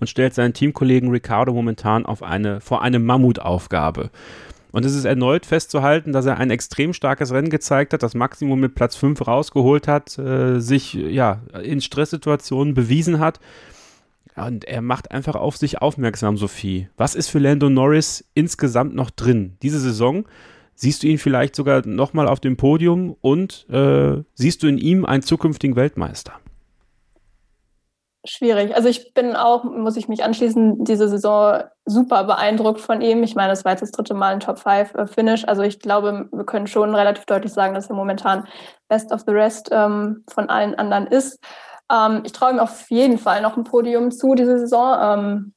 und 0.00 0.10
stellt 0.10 0.34
seinen 0.34 0.52
Teamkollegen 0.52 1.10
Ricardo 1.10 1.54
momentan 1.54 2.04
auf 2.04 2.22
eine, 2.22 2.60
vor 2.60 2.82
eine 2.82 2.98
Mammutaufgabe. 2.98 4.10
Und 4.70 4.84
es 4.84 4.94
ist 4.94 5.06
erneut 5.06 5.46
festzuhalten, 5.46 6.12
dass 6.12 6.26
er 6.26 6.36
ein 6.36 6.50
extrem 6.50 6.92
starkes 6.92 7.32
Rennen 7.32 7.48
gezeigt 7.48 7.94
hat, 7.94 8.02
das 8.02 8.14
Maximum 8.14 8.60
mit 8.60 8.74
Platz 8.74 8.96
5 8.96 9.26
rausgeholt 9.26 9.88
hat, 9.88 10.18
äh, 10.18 10.60
sich 10.60 10.92
ja 10.92 11.40
in 11.62 11.80
Stresssituationen 11.80 12.74
bewiesen 12.74 13.18
hat 13.18 13.40
und 14.46 14.64
er 14.64 14.82
macht 14.82 15.10
einfach 15.10 15.34
auf 15.34 15.56
sich 15.56 15.80
aufmerksam, 15.82 16.36
Sophie. 16.36 16.88
Was 16.96 17.14
ist 17.14 17.28
für 17.28 17.38
Lando 17.38 17.68
Norris 17.68 18.24
insgesamt 18.34 18.94
noch 18.94 19.10
drin? 19.10 19.56
Diese 19.62 19.80
Saison 19.80 20.24
siehst 20.74 21.02
du 21.02 21.06
ihn 21.06 21.18
vielleicht 21.18 21.54
sogar 21.54 21.86
nochmal 21.86 22.26
auf 22.26 22.40
dem 22.40 22.56
Podium 22.56 23.16
und 23.20 23.66
äh, 23.70 24.22
siehst 24.34 24.62
du 24.62 24.66
in 24.66 24.78
ihm 24.78 25.04
einen 25.04 25.22
zukünftigen 25.22 25.76
Weltmeister? 25.76 26.32
Schwierig. 28.26 28.74
Also 28.76 28.88
ich 28.88 29.14
bin 29.14 29.34
auch, 29.34 29.64
muss 29.64 29.96
ich 29.96 30.06
mich 30.06 30.22
anschließen, 30.22 30.84
diese 30.84 31.08
Saison 31.08 31.62
super 31.86 32.24
beeindruckt 32.24 32.80
von 32.80 33.00
ihm. 33.00 33.22
Ich 33.22 33.34
meine, 33.34 33.48
das 33.48 33.64
war 33.64 33.72
jetzt 33.72 33.80
das 33.80 33.92
dritte 33.92 34.12
Mal 34.12 34.34
ein 34.34 34.40
Top-5-Finish. 34.40 35.48
Also 35.48 35.62
ich 35.62 35.80
glaube, 35.80 36.28
wir 36.30 36.44
können 36.44 36.66
schon 36.66 36.94
relativ 36.94 37.24
deutlich 37.24 37.52
sagen, 37.52 37.72
dass 37.72 37.88
er 37.88 37.96
momentan 37.96 38.46
Best 38.88 39.10
of 39.10 39.22
the 39.26 39.32
Rest 39.32 39.70
ähm, 39.72 40.24
von 40.28 40.50
allen 40.50 40.74
anderen 40.74 41.06
ist. 41.06 41.38
Ähm, 41.90 42.22
ich 42.24 42.32
traue 42.32 42.52
ihm 42.52 42.58
auf 42.58 42.90
jeden 42.90 43.18
Fall 43.18 43.42
noch 43.42 43.56
ein 43.56 43.64
Podium 43.64 44.10
zu 44.10 44.34
diese 44.34 44.58
Saison. 44.58 44.96
Ähm, 45.00 45.54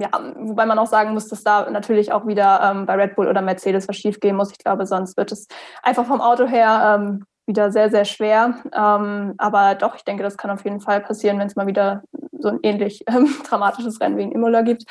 ja, 0.00 0.10
wobei 0.36 0.66
man 0.66 0.78
auch 0.78 0.86
sagen 0.86 1.12
muss, 1.12 1.28
dass 1.28 1.44
da 1.44 1.70
natürlich 1.70 2.12
auch 2.12 2.26
wieder 2.26 2.60
ähm, 2.62 2.86
bei 2.86 2.94
Red 2.94 3.14
Bull 3.14 3.28
oder 3.28 3.42
Mercedes 3.42 3.88
was 3.88 3.96
schief 3.96 4.18
gehen 4.18 4.36
muss. 4.36 4.50
Ich 4.50 4.58
glaube, 4.58 4.86
sonst 4.86 5.16
wird 5.16 5.30
es 5.30 5.46
einfach 5.82 6.04
vom 6.06 6.20
Auto 6.20 6.46
her 6.46 6.98
ähm, 6.98 7.24
wieder 7.46 7.70
sehr, 7.70 7.90
sehr 7.90 8.04
schwer. 8.04 8.56
Ähm, 8.72 9.34
aber 9.38 9.74
doch, 9.76 9.94
ich 9.94 10.04
denke, 10.04 10.22
das 10.22 10.36
kann 10.36 10.50
auf 10.50 10.64
jeden 10.64 10.80
Fall 10.80 11.00
passieren, 11.00 11.38
wenn 11.38 11.46
es 11.46 11.56
mal 11.56 11.66
wieder 11.66 12.02
so 12.32 12.48
ein 12.48 12.58
ähnlich 12.62 13.04
ähm, 13.08 13.32
dramatisches 13.48 14.00
Rennen 14.00 14.16
wie 14.16 14.22
in 14.22 14.32
Imola 14.32 14.62
gibt. 14.62 14.84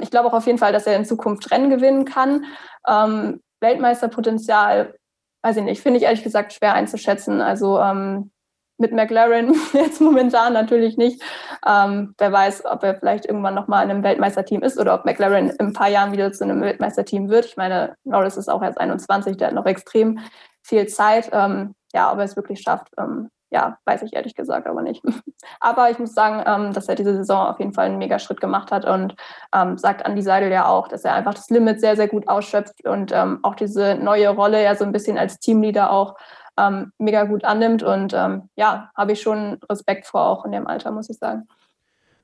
Ich 0.00 0.12
glaube 0.12 0.28
auch 0.28 0.32
auf 0.32 0.46
jeden 0.46 0.58
Fall, 0.58 0.72
dass 0.72 0.86
er 0.86 0.94
in 0.94 1.04
Zukunft 1.04 1.50
Rennen 1.50 1.70
gewinnen 1.70 2.04
kann. 2.04 2.44
Weltmeisterpotenzial, 3.60 4.94
weiß 5.42 5.56
ich 5.56 5.64
nicht, 5.64 5.82
finde 5.82 5.98
ich 5.98 6.04
ehrlich 6.04 6.22
gesagt 6.22 6.52
schwer 6.52 6.74
einzuschätzen. 6.74 7.40
Also 7.40 7.80
ähm, 7.80 8.30
mit 8.78 8.92
McLaren 8.92 9.54
jetzt 9.72 10.00
momentan 10.00 10.52
natürlich 10.52 10.96
nicht. 10.96 11.22
Ähm, 11.66 12.14
wer 12.18 12.32
weiß, 12.32 12.64
ob 12.66 12.82
er 12.82 12.96
vielleicht 12.96 13.26
irgendwann 13.26 13.54
nochmal 13.54 13.84
in 13.84 13.90
einem 13.90 14.02
Weltmeisterteam 14.02 14.62
ist 14.62 14.78
oder 14.78 14.94
ob 14.94 15.04
McLaren 15.04 15.50
in 15.50 15.60
ein 15.60 15.72
paar 15.72 15.88
Jahren 15.88 16.12
wieder 16.12 16.32
zu 16.32 16.44
einem 16.44 16.60
Weltmeisterteam 16.60 17.28
wird. 17.28 17.46
Ich 17.46 17.56
meine, 17.56 17.96
Norris 18.04 18.36
ist 18.36 18.48
auch 18.48 18.62
erst 18.62 18.78
21, 18.78 19.36
der 19.36 19.48
hat 19.48 19.54
noch 19.54 19.66
extrem 19.66 20.18
viel 20.62 20.86
Zeit. 20.86 21.30
Ähm, 21.32 21.74
ja, 21.92 22.12
ob 22.12 22.18
er 22.18 22.24
es 22.24 22.36
wirklich 22.36 22.60
schafft, 22.60 22.88
ähm, 22.98 23.30
ja, 23.50 23.78
weiß 23.84 24.02
ich 24.02 24.14
ehrlich 24.14 24.34
gesagt 24.34 24.66
aber 24.66 24.82
nicht. 24.82 25.02
aber 25.60 25.90
ich 25.90 25.98
muss 25.98 26.14
sagen, 26.14 26.42
ähm, 26.46 26.72
dass 26.72 26.88
er 26.88 26.94
diese 26.94 27.14
Saison 27.14 27.46
auf 27.46 27.58
jeden 27.58 27.72
Fall 27.72 27.86
einen 27.86 27.98
Megaschritt 27.98 28.40
gemacht 28.40 28.72
hat 28.72 28.84
und 28.84 29.14
ähm, 29.54 29.78
sagt 29.78 30.06
Andy 30.06 30.22
Seidel 30.22 30.50
ja 30.50 30.66
auch, 30.66 30.88
dass 30.88 31.04
er 31.04 31.14
einfach 31.14 31.34
das 31.34 31.48
Limit 31.48 31.80
sehr, 31.80 31.96
sehr 31.96 32.08
gut 32.08 32.28
ausschöpft 32.28 32.84
und 32.86 33.12
ähm, 33.12 33.38
auch 33.42 33.54
diese 33.54 33.94
neue 33.94 34.28
Rolle 34.30 34.62
ja 34.62 34.74
so 34.74 34.84
ein 34.84 34.92
bisschen 34.92 35.16
als 35.16 35.38
Teamleader 35.38 35.90
auch 35.90 36.16
ähm, 36.58 36.92
mega 36.98 37.24
gut 37.24 37.44
annimmt. 37.44 37.82
Und 37.82 38.12
ähm, 38.14 38.48
ja, 38.56 38.90
habe 38.96 39.12
ich 39.12 39.20
schon 39.20 39.58
Respekt 39.70 40.06
vor, 40.06 40.26
auch 40.26 40.44
in 40.44 40.52
dem 40.52 40.66
Alter, 40.66 40.90
muss 40.90 41.10
ich 41.10 41.18
sagen. 41.18 41.46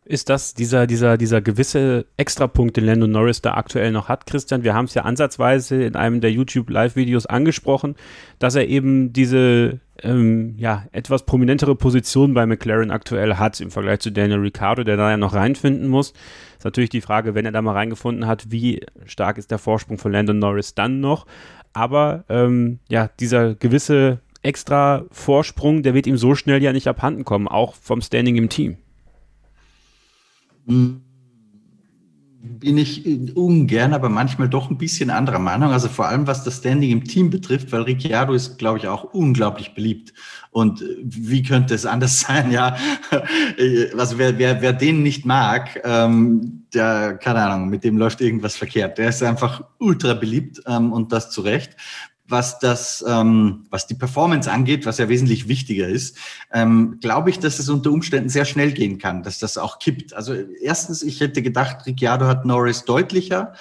Ist 0.04 0.28
das 0.28 0.54
dieser, 0.54 0.88
dieser, 0.88 1.16
dieser 1.16 1.40
gewisse 1.40 2.06
Extrapunkt, 2.16 2.76
den 2.76 2.86
Lando 2.86 3.06
Norris 3.06 3.40
da 3.40 3.54
aktuell 3.54 3.92
noch 3.92 4.08
hat, 4.08 4.26
Christian? 4.26 4.64
Wir 4.64 4.74
haben 4.74 4.86
es 4.86 4.94
ja 4.94 5.02
ansatzweise 5.02 5.84
in 5.84 5.94
einem 5.94 6.20
der 6.20 6.32
YouTube-Live-Videos 6.32 7.26
angesprochen, 7.26 7.94
dass 8.40 8.56
er 8.56 8.66
eben 8.66 9.12
diese 9.12 9.78
ähm, 10.02 10.56
ja, 10.58 10.86
etwas 10.90 11.24
prominentere 11.24 11.76
Position 11.76 12.34
bei 12.34 12.46
McLaren 12.46 12.90
aktuell 12.90 13.36
hat 13.36 13.60
im 13.60 13.70
Vergleich 13.70 14.00
zu 14.00 14.10
Daniel 14.10 14.40
Ricciardo, 14.40 14.82
der 14.82 14.96
da 14.96 15.08
ja 15.08 15.16
noch 15.16 15.34
reinfinden 15.34 15.86
muss. 15.86 16.14
Ist 16.58 16.64
natürlich 16.64 16.90
die 16.90 17.00
Frage, 17.00 17.36
wenn 17.36 17.44
er 17.44 17.52
da 17.52 17.62
mal 17.62 17.72
reingefunden 17.72 18.26
hat, 18.26 18.50
wie 18.50 18.84
stark 19.06 19.38
ist 19.38 19.52
der 19.52 19.58
Vorsprung 19.58 19.98
von 19.98 20.10
Lando 20.10 20.32
Norris 20.32 20.74
dann 20.74 20.98
noch? 20.98 21.26
Aber 21.72 22.24
ähm, 22.28 22.78
ja, 22.88 23.08
dieser 23.20 23.54
gewisse 23.54 24.20
extra 24.42 25.04
Vorsprung, 25.10 25.82
der 25.82 25.94
wird 25.94 26.06
ihm 26.06 26.16
so 26.16 26.34
schnell 26.34 26.62
ja 26.62 26.72
nicht 26.72 26.88
abhanden 26.88 27.24
kommen, 27.24 27.48
auch 27.48 27.74
vom 27.74 28.00
Standing 28.00 28.36
im 28.36 28.48
Team. 28.48 28.76
Bin 32.44 32.76
ich 32.76 33.06
ungern, 33.36 33.94
aber 33.94 34.08
manchmal 34.08 34.48
doch 34.48 34.68
ein 34.68 34.76
bisschen 34.76 35.10
anderer 35.10 35.38
Meinung. 35.38 35.70
Also 35.70 35.88
vor 35.88 36.08
allem, 36.08 36.26
was 36.26 36.42
das 36.42 36.56
Standing 36.56 36.90
im 36.90 37.04
Team 37.04 37.30
betrifft, 37.30 37.70
weil 37.70 37.82
Ricciardo 37.82 38.32
ist, 38.32 38.58
glaube 38.58 38.78
ich, 38.78 38.88
auch 38.88 39.04
unglaublich 39.04 39.74
beliebt. 39.74 40.12
Und 40.50 40.84
wie 41.02 41.44
könnte 41.44 41.72
es 41.72 41.86
anders 41.86 42.18
sein? 42.26 42.50
Ja, 42.50 42.76
also 43.96 44.18
wer, 44.18 44.38
wer, 44.38 44.60
wer 44.60 44.72
den 44.72 45.04
nicht 45.04 45.24
mag, 45.24 45.80
ähm, 45.84 46.64
der, 46.74 47.16
keine 47.18 47.42
Ahnung, 47.42 47.68
mit 47.68 47.84
dem 47.84 47.96
läuft 47.96 48.20
irgendwas 48.20 48.56
verkehrt. 48.56 48.98
Der 48.98 49.10
ist 49.10 49.22
einfach 49.22 49.62
ultra 49.78 50.14
beliebt 50.14 50.62
ähm, 50.66 50.92
und 50.92 51.12
das 51.12 51.30
zu 51.30 51.42
Recht 51.42 51.76
was 52.26 52.58
das, 52.58 53.04
ähm, 53.06 53.66
was 53.70 53.86
die 53.86 53.94
Performance 53.94 54.50
angeht, 54.50 54.86
was 54.86 54.98
ja 54.98 55.08
wesentlich 55.08 55.48
wichtiger 55.48 55.88
ist, 55.88 56.16
ähm, 56.52 56.98
glaube 57.00 57.30
ich, 57.30 57.38
dass 57.38 57.58
es 57.58 57.68
unter 57.68 57.90
Umständen 57.90 58.28
sehr 58.28 58.44
schnell 58.44 58.72
gehen 58.72 58.98
kann, 58.98 59.22
dass 59.22 59.38
das 59.38 59.58
auch 59.58 59.78
kippt. 59.78 60.14
Also 60.14 60.34
erstens, 60.34 61.02
ich 61.02 61.20
hätte 61.20 61.42
gedacht, 61.42 61.86
Ricciardo 61.86 62.26
hat 62.26 62.44
Norris 62.44 62.84
deutlicher 62.84 63.54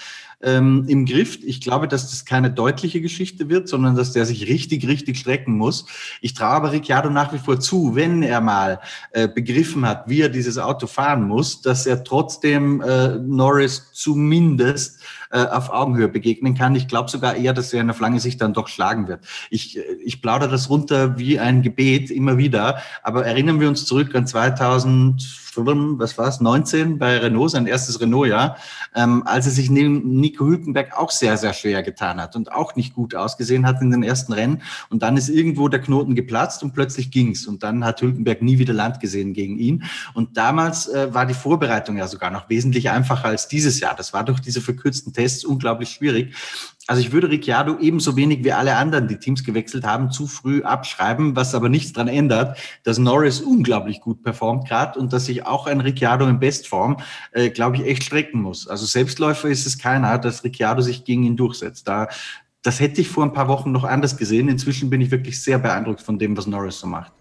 ähm, 0.43 0.86
im 0.88 1.05
Griff. 1.05 1.39
Ich 1.43 1.62
glaube, 1.62 1.88
dass 1.88 2.09
das 2.09 2.26
keine 2.26 2.51
deutliche 2.51 3.01
Geschichte 3.01 3.49
wird, 3.49 3.68
sondern 3.68 3.95
dass 3.95 4.14
der 4.14 4.26
sich 4.26 4.47
richtig, 4.47 4.88
richtig 4.88 5.18
strecken 5.18 5.55
muss. 5.57 5.86
Ich 6.22 6.34
traue 6.34 6.49
aber 6.49 6.72
Ricciardo 6.72 7.09
nach 7.09 7.34
wie 7.34 7.39
vor 7.39 7.59
zu, 7.59 7.95
wenn 7.95 8.24
er 8.24 8.41
mal 8.41 8.80
äh, 9.12 9.28
begriffen 9.28 9.86
hat, 9.88 10.07
wie 10.07 10.22
er 10.22 10.30
dieses 10.30 10.57
Auto 10.57 10.88
fahren 10.88 11.28
muss, 11.28 11.62
dass 11.62 11.86
er 11.86 12.03
trotzdem 12.03 12.82
äh, 12.82 13.18
Norris 13.18 13.91
zumindest 13.93 14.99
äh, 15.32 15.46
auf 15.46 15.72
Augenhöhe 15.72 16.08
begegnen 16.08 16.56
kann. 16.56 16.76
Ich 16.76 16.88
glaube 16.88 17.10
sogar 17.10 17.36
eher, 17.36 17.54
dass 17.54 17.74
er 17.74 17.90
auf 17.90 18.00
lange 18.00 18.20
Sicht 18.20 18.42
dann 18.42 18.54
doch 18.54 18.68
schlagen 18.68 19.08
wird. 19.08 19.26
Ich, 19.50 19.78
äh, 19.78 19.82
ich 20.04 20.22
plaudere 20.22 20.50
das 20.50 20.70
runter 20.70 21.18
wie 21.18 21.40
ein 21.40 21.62
Gebet 21.62 22.12
immer 22.12 22.38
wieder, 22.38 22.82
aber 23.04 23.26
erinnern 23.26 23.60
wir 23.60 23.68
uns 23.68 23.86
zurück 23.86 24.14
an 24.16 24.28
2000 24.28 25.42
was 25.56 26.18
war 26.18 26.28
es, 26.28 26.40
19 26.40 26.98
bei 26.98 27.18
Renault, 27.18 27.52
sein 27.52 27.68
erstes 27.68 28.00
Renault-Jahr, 28.00 28.58
ähm, 28.96 29.24
als 29.26 29.46
er 29.46 29.52
sich 29.52 29.70
neben 29.70 30.20
Nico 30.20 30.46
Hülkenberg 30.46 30.98
auch 30.98 31.12
sehr, 31.12 31.38
sehr 31.38 31.54
schwer 31.54 31.84
getan 31.84 32.22
hat 32.22 32.36
und 32.36 32.52
auch 32.52 32.76
nicht 32.76 32.94
gut 32.94 33.16
ausgesehen 33.16 33.66
hat 33.66 33.82
in 33.82 33.92
den 33.92 34.04
ersten 34.04 34.34
Rennen. 34.34 34.62
Und 34.90 35.04
dann 35.04 35.18
ist 35.18 35.30
irgendwo 35.30 35.68
der 35.68 35.82
Knoten 35.82 36.16
geplatzt 36.16 36.64
und 36.64 36.74
plötzlich 36.74 37.12
ging's. 37.12 37.48
Und 37.48 37.64
dann 37.64 37.84
hat 37.84 38.02
Hülkenberg 38.02 38.42
nie 38.42 38.60
wieder 38.60 38.74
Land 38.74 39.00
gesehen 39.00 39.34
gegen 39.34 39.58
ihn. 39.58 39.84
Und 40.14 40.38
damals 40.38 40.88
äh, 40.88 41.14
war 41.14 41.26
die 41.26 41.34
Vorbereitung 41.34 41.98
ja 41.98 42.08
sogar 42.08 42.32
noch 42.32 42.50
wesentlich 42.50 42.90
einfacher 42.90 43.28
als 43.28 43.48
dieses 43.48 43.80
Jahr. 43.80 43.96
Das 43.96 44.14
war 44.14 44.24
durch 44.24 44.40
diese 44.40 44.62
verkürzten 44.62 45.14
Tests 45.22 45.46
unglaublich 45.46 45.90
schwierig. 45.90 46.34
Also 46.88 47.02
ich 47.02 47.12
würde 47.12 47.30
Ricciardo 47.30 47.78
ebenso 47.80 48.16
wenig 48.16 48.44
wie 48.44 48.52
alle 48.52 48.76
anderen, 48.76 49.08
die 49.08 49.18
Teams 49.18 49.44
gewechselt 49.44 49.86
haben, 49.86 50.12
zu 50.12 50.28
früh 50.28 50.64
abschreiben, 50.64 51.36
was 51.36 51.54
aber 51.54 51.70
nichts 51.70 51.94
daran 51.94 52.08
ändert, 52.08 52.58
dass 52.84 52.98
Norris 52.98 53.40
unglaublich 53.40 54.02
gut 54.02 54.24
performt 54.24 54.68
gerade 54.68 55.00
und 55.00 55.14
dass 55.14 55.28
sich 55.28 55.46
auch 55.46 55.68
ein 55.68 55.80
Ricciardo 55.80 56.28
in 56.28 56.40
Bestform, 56.40 56.98
äh, 57.32 57.50
glaube 57.50 57.78
ich, 57.78 57.86
echt 57.86 58.04
strecken 58.04 58.42
muss. 58.42 58.68
Also 58.68 58.86
Selbstläufer 58.86 59.48
ist 59.48 59.68
es 59.68 59.78
keiner, 59.78 60.18
dass 60.18 60.44
Ricciardo 60.44 60.82
sich 60.82 61.06
gegen 61.06 61.24
ihn 61.24 61.38
durchsetzt. 61.38 61.88
Da, 61.88 62.10
das 62.64 62.80
hätte 62.80 63.00
ich 63.00 63.08
vor 63.08 63.24
ein 63.24 63.34
paar 63.34 63.48
Wochen 63.48 63.72
noch 63.72 63.84
anders 63.84 64.18
gesehen. 64.18 64.50
Inzwischen 64.50 64.90
bin 64.90 65.02
ich 65.02 65.12
wirklich 65.12 65.42
sehr 65.42 65.60
beeindruckt 65.60 66.02
von 66.02 66.18
dem, 66.18 66.36
was 66.36 66.48
Norris 66.48 66.80
so 66.80 66.88
macht. 66.88 67.14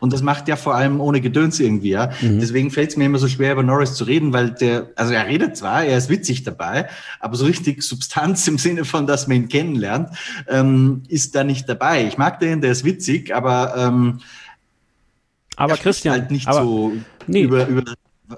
Und 0.00 0.12
das 0.12 0.22
macht 0.22 0.48
er 0.48 0.56
vor 0.56 0.74
allem 0.74 1.00
ohne 1.00 1.20
Gedöns 1.20 1.60
irgendwie, 1.60 1.90
ja. 1.90 2.10
Mhm. 2.20 2.40
Deswegen 2.40 2.70
fällt 2.70 2.90
es 2.90 2.96
mir 2.96 3.04
immer 3.04 3.18
so 3.18 3.28
schwer, 3.28 3.52
über 3.52 3.62
Norris 3.62 3.94
zu 3.94 4.04
reden, 4.04 4.32
weil 4.32 4.50
der, 4.50 4.90
also 4.96 5.12
er 5.12 5.26
redet 5.26 5.56
zwar, 5.56 5.84
er 5.84 5.98
ist 5.98 6.08
witzig 6.08 6.44
dabei, 6.44 6.88
aber 7.20 7.36
so 7.36 7.44
richtig 7.46 7.82
Substanz 7.82 8.46
im 8.48 8.58
Sinne 8.58 8.84
von, 8.84 9.06
dass 9.06 9.26
man 9.26 9.36
ihn 9.36 9.48
kennenlernt, 9.48 10.10
ähm, 10.48 11.02
ist 11.08 11.34
da 11.34 11.44
nicht 11.44 11.68
dabei. 11.68 12.06
Ich 12.06 12.18
mag 12.18 12.40
den, 12.40 12.60
der 12.60 12.72
ist 12.72 12.84
witzig, 12.84 13.34
aber 13.34 13.74
ähm, 13.76 14.20
aber 15.56 15.76
Christian, 15.76 16.12
halt 16.12 16.30
nicht 16.30 16.46
aber, 16.48 16.62
so 16.62 16.92
nee. 17.26 17.42
über, 17.42 17.66
über 17.66 17.82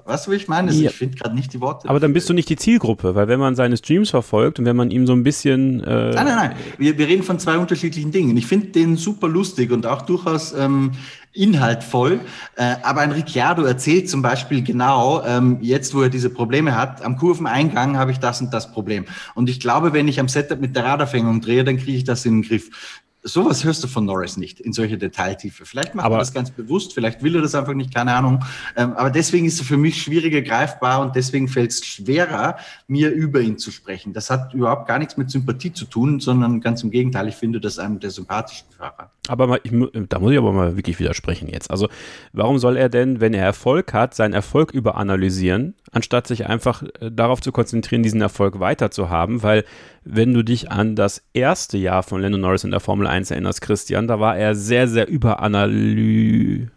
was 0.05 0.27
will 0.27 0.37
ich 0.37 0.47
meine? 0.47 0.71
Ja. 0.71 0.89
Ich 0.89 0.95
finde 0.95 1.17
gerade 1.17 1.35
nicht 1.35 1.51
die 1.53 1.61
Worte. 1.61 1.89
Aber 1.89 1.99
dann 1.99 2.13
bist 2.13 2.29
du 2.29 2.33
nicht 2.33 2.47
die 2.49 2.55
Zielgruppe, 2.55 3.15
weil 3.15 3.27
wenn 3.27 3.39
man 3.39 3.55
seine 3.55 3.75
Streams 3.75 4.11
verfolgt 4.11 4.59
und 4.59 4.65
wenn 4.65 4.75
man 4.75 4.91
ihm 4.91 5.07
so 5.07 5.13
ein 5.13 5.23
bisschen. 5.23 5.83
Äh 5.83 6.11
nein, 6.11 6.25
nein, 6.25 6.35
nein. 6.35 6.55
Wir, 6.77 6.97
wir 6.97 7.07
reden 7.07 7.23
von 7.23 7.39
zwei 7.39 7.57
unterschiedlichen 7.57 8.11
Dingen. 8.11 8.37
Ich 8.37 8.45
finde 8.45 8.67
den 8.67 8.97
super 8.97 9.27
lustig 9.27 9.71
und 9.71 9.87
auch 9.87 10.03
durchaus 10.03 10.53
ähm, 10.53 10.91
inhaltvoll. 11.33 12.19
Äh, 12.55 12.75
aber 12.83 13.01
ein 13.01 13.11
Ricciardo 13.11 13.63
erzählt 13.63 14.09
zum 14.09 14.21
Beispiel 14.21 14.63
genau, 14.63 15.23
ähm, 15.25 15.57
jetzt 15.61 15.93
wo 15.93 16.01
er 16.01 16.09
diese 16.09 16.29
Probleme 16.29 16.75
hat, 16.75 17.03
am 17.03 17.17
Kurveneingang 17.17 17.97
habe 17.97 18.11
ich 18.11 18.19
das 18.19 18.41
und 18.41 18.53
das 18.53 18.71
Problem. 18.71 19.05
Und 19.35 19.49
ich 19.49 19.59
glaube, 19.59 19.93
wenn 19.93 20.07
ich 20.07 20.19
am 20.19 20.27
Setup 20.27 20.59
mit 20.59 20.75
der 20.75 20.85
Radarfängung 20.85 21.41
drehe, 21.41 21.63
dann 21.63 21.77
kriege 21.77 21.97
ich 21.97 22.03
das 22.03 22.25
in 22.25 22.41
den 22.41 22.47
Griff 22.47 23.03
sowas 23.23 23.63
hörst 23.63 23.83
du 23.83 23.87
von 23.87 24.05
Norris 24.05 24.37
nicht 24.37 24.59
in 24.59 24.73
solche 24.73 24.97
Detailtiefe. 24.97 25.65
Vielleicht 25.65 25.95
macht 25.95 26.05
aber 26.05 26.15
er 26.15 26.19
das 26.19 26.33
ganz 26.33 26.51
bewusst, 26.51 26.93
vielleicht 26.93 27.21
will 27.23 27.35
er 27.35 27.41
das 27.41 27.55
einfach 27.55 27.73
nicht, 27.73 27.93
keine 27.93 28.13
Ahnung. 28.13 28.43
Ähm, 28.75 28.93
aber 28.93 29.09
deswegen 29.09 29.45
ist 29.45 29.59
er 29.59 29.65
für 29.65 29.77
mich 29.77 30.01
schwieriger 30.01 30.41
greifbar 30.41 31.01
und 31.01 31.15
deswegen 31.15 31.47
fällt 31.47 31.71
es 31.71 31.85
schwerer, 31.85 32.57
mir 32.87 33.09
über 33.11 33.41
ihn 33.41 33.57
zu 33.57 33.71
sprechen. 33.71 34.13
Das 34.13 34.29
hat 34.29 34.53
überhaupt 34.53 34.87
gar 34.87 34.99
nichts 34.99 35.17
mit 35.17 35.29
Sympathie 35.29 35.73
zu 35.73 35.85
tun, 35.85 36.19
sondern 36.19 36.61
ganz 36.61 36.83
im 36.83 36.91
Gegenteil, 36.91 37.27
ich 37.27 37.35
finde 37.35 37.59
das 37.59 37.79
einem 37.79 37.99
der 37.99 38.11
sympathischen 38.11 38.67
Fahrer. 38.77 39.11
Aber 39.27 39.63
ich, 39.63 39.71
da 40.09 40.19
muss 40.19 40.31
ich 40.31 40.37
aber 40.37 40.51
mal 40.51 40.75
wirklich 40.75 40.99
widersprechen 40.99 41.49
jetzt. 41.49 41.69
Also 41.69 41.87
warum 42.33 42.57
soll 42.57 42.77
er 42.77 42.89
denn, 42.89 43.21
wenn 43.21 43.33
er 43.33 43.45
Erfolg 43.45 43.93
hat, 43.93 44.15
seinen 44.15 44.33
Erfolg 44.33 44.71
überanalysieren, 44.71 45.75
anstatt 45.91 46.25
sich 46.25 46.47
einfach 46.47 46.83
äh, 46.99 47.11
darauf 47.11 47.41
zu 47.41 47.51
konzentrieren, 47.51 48.01
diesen 48.01 48.21
Erfolg 48.21 48.59
weiter 48.59 48.89
zu 48.89 49.09
haben? 49.09 49.43
Weil 49.43 49.65
wenn 50.11 50.33
du 50.33 50.43
dich 50.43 50.71
an 50.71 50.95
das 50.95 51.21
erste 51.33 51.77
Jahr 51.77 52.03
von 52.03 52.21
Lando 52.21 52.37
Norris 52.37 52.63
in 52.63 52.71
der 52.71 52.79
Formel 52.79 53.07
1 53.07 53.31
erinnerst, 53.31 53.61
Christian, 53.61 54.07
da 54.07 54.19
war 54.19 54.37
er 54.37 54.55
sehr, 54.55 54.87
sehr 54.87 55.07
überanaly... 55.07 56.67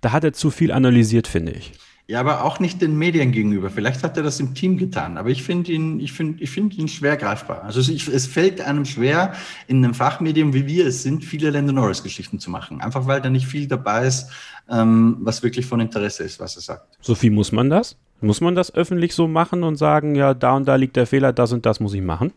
Da 0.00 0.12
hat 0.12 0.24
er 0.24 0.32
zu 0.32 0.50
viel 0.50 0.72
analysiert, 0.72 1.28
finde 1.28 1.52
ich. 1.52 1.72
Ja, 2.08 2.20
aber 2.20 2.44
auch 2.44 2.60
nicht 2.60 2.80
den 2.80 2.96
Medien 2.96 3.32
gegenüber. 3.32 3.68
Vielleicht 3.68 4.04
hat 4.04 4.16
er 4.16 4.22
das 4.22 4.38
im 4.38 4.54
Team 4.54 4.78
getan, 4.78 5.18
aber 5.18 5.28
ich 5.28 5.42
finde 5.42 5.72
ihn, 5.72 5.98
ich 5.98 6.12
finde, 6.12 6.42
ich 6.42 6.50
finde 6.50 6.76
ihn 6.76 6.86
schwer 6.86 7.16
greifbar. 7.16 7.64
Also 7.64 7.80
ich, 7.80 8.06
es 8.06 8.26
fällt 8.28 8.60
einem 8.60 8.84
schwer, 8.84 9.34
in 9.66 9.84
einem 9.84 9.92
Fachmedium 9.92 10.54
wie 10.54 10.66
wir 10.66 10.86
es 10.86 11.02
sind, 11.02 11.24
viele 11.24 11.50
Lando 11.50 11.72
Norris 11.72 12.04
Geschichten 12.04 12.38
zu 12.38 12.48
machen. 12.48 12.80
Einfach 12.80 13.06
weil 13.06 13.20
da 13.20 13.28
nicht 13.28 13.48
viel 13.48 13.66
dabei 13.66 14.06
ist, 14.06 14.30
ähm, 14.70 15.16
was 15.20 15.42
wirklich 15.42 15.66
von 15.66 15.80
Interesse 15.80 16.22
ist, 16.22 16.38
was 16.38 16.54
er 16.54 16.62
sagt. 16.62 16.96
So 17.00 17.16
viel 17.16 17.32
muss 17.32 17.50
man 17.50 17.70
das? 17.70 17.96
Muss 18.20 18.40
man 18.40 18.54
das 18.54 18.72
öffentlich 18.72 19.12
so 19.12 19.26
machen 19.26 19.64
und 19.64 19.76
sagen, 19.76 20.14
ja, 20.14 20.32
da 20.32 20.54
und 20.54 20.66
da 20.66 20.76
liegt 20.76 20.96
der 20.96 21.06
Fehler, 21.08 21.32
das 21.32 21.52
und 21.52 21.66
das 21.66 21.80
muss 21.80 21.92
ich 21.92 22.02
machen? 22.02 22.32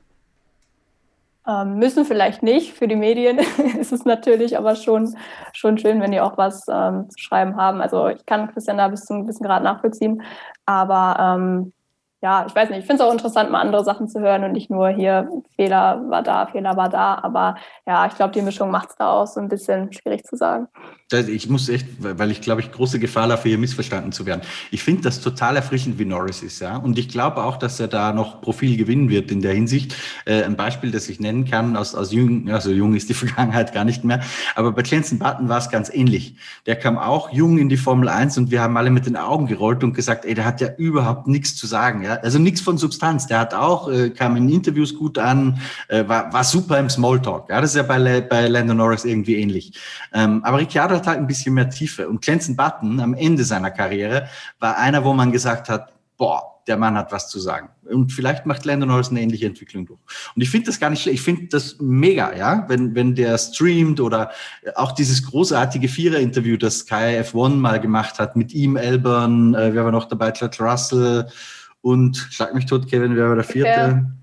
Ähm, 1.49 1.79
müssen 1.79 2.05
vielleicht 2.05 2.43
nicht. 2.43 2.73
Für 2.73 2.87
die 2.87 2.95
Medien 2.95 3.39
ist 3.79 3.91
es 3.91 4.05
natürlich 4.05 4.57
aber 4.57 4.75
schon, 4.75 5.15
schon 5.53 5.79
schön, 5.79 5.99
wenn 5.99 6.11
die 6.11 6.21
auch 6.21 6.37
was 6.37 6.65
ähm, 6.71 7.09
zu 7.09 7.17
schreiben 7.17 7.57
haben. 7.57 7.81
Also 7.81 8.07
ich 8.07 8.23
kann 8.27 8.51
Christian 8.53 8.77
da 8.77 8.87
bis 8.87 9.05
zu 9.05 9.13
einem 9.13 9.23
gewissen 9.23 9.45
Grad 9.45 9.63
nachvollziehen. 9.63 10.21
Aber 10.67 11.17
ähm, 11.19 11.73
ja, 12.21 12.45
ich 12.45 12.53
weiß 12.53 12.69
nicht, 12.69 12.79
ich 12.79 12.85
finde 12.85 13.01
es 13.01 13.09
auch 13.09 13.13
interessant, 13.13 13.49
mal 13.49 13.61
andere 13.61 13.83
Sachen 13.83 14.07
zu 14.07 14.19
hören 14.19 14.43
und 14.43 14.51
nicht 14.51 14.69
nur 14.69 14.89
hier, 14.89 15.29
Fehler 15.55 16.03
war 16.09 16.21
da, 16.21 16.45
Fehler 16.47 16.77
war 16.77 16.89
da. 16.89 17.17
Aber 17.23 17.55
ja, 17.87 18.05
ich 18.05 18.15
glaube, 18.15 18.33
die 18.33 18.41
Mischung 18.43 18.69
macht 18.69 18.89
es 18.89 18.95
da 18.97 19.09
auch 19.09 19.25
so 19.25 19.39
ein 19.39 19.47
bisschen 19.47 19.91
schwierig 19.91 20.25
zu 20.25 20.35
sagen. 20.35 20.67
Ich 21.11 21.49
muss 21.49 21.69
echt, 21.69 21.87
weil 21.97 22.29
ich 22.29 22.39
glaube, 22.39 22.61
ich 22.61 22.71
große 22.71 22.99
Gefahr 22.99 23.25
laufe, 23.25 23.49
hier 23.49 23.57
missverstanden 23.57 24.11
zu 24.11 24.27
werden. 24.27 24.41
Ich 24.69 24.83
finde 24.83 25.01
das 25.01 25.21
total 25.21 25.55
erfrischend, 25.55 25.97
wie 25.97 26.05
Norris 26.05 26.43
ist, 26.43 26.59
ja. 26.59 26.77
Und 26.77 26.99
ich 26.99 27.09
glaube 27.09 27.43
auch, 27.43 27.57
dass 27.57 27.79
er 27.79 27.87
da 27.87 28.13
noch 28.13 28.41
Profil 28.41 28.77
gewinnen 28.77 29.09
wird 29.09 29.31
in 29.31 29.41
der 29.41 29.55
Hinsicht. 29.55 29.95
Äh, 30.25 30.43
ein 30.43 30.55
Beispiel, 30.55 30.91
das 30.91 31.09
ich 31.09 31.19
nennen 31.19 31.45
kann, 31.45 31.75
aus, 31.75 31.95
aus 31.95 32.11
jung, 32.11 32.51
also 32.51 32.69
jung 32.69 32.93
ist 32.93 33.09
die 33.09 33.13
Vergangenheit 33.15 33.73
gar 33.73 33.85
nicht 33.85 34.03
mehr. 34.03 34.21
Aber 34.53 34.71
bei 34.71 34.83
Jensen 34.83 35.17
Button 35.17 35.49
war 35.49 35.57
es 35.57 35.71
ganz 35.71 35.89
ähnlich. 35.91 36.35
Der 36.67 36.75
kam 36.75 36.99
auch 36.99 37.33
jung 37.33 37.57
in 37.57 37.69
die 37.69 37.77
Formel 37.77 38.07
1 38.07 38.37
und 38.37 38.51
wir 38.51 38.61
haben 38.61 38.77
alle 38.77 38.91
mit 38.91 39.07
den 39.07 39.17
Augen 39.17 39.47
gerollt 39.47 39.83
und 39.83 39.95
gesagt, 39.95 40.25
ey, 40.25 40.35
der 40.35 40.45
hat 40.45 40.61
ja 40.61 40.75
überhaupt 40.77 41.27
nichts 41.27 41.55
zu 41.55 41.65
sagen, 41.65 42.03
ja. 42.03 42.17
Also 42.17 42.37
nichts 42.37 42.61
von 42.61 42.77
Substanz. 42.77 43.25
Der 43.25 43.39
hat 43.39 43.55
auch, 43.55 43.89
äh, 43.89 44.11
kam 44.11 44.35
in 44.35 44.47
Interviews 44.47 44.93
gut 44.93 45.17
an, 45.17 45.59
äh, 45.87 46.07
war, 46.07 46.31
war 46.31 46.43
super 46.43 46.77
im 46.77 46.91
Smalltalk. 46.91 47.49
Ja, 47.49 47.61
das 47.61 47.71
ist 47.71 47.77
ja 47.77 47.83
bei, 47.83 48.21
bei 48.21 48.47
Lando 48.47 48.75
Norris 48.75 49.05
irgendwie 49.05 49.37
ähnlich. 49.37 49.73
Ähm, 50.13 50.43
aber 50.43 50.59
Ricciardo 50.59 50.98
hat 50.99 51.07
halt 51.07 51.19
ein 51.19 51.27
bisschen 51.27 51.53
mehr 51.53 51.69
Tiefe. 51.69 52.07
Und 52.07 52.21
Clemson 52.21 52.55
Button 52.55 52.99
am 52.99 53.13
Ende 53.13 53.43
seiner 53.43 53.71
Karriere 53.71 54.27
war 54.59 54.77
einer, 54.77 55.03
wo 55.03 55.13
man 55.13 55.31
gesagt 55.31 55.69
hat, 55.69 55.93
boah, 56.17 56.61
der 56.67 56.77
Mann 56.77 56.95
hat 56.95 57.11
was 57.11 57.29
zu 57.29 57.39
sagen. 57.39 57.69
Und 57.89 58.11
vielleicht 58.11 58.45
macht 58.45 58.63
Lando 58.63 58.85
Norris 58.85 59.09
eine 59.09 59.21
ähnliche 59.21 59.47
Entwicklung 59.47 59.87
durch. 59.87 59.99
Und 60.35 60.41
ich 60.41 60.49
finde 60.49 60.67
das 60.67 60.79
gar 60.79 60.91
nicht 60.91 61.01
schlecht. 61.01 61.15
Ich 61.15 61.23
finde 61.23 61.47
das 61.47 61.77
mega, 61.79 62.35
ja, 62.35 62.65
wenn, 62.67 62.93
wenn 62.93 63.15
der 63.15 63.37
streamt 63.37 63.99
oder 63.99 64.31
auch 64.75 64.91
dieses 64.91 65.25
großartige 65.25 65.87
Vierer-Interview, 65.87 66.57
das 66.57 66.79
Sky 66.79 67.23
F1 67.23 67.55
mal 67.55 67.79
gemacht 67.79 68.19
hat 68.19 68.35
mit 68.35 68.53
ihm, 68.53 68.75
Elburn, 68.75 69.55
äh, 69.55 69.73
wer 69.73 69.85
war 69.85 69.91
noch 69.91 70.05
dabei, 70.05 70.31
George 70.31 70.57
Russell 70.59 71.27
und 71.81 72.17
schlag 72.29 72.53
mich 72.53 72.67
tot, 72.67 72.87
Kevin, 72.87 73.15
wer 73.15 73.29
war 73.29 73.35
der 73.35 73.43
vierte? 73.43 73.81
Okay. 73.81 74.19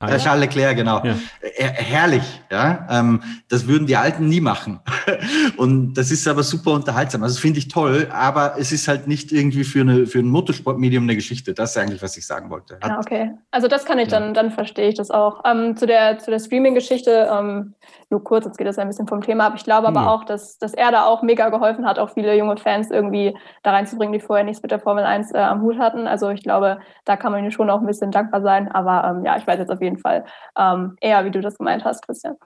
Ah, 0.00 0.10
ja. 0.10 0.18
Charles 0.18 0.40
Leclerc, 0.42 0.76
genau. 0.76 1.04
Ja. 1.04 1.16
Herrlich, 1.56 2.22
ja. 2.52 2.86
Ähm, 2.88 3.20
das 3.48 3.66
würden 3.66 3.88
die 3.88 3.96
Alten 3.96 4.28
nie 4.28 4.40
machen. 4.40 4.78
Und 5.56 5.94
das 5.94 6.10
ist 6.10 6.26
aber 6.28 6.42
super 6.42 6.72
unterhaltsam. 6.72 7.22
Also 7.22 7.40
finde 7.40 7.58
ich 7.58 7.68
toll, 7.68 8.08
aber 8.12 8.54
es 8.58 8.72
ist 8.72 8.88
halt 8.88 9.06
nicht 9.06 9.32
irgendwie 9.32 9.64
für, 9.64 9.80
eine, 9.80 10.06
für 10.06 10.18
ein 10.18 10.28
Motorsportmedium 10.28 11.04
eine 11.04 11.14
Geschichte. 11.14 11.54
Das 11.54 11.70
ist 11.70 11.78
eigentlich, 11.78 12.02
was 12.02 12.16
ich 12.16 12.26
sagen 12.26 12.50
wollte. 12.50 12.76
Hat, 12.76 12.90
ja, 12.90 12.98
okay. 12.98 13.30
Also 13.50 13.68
das 13.68 13.84
kann 13.84 13.98
ich 13.98 14.08
dann, 14.08 14.34
dann 14.34 14.50
verstehe 14.50 14.88
ich 14.88 14.94
das 14.94 15.10
auch. 15.10 15.42
Ähm, 15.44 15.76
zu 15.76 15.86
der, 15.86 16.18
zu 16.18 16.30
der 16.30 16.38
Streaming-Geschichte, 16.38 17.28
ähm, 17.30 17.74
nur 18.10 18.24
kurz, 18.24 18.46
jetzt 18.46 18.56
geht 18.56 18.66
das 18.66 18.78
ein 18.78 18.88
bisschen 18.88 19.06
vom 19.06 19.20
Thema 19.20 19.46
ab. 19.46 19.54
Ich 19.56 19.64
glaube 19.64 19.86
aber 19.86 20.00
hm. 20.00 20.08
auch, 20.08 20.24
dass, 20.24 20.58
dass 20.58 20.72
er 20.72 20.90
da 20.90 21.04
auch 21.04 21.22
mega 21.22 21.50
geholfen 21.50 21.86
hat, 21.86 21.98
auch 21.98 22.10
viele 22.10 22.36
junge 22.36 22.56
Fans 22.56 22.90
irgendwie 22.90 23.36
da 23.62 23.72
reinzubringen, 23.72 24.12
die 24.12 24.20
vorher 24.20 24.44
nichts 24.44 24.62
mit 24.62 24.70
der 24.70 24.80
Formel 24.80 25.04
1 25.04 25.32
äh, 25.32 25.38
am 25.38 25.60
Hut 25.62 25.78
hatten. 25.78 26.06
Also 26.06 26.30
ich 26.30 26.42
glaube, 26.42 26.78
da 27.04 27.16
kann 27.16 27.32
man 27.32 27.44
ihm 27.44 27.50
schon 27.50 27.68
auch 27.68 27.80
ein 27.80 27.86
bisschen 27.86 28.10
dankbar 28.10 28.40
sein. 28.40 28.70
Aber 28.72 29.04
ähm, 29.04 29.24
ja, 29.24 29.36
ich 29.36 29.46
weiß 29.46 29.58
jetzt 29.58 29.70
auf 29.70 29.82
jeden 29.82 29.98
Fall 29.98 30.24
ähm, 30.58 30.96
eher, 31.00 31.24
wie 31.24 31.30
du 31.30 31.40
das 31.40 31.58
gemeint 31.58 31.84
hast, 31.84 32.04
Christian. 32.06 32.36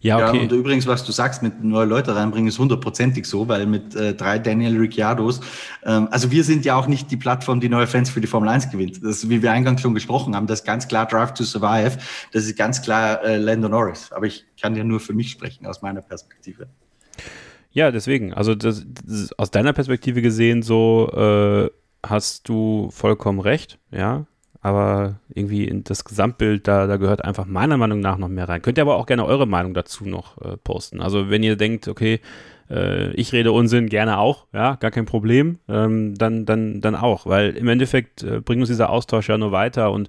Ja, 0.00 0.16
okay. 0.16 0.36
Ja, 0.36 0.42
und 0.42 0.52
übrigens, 0.52 0.86
was 0.86 1.04
du 1.04 1.12
sagst, 1.12 1.42
mit 1.42 1.62
neue 1.62 1.86
Leute 2.06 2.18
reinbringen, 2.18 2.48
ist 2.48 2.58
hundertprozentig 2.58 3.26
so, 3.26 3.48
weil 3.48 3.66
mit 3.66 3.94
äh, 3.94 4.14
drei 4.14 4.38
Daniel 4.38 4.78
Ricciardos, 4.78 5.40
ähm, 5.84 6.08
also 6.10 6.30
wir 6.30 6.44
sind 6.44 6.64
ja 6.64 6.76
auch 6.76 6.86
nicht 6.86 7.10
die 7.10 7.16
Plattform, 7.16 7.60
die 7.60 7.68
neue 7.68 7.86
Fans 7.86 8.10
für 8.10 8.20
die 8.20 8.26
Formel 8.26 8.48
1 8.48 8.70
gewinnt. 8.70 9.02
Das, 9.02 9.28
wie 9.28 9.42
wir 9.42 9.52
eingangs 9.52 9.80
schon 9.80 9.94
gesprochen 9.94 10.34
haben, 10.34 10.46
das 10.46 10.60
ist 10.60 10.66
ganz 10.66 10.88
klar 10.88 11.06
Drive 11.06 11.34
to 11.34 11.44
Survive, 11.44 11.98
das 12.32 12.44
ist 12.44 12.56
ganz 12.56 12.82
klar 12.82 13.22
äh, 13.24 13.36
Lando 13.36 13.68
Norris. 13.68 14.12
Aber 14.12 14.26
ich 14.26 14.44
kann 14.60 14.76
ja 14.76 14.84
nur 14.84 15.00
für 15.00 15.12
mich 15.12 15.30
sprechen, 15.30 15.66
aus 15.66 15.82
meiner 15.82 16.02
Perspektive. 16.02 16.68
Ja, 17.70 17.90
deswegen, 17.90 18.32
also 18.32 18.54
das, 18.54 18.86
das, 19.04 19.32
aus 19.38 19.50
deiner 19.50 19.72
Perspektive 19.72 20.22
gesehen, 20.22 20.62
so 20.62 21.10
äh, 21.12 21.70
hast 22.06 22.48
du 22.48 22.88
vollkommen 22.90 23.40
recht, 23.40 23.78
ja. 23.90 24.26
Aber 24.66 25.20
irgendwie 25.32 25.64
in 25.64 25.84
das 25.84 26.04
Gesamtbild, 26.04 26.66
da, 26.66 26.88
da 26.88 26.96
gehört 26.96 27.24
einfach 27.24 27.46
meiner 27.46 27.76
Meinung 27.76 28.00
nach 28.00 28.18
noch 28.18 28.26
mehr 28.26 28.48
rein. 28.48 28.62
Könnt 28.62 28.78
ihr 28.78 28.82
aber 28.82 28.96
auch 28.96 29.06
gerne 29.06 29.24
eure 29.24 29.46
Meinung 29.46 29.74
dazu 29.74 30.04
noch 30.06 30.42
äh, 30.42 30.56
posten. 30.56 31.00
Also 31.00 31.30
wenn 31.30 31.44
ihr 31.44 31.54
denkt, 31.54 31.86
okay, 31.86 32.18
äh, 32.68 33.12
ich 33.12 33.32
rede 33.32 33.52
Unsinn, 33.52 33.88
gerne 33.88 34.18
auch, 34.18 34.46
ja, 34.52 34.74
gar 34.74 34.90
kein 34.90 35.06
Problem, 35.06 35.60
ähm, 35.68 36.16
dann, 36.16 36.46
dann, 36.46 36.80
dann 36.80 36.96
auch. 36.96 37.26
Weil 37.26 37.56
im 37.56 37.68
Endeffekt 37.68 38.24
äh, 38.24 38.40
bringt 38.40 38.58
uns 38.58 38.68
dieser 38.68 38.90
Austausch 38.90 39.28
ja 39.28 39.38
nur 39.38 39.52
weiter 39.52 39.92
und 39.92 40.08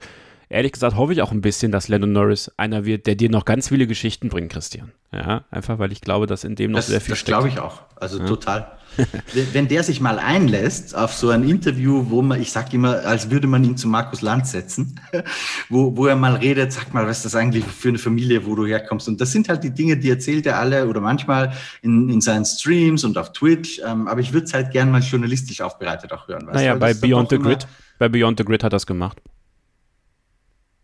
ehrlich 0.50 0.72
gesagt 0.72 0.96
hoffe 0.96 1.14
ich 1.14 1.22
auch 1.22 1.32
ein 1.32 1.42
bisschen, 1.42 1.72
dass 1.72 1.88
Lennon 1.88 2.12
Norris 2.12 2.52
einer 2.58 2.86
wird, 2.86 3.08
der 3.08 3.16
dir 3.16 3.30
noch 3.30 3.46
ganz 3.46 3.70
viele 3.70 3.88
Geschichten 3.88 4.30
bringt, 4.30 4.52
Christian. 4.52 4.92
Ja, 5.12 5.46
einfach 5.52 5.80
weil 5.80 5.92
ich 5.92 6.02
glaube, 6.02 6.28
dass 6.28 6.44
in 6.44 6.56
dem 6.56 6.72
noch 6.72 6.80
das, 6.80 6.88
sehr 6.88 7.02
viel 7.02 7.14
Das 7.14 7.26
glaube 7.26 7.48
ich 7.48 7.60
auch. 7.60 7.82
Also 7.96 8.20
ja. 8.20 8.26
total. 8.26 8.72
Wenn 9.54 9.68
der 9.68 9.84
sich 9.84 10.02
mal 10.02 10.18
einlässt 10.18 10.96
auf 10.96 11.14
so 11.14 11.30
ein 11.30 11.48
Interview, 11.48 12.06
wo 12.10 12.22
man, 12.22 12.42
ich 12.42 12.52
sage 12.52 12.70
immer, 12.74 13.06
als 13.06 13.30
würde 13.30 13.48
man 13.48 13.64
ihn 13.64 13.78
zu 13.78 13.88
Markus 13.88 14.22
Land 14.22 14.48
setzen, 14.48 15.00
wo, 15.70 15.96
wo 15.96 16.08
er 16.08 16.16
mal 16.16 16.36
redet, 16.36 16.74
sag 16.74 16.94
mal, 16.94 17.06
was 17.06 17.18
ist 17.18 17.26
das 17.26 17.36
eigentlich 17.36 17.64
für 17.64 17.90
eine 17.90 18.00
Familie, 18.00 18.46
wo 18.46 18.56
du 18.56 18.66
herkommst? 18.66 19.08
Und 19.08 19.22
das 19.22 19.32
sind 19.32 19.50
halt 19.50 19.64
die 19.64 19.70
Dinge, 19.70 19.98
die 19.98 20.10
erzählt 20.10 20.46
er 20.46 20.58
alle 20.60 20.88
oder 20.88 21.00
manchmal 21.00 21.54
in, 21.82 22.10
in 22.10 22.22
seinen 22.22 22.46
Streams 22.46 23.04
und 23.04 23.18
auf 23.18 23.34
Twitch. 23.34 23.82
Ähm, 23.86 24.08
aber 24.08 24.22
ich 24.22 24.34
würde 24.34 24.46
es 24.46 24.54
halt 24.54 24.72
gern 24.72 24.90
mal 24.92 25.02
journalistisch 25.02 25.62
aufbereitet 25.62 26.12
auch 26.12 26.28
hören. 26.28 26.50
Naja, 26.52 26.76
bei 26.76 26.94
Beyond 26.94 27.30
the 27.30 27.38
Grid, 27.38 27.68
bei 28.00 28.10
Beyond 28.10 28.40
the 28.40 28.46
Grid 28.46 28.64
hat 28.64 28.70
er 28.70 28.76
das 28.76 28.88
gemacht. 28.88 29.22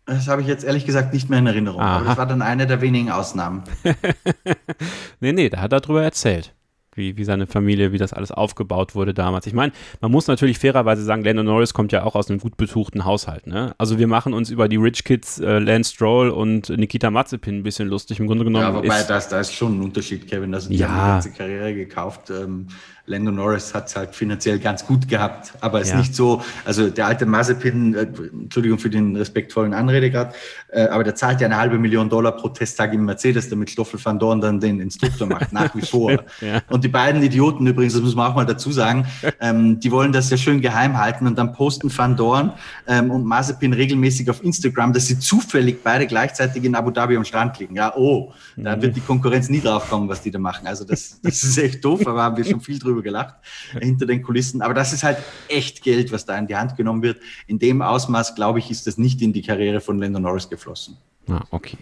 Das 0.06 0.28
habe 0.28 0.42
ich 0.42 0.48
jetzt 0.48 0.64
ehrlich 0.64 0.84
gesagt 0.84 1.14
nicht 1.14 1.30
mehr 1.30 1.38
in 1.38 1.46
Erinnerung. 1.46 1.80
Aha. 1.80 1.96
Aber 1.96 2.04
das 2.04 2.16
war 2.18 2.26
dann 2.26 2.42
eine 2.42 2.66
der 2.66 2.80
wenigen 2.80 3.10
Ausnahmen. 3.10 3.64
nee, 5.20 5.32
nee, 5.32 5.48
da 5.48 5.60
hat 5.60 5.72
er 5.72 5.80
drüber 5.80 6.02
erzählt 6.02 6.54
wie, 6.96 7.16
wie 7.16 7.24
seine 7.24 7.46
Familie, 7.46 7.92
wie 7.92 7.98
das 7.98 8.12
alles 8.12 8.30
aufgebaut 8.30 8.94
wurde 8.94 9.14
damals. 9.14 9.46
Ich 9.46 9.52
meine, 9.52 9.72
man 10.00 10.10
muss 10.10 10.26
natürlich 10.26 10.58
fairerweise 10.58 11.02
sagen, 11.02 11.24
Lando 11.24 11.42
Norris 11.42 11.74
kommt 11.74 11.92
ja 11.92 12.04
auch 12.04 12.14
aus 12.14 12.30
einem 12.30 12.40
gut 12.40 12.56
betuchten 12.56 13.04
Haushalt. 13.04 13.46
Ne? 13.46 13.74
Also 13.78 13.98
wir 13.98 14.06
machen 14.06 14.32
uns 14.34 14.50
über 14.50 14.68
die 14.68 14.76
Rich 14.76 15.04
Kids, 15.04 15.40
äh, 15.40 15.58
Lance 15.58 15.92
Stroll 15.94 16.30
und 16.30 16.68
Nikita 16.68 17.10
Mazepin 17.10 17.58
ein 17.58 17.62
bisschen 17.62 17.88
lustig. 17.88 18.20
Im 18.20 18.26
Grunde 18.26 18.44
genommen. 18.44 18.64
Ja, 18.64 18.74
wobei 18.74 19.00
ist, 19.00 19.10
das, 19.10 19.28
da 19.28 19.40
ist 19.40 19.52
schon 19.52 19.78
ein 19.78 19.82
Unterschied, 19.82 20.28
Kevin. 20.28 20.52
Das 20.52 20.64
sind 20.64 20.74
ja 20.74 20.86
die 20.86 20.94
ganze 20.94 21.32
Karriere 21.32 21.74
gekauft. 21.74 22.30
Ähm, 22.30 22.68
Lando 23.06 23.30
Norris 23.30 23.74
hat 23.74 23.88
es 23.88 23.96
halt 23.96 24.14
finanziell 24.14 24.58
ganz 24.58 24.86
gut 24.86 25.08
gehabt, 25.08 25.52
aber 25.60 25.80
es 25.80 25.88
ist 25.88 25.92
ja. 25.92 25.98
nicht 25.98 26.14
so, 26.14 26.42
also 26.64 26.88
der 26.88 27.06
alte 27.06 27.26
Mazepin, 27.26 27.94
äh, 27.94 28.06
Entschuldigung 28.32 28.78
für 28.78 28.88
den 28.88 29.14
respektvollen 29.14 29.74
Anrede 29.74 30.10
gerade, 30.10 30.32
äh, 30.70 30.86
aber 30.86 31.04
der 31.04 31.14
zahlt 31.14 31.42
ja 31.42 31.46
eine 31.46 31.58
halbe 31.58 31.78
Million 31.78 32.08
Dollar 32.08 32.32
pro 32.32 32.48
Testtag 32.48 32.94
im 32.94 33.04
Mercedes, 33.04 33.50
damit 33.50 33.68
Stoffel 33.68 34.02
van 34.02 34.18
Dorn 34.18 34.40
dann 34.40 34.58
den 34.58 34.80
Instruktor 34.80 35.26
macht, 35.28 35.52
nach 35.52 35.74
wie 35.74 35.82
vor. 35.82 36.12
ja. 36.40 36.62
Und 36.70 36.82
die 36.82 36.88
beiden 36.88 37.22
Idioten 37.22 37.66
übrigens, 37.66 37.92
das 37.92 38.02
muss 38.02 38.14
man 38.14 38.30
auch 38.30 38.34
mal 38.34 38.46
dazu 38.46 38.72
sagen, 38.72 39.06
ähm, 39.38 39.78
die 39.80 39.90
wollen 39.90 40.12
das 40.12 40.30
ja 40.30 40.38
schön 40.38 40.62
geheim 40.62 40.96
halten 40.96 41.26
und 41.26 41.36
dann 41.36 41.52
posten 41.52 41.94
van 41.94 42.16
Dorn 42.16 42.52
ähm, 42.86 43.10
und 43.10 43.24
Mazepin 43.26 43.74
regelmäßig 43.74 44.30
auf 44.30 44.42
Instagram, 44.42 44.94
dass 44.94 45.08
sie 45.08 45.18
zufällig 45.18 45.82
beide 45.84 46.06
gleichzeitig 46.06 46.64
in 46.64 46.74
Abu 46.74 46.90
Dhabi 46.90 47.18
am 47.18 47.24
Strand 47.26 47.58
liegen. 47.58 47.76
Ja, 47.76 47.94
oh, 47.94 48.32
da 48.56 48.76
mhm. 48.76 48.82
wird 48.82 48.96
die 48.96 49.00
Konkurrenz 49.00 49.50
nie 49.50 49.60
drauf 49.60 49.90
kommen, 49.90 50.08
was 50.08 50.22
die 50.22 50.30
da 50.30 50.38
machen. 50.38 50.66
Also 50.66 50.84
das, 50.84 51.20
das 51.22 51.42
ist 51.42 51.58
echt 51.58 51.84
doof, 51.84 52.06
aber 52.06 52.22
haben 52.22 52.36
wir 52.38 52.44
schon 52.44 52.60
viel 52.60 52.78
drüber 52.78 52.93
drüber 52.94 53.02
gelacht 53.02 53.34
hinter 53.78 54.06
den 54.06 54.22
Kulissen. 54.22 54.62
Aber 54.62 54.74
das 54.74 54.92
ist 54.92 55.02
halt 55.02 55.18
echt 55.48 55.82
Geld, 55.82 56.12
was 56.12 56.24
da 56.24 56.38
in 56.38 56.46
die 56.46 56.56
Hand 56.56 56.76
genommen 56.76 57.02
wird. 57.02 57.18
In 57.46 57.58
dem 57.58 57.82
Ausmaß, 57.82 58.34
glaube 58.34 58.58
ich, 58.58 58.70
ist 58.70 58.86
das 58.86 58.98
nicht 58.98 59.20
in 59.22 59.32
die 59.32 59.42
Karriere 59.42 59.80
von 59.80 59.98
Lando 59.98 60.20
Norris 60.20 60.48
geflossen. 60.48 60.96
Ah, 61.28 61.42
okay. 61.50 61.78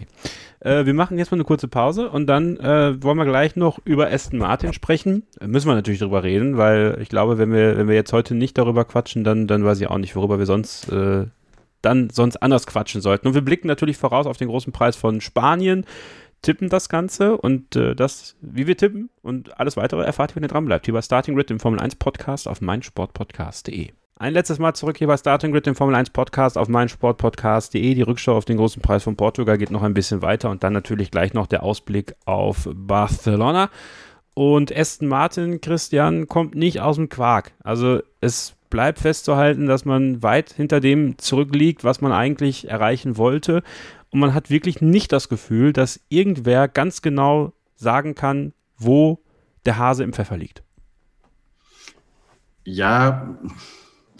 Äh, 0.61 0.85
wir 0.85 0.93
machen 0.93 1.17
jetzt 1.17 1.31
mal 1.31 1.35
eine 1.35 1.43
kurze 1.43 1.67
Pause 1.67 2.09
und 2.09 2.27
dann 2.27 2.57
äh, 2.57 3.01
wollen 3.03 3.17
wir 3.17 3.25
gleich 3.25 3.55
noch 3.55 3.79
über 3.83 4.09
Aston 4.11 4.39
Martin 4.39 4.73
sprechen. 4.73 5.23
Äh, 5.39 5.47
müssen 5.47 5.67
wir 5.67 5.75
natürlich 5.75 5.99
darüber 5.99 6.23
reden, 6.23 6.57
weil 6.57 6.97
ich 7.01 7.09
glaube, 7.09 7.37
wenn 7.37 7.51
wir, 7.51 7.77
wenn 7.77 7.87
wir 7.87 7.95
jetzt 7.95 8.13
heute 8.13 8.35
nicht 8.35 8.57
darüber 8.57 8.85
quatschen, 8.85 9.23
dann, 9.23 9.47
dann 9.47 9.65
weiß 9.65 9.81
ich 9.81 9.87
auch 9.87 9.97
nicht, 9.97 10.15
worüber 10.15 10.39
wir 10.39 10.45
sonst 10.45 10.89
äh, 10.89 11.25
dann 11.81 12.09
sonst 12.09 12.37
anders 12.37 12.65
quatschen 12.65 13.01
sollten. 13.01 13.27
Und 13.27 13.33
wir 13.33 13.41
blicken 13.41 13.67
natürlich 13.67 13.97
voraus 13.97 14.25
auf 14.25 14.37
den 14.37 14.47
großen 14.47 14.71
Preis 14.71 14.95
von 14.95 15.19
Spanien 15.19 15.85
tippen 16.43 16.69
das 16.69 16.89
Ganze 16.89 17.37
und 17.37 17.75
äh, 17.75 17.95
das, 17.95 18.35
wie 18.41 18.67
wir 18.67 18.77
tippen 18.77 19.09
und 19.23 19.59
alles 19.59 19.75
weitere 19.75 20.03
erfahrt 20.03 20.31
ihr, 20.31 20.35
wenn 20.35 20.43
ihr 20.43 20.49
dran 20.49 20.65
bleibt. 20.65 20.85
Hier 20.85 20.93
bei 20.93 21.01
Starting 21.01 21.35
Grid, 21.35 21.49
dem 21.49 21.59
Formel 21.59 21.79
1 21.79 21.95
Podcast 21.95 22.47
auf 22.47 22.61
meinsportpodcast.de. 22.61 23.89
Ein 24.19 24.33
letztes 24.33 24.59
Mal 24.59 24.73
zurück 24.73 24.97
hier 24.97 25.07
bei 25.07 25.17
Starting 25.17 25.51
Grid, 25.51 25.65
dem 25.65 25.75
Formel 25.75 25.95
1 25.95 26.11
Podcast 26.11 26.57
auf 26.57 26.67
meinsportpodcast.de. 26.67 27.95
Die 27.95 28.01
Rückschau 28.03 28.37
auf 28.37 28.45
den 28.45 28.57
großen 28.57 28.81
Preis 28.81 29.03
von 29.03 29.15
Portugal 29.15 29.57
geht 29.57 29.71
noch 29.71 29.81
ein 29.81 29.95
bisschen 29.95 30.21
weiter 30.21 30.51
und 30.51 30.63
dann 30.63 30.73
natürlich 30.73 31.09
gleich 31.09 31.33
noch 31.33 31.47
der 31.47 31.63
Ausblick 31.63 32.13
auf 32.25 32.69
Barcelona. 32.73 33.69
Und 34.35 34.75
Aston 34.75 35.07
Martin, 35.07 35.61
Christian, 35.61 36.27
kommt 36.27 36.55
nicht 36.55 36.79
aus 36.81 36.95
dem 36.97 37.09
Quark. 37.09 37.53
Also 37.63 38.01
es 38.21 38.55
bleibt 38.69 38.99
festzuhalten, 38.99 39.67
dass 39.67 39.85
man 39.85 40.23
weit 40.23 40.51
hinter 40.51 40.79
dem 40.79 41.17
zurückliegt, 41.17 41.83
was 41.83 42.01
man 42.01 42.11
eigentlich 42.11 42.67
erreichen 42.69 43.17
wollte. 43.17 43.61
Und 44.13 44.19
man 44.19 44.35
hat 44.35 44.51
wirklich 44.51 44.79
nicht 44.79 45.11
das 45.11 45.27
Gefühl, 45.27 45.73
dass 45.73 45.99
irgendwer 46.07 46.67
ganz 46.67 47.01
genau 47.01 47.51
sagen 47.75 48.13
kann, 48.13 48.53
wo 48.77 49.19
der 49.65 49.79
Hase 49.79 50.03
im 50.03 50.13
Pfeffer 50.13 50.37
liegt. 50.37 50.61
Ja, 52.63 53.35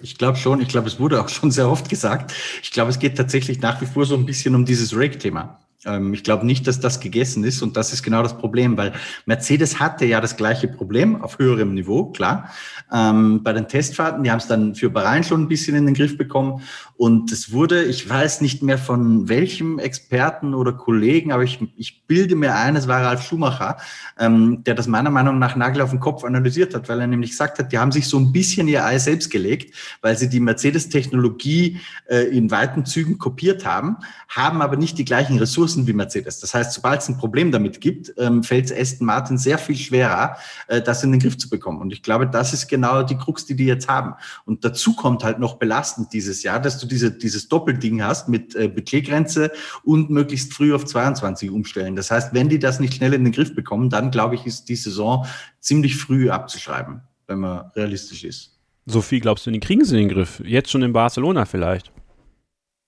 ich 0.01 0.17
glaube 0.17 0.39
schon. 0.39 0.61
Ich 0.61 0.67
glaube, 0.67 0.87
es 0.87 0.99
wurde 0.99 1.21
auch 1.21 1.29
schon 1.29 1.51
sehr 1.51 1.69
oft 1.69 1.89
gesagt. 1.89 2.33
Ich 2.63 2.71
glaube, 2.71 2.89
es 2.89 2.97
geht 2.97 3.15
tatsächlich 3.17 3.61
nach 3.61 3.81
wie 3.81 3.85
vor 3.85 4.05
so 4.07 4.15
ein 4.15 4.25
bisschen 4.25 4.55
um 4.55 4.65
dieses 4.65 4.95
Rake-Thema. 4.95 5.59
Ähm, 5.86 6.13
ich 6.13 6.23
glaube 6.23 6.45
nicht, 6.45 6.67
dass 6.67 6.79
das 6.79 6.99
gegessen 6.99 7.43
ist 7.43 7.61
und 7.61 7.77
das 7.77 7.93
ist 7.93 8.03
genau 8.03 8.23
das 8.23 8.38
Problem, 8.38 8.77
weil 8.77 8.93
Mercedes 9.25 9.79
hatte 9.79 10.05
ja 10.05 10.21
das 10.21 10.38
gleiche 10.38 10.67
Problem 10.67 11.21
auf 11.21 11.39
höherem 11.39 11.73
Niveau, 11.73 12.05
klar. 12.05 12.49
Ähm, 12.91 13.43
bei 13.43 13.53
den 13.53 13.67
Testfahrten, 13.67 14.23
die 14.23 14.31
haben 14.31 14.39
es 14.39 14.47
dann 14.47 14.75
für 14.75 14.89
Bahrain 14.89 15.23
schon 15.23 15.41
ein 15.41 15.47
bisschen 15.47 15.75
in 15.75 15.86
den 15.86 15.95
Griff 15.95 16.17
bekommen 16.17 16.61
und 16.95 17.31
es 17.31 17.51
wurde, 17.51 17.84
ich 17.84 18.07
weiß 18.07 18.41
nicht 18.41 18.61
mehr 18.61 18.77
von 18.77 19.27
welchem 19.27 19.79
Experten 19.79 20.53
oder 20.53 20.73
Kollegen, 20.73 21.31
aber 21.31 21.43
ich, 21.43 21.59
ich 21.75 22.05
bilde 22.07 22.36
mir 22.36 22.55
ein, 22.55 22.75
es 22.75 22.88
war 22.88 23.03
Ralf 23.03 23.23
Schumacher, 23.23 23.77
ähm, 24.19 24.63
der 24.63 24.75
das 24.75 24.88
meiner 24.88 25.09
Meinung 25.09 25.39
nach 25.39 25.55
Nagel 25.55 25.81
auf 25.81 25.89
den 25.89 25.99
Kopf 25.99 26.23
analysiert 26.23 26.75
hat, 26.75 26.88
weil 26.89 27.01
er 27.01 27.07
nämlich 27.07 27.31
gesagt 27.31 27.59
hat, 27.59 27.71
die 27.71 27.79
haben 27.79 27.91
sich 27.91 28.07
so 28.07 28.17
ein 28.17 28.31
bisschen 28.31 28.67
ihr 28.67 28.86
Ei 28.86 28.99
selbst 28.99 29.31
gelegt, 29.31 29.73
weil 30.01 30.17
sie 30.17 30.29
die 30.29 30.39
Mercedes-Technologie 30.39 31.79
äh, 32.07 32.27
in 32.36 32.51
weiten 32.51 32.86
Zügen 32.86 33.17
kopiert 33.17 33.65
haben, 33.65 33.97
haben 34.29 34.61
aber 34.61 34.77
nicht 34.77 34.97
die 34.97 35.05
gleichen 35.05 35.38
Ressourcen 35.38 35.72
wie 35.76 35.93
Mercedes. 35.93 36.39
Das 36.39 36.53
heißt, 36.53 36.74
sobald 36.74 37.01
es 37.01 37.09
ein 37.09 37.17
Problem 37.17 37.51
damit 37.51 37.82
gibt, 37.82 38.13
ähm, 38.17 38.43
fällt 38.43 38.65
es 38.65 38.71
Aston 38.71 39.07
Martin 39.07 39.38
sehr 39.38 39.57
viel 39.57 39.76
schwerer, 39.76 40.38
äh, 40.67 40.82
das 40.82 41.03
in 41.03 41.11
den 41.11 41.19
Griff 41.19 41.38
zu 41.38 41.49
bekommen. 41.49 41.82
Und 41.82 41.91
ich 41.91 42.03
glaube, 42.03 42.28
das 42.28 42.53
ist 42.53 42.67
genau 42.67 43.03
die 43.03 43.17
Krux, 43.17 43.45
die 43.45 43.55
die 43.55 43.65
jetzt 43.65 43.88
haben. 43.88 44.13
Und 44.45 44.63
dazu 44.63 44.95
kommt 44.95 45.24
halt 45.24 45.39
noch 45.39 45.55
belastend 45.55 46.13
dieses 46.13 46.43
Jahr, 46.43 46.59
dass 46.59 46.78
du 46.78 46.88
diese, 46.88 47.11
dieses 47.11 47.49
Doppelding 47.49 48.03
hast 48.03 48.30
mit 48.30 48.55
äh, 48.55 48.67
Budgetgrenze 48.67 49.51
und 49.84 50.09
möglichst 50.09 50.53
früh 50.53 50.74
auf 50.74 50.86
22 50.86 51.49
umstellen. 51.49 51.95
Das 51.95 52.11
heißt, 52.11 52.34
wenn 52.34 52.49
die 52.49 52.59
das 52.59 52.80
nicht 52.80 52.93
schnell 52.93 53.13
in 53.13 53.24
den 53.24 53.34
Griff 53.34 53.55
bekommen, 53.55 53.89
dann 53.89 54.11
glaube 54.11 54.36
ich, 54.36 54.45
ist 54.45 54.69
die 54.69 54.76
Saison 54.76 55.26
ziemlich 55.59 55.97
früh 55.97 56.30
abzuschreiben, 56.30 57.01
wenn 57.28 57.39
man 57.39 57.71
realistisch 57.76 58.24
ist. 58.24 58.53
Sophie, 58.86 59.19
glaubst 59.19 59.45
du, 59.45 59.51
die 59.51 59.59
kriegen 59.59 59.86
sie 59.86 59.95
in 60.01 60.07
den 60.07 60.15
Griff? 60.15 60.41
Jetzt 60.45 60.69
schon 60.69 60.82
in 60.82 60.91
Barcelona 60.91 61.45
vielleicht? 61.45 61.91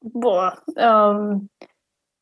Boah, 0.01 0.61
ähm, 0.77 1.49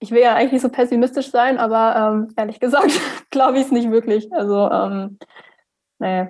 ich 0.04 0.12
will 0.12 0.22
ja 0.22 0.36
eigentlich 0.36 0.52
nicht 0.52 0.62
so 0.62 0.70
pessimistisch 0.70 1.32
sein, 1.32 1.58
aber 1.58 1.96
ähm, 1.96 2.34
ehrlich 2.36 2.60
gesagt 2.60 2.92
glaube 3.32 3.58
ich 3.58 3.66
es 3.66 3.72
nicht 3.72 3.90
wirklich. 3.90 4.32
Also, 4.34 4.70
ähm, 4.70 5.18
nee. 6.00 6.28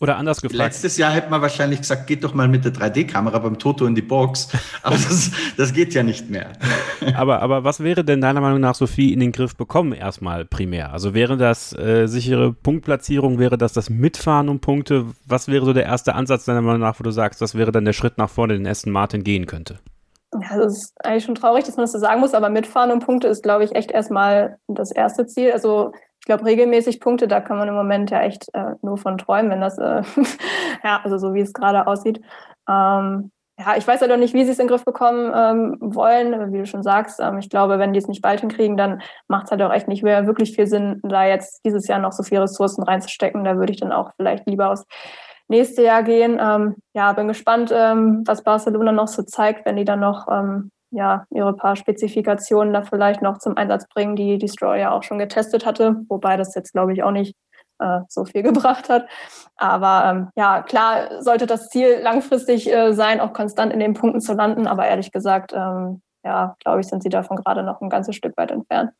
Oder 0.00 0.16
anders 0.16 0.40
gefragt. 0.40 0.58
Letztes 0.58 0.96
Jahr 0.96 1.12
hätte 1.12 1.28
man 1.28 1.42
wahrscheinlich 1.42 1.80
gesagt, 1.80 2.06
geht 2.06 2.22
doch 2.24 2.34
mal 2.34 2.46
mit 2.46 2.64
der 2.64 2.72
3D-Kamera 2.72 3.38
beim 3.40 3.58
Toto 3.58 3.84
in 3.84 3.96
die 3.96 4.00
Box. 4.02 4.48
Aber 4.82 4.94
das, 4.94 5.32
das 5.56 5.74
geht 5.74 5.92
ja 5.92 6.04
nicht 6.04 6.30
mehr. 6.30 6.52
aber, 7.16 7.42
aber 7.42 7.64
was 7.64 7.80
wäre 7.80 8.04
denn 8.04 8.20
deiner 8.20 8.40
Meinung 8.40 8.60
nach, 8.60 8.76
Sophie, 8.76 9.12
in 9.12 9.18
den 9.20 9.32
Griff 9.32 9.56
bekommen 9.56 9.92
erstmal 9.92 10.44
primär? 10.44 10.92
Also 10.92 11.14
wäre 11.14 11.36
das 11.36 11.76
äh, 11.76 12.06
sichere 12.06 12.52
Punktplatzierung, 12.52 13.40
wäre 13.40 13.58
das 13.58 13.72
das 13.72 13.90
Mitfahren 13.90 14.48
um 14.48 14.60
Punkte? 14.60 15.06
Was 15.26 15.48
wäre 15.48 15.64
so 15.64 15.72
der 15.72 15.84
erste 15.84 16.14
Ansatz 16.14 16.44
deiner 16.44 16.62
Meinung 16.62 16.80
nach, 16.80 16.98
wo 17.00 17.02
du 17.02 17.10
sagst, 17.10 17.42
das 17.42 17.56
wäre 17.56 17.72
dann 17.72 17.84
der 17.84 17.92
Schritt 17.92 18.18
nach 18.18 18.30
vorne, 18.30 18.54
den 18.54 18.66
Aston 18.68 18.92
Martin 18.92 19.24
gehen 19.24 19.46
könnte? 19.46 19.80
Ja, 20.32 20.56
das 20.56 20.78
ist 20.78 21.04
eigentlich 21.04 21.24
schon 21.24 21.34
traurig, 21.34 21.64
dass 21.64 21.76
man 21.76 21.84
das 21.84 21.92
so 21.92 21.98
sagen 21.98 22.20
muss, 22.20 22.32
aber 22.32 22.48
Mitfahren 22.48 22.90
um 22.90 23.00
Punkte 23.00 23.28
ist, 23.28 23.42
glaube 23.42 23.64
ich, 23.64 23.74
echt 23.74 23.90
erstmal 23.90 24.58
das 24.66 24.90
erste 24.90 25.26
Ziel. 25.26 25.52
Also 25.52 25.92
ich 26.20 26.26
glaube, 26.26 26.46
regelmäßig 26.46 27.00
Punkte, 27.00 27.28
da 27.28 27.40
kann 27.40 27.58
man 27.58 27.68
im 27.68 27.74
Moment 27.74 28.10
ja 28.10 28.22
echt 28.22 28.46
äh, 28.54 28.76
nur 28.80 28.96
von 28.96 29.18
träumen, 29.18 29.50
wenn 29.50 29.60
das, 29.60 29.76
äh, 29.76 30.02
ja, 30.84 31.00
also 31.04 31.18
so 31.18 31.34
wie 31.34 31.40
es 31.40 31.52
gerade 31.52 31.86
aussieht. 31.86 32.20
Ähm, 32.68 33.30
ja, 33.58 33.76
ich 33.76 33.86
weiß 33.86 33.96
ja 33.96 34.02
halt 34.02 34.10
noch 34.12 34.16
nicht, 34.18 34.32
wie 34.32 34.44
sie 34.44 34.52
es 34.52 34.58
in 34.58 34.64
den 34.64 34.70
Griff 34.70 34.84
bekommen 34.84 35.30
ähm, 35.34 35.76
wollen, 35.80 36.52
wie 36.52 36.58
du 36.58 36.66
schon 36.66 36.82
sagst. 36.82 37.20
Ähm, 37.20 37.38
ich 37.38 37.50
glaube, 37.50 37.78
wenn 37.78 37.92
die 37.92 37.98
es 37.98 38.08
nicht 38.08 38.22
bald 38.22 38.40
hinkriegen, 38.40 38.76
dann 38.76 39.02
macht 39.28 39.44
es 39.46 39.50
halt 39.50 39.60
auch 39.62 39.72
echt 39.72 39.88
nicht 39.88 40.02
mehr 40.02 40.26
wirklich 40.26 40.54
viel 40.54 40.66
Sinn, 40.66 41.00
da 41.02 41.26
jetzt 41.26 41.60
dieses 41.64 41.86
Jahr 41.88 41.98
noch 41.98 42.12
so 42.12 42.22
viele 42.22 42.42
Ressourcen 42.42 42.82
reinzustecken. 42.82 43.44
Da 43.44 43.56
würde 43.56 43.72
ich 43.72 43.80
dann 43.80 43.92
auch 43.92 44.12
vielleicht 44.16 44.46
lieber 44.46 44.70
aus 44.70 44.84
nächste 45.48 45.82
Jahr 45.82 46.02
gehen. 46.02 46.38
Ähm, 46.40 46.76
ja, 46.94 47.12
bin 47.12 47.28
gespannt, 47.28 47.72
ähm, 47.74 48.22
was 48.26 48.42
Barcelona 48.42 48.92
noch 48.92 49.08
so 49.08 49.22
zeigt, 49.22 49.66
wenn 49.66 49.76
die 49.76 49.84
dann 49.84 50.00
noch 50.00 50.26
ähm, 50.30 50.70
ja, 50.92 51.24
ihre 51.30 51.54
paar 51.54 51.74
Spezifikationen 51.74 52.72
da 52.72 52.82
vielleicht 52.82 53.22
noch 53.22 53.38
zum 53.38 53.56
Einsatz 53.56 53.88
bringen, 53.88 54.14
die 54.14 54.38
ja 54.60 54.90
auch 54.92 55.02
schon 55.02 55.18
getestet 55.18 55.64
hatte, 55.64 55.96
wobei 56.08 56.36
das 56.36 56.54
jetzt, 56.54 56.72
glaube 56.72 56.92
ich, 56.92 57.02
auch 57.02 57.10
nicht 57.10 57.34
äh, 57.78 58.00
so 58.08 58.24
viel 58.24 58.42
gebracht 58.42 58.88
hat. 58.88 59.06
Aber 59.56 60.10
ähm, 60.10 60.28
ja, 60.36 60.62
klar 60.62 61.22
sollte 61.22 61.46
das 61.46 61.68
Ziel 61.68 62.00
langfristig 62.02 62.70
äh, 62.70 62.92
sein, 62.92 63.20
auch 63.20 63.32
konstant 63.32 63.72
in 63.72 63.80
den 63.80 63.94
Punkten 63.94 64.20
zu 64.20 64.34
landen, 64.34 64.66
aber 64.66 64.86
ehrlich 64.86 65.12
gesagt, 65.12 65.52
ähm, 65.54 66.02
ja, 66.24 66.56
glaube 66.62 66.80
ich, 66.80 66.86
sind 66.86 67.02
sie 67.02 67.08
davon 67.08 67.38
gerade 67.38 67.62
noch 67.62 67.80
ein 67.80 67.90
ganzes 67.90 68.14
Stück 68.14 68.36
weit 68.36 68.50
entfernt. 68.50 68.92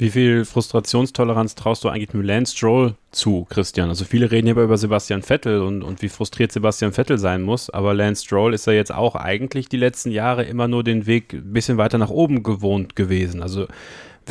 Wie 0.00 0.08
viel 0.08 0.46
Frustrationstoleranz 0.46 1.56
traust 1.56 1.84
du 1.84 1.90
eigentlich 1.90 2.14
mit 2.14 2.24
Lance 2.24 2.56
Stroll 2.56 2.94
zu, 3.10 3.46
Christian? 3.50 3.90
Also 3.90 4.06
viele 4.06 4.30
reden 4.30 4.46
hier 4.46 4.56
über 4.56 4.78
Sebastian 4.78 5.20
Vettel 5.20 5.60
und, 5.60 5.82
und 5.82 6.00
wie 6.00 6.08
frustriert 6.08 6.52
Sebastian 6.52 6.94
Vettel 6.94 7.18
sein 7.18 7.42
muss, 7.42 7.68
aber 7.68 7.92
Lance 7.92 8.24
Stroll 8.24 8.54
ist 8.54 8.66
ja 8.66 8.72
jetzt 8.72 8.94
auch 8.94 9.14
eigentlich 9.14 9.68
die 9.68 9.76
letzten 9.76 10.10
Jahre 10.10 10.44
immer 10.44 10.68
nur 10.68 10.84
den 10.84 11.04
Weg 11.04 11.34
ein 11.34 11.52
bisschen 11.52 11.76
weiter 11.76 11.98
nach 11.98 12.08
oben 12.08 12.42
gewohnt 12.42 12.96
gewesen. 12.96 13.42
Also 13.42 13.66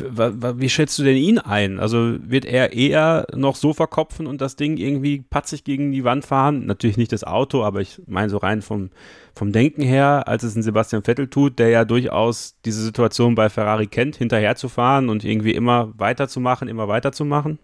wie 0.01 0.69
schätzt 0.69 0.97
du 0.99 1.03
denn 1.03 1.17
ihn 1.17 1.39
ein? 1.39 1.79
Also 1.79 2.15
wird 2.21 2.45
er 2.45 2.73
eher 2.73 3.27
noch 3.35 3.55
so 3.55 3.73
verkopfen 3.73 4.27
und 4.27 4.41
das 4.41 4.55
Ding 4.55 4.77
irgendwie 4.77 5.21
patzig 5.21 5.63
gegen 5.63 5.91
die 5.91 6.03
Wand 6.03 6.25
fahren? 6.25 6.65
Natürlich 6.65 6.97
nicht 6.97 7.11
das 7.11 7.23
Auto, 7.23 7.63
aber 7.63 7.81
ich 7.81 8.01
meine 8.07 8.29
so 8.29 8.37
rein 8.37 8.61
vom, 8.61 8.89
vom 9.33 9.51
Denken 9.51 9.81
her, 9.81 10.27
als 10.27 10.43
es 10.43 10.55
ein 10.55 10.63
Sebastian 10.63 11.03
Vettel 11.03 11.27
tut, 11.27 11.59
der 11.59 11.69
ja 11.69 11.85
durchaus 11.85 12.55
diese 12.65 12.83
Situation 12.83 13.35
bei 13.35 13.49
Ferrari 13.49 13.87
kennt, 13.87 14.15
hinterher 14.15 14.55
zu 14.55 14.69
fahren 14.69 15.09
und 15.09 15.23
irgendwie 15.23 15.51
immer 15.51 15.93
weiterzumachen, 15.97 16.67
immer 16.67 16.87
weiterzumachen? 16.87 17.59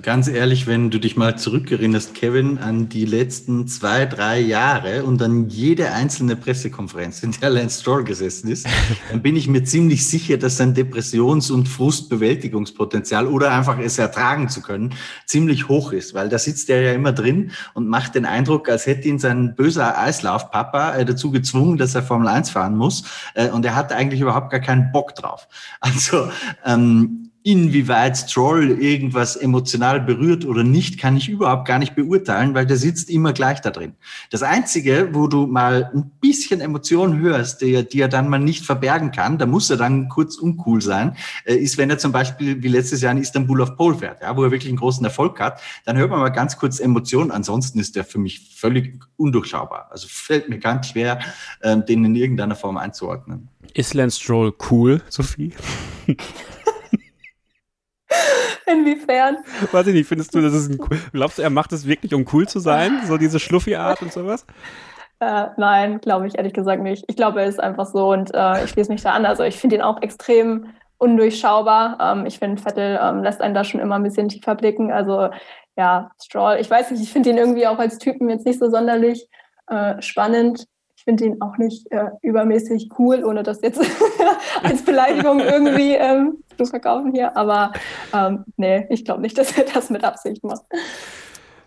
Ganz 0.00 0.26
ehrlich, 0.26 0.66
wenn 0.66 0.88
du 0.88 0.98
dich 0.98 1.18
mal 1.18 1.36
zurückerinnerst, 1.36 2.14
Kevin, 2.14 2.56
an 2.56 2.88
die 2.88 3.04
letzten 3.04 3.68
zwei, 3.68 4.06
drei 4.06 4.40
Jahre 4.40 5.04
und 5.04 5.20
an 5.20 5.50
jede 5.50 5.92
einzelne 5.92 6.34
Pressekonferenz, 6.34 7.22
in 7.22 7.32
der 7.32 7.50
Lance 7.50 7.82
Stroll 7.82 8.02
gesessen 8.02 8.48
ist, 8.50 8.66
dann 9.10 9.20
bin 9.20 9.36
ich 9.36 9.48
mir 9.48 9.64
ziemlich 9.64 10.08
sicher, 10.08 10.38
dass 10.38 10.56
sein 10.56 10.72
Depressions- 10.72 11.50
und 11.50 11.68
Frustbewältigungspotenzial 11.68 13.26
oder 13.26 13.52
einfach 13.52 13.78
es 13.78 13.98
ertragen 13.98 14.48
zu 14.48 14.62
können, 14.62 14.94
ziemlich 15.26 15.68
hoch 15.68 15.92
ist, 15.92 16.14
weil 16.14 16.30
da 16.30 16.38
sitzt 16.38 16.70
er 16.70 16.80
ja 16.80 16.92
immer 16.94 17.12
drin 17.12 17.50
und 17.74 17.86
macht 17.86 18.14
den 18.14 18.24
Eindruck, 18.24 18.70
als 18.70 18.86
hätte 18.86 19.08
ihn 19.08 19.18
sein 19.18 19.54
böser 19.54 19.98
Eislaufpapa 19.98 20.94
äh, 20.94 21.04
dazu 21.04 21.30
gezwungen, 21.30 21.76
dass 21.76 21.94
er 21.94 22.02
Formel 22.02 22.28
1 22.28 22.48
fahren 22.48 22.78
muss 22.78 23.04
äh, 23.34 23.50
und 23.50 23.66
er 23.66 23.74
hat 23.74 23.92
eigentlich 23.92 24.22
überhaupt 24.22 24.48
gar 24.52 24.60
keinen 24.60 24.90
Bock 24.90 25.14
drauf. 25.14 25.48
Also 25.80 26.30
ähm, 26.64 27.28
Inwieweit 27.44 28.16
Stroll 28.16 28.70
irgendwas 28.80 29.34
emotional 29.34 30.00
berührt 30.00 30.44
oder 30.44 30.62
nicht, 30.62 30.98
kann 31.00 31.16
ich 31.16 31.28
überhaupt 31.28 31.66
gar 31.66 31.80
nicht 31.80 31.96
beurteilen, 31.96 32.54
weil 32.54 32.66
der 32.66 32.76
sitzt 32.76 33.10
immer 33.10 33.32
gleich 33.32 33.60
da 33.60 33.70
drin. 33.70 33.94
Das 34.30 34.44
Einzige, 34.44 35.08
wo 35.12 35.26
du 35.26 35.46
mal 35.48 35.90
ein 35.92 36.12
bisschen 36.20 36.60
Emotion 36.60 37.18
hörst, 37.18 37.60
die 37.60 37.72
er, 37.72 37.82
die 37.82 38.00
er 38.00 38.08
dann 38.08 38.28
mal 38.28 38.38
nicht 38.38 38.64
verbergen 38.64 39.10
kann, 39.10 39.38
da 39.38 39.46
muss 39.46 39.70
er 39.70 39.76
dann 39.76 40.08
kurz 40.08 40.36
uncool 40.36 40.80
sein, 40.82 41.16
äh, 41.44 41.54
ist, 41.54 41.78
wenn 41.78 41.90
er 41.90 41.98
zum 41.98 42.12
Beispiel 42.12 42.62
wie 42.62 42.68
letztes 42.68 43.00
Jahr 43.00 43.10
in 43.10 43.18
Istanbul 43.18 43.62
auf 43.62 43.76
Pole 43.76 43.96
fährt, 43.96 44.22
ja, 44.22 44.36
wo 44.36 44.44
er 44.44 44.52
wirklich 44.52 44.70
einen 44.70 44.78
großen 44.78 45.04
Erfolg 45.04 45.40
hat, 45.40 45.60
dann 45.84 45.96
hört 45.96 46.10
man 46.10 46.20
mal 46.20 46.28
ganz 46.28 46.56
kurz 46.56 46.78
Emotion. 46.78 47.32
Ansonsten 47.32 47.80
ist 47.80 47.96
der 47.96 48.04
für 48.04 48.18
mich 48.18 48.52
völlig 48.54 49.00
undurchschaubar. 49.16 49.88
Also 49.90 50.06
fällt 50.08 50.48
mir 50.48 50.58
ganz 50.58 50.90
schwer, 50.90 51.18
ähm, 51.62 51.84
den 51.86 52.04
in 52.04 52.14
irgendeiner 52.14 52.54
Form 52.54 52.76
einzuordnen. 52.76 53.48
Ist 53.74 53.94
Lance 53.94 54.20
Stroll 54.20 54.54
cool, 54.70 55.02
Sophie? 55.08 55.52
Inwiefern? 58.66 59.38
Weiß 59.70 59.86
ich 59.86 59.94
nicht, 59.94 60.08
findest 60.08 60.34
du, 60.34 60.40
das 60.40 60.54
ist 60.54 60.70
ein. 60.70 60.78
Glaubst 61.12 61.38
du, 61.38 61.42
er 61.42 61.50
macht 61.50 61.72
es 61.72 61.86
wirklich, 61.86 62.14
um 62.14 62.26
cool 62.32 62.48
zu 62.48 62.58
sein? 62.58 63.00
So 63.06 63.16
diese 63.18 63.38
Schluffi-Art 63.38 64.02
und 64.02 64.12
sowas? 64.12 64.46
Äh, 65.20 65.46
nein, 65.56 66.00
glaube 66.00 66.26
ich 66.26 66.36
ehrlich 66.36 66.52
gesagt 66.52 66.82
nicht. 66.82 67.04
Ich 67.06 67.16
glaube, 67.16 67.40
er 67.40 67.46
ist 67.46 67.60
einfach 67.60 67.86
so 67.86 68.12
und 68.12 68.34
äh, 68.34 68.64
ich 68.64 68.70
schließe 68.70 68.90
mich 68.90 69.02
da 69.02 69.12
an. 69.12 69.24
Also 69.24 69.44
ich 69.44 69.56
finde 69.56 69.76
ihn 69.76 69.82
auch 69.82 70.02
extrem 70.02 70.66
undurchschaubar. 70.98 71.98
Ähm, 72.00 72.26
ich 72.26 72.38
finde, 72.38 72.60
Vettel 72.60 72.98
ähm, 73.00 73.22
lässt 73.22 73.40
einen 73.40 73.54
da 73.54 73.62
schon 73.62 73.80
immer 73.80 73.96
ein 73.96 74.02
bisschen 74.02 74.28
tiefer 74.28 74.54
blicken. 74.56 74.90
Also 74.90 75.30
ja, 75.76 76.10
Stroll, 76.22 76.58
ich 76.60 76.68
weiß 76.68 76.90
nicht, 76.90 77.02
ich 77.02 77.12
finde 77.12 77.30
ihn 77.30 77.38
irgendwie 77.38 77.66
auch 77.66 77.78
als 77.78 77.98
Typen 77.98 78.28
jetzt 78.30 78.46
nicht 78.46 78.58
so 78.58 78.68
sonderlich 78.68 79.28
äh, 79.68 80.00
spannend. 80.02 80.66
Ich 81.02 81.04
finde 81.04 81.24
ihn 81.24 81.42
auch 81.42 81.58
nicht 81.58 81.90
äh, 81.90 82.10
übermäßig 82.22 82.90
cool, 82.96 83.24
ohne 83.24 83.42
das 83.42 83.60
jetzt 83.60 83.80
als 84.62 84.84
Beleidigung 84.84 85.40
irgendwie 85.40 85.96
ähm, 85.96 86.44
zu 86.56 86.64
verkaufen 86.64 87.10
hier. 87.12 87.36
Aber 87.36 87.72
ähm, 88.14 88.44
nee, 88.56 88.86
ich 88.88 89.04
glaube 89.04 89.20
nicht, 89.20 89.36
dass 89.38 89.58
er 89.58 89.64
das 89.64 89.90
mit 89.90 90.04
Absicht 90.04 90.44
macht. 90.44 90.62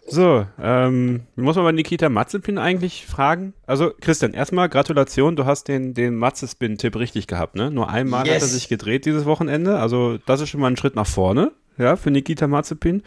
So, 0.07 0.45
ähm, 0.57 1.23
muss 1.35 1.57
man 1.57 1.65
bei 1.65 1.73
Nikita 1.73 2.07
Matzepin 2.07 2.57
eigentlich 2.57 3.05
fragen? 3.05 3.53
Also, 3.67 3.91
Christian, 3.99 4.33
erstmal 4.33 4.69
Gratulation, 4.69 5.35
du 5.35 5.43
hast 5.43 5.67
den, 5.67 5.93
den 5.93 6.15
Matzespin-Tipp 6.15 6.95
richtig 6.95 7.27
gehabt, 7.27 7.55
ne? 7.55 7.69
Nur 7.71 7.89
einmal 7.89 8.25
yes. 8.25 8.35
hat 8.35 8.41
er 8.43 8.47
sich 8.47 8.69
gedreht 8.69 9.05
dieses 9.05 9.25
Wochenende, 9.25 9.79
also 9.79 10.17
das 10.25 10.39
ist 10.39 10.47
schon 10.47 10.61
mal 10.61 10.67
ein 10.67 10.77
Schritt 10.77 10.95
nach 10.95 11.07
vorne, 11.07 11.51
ja, 11.77 11.97
für 11.97 12.09
Nikita 12.09 12.47
Mazepin. 12.47 13.03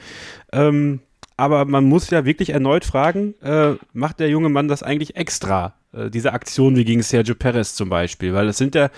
Ähm, 0.53 1.01
aber 1.39 1.64
man 1.64 1.84
muss 1.84 2.11
ja 2.11 2.24
wirklich 2.24 2.51
erneut 2.51 2.84
fragen, 2.84 3.34
äh, 3.43 3.76
macht 3.93 4.18
der 4.18 4.28
junge 4.28 4.49
Mann 4.49 4.66
das 4.66 4.82
eigentlich 4.82 5.14
extra? 5.16 5.74
Äh, 5.93 6.11
diese 6.11 6.32
Aktion 6.32 6.74
wie 6.76 6.84
gegen 6.84 7.01
Sergio 7.01 7.36
Perez 7.36 7.74
zum 7.76 7.89
Beispiel, 7.89 8.34
weil 8.34 8.49
es 8.49 8.59
sind 8.59 8.74
ja, 8.74 8.91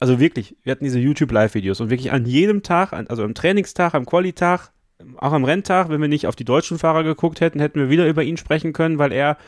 also 0.00 0.18
wirklich, 0.18 0.56
wir 0.64 0.72
hatten 0.72 0.84
diese 0.84 0.98
YouTube-Live-Videos 0.98 1.80
und 1.80 1.88
wirklich 1.88 2.10
an 2.10 2.26
jedem 2.26 2.64
Tag, 2.64 2.92
also 2.92 3.22
am 3.22 3.32
Trainingstag, 3.32 3.94
am 3.94 4.06
Quali-Tag, 4.06 4.72
auch 5.18 5.32
am 5.32 5.44
Renntag, 5.44 5.88
wenn 5.88 6.00
wir 6.00 6.08
nicht 6.08 6.26
auf 6.26 6.34
die 6.34 6.44
deutschen 6.44 6.80
Fahrer 6.80 7.04
geguckt 7.04 7.40
hätten, 7.40 7.60
hätten 7.60 7.78
wir 7.78 7.90
wieder 7.90 8.08
über 8.08 8.24
ihn 8.24 8.36
sprechen 8.36 8.72
können, 8.72 8.98
weil 8.98 9.12
er 9.12 9.38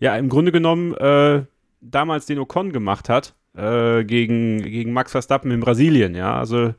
ja 0.00 0.16
im 0.16 0.30
Grunde 0.30 0.52
genommen 0.52 0.94
äh, 0.94 1.42
damals 1.82 2.24
den 2.24 2.38
Ocon 2.38 2.72
gemacht 2.72 3.10
hat, 3.10 3.34
äh, 3.54 4.04
gegen, 4.04 4.62
gegen 4.62 4.94
Max 4.94 5.12
Verstappen 5.12 5.50
in 5.50 5.60
Brasilien, 5.60 6.14
ja. 6.14 6.34
Also 6.34 6.72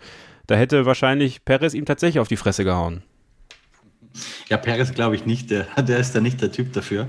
da 0.47 0.55
hätte 0.55 0.87
wahrscheinlich 0.87 1.45
Perez 1.45 1.75
ihm 1.75 1.85
tatsächlich 1.85 2.19
auf 2.19 2.27
die 2.27 2.37
Fresse 2.37 2.63
gehauen. 2.63 3.03
Ja, 4.49 4.57
Perez 4.57 4.93
glaube 4.93 5.15
ich 5.15 5.25
nicht, 5.25 5.51
der, 5.51 5.65
der 5.81 5.99
ist 5.99 6.13
da 6.13 6.21
nicht 6.21 6.41
der 6.41 6.51
Typ 6.51 6.73
dafür. 6.73 7.07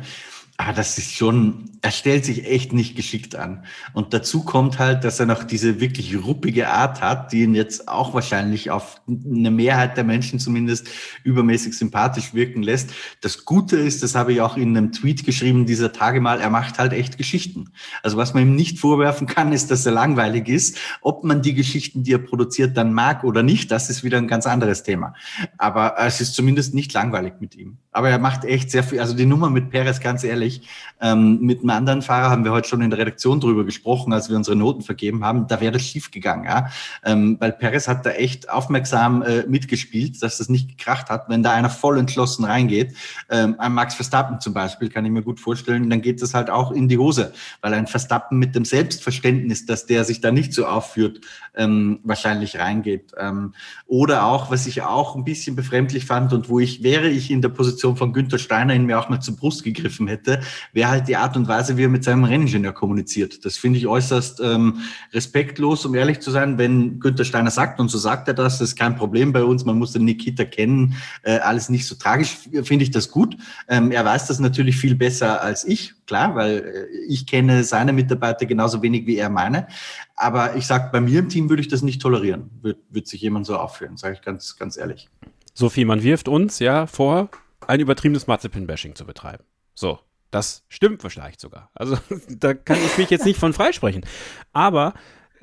Aber 0.59 0.73
das 0.73 0.97
ist 0.97 1.13
schon, 1.13 1.71
er 1.83 1.91
stellt 1.91 2.25
sich 2.25 2.47
echt 2.47 2.73
nicht 2.73 2.97
geschickt 2.97 3.37
an. 3.37 3.65
Und 3.93 4.15
dazu 4.15 4.43
kommt 4.43 4.79
halt, 4.79 5.05
dass 5.05 5.21
er 5.21 5.27
noch 5.27 5.45
diese 5.45 5.81
wirklich 5.81 6.17
ruppige 6.25 6.71
Art 6.71 7.03
hat, 7.03 7.33
die 7.33 7.43
ihn 7.43 7.55
jetzt 7.55 7.89
auch 7.89 8.15
wahrscheinlich 8.15 8.71
auf 8.71 9.03
eine 9.07 9.51
Mehrheit 9.51 9.99
der 9.99 10.05
Menschen 10.05 10.39
zumindest 10.39 10.89
übermäßig 11.25 11.77
sympathisch 11.77 12.33
wirken 12.33 12.63
lässt. 12.63 12.91
Das 13.21 13.45
Gute 13.45 13.77
ist, 13.77 14.03
das 14.03 14.15
habe 14.15 14.33
ich 14.33 14.41
auch 14.41 14.57
in 14.57 14.77
einem 14.77 14.93
Tweet 14.93 15.27
geschrieben 15.27 15.67
dieser 15.67 15.93
Tage 15.93 16.23
mal, 16.23 16.41
er 16.41 16.51
macht 16.51 16.79
halt 16.79 16.95
echt 16.95 17.19
Geschichten. 17.19 17.71
Also 18.03 18.17
was 18.17 18.33
man 18.33 18.45
ihm 18.45 18.57
nicht 18.57 18.79
vorwerfen 18.79 19.27
kann, 19.27 19.53
ist, 19.53 19.71
dass 19.71 19.85
er 19.85 19.93
langweilig 19.93 20.49
ist. 20.49 20.79
Ob 21.03 21.23
man 21.23 21.43
die 21.43 21.55
Geschichten, 21.55 22.03
die 22.03 22.15
er 22.15 22.19
produziert, 22.19 22.79
dann 22.79 22.95
mag 22.95 23.25
oder 23.25 23.43
nicht, 23.43 23.71
das 23.71 23.91
ist 23.91 24.05
wieder 24.05 24.17
ein 24.17 24.29
ganz 24.29 24.47
anderes 24.47 24.83
Thema. 24.85 25.13
Aber 25.59 25.97
es 25.99 26.23
ist 26.23 26.35
zumindest 26.35 26.73
nicht 26.73 26.95
langweilig 26.95 27.35
mit 27.41 27.55
ihm. 27.55 27.77
Aber 27.93 28.09
er 28.09 28.19
macht 28.19 28.45
echt 28.45 28.71
sehr 28.71 28.83
viel, 28.83 29.01
also 29.01 29.15
die 29.15 29.27
Nummer 29.27 29.51
mit 29.51 29.71
Perez, 29.71 30.01
ganz 30.01 30.25
ehrlich, 30.25 30.46
ehrlich. 30.47 30.61
Ähm, 31.01 31.41
mit 31.41 31.61
einem 31.61 31.71
anderen 31.71 32.03
Fahrer 32.03 32.31
haben 32.31 32.45
wir 32.45 32.53
heute 32.53 32.69
schon 32.69 32.81
in 32.81 32.89
der 32.89 32.99
Redaktion 32.99 33.39
drüber 33.39 33.65
gesprochen, 33.65 34.13
als 34.13 34.31
wir 34.31 34.37
unsere 34.37 34.57
Noten 34.57 34.83
vergeben 34.83 35.25
haben. 35.25 35.47
Da 35.47 35.61
wäre 35.61 35.73
das 35.73 35.83
schief 35.83 36.11
gegangen, 36.11 36.45
ja. 36.45 36.69
Ähm, 37.05 37.37
weil 37.39 37.53
Perez 37.53 37.87
hat 37.87 38.07
da 38.07 38.11
echt 38.11 38.49
aufmerksam 38.49 39.23
äh, 39.23 39.45
mitgespielt, 39.47 40.23
dass 40.23 40.39
das 40.39 40.49
nicht 40.49 40.69
gekracht 40.69 41.11
hat. 41.11 41.29
Wenn 41.29 41.43
da 41.43 41.53
einer 41.53 41.69
voll 41.69 41.99
entschlossen 41.99 42.45
reingeht, 42.45 42.95
ähm, 43.29 43.57
ein 43.59 43.75
Max 43.75 43.95
Verstappen 43.95 44.41
zum 44.41 44.55
Beispiel, 44.55 44.89
kann 44.89 45.05
ich 45.05 45.11
mir 45.11 45.23
gut 45.23 45.39
vorstellen, 45.39 45.91
dann 45.91 46.01
geht 46.01 46.23
das 46.23 46.33
halt 46.33 46.49
auch 46.49 46.73
in 46.73 46.89
die 46.89 46.99
Hose, 46.99 47.33
weil 47.61 47.75
ein 47.75 47.87
Verstappen 47.87 48.39
mit 48.39 48.55
dem 48.55 48.65
Selbstverständnis, 48.65 49.67
dass 49.67 49.85
der 49.85 50.05
sich 50.05 50.21
da 50.21 50.33
nicht 50.33 50.55
so 50.55 50.67
aufführt, 50.67 51.21
ähm, 51.55 52.01
wahrscheinlich 52.05 52.59
reingeht. 52.59 53.13
Ähm, 53.19 53.53
oder 53.87 54.25
auch, 54.25 54.51
was 54.51 54.67
ich 54.67 54.83
auch 54.83 55.15
ein 55.15 55.25
bisschen 55.25 55.57
befremdlich 55.57 56.07
fand 56.07 56.33
und 56.33 56.49
wo 56.49 56.59
ich, 56.59 56.83
wäre 56.83 57.09
ich 57.09 57.31
in 57.31 57.43
der 57.43 57.51
Position 57.51 57.97
von 57.97 58.15
Günther 58.15 58.39
Steiner, 58.39 58.75
in 58.75 58.87
mir 58.87 58.99
auch 58.99 59.11
mal 59.11 59.21
zur 59.21 59.37
Brust 59.37 59.63
gegriffen 59.63 60.09
hätte, 60.09 60.36
wäre 60.73 60.91
halt 60.91 61.09
die 61.09 61.17
Art 61.17 61.37
und 61.37 61.49
Weise, 61.49 61.77
wie 61.77 61.85
er 61.85 61.89
mit 61.89 62.05
seinem 62.05 62.25
Renningenieur 62.25 62.73
kommuniziert. 62.73 63.45
Das 63.45 63.57
finde 63.57 63.79
ich 63.79 63.87
äußerst 63.87 64.41
ähm, 64.41 64.81
respektlos, 65.13 65.85
um 65.85 65.95
ehrlich 65.95 66.21
zu 66.21 66.31
sein, 66.31 66.59
wenn 66.59 67.01
Günther 67.01 67.25
Steiner 67.25 67.51
sagt, 67.51 67.81
und 67.81 67.89
so 67.89 67.99
sagt 67.99 68.29
er 68.29 68.35
das, 68.35 68.59
das 68.59 68.71
ist 68.71 68.77
kein 68.77 68.97
Problem 68.97 69.33
bei 69.33 69.45
uns, 69.45 69.65
man 69.65 69.79
muss 69.79 69.93
den 69.93 70.05
Nikita 70.05 70.45
kennen, 70.45 70.95
äh, 71.23 71.39
alles 71.39 71.69
nicht 71.69 71.87
so 71.87 71.95
tragisch, 71.95 72.37
finde 72.63 72.85
ich 72.85 72.91
das 72.91 73.11
gut. 73.11 73.37
Ähm, 73.69 73.91
er 73.91 74.05
weiß 74.05 74.27
das 74.27 74.39
natürlich 74.39 74.77
viel 74.77 74.95
besser 74.95 75.43
als 75.43 75.65
ich, 75.65 75.95
klar, 76.07 76.35
weil 76.35 76.59
äh, 76.59 76.97
ich 77.09 77.27
kenne 77.27 77.65
seine 77.65 77.93
Mitarbeiter 77.93 78.47
genauso 78.47 78.83
wenig 78.83 79.07
wie 79.07 79.17
er 79.17 79.31
meine. 79.31 79.67
Aber 80.15 80.57
ich 80.57 80.67
sage, 80.67 80.89
bei 80.93 81.01
mir 81.01 81.21
im 81.21 81.29
Team 81.29 81.49
würde 81.49 81.61
ich 81.61 81.69
das 81.69 81.83
nicht 81.83 82.01
tolerieren, 82.01 82.51
wird, 82.63 82.79
wird 82.91 83.07
sich 83.07 83.21
jemand 83.21 83.47
so 83.47 83.57
aufführen, 83.57 83.97
sage 83.97 84.15
ich 84.15 84.23
ganz, 84.23 84.57
ganz 84.57 84.77
ehrlich. 84.77 85.09
Sophie, 85.55 85.85
man 85.85 86.03
wirft 86.03 86.29
uns 86.29 86.59
ja 86.59 86.87
vor, 86.87 87.31
ein 87.67 87.81
übertriebenes 87.81 88.27
Mazepin-Bashing 88.27 88.95
zu 88.95 89.05
betreiben. 89.05 89.45
So, 89.75 89.99
das 90.31 90.65
stimmt 90.69 91.03
vielleicht 91.03 91.41
sogar. 91.41 91.71
Also 91.75 91.99
da 92.29 92.55
kann 92.55 92.79
ich 92.85 92.99
mich 92.99 93.11
jetzt 93.11 93.25
nicht 93.25 93.39
von 93.39 93.53
freisprechen. 93.53 94.05
Aber 94.53 94.95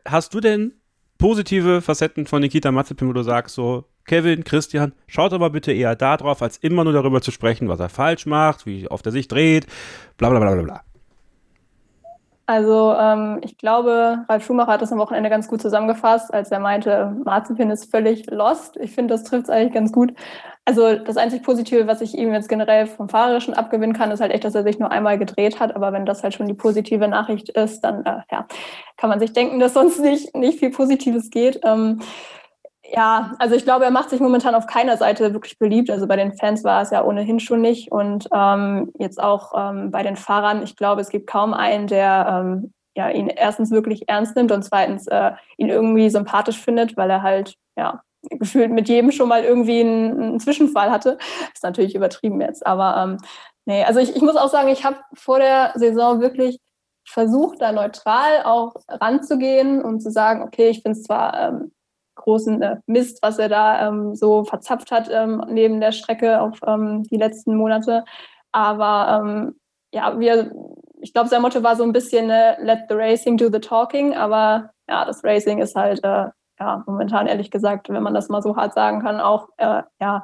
hast 0.06 0.34
du 0.34 0.40
denn 0.40 0.74
positive 1.18 1.82
Facetten 1.82 2.28
von 2.28 2.42
Nikita 2.42 2.72
Mazepin, 2.72 3.08
wo 3.08 3.14
du 3.14 3.24
sagst 3.24 3.56
so, 3.56 3.86
Kevin, 4.06 4.44
Christian, 4.44 4.94
schaut 5.08 5.32
aber 5.32 5.50
bitte 5.50 5.72
eher 5.72 5.96
da 5.96 6.18
drauf, 6.18 6.42
als 6.42 6.58
immer 6.58 6.84
nur 6.84 6.92
darüber 6.94 7.22
zu 7.22 7.32
sprechen, 7.32 7.70
was 7.70 7.80
er 7.80 7.90
falsch 7.90 8.26
macht, 8.26 8.66
wie 8.66 8.90
oft 8.90 9.06
er 9.06 9.14
sich 9.14 9.30
dreht, 9.30 9.66
bla 10.18 10.30
bla 10.30 10.40
bla 10.40 10.54
bla 10.54 10.64
bla. 10.64 10.84
Also 12.54 12.94
ähm, 12.94 13.40
ich 13.42 13.58
glaube, 13.58 14.26
Ralf 14.30 14.46
Schumacher 14.46 14.74
hat 14.74 14.82
das 14.84 14.92
am 14.92 15.00
Wochenende 15.00 15.32
ganz 15.32 15.48
gut 15.48 15.60
zusammengefasst, 15.60 16.32
als 16.32 16.52
er 16.52 16.60
meinte, 16.60 17.18
Marzipin 17.26 17.72
ist 17.72 17.90
völlig 17.90 18.30
lost. 18.30 18.78
Ich 18.78 18.92
finde, 18.92 19.16
das 19.16 19.24
trifft 19.24 19.46
es 19.46 19.50
eigentlich 19.50 19.74
ganz 19.74 19.92
gut. 19.92 20.14
Also 20.64 20.94
das 20.94 21.18
einzig 21.18 21.42
Positive, 21.42 21.88
was 21.88 22.02
ich 22.02 22.16
ihm 22.16 22.32
jetzt 22.32 22.50
generell 22.50 22.86
vom 22.86 23.10
Fahrerischen 23.10 23.56
abgewinnen 23.56 23.96
kann, 23.96 24.12
ist 24.12 24.22
halt 24.22 24.32
echt, 24.32 24.44
dass 24.44 24.54
er 24.54 24.62
sich 24.62 24.78
nur 24.78 24.92
einmal 24.92 25.18
gedreht 25.18 25.60
hat. 25.60 25.76
Aber 25.76 25.94
wenn 25.94 26.06
das 26.06 26.22
halt 26.22 26.36
schon 26.36 26.46
die 26.46 26.54
positive 26.54 27.08
Nachricht 27.08 27.50
ist, 27.50 27.82
dann 27.82 28.06
äh, 28.06 28.22
ja, 28.32 28.46
kann 28.98 29.10
man 29.10 29.20
sich 29.20 29.34
denken, 29.34 29.60
dass 29.60 29.74
sonst 29.74 30.00
nicht, 30.00 30.36
nicht 30.36 30.60
viel 30.60 30.70
Positives 30.70 31.32
geht. 31.32 31.60
Ähm, 31.64 32.02
ja, 32.96 33.34
also 33.40 33.56
ich 33.56 33.64
glaube, 33.64 33.86
er 33.86 33.92
macht 33.92 34.12
sich 34.12 34.20
momentan 34.20 34.54
auf 34.54 34.68
keiner 34.68 34.98
Seite 34.98 35.34
wirklich 35.34 35.58
beliebt. 35.58 35.90
Also 35.90 36.06
bei 36.06 36.16
den 36.16 36.34
Fans 36.34 36.64
war 36.64 36.84
es 36.84 36.92
ja 36.92 37.04
ohnehin 37.04 37.40
schon 37.40 37.60
nicht. 37.60 37.92
Und 37.92 38.28
ähm, 38.32 38.92
jetzt 39.00 39.20
auch 39.22 39.52
ähm, 39.58 39.90
bei 39.90 40.04
den 40.04 40.16
Fahrern, 40.16 40.62
ich 40.62 40.76
glaube, 40.76 41.02
es 41.02 41.10
gibt 41.10 41.28
kaum 41.28 41.56
einen, 41.56 41.88
der 41.88 42.28
ähm, 42.30 42.74
ja, 42.96 43.10
ihn 43.10 43.30
erstens 43.30 43.72
wirklich 43.72 44.08
ernst 44.08 44.36
nimmt 44.36 44.52
und 44.52 44.62
zweitens 44.62 45.08
äh, 45.08 45.32
ihn 45.58 45.70
irgendwie 45.70 46.12
sympathisch 46.12 46.60
findet, 46.60 46.96
weil 46.96 47.10
er 47.10 47.24
halt 47.24 47.56
ja 47.76 48.04
gefühlt 48.30 48.72
mit 48.72 48.88
jedem 48.88 49.12
schon 49.12 49.28
mal 49.28 49.44
irgendwie 49.44 49.82
einen, 49.82 50.22
einen 50.22 50.40
Zwischenfall 50.40 50.92
hatte. 50.92 51.18
Ist 51.52 51.64
natürlich 51.64 51.96
übertrieben 51.96 52.42
jetzt, 52.42 52.64
aber 52.64 52.96
ähm, 53.04 53.18
nee, 53.66 53.84
also 53.84 54.00
ich, 54.00 54.16
ich 54.16 54.22
muss 54.22 54.36
auch 54.36 54.50
sagen, 54.50 54.70
ich 54.70 54.86
habe 54.86 54.98
vor 55.16 55.40
der 55.40 55.72
Saison 55.76 56.22
wirklich 56.22 56.60
versucht, 57.06 57.60
da 57.60 57.72
neutral 57.72 58.44
auch 58.44 58.76
ranzugehen 58.88 59.82
und 59.82 60.00
zu 60.00 60.12
sagen, 60.12 60.44
okay, 60.44 60.70
ich 60.70 60.84
finde 60.84 61.00
es 61.00 61.04
zwar 61.04 61.50
ähm, 61.50 61.72
großen 62.16 62.62
äh, 62.62 62.78
Mist, 62.86 63.20
was 63.22 63.40
er 63.40 63.50
da 63.50 63.88
ähm, 63.88 64.16
so 64.16 64.44
verzapft 64.44 64.92
hat 64.92 65.10
ähm, 65.12 65.44
neben 65.48 65.80
der 65.80 65.92
Strecke 65.92 66.42
auf 66.42 66.60
ähm, 66.66 67.04
die 67.04 67.18
letzten 67.18 67.56
Monate. 67.56 68.04
Aber 68.52 69.22
ähm, 69.22 69.56
ja, 69.94 70.20
wir, 70.20 70.52
ich 71.02 71.14
glaube, 71.14 71.30
sein 71.30 71.42
Motto 71.42 71.64
war 71.64 71.76
so 71.76 71.84
ein 71.84 71.94
bisschen 71.94 72.30
äh, 72.30 72.62
Let 72.62 72.86
the 72.90 72.96
Racing 72.96 73.38
do 73.38 73.50
the 73.52 73.60
talking. 73.60 74.16
Aber 74.16 74.72
ja, 74.90 75.06
das 75.06 75.24
Racing 75.24 75.60
ist 75.60 75.76
halt 75.76 76.04
äh, 76.04 76.28
ja 76.60 76.84
momentan 76.86 77.28
ehrlich 77.28 77.52
gesagt, 77.52 77.90
wenn 77.90 78.04
man 78.04 78.14
das 78.14 78.30
mal 78.30 78.42
so 78.42 78.56
hart 78.56 78.74
sagen 78.74 79.02
kann, 79.02 79.20
auch 79.20 79.50
äh, 79.58 79.84
ja 80.00 80.24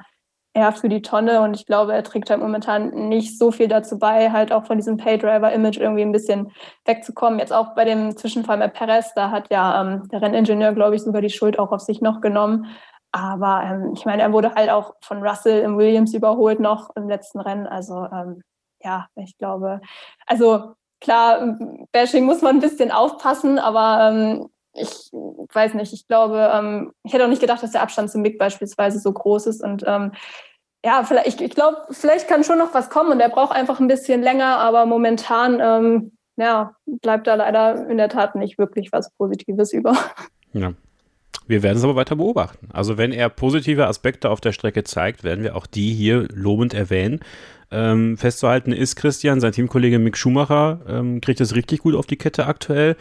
eher 0.54 0.72
für 0.72 0.90
die 0.90 1.02
Tonne 1.02 1.42
und 1.42 1.56
ich 1.56 1.66
glaube, 1.66 1.94
er 1.94 2.04
trägt 2.04 2.30
halt 2.30 2.42
momentan 2.42 2.90
nicht 3.10 3.38
so 3.38 3.52
viel 3.52 3.68
dazu 3.68 4.00
bei, 4.00 4.32
halt 4.32 4.52
auch 4.52 4.66
von 4.66 4.78
diesem 4.78 4.98
Paydriver-Image 4.98 5.78
irgendwie 5.78 6.02
ein 6.02 6.12
bisschen 6.12 6.52
wegzukommen. 6.86 7.40
Jetzt 7.40 7.54
auch 7.54 7.76
bei 7.76 7.86
dem 7.86 8.18
Zwischenfall 8.18 8.58
mit 8.58 8.74
Perez, 8.74 9.14
da 9.14 9.32
hat 9.32 9.52
ja 9.52 9.82
ähm, 9.82 10.08
der 10.10 10.22
Renningenieur, 10.22 10.74
glaube 10.74 10.96
ich, 10.96 11.04
sogar 11.04 11.22
die 11.22 11.30
Schuld 11.30 11.60
auch 11.60 11.72
auf 11.72 11.82
sich 11.82 12.02
noch 12.02 12.20
genommen. 12.22 12.66
Aber 13.12 13.64
ähm, 13.64 13.94
ich 13.96 14.06
meine, 14.06 14.22
er 14.22 14.34
wurde 14.34 14.54
halt 14.56 14.70
auch 14.70 14.94
von 15.02 15.24
Russell 15.24 15.62
im 15.62 15.78
Williams 15.78 16.14
überholt 16.14 16.60
noch 16.60 16.96
im 16.96 17.08
letzten 17.08 17.40
Rennen. 17.40 17.68
Also 17.68 18.06
ähm, 18.12 18.42
ja, 18.84 19.08
ich 19.16 19.38
glaube, 19.38 19.82
also 20.26 20.74
klar, 21.02 21.58
Bashing 21.92 22.26
muss 22.26 22.42
man 22.42 22.58
ein 22.58 22.62
bisschen 22.62 22.92
aufpassen, 22.92 23.60
aber 23.60 24.10
ähm, 24.12 24.50
ich 24.80 25.12
weiß 25.54 25.74
nicht, 25.74 25.94
ich 25.94 26.08
glaube, 26.08 26.52
ähm, 26.54 26.94
ich 27.04 27.14
hätte 27.14 27.26
auch 27.26 27.30
nicht 27.30 27.42
gedacht, 27.42 27.62
dass 27.62 27.72
der 27.72 27.82
Abstand 27.82 28.12
zum 28.12 28.22
Mick 28.22 28.38
beispielsweise 28.38 29.00
so 29.00 29.12
groß 29.12 29.48
ist. 29.48 29.64
Und 29.64 29.84
ähm, 29.86 30.12
ja, 30.84 31.04
vielleicht, 31.04 31.28
ich, 31.28 31.42
ich 31.42 31.56
glaube, 31.56 31.78
vielleicht 31.92 32.28
kann 32.28 32.44
schon 32.44 32.58
noch 32.58 32.74
was 32.74 32.90
kommen 32.90 33.12
und 33.12 33.20
er 33.20 33.30
braucht 33.30 33.54
einfach 33.54 33.80
ein 33.80 33.88
bisschen 33.88 34.22
länger, 34.22 34.58
aber 34.58 34.86
momentan 34.86 35.60
ähm, 35.62 36.12
ja, 36.38 36.76
bleibt 36.86 37.28
da 37.28 37.36
leider 37.36 37.88
in 37.90 37.98
der 37.98 38.10
Tat 38.10 38.36
nicht 38.36 38.58
wirklich 38.58 38.92
was 38.92 39.12
Positives 39.12 39.74
über. 39.74 39.96
Ja. 40.54 40.74
Wir 41.48 41.64
werden 41.64 41.78
es 41.78 41.84
aber 41.84 41.96
weiter 41.96 42.16
beobachten. 42.16 42.70
Also 42.72 42.98
wenn 42.98 43.12
er 43.12 43.28
positive 43.30 43.88
Aspekte 43.88 44.30
auf 44.30 44.40
der 44.40 44.52
Strecke 44.52 44.84
zeigt, 44.84 45.24
werden 45.24 45.44
wir 45.44 45.56
auch 45.56 45.66
die 45.66 45.94
hier 45.94 46.28
lobend 46.32 46.76
erwähnen. 46.76 47.22
Ähm, 47.72 48.18
festzuhalten 48.18 48.72
ist 48.72 48.96
Christian, 48.96 49.40
sein 49.40 49.52
Teamkollege 49.52 50.00
Mick 50.00 50.18
Schumacher, 50.18 50.80
ähm, 50.88 51.22
kriegt 51.22 51.42
es 51.42 51.56
richtig 51.56 51.82
gut 51.82 51.96
auf 51.96 52.06
die 52.06 52.18
Kette 52.18 52.46
aktuell. 52.46 52.96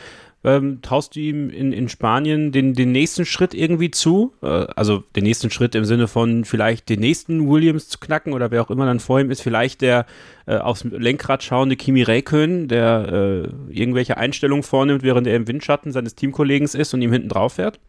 Ähm, 0.44 0.80
traust 0.82 1.16
du 1.16 1.20
ihm 1.20 1.50
in, 1.50 1.72
in 1.72 1.88
Spanien 1.88 2.52
den, 2.52 2.74
den 2.74 2.92
nächsten 2.92 3.26
Schritt 3.26 3.54
irgendwie 3.54 3.90
zu? 3.90 4.34
Äh, 4.40 4.66
also 4.76 5.02
den 5.16 5.24
nächsten 5.24 5.50
Schritt 5.50 5.74
im 5.74 5.84
Sinne 5.84 6.06
von 6.06 6.44
vielleicht 6.44 6.88
den 6.88 7.00
nächsten 7.00 7.50
Williams 7.50 7.88
zu 7.88 7.98
knacken 7.98 8.32
oder 8.32 8.50
wer 8.50 8.62
auch 8.62 8.70
immer 8.70 8.86
dann 8.86 9.00
vor 9.00 9.18
ihm 9.20 9.30
ist, 9.30 9.42
vielleicht 9.42 9.80
der 9.80 10.06
äh, 10.46 10.56
aufs 10.56 10.84
Lenkrad 10.84 11.42
schauende 11.42 11.74
Kimi 11.74 12.02
Räikkönen, 12.02 12.68
der 12.68 13.48
äh, 13.70 13.72
irgendwelche 13.72 14.16
Einstellungen 14.16 14.62
vornimmt, 14.62 15.02
während 15.02 15.26
er 15.26 15.34
im 15.34 15.48
Windschatten 15.48 15.90
seines 15.90 16.14
Teamkollegen 16.14 16.68
ist 16.68 16.94
und 16.94 17.02
ihm 17.02 17.12
hinten 17.12 17.28
drauf 17.28 17.54
fährt? 17.54 17.80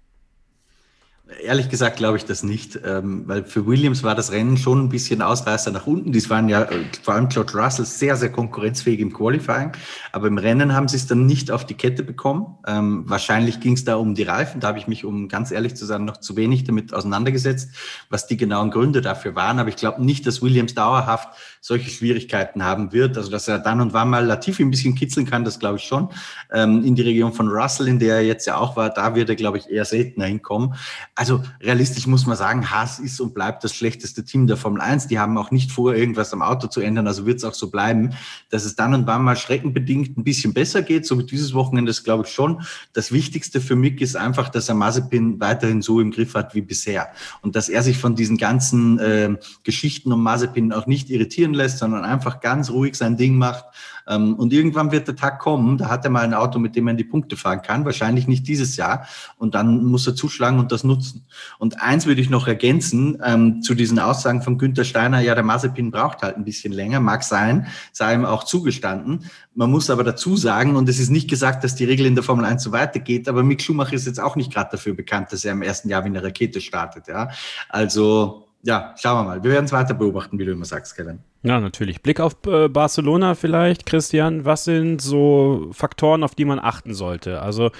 Ehrlich 1.43 1.69
gesagt 1.69 1.97
glaube 1.97 2.17
ich 2.17 2.25
das 2.25 2.41
nicht, 2.41 2.79
ähm, 2.83 3.23
weil 3.27 3.43
für 3.43 3.67
Williams 3.67 4.01
war 4.01 4.15
das 4.15 4.31
Rennen 4.31 4.57
schon 4.57 4.85
ein 4.85 4.89
bisschen 4.89 5.21
Ausreißer 5.21 5.69
nach 5.69 5.85
unten. 5.85 6.11
Die 6.11 6.29
waren 6.29 6.49
ja 6.49 6.63
äh, 6.63 6.85
vor 7.03 7.13
allem 7.13 7.29
George 7.29 7.53
Russell 7.53 7.85
sehr, 7.85 8.15
sehr 8.15 8.31
konkurrenzfähig 8.31 8.99
im 8.99 9.13
Qualifying, 9.13 9.71
aber 10.11 10.27
im 10.27 10.39
Rennen 10.39 10.73
haben 10.73 10.87
sie 10.87 10.97
es 10.97 11.05
dann 11.05 11.27
nicht 11.27 11.51
auf 11.51 11.65
die 11.65 11.75
Kette 11.75 12.01
bekommen. 12.03 12.57
Ähm, 12.65 13.03
wahrscheinlich 13.05 13.59
ging 13.59 13.73
es 13.73 13.85
da 13.85 13.95
um 13.95 14.15
die 14.15 14.23
Reifen. 14.23 14.59
Da 14.59 14.69
habe 14.69 14.79
ich 14.79 14.87
mich, 14.87 15.05
um 15.05 15.27
ganz 15.27 15.51
ehrlich 15.51 15.75
zu 15.75 15.85
sein, 15.85 16.03
noch 16.03 16.17
zu 16.17 16.35
wenig 16.35 16.63
damit 16.63 16.93
auseinandergesetzt, 16.93 17.69
was 18.09 18.25
die 18.25 18.37
genauen 18.37 18.71
Gründe 18.71 19.01
dafür 19.01 19.35
waren. 19.35 19.59
Aber 19.59 19.69
ich 19.69 19.75
glaube 19.75 20.03
nicht, 20.03 20.25
dass 20.25 20.41
Williams 20.41 20.73
dauerhaft 20.73 21.29
solche 21.61 21.89
Schwierigkeiten 21.89 22.63
haben 22.63 22.91
wird. 22.91 23.17
Also 23.17 23.29
dass 23.29 23.47
er 23.47 23.59
dann 23.59 23.81
und 23.81 23.93
wann 23.93 24.09
mal 24.09 24.25
Latifi 24.25 24.63
ein 24.63 24.71
bisschen 24.71 24.95
kitzeln 24.95 25.25
kann, 25.25 25.43
das 25.43 25.59
glaube 25.59 25.77
ich 25.77 25.83
schon. 25.83 26.09
Ähm, 26.51 26.83
in 26.83 26.95
die 26.95 27.01
Region 27.03 27.33
von 27.33 27.49
Russell, 27.49 27.87
in 27.87 27.99
der 27.99 28.15
er 28.15 28.21
jetzt 28.21 28.47
ja 28.47 28.57
auch 28.57 28.75
war, 28.75 28.89
da 28.89 29.15
wird 29.15 29.29
er, 29.29 29.35
glaube 29.35 29.57
ich, 29.57 29.69
eher 29.69 29.85
seltener 29.85 30.25
hinkommen. 30.25 30.73
Also 31.19 31.43
realistisch 31.59 32.07
muss 32.07 32.25
man 32.25 32.37
sagen, 32.37 32.71
Haas 32.71 32.97
ist 32.97 33.19
und 33.19 33.33
bleibt 33.33 33.65
das 33.65 33.75
schlechteste 33.75 34.23
Team 34.23 34.47
der 34.47 34.55
Formel 34.55 34.79
1. 34.79 35.07
Die 35.07 35.19
haben 35.19 35.37
auch 35.37 35.51
nicht 35.51 35.69
vor, 35.69 35.93
irgendwas 35.93 36.31
am 36.31 36.41
Auto 36.41 36.67
zu 36.67 36.79
ändern, 36.79 37.07
also 37.07 37.25
wird 37.25 37.39
es 37.39 37.43
auch 37.43 37.53
so 37.53 37.69
bleiben. 37.69 38.13
Dass 38.49 38.63
es 38.63 38.77
dann 38.77 38.93
und 38.93 39.05
wann 39.05 39.25
mal 39.25 39.35
streckenbedingt 39.35 40.17
ein 40.17 40.23
bisschen 40.23 40.53
besser 40.53 40.81
geht, 40.81 41.05
so 41.05 41.19
wie 41.19 41.25
dieses 41.25 41.53
Wochenende, 41.53 41.89
das 41.89 42.05
glaube 42.05 42.23
ich 42.25 42.33
schon. 42.33 42.61
Das 42.93 43.11
Wichtigste 43.11 43.59
für 43.59 43.75
Mick 43.75 43.99
ist 43.99 44.15
einfach, 44.15 44.47
dass 44.47 44.69
er 44.69 44.75
Mazepin 44.75 45.41
weiterhin 45.41 45.81
so 45.81 45.99
im 45.99 46.11
Griff 46.11 46.35
hat 46.35 46.55
wie 46.55 46.61
bisher. 46.61 47.09
Und 47.41 47.57
dass 47.57 47.67
er 47.67 47.83
sich 47.83 47.97
von 47.97 48.15
diesen 48.15 48.37
ganzen 48.37 48.97
äh, 48.99 49.35
Geschichten 49.63 50.13
um 50.13 50.23
Mazepin 50.23 50.71
auch 50.71 50.87
nicht 50.87 51.09
irritieren 51.09 51.53
lässt, 51.53 51.79
sondern 51.79 52.05
einfach 52.05 52.39
ganz 52.39 52.69
ruhig 52.69 52.95
sein 52.95 53.17
Ding 53.17 53.35
macht 53.35 53.65
ähm, 54.09 54.33
und 54.35 54.51
irgendwann 54.51 54.91
wird 54.91 55.07
der 55.07 55.15
Tag 55.15 55.39
kommen, 55.39 55.77
da 55.77 55.89
hat 55.89 56.03
er 56.03 56.09
mal 56.09 56.23
ein 56.23 56.33
Auto, 56.33 56.59
mit 56.59 56.75
dem 56.75 56.87
er 56.87 56.91
in 56.91 56.97
die 56.97 57.03
Punkte 57.03 57.37
fahren 57.37 57.61
kann. 57.61 57.85
Wahrscheinlich 57.85 58.27
nicht 58.27 58.47
dieses 58.47 58.75
Jahr. 58.75 59.07
Und 59.37 59.55
dann 59.55 59.85
muss 59.85 60.07
er 60.07 60.15
zuschlagen 60.15 60.59
und 60.59 60.71
das 60.71 60.83
nutzen. 60.83 61.08
Und 61.57 61.81
eins 61.81 62.05
würde 62.05 62.21
ich 62.21 62.29
noch 62.29 62.47
ergänzen 62.47 63.21
ähm, 63.23 63.61
zu 63.61 63.75
diesen 63.75 63.99
Aussagen 63.99 64.41
von 64.41 64.57
Günther 64.57 64.83
Steiner. 64.83 65.19
Ja, 65.21 65.35
der 65.35 65.43
Mazepin 65.43 65.91
braucht 65.91 66.21
halt 66.21 66.37
ein 66.37 66.45
bisschen 66.45 66.73
länger. 66.73 66.99
Mag 66.99 67.23
sein, 67.23 67.67
sei 67.91 68.13
ihm 68.13 68.25
auch 68.25 68.43
zugestanden. 68.43 69.25
Man 69.55 69.71
muss 69.71 69.89
aber 69.89 70.03
dazu 70.03 70.37
sagen, 70.37 70.75
und 70.75 70.89
es 70.89 70.99
ist 70.99 71.09
nicht 71.09 71.29
gesagt, 71.29 71.63
dass 71.63 71.75
die 71.75 71.85
Regel 71.85 72.05
in 72.05 72.15
der 72.15 72.23
Formel 72.23 72.45
1 72.45 72.63
so 72.63 72.71
weitergeht, 72.71 73.27
aber 73.27 73.43
Mick 73.43 73.61
Schumacher 73.61 73.93
ist 73.93 74.07
jetzt 74.07 74.19
auch 74.19 74.35
nicht 74.35 74.53
gerade 74.53 74.71
dafür 74.71 74.93
bekannt, 74.93 75.31
dass 75.31 75.45
er 75.45 75.53
im 75.53 75.61
ersten 75.61 75.89
Jahr 75.89 76.03
wie 76.03 76.09
eine 76.09 76.23
Rakete 76.23 76.61
startet. 76.61 77.07
Ja, 77.07 77.29
also 77.69 78.48
ja, 78.63 78.93
schauen 78.97 79.19
wir 79.19 79.23
mal. 79.23 79.43
Wir 79.43 79.51
werden 79.51 79.65
es 79.65 79.71
weiter 79.71 79.93
beobachten, 79.93 80.37
wie 80.37 80.45
du 80.45 80.51
immer 80.51 80.65
sagst, 80.65 80.95
Kevin. 80.95 81.19
Ja, 81.43 81.61
natürlich. 81.61 82.01
Blick 82.01 82.19
auf 82.19 82.35
äh, 82.45 82.67
Barcelona 82.67 83.35
vielleicht, 83.35 83.85
Christian. 83.85 84.43
Was 84.43 84.65
sind 84.65 85.01
so 85.01 85.69
Faktoren, 85.71 86.23
auf 86.23 86.35
die 86.35 86.43
man 86.43 86.59
achten 86.59 86.93
sollte? 86.93 87.41
Also 87.41 87.71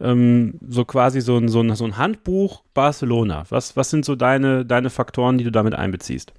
ähm, 0.00 0.54
so 0.66 0.84
quasi 0.84 1.20
so 1.20 1.36
ein, 1.36 1.48
so, 1.48 1.60
ein, 1.60 1.74
so 1.74 1.84
ein 1.84 1.96
Handbuch 1.96 2.62
Barcelona. 2.74 3.44
Was, 3.48 3.76
was 3.76 3.90
sind 3.90 4.04
so 4.04 4.14
deine, 4.14 4.64
deine 4.64 4.90
Faktoren, 4.90 5.38
die 5.38 5.44
du 5.44 5.50
damit 5.50 5.74
einbeziehst? 5.74 6.32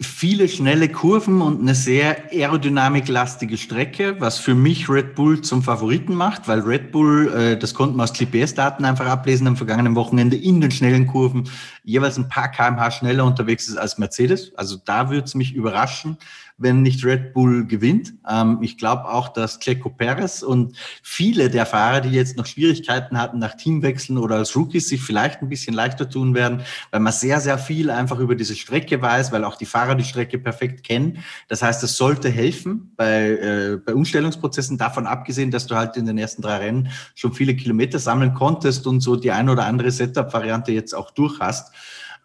Viele 0.00 0.48
schnelle 0.48 0.88
Kurven 0.88 1.42
und 1.42 1.60
eine 1.60 1.74
sehr 1.74 2.30
aerodynamiklastige 2.30 3.56
Strecke, 3.56 4.20
was 4.20 4.38
für 4.38 4.54
mich 4.54 4.88
Red 4.88 5.16
Bull 5.16 5.40
zum 5.40 5.64
Favoriten 5.64 6.14
macht, 6.14 6.46
weil 6.46 6.60
Red 6.60 6.92
Bull, 6.92 7.32
äh, 7.34 7.58
das 7.58 7.74
konnten 7.74 7.96
wir 7.96 8.04
aus 8.04 8.12
GPS-Daten 8.12 8.84
einfach 8.84 9.06
ablesen 9.06 9.48
am 9.48 9.56
vergangenen 9.56 9.96
Wochenende, 9.96 10.36
in 10.36 10.60
den 10.60 10.70
schnellen 10.70 11.08
Kurven 11.08 11.50
jeweils 11.82 12.16
ein 12.16 12.28
paar 12.28 12.48
kmh 12.48 12.92
schneller 12.92 13.24
unterwegs 13.24 13.66
ist 13.66 13.76
als 13.76 13.98
Mercedes. 13.98 14.52
Also 14.54 14.76
da 14.84 15.10
würde 15.10 15.24
es 15.24 15.34
mich 15.34 15.54
überraschen, 15.54 16.16
wenn 16.58 16.82
nicht 16.82 17.04
Red 17.04 17.32
Bull 17.32 17.66
gewinnt. 17.66 18.14
Ähm, 18.28 18.58
ich 18.60 18.76
glaube 18.76 19.06
auch, 19.06 19.28
dass 19.28 19.60
Checo 19.60 19.88
Perez 19.88 20.42
und 20.42 20.76
viele 21.02 21.48
der 21.48 21.64
Fahrer, 21.64 22.00
die 22.00 22.10
jetzt 22.10 22.36
noch 22.36 22.46
Schwierigkeiten 22.46 23.18
hatten 23.18 23.38
nach 23.38 23.54
Teamwechseln 23.54 24.18
oder 24.18 24.36
als 24.36 24.54
Rookies, 24.56 24.88
sich 24.88 25.00
vielleicht 25.00 25.40
ein 25.40 25.48
bisschen 25.48 25.74
leichter 25.74 26.10
tun 26.10 26.34
werden, 26.34 26.62
weil 26.90 27.00
man 27.00 27.12
sehr, 27.12 27.40
sehr 27.40 27.58
viel 27.58 27.90
einfach 27.90 28.18
über 28.18 28.34
diese 28.34 28.56
Strecke 28.56 29.00
weiß, 29.00 29.32
weil 29.32 29.44
auch 29.44 29.56
die 29.56 29.66
Fahrer 29.66 29.94
die 29.94 30.04
Strecke 30.04 30.38
perfekt 30.38 30.84
kennen. 30.84 31.18
Das 31.46 31.62
heißt, 31.62 31.82
es 31.84 31.96
sollte 31.96 32.28
helfen 32.28 32.92
bei, 32.96 33.30
äh, 33.30 33.76
bei 33.84 33.94
Umstellungsprozessen, 33.94 34.78
davon 34.78 35.06
abgesehen, 35.06 35.50
dass 35.50 35.66
du 35.66 35.76
halt 35.76 35.96
in 35.96 36.06
den 36.06 36.18
ersten 36.18 36.42
drei 36.42 36.56
Rennen 36.56 36.90
schon 37.14 37.32
viele 37.32 37.54
Kilometer 37.54 38.00
sammeln 38.00 38.34
konntest 38.34 38.86
und 38.86 39.00
so 39.00 39.14
die 39.14 39.30
ein 39.30 39.48
oder 39.48 39.64
andere 39.64 39.90
Setup-Variante 39.90 40.72
jetzt 40.72 40.94
auch 40.94 41.12
durch 41.12 41.38
hast. 41.38 41.72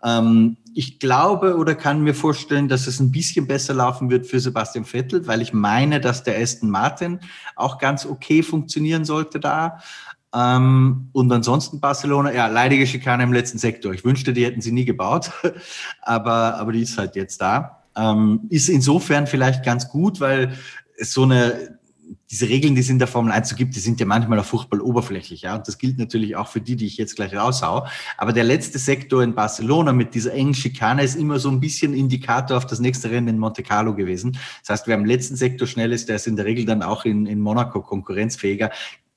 Ähm, 0.04 0.58
ich 0.76 0.99
glaube 0.99 1.56
oder 1.58 1.76
kann 1.76 2.04
mir 2.04 2.16
vorstellen, 2.16 2.68
dass 2.68 2.88
es 2.88 2.99
ein 2.99 3.12
bisschen 3.12 3.47
besser 3.47 3.74
laufen 3.74 4.10
wird 4.10 4.26
für 4.26 4.39
Sebastian 4.39 4.86
Vettel, 4.86 5.28
weil 5.28 5.41
ich 5.41 5.54
meine, 5.54 6.01
dass 6.01 6.24
der 6.24 6.39
Aston 6.39 6.70
Martin 6.70 7.20
auch 7.56 7.78
ganz 7.78 8.06
okay 8.06 8.43
funktionieren 8.43 9.06
sollte 9.06 9.39
da. 9.39 9.80
Ähm, 10.34 11.10
und 11.12 11.32
ansonsten 11.32 11.80
Barcelona, 11.80 12.34
ja, 12.34 12.47
leidige 12.47 12.88
Schikane 12.88 13.24
im 13.24 13.34
letzten 13.34 13.60
Sektor. 13.60 13.93
Ich 13.93 14.04
wünschte, 14.04 14.34
die 14.34 14.45
hätten 14.45 14.62
sie 14.62 14.72
nie 14.72 14.86
gebaut, 14.86 15.32
aber, 16.01 16.56
aber 16.58 16.72
die 16.72 16.82
ist 16.82 16.97
halt 16.97 17.16
jetzt 17.16 17.39
da. 17.39 17.84
Ähm, 17.95 18.41
ist 18.49 18.70
insofern 18.70 19.28
vielleicht 19.28 19.64
ganz 19.64 19.89
gut, 19.89 20.20
weil 20.20 20.58
so 20.99 21.24
eine 21.24 21.78
diese 22.34 22.49
Regeln, 22.49 22.73
die 22.73 22.81
es 22.81 22.89
in 22.89 22.97
der 22.97 23.07
Formel 23.07 23.31
1 23.31 23.49
so 23.49 23.55
gibt, 23.55 23.75
die 23.75 23.79
sind 23.79 23.99
ja 23.99 24.07
manchmal 24.07 24.39
auch 24.39 24.45
furchtbar 24.45 24.81
oberflächlich. 24.81 25.43
Ja? 25.43 25.53
Und 25.55 25.67
das 25.67 25.77
gilt 25.77 25.99
natürlich 25.99 26.36
auch 26.36 26.47
für 26.47 26.61
die, 26.61 26.75
die 26.75 26.88
ich 26.88 26.97
jetzt 26.97 27.15
gleich 27.15 27.36
raushau. 27.36 27.86
Aber 28.17 28.34
der 28.34 28.43
letzte 28.43 28.79
Sektor 28.79 29.21
in 29.21 29.36
Barcelona 29.36 29.93
mit 29.93 30.15
dieser 30.15 30.34
engen 30.34 30.55
Schikane 30.55 31.03
ist 31.03 31.15
immer 31.15 31.38
so 31.38 31.49
ein 31.49 31.59
bisschen 31.59 31.93
Indikator 31.93 32.57
auf 32.57 32.65
das 32.65 32.79
nächste 32.79 33.11
Rennen 33.11 33.27
in 33.27 33.38
Monte 33.38 33.61
Carlo 33.61 33.93
gewesen. 33.93 34.36
Das 34.61 34.69
heißt, 34.71 34.88
wer 34.88 34.95
im 34.95 35.05
letzten 35.05 35.36
Sektor 35.36 35.67
schnell 35.67 35.93
ist, 35.93 36.09
der 36.09 36.15
ist 36.15 36.25
in 36.25 36.36
der 36.36 36.45
Regel 36.45 36.65
dann 36.65 36.81
auch 36.81 37.05
in, 37.05 37.27
in 37.27 37.39
Monaco 37.39 37.84
konkurrenzfähiger. 37.84 38.71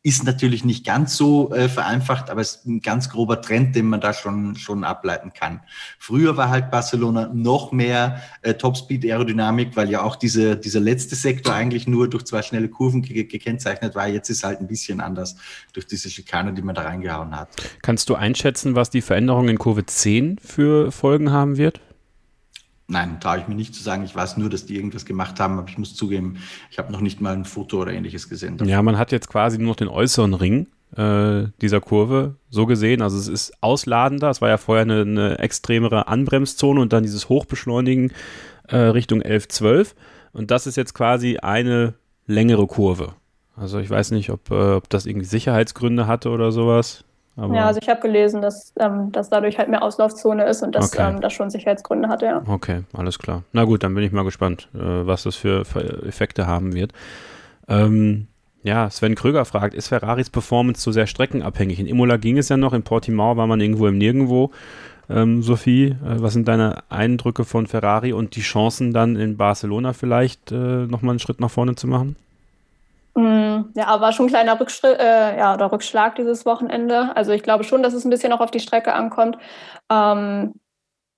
Ist 0.06 0.22
natürlich 0.22 0.64
nicht 0.64 0.86
ganz 0.86 1.16
so 1.16 1.52
äh, 1.52 1.68
vereinfacht, 1.68 2.30
aber 2.30 2.40
es 2.40 2.56
ist 2.56 2.66
ein 2.66 2.80
ganz 2.80 3.10
grober 3.10 3.42
Trend, 3.42 3.74
den 3.74 3.86
man 3.86 4.00
da 4.00 4.12
schon, 4.12 4.54
schon 4.54 4.84
ableiten 4.84 5.32
kann. 5.32 5.62
Früher 5.98 6.36
war 6.36 6.48
halt 6.48 6.70
Barcelona 6.70 7.28
noch 7.34 7.72
mehr 7.72 8.22
äh, 8.42 8.54
Topspeed-Aerodynamik, 8.54 9.74
weil 9.74 9.90
ja 9.90 10.02
auch 10.02 10.14
diese, 10.14 10.56
dieser 10.56 10.78
letzte 10.78 11.16
Sektor 11.16 11.54
eigentlich 11.54 11.88
nur 11.88 12.08
durch 12.08 12.22
zwei 12.22 12.42
schnelle 12.42 12.68
Kurven 12.68 13.02
ge 13.02 13.24
gekennzeichnet 13.24 13.96
war. 13.96 14.06
Jetzt 14.06 14.30
ist 14.30 14.44
halt 14.44 14.60
ein 14.60 14.68
bisschen 14.68 15.00
anders 15.00 15.34
durch 15.72 15.88
diese 15.88 16.08
Schikane, 16.08 16.54
die 16.54 16.62
man 16.62 16.76
da 16.76 16.82
reingehauen 16.82 17.34
hat. 17.34 17.48
Kannst 17.82 18.08
du 18.08 18.14
einschätzen, 18.14 18.76
was 18.76 18.90
die 18.90 19.02
Veränderung 19.02 19.48
in 19.48 19.58
Kurve 19.58 19.86
10 19.86 20.38
für 20.38 20.92
Folgen 20.92 21.32
haben 21.32 21.56
wird? 21.56 21.80
Nein, 22.88 23.18
traue 23.18 23.38
ich 23.38 23.48
mir 23.48 23.56
nicht 23.56 23.74
zu 23.74 23.82
sagen. 23.82 24.04
Ich 24.04 24.14
weiß 24.14 24.36
nur, 24.36 24.48
dass 24.48 24.66
die 24.66 24.76
irgendwas 24.76 25.04
gemacht 25.04 25.40
haben, 25.40 25.58
aber 25.58 25.68
ich 25.68 25.78
muss 25.78 25.94
zugeben, 25.96 26.36
ich 26.70 26.78
habe 26.78 26.92
noch 26.92 27.00
nicht 27.00 27.20
mal 27.20 27.32
ein 27.32 27.44
Foto 27.44 27.82
oder 27.82 27.92
ähnliches 27.92 28.28
gesehen. 28.28 28.58
Ja, 28.64 28.80
man 28.82 28.96
hat 28.96 29.10
jetzt 29.10 29.28
quasi 29.28 29.58
nur 29.58 29.68
noch 29.68 29.76
den 29.76 29.88
äußeren 29.88 30.34
Ring 30.34 30.68
äh, 30.96 31.48
dieser 31.60 31.80
Kurve 31.80 32.36
so 32.48 32.66
gesehen. 32.66 33.02
Also 33.02 33.18
es 33.18 33.26
ist 33.26 33.60
ausladender. 33.60 34.30
Es 34.30 34.40
war 34.40 34.48
ja 34.48 34.56
vorher 34.56 34.82
eine, 34.82 35.00
eine 35.00 35.38
extremere 35.40 36.06
Anbremszone 36.06 36.80
und 36.80 36.92
dann 36.92 37.02
dieses 37.02 37.28
Hochbeschleunigen 37.28 38.12
äh, 38.68 38.76
Richtung 38.76 39.20
11, 39.20 39.48
12. 39.48 39.94
Und 40.32 40.52
das 40.52 40.66
ist 40.68 40.76
jetzt 40.76 40.94
quasi 40.94 41.38
eine 41.38 41.94
längere 42.26 42.66
Kurve. 42.66 43.14
Also 43.56 43.78
ich 43.78 43.90
weiß 43.90 44.10
nicht, 44.12 44.30
ob, 44.30 44.50
äh, 44.50 44.74
ob 44.74 44.88
das 44.90 45.06
irgendwie 45.06 45.26
Sicherheitsgründe 45.26 46.06
hatte 46.06 46.30
oder 46.30 46.52
sowas. 46.52 47.04
Aber 47.36 47.54
ja, 47.54 47.66
also 47.66 47.80
ich 47.82 47.88
habe 47.88 48.00
gelesen, 48.00 48.40
dass, 48.40 48.72
ähm, 48.80 49.12
dass 49.12 49.28
dadurch 49.28 49.58
halt 49.58 49.68
mehr 49.68 49.82
Auslaufzone 49.82 50.44
ist 50.44 50.62
und 50.62 50.74
dass 50.74 50.94
okay. 50.94 51.10
ähm, 51.10 51.20
das 51.20 51.34
schon 51.34 51.50
Sicherheitsgründe 51.50 52.08
hat, 52.08 52.22
ja. 52.22 52.42
Okay, 52.46 52.82
alles 52.94 53.18
klar. 53.18 53.42
Na 53.52 53.64
gut, 53.64 53.82
dann 53.82 53.94
bin 53.94 54.04
ich 54.04 54.12
mal 54.12 54.24
gespannt, 54.24 54.68
äh, 54.74 54.78
was 54.78 55.24
das 55.24 55.36
für, 55.36 55.60
Effekte 56.06 56.46
haben 56.46 56.74
wird. 56.74 56.92
Ähm, 57.68 58.28
ja, 58.62 58.88
Sven 58.88 59.14
Kröger 59.14 59.44
fragt, 59.44 59.74
ist 59.74 59.88
Ferraris 59.88 60.30
Performance 60.30 60.80
zu 60.80 60.92
sehr 60.92 61.06
streckenabhängig? 61.06 61.78
In 61.78 61.86
Imola 61.86 62.16
ging 62.16 62.38
es 62.38 62.48
ja 62.48 62.56
noch, 62.56 62.72
in 62.72 62.82
Portimao 62.82 63.36
war 63.36 63.46
man 63.46 63.60
irgendwo 63.60 63.86
im 63.86 63.98
Nirgendwo. 63.98 64.50
Ähm, 65.08 65.42
Sophie, 65.42 65.88
äh, 65.88 65.94
was 66.02 66.32
sind 66.32 66.48
deine 66.48 66.82
Eindrücke 66.88 67.44
von 67.44 67.66
Ferrari 67.66 68.12
und 68.12 68.34
die 68.34 68.40
Chancen 68.40 68.92
dann 68.92 69.14
in 69.14 69.36
Barcelona 69.36 69.92
vielleicht 69.92 70.50
äh, 70.52 70.86
nochmal 70.86 71.10
einen 71.10 71.18
Schritt 71.20 71.38
nach 71.38 71.50
vorne 71.50 71.76
zu 71.76 71.86
machen? 71.86 72.16
Mm, 73.16 73.72
ja, 73.74 74.00
war 74.00 74.12
schon 74.12 74.26
ein 74.26 74.28
kleiner 74.28 74.60
Rückschritt, 74.60 75.00
äh, 75.00 75.38
ja, 75.38 75.54
oder 75.54 75.72
Rückschlag 75.72 76.16
dieses 76.16 76.44
Wochenende. 76.44 77.16
Also 77.16 77.32
ich 77.32 77.42
glaube 77.42 77.64
schon, 77.64 77.82
dass 77.82 77.94
es 77.94 78.04
ein 78.04 78.10
bisschen 78.10 78.28
noch 78.30 78.40
auf 78.40 78.50
die 78.50 78.60
Strecke 78.60 78.92
ankommt. 78.92 79.38
Ähm, 79.90 80.52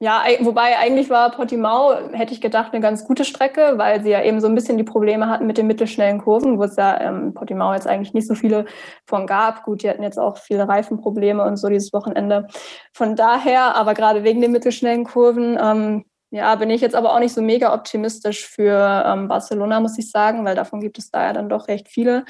ja, 0.01 0.23
wobei 0.43 0.79
eigentlich 0.79 1.11
war 1.11 1.33
Portimao, 1.33 2.13
hätte 2.13 2.33
ich 2.33 2.41
gedacht, 2.41 2.73
eine 2.73 2.81
ganz 2.81 3.05
gute 3.05 3.25
Strecke, 3.25 3.75
weil 3.79 4.01
sie 4.01 4.11
ja 4.11 4.23
eben 4.23 4.41
so 4.41 4.47
ein 4.47 4.55
bisschen 4.55 4.79
die 4.79 4.85
Probleme 4.85 5.29
hatten 5.29 5.49
mit 5.49 5.59
den 5.59 5.67
mittelschnellen 5.67 6.19
Kurven, 6.21 6.57
wo 6.59 6.63
es 6.65 6.77
ja 6.77 7.01
ähm, 7.01 7.35
Portimao 7.35 7.75
jetzt 7.75 7.89
eigentlich 7.89 8.15
nicht 8.15 8.29
so 8.29 8.37
viele 8.37 8.67
von 9.07 9.27
gab. 9.27 9.65
Gut, 9.65 9.83
die 9.83 9.91
hatten 9.91 10.05
jetzt 10.05 10.19
auch 10.21 10.39
viele 10.39 10.69
Reifenprobleme 10.69 11.43
und 11.45 11.57
so 11.57 11.69
dieses 11.69 11.93
Wochenende. 11.93 12.47
Von 12.93 13.17
daher, 13.17 13.75
aber 13.75 13.95
gerade 13.95 14.23
wegen 14.23 14.41
den 14.41 14.53
mittelschnellen 14.53 15.03
Kurven, 15.03 15.59
ähm, 15.61 16.05
ja, 16.31 16.55
bin 16.57 16.71
ich 16.71 16.81
jetzt 16.81 16.95
aber 16.95 17.15
auch 17.15 17.21
nicht 17.21 17.33
so 17.33 17.41
mega 17.41 17.73
optimistisch 17.73 18.47
für 18.47 19.05
ähm, 19.07 19.29
Barcelona, 19.29 19.81
muss 19.81 19.99
ich 19.99 20.11
sagen, 20.11 20.45
weil 20.45 20.55
davon 20.55 20.81
gibt 20.81 20.99
es 20.99 21.11
da 21.11 21.25
ja 21.25 21.33
dann 21.33 21.49
doch 21.49 21.69
recht 21.69 21.89
viele. 21.89 22.25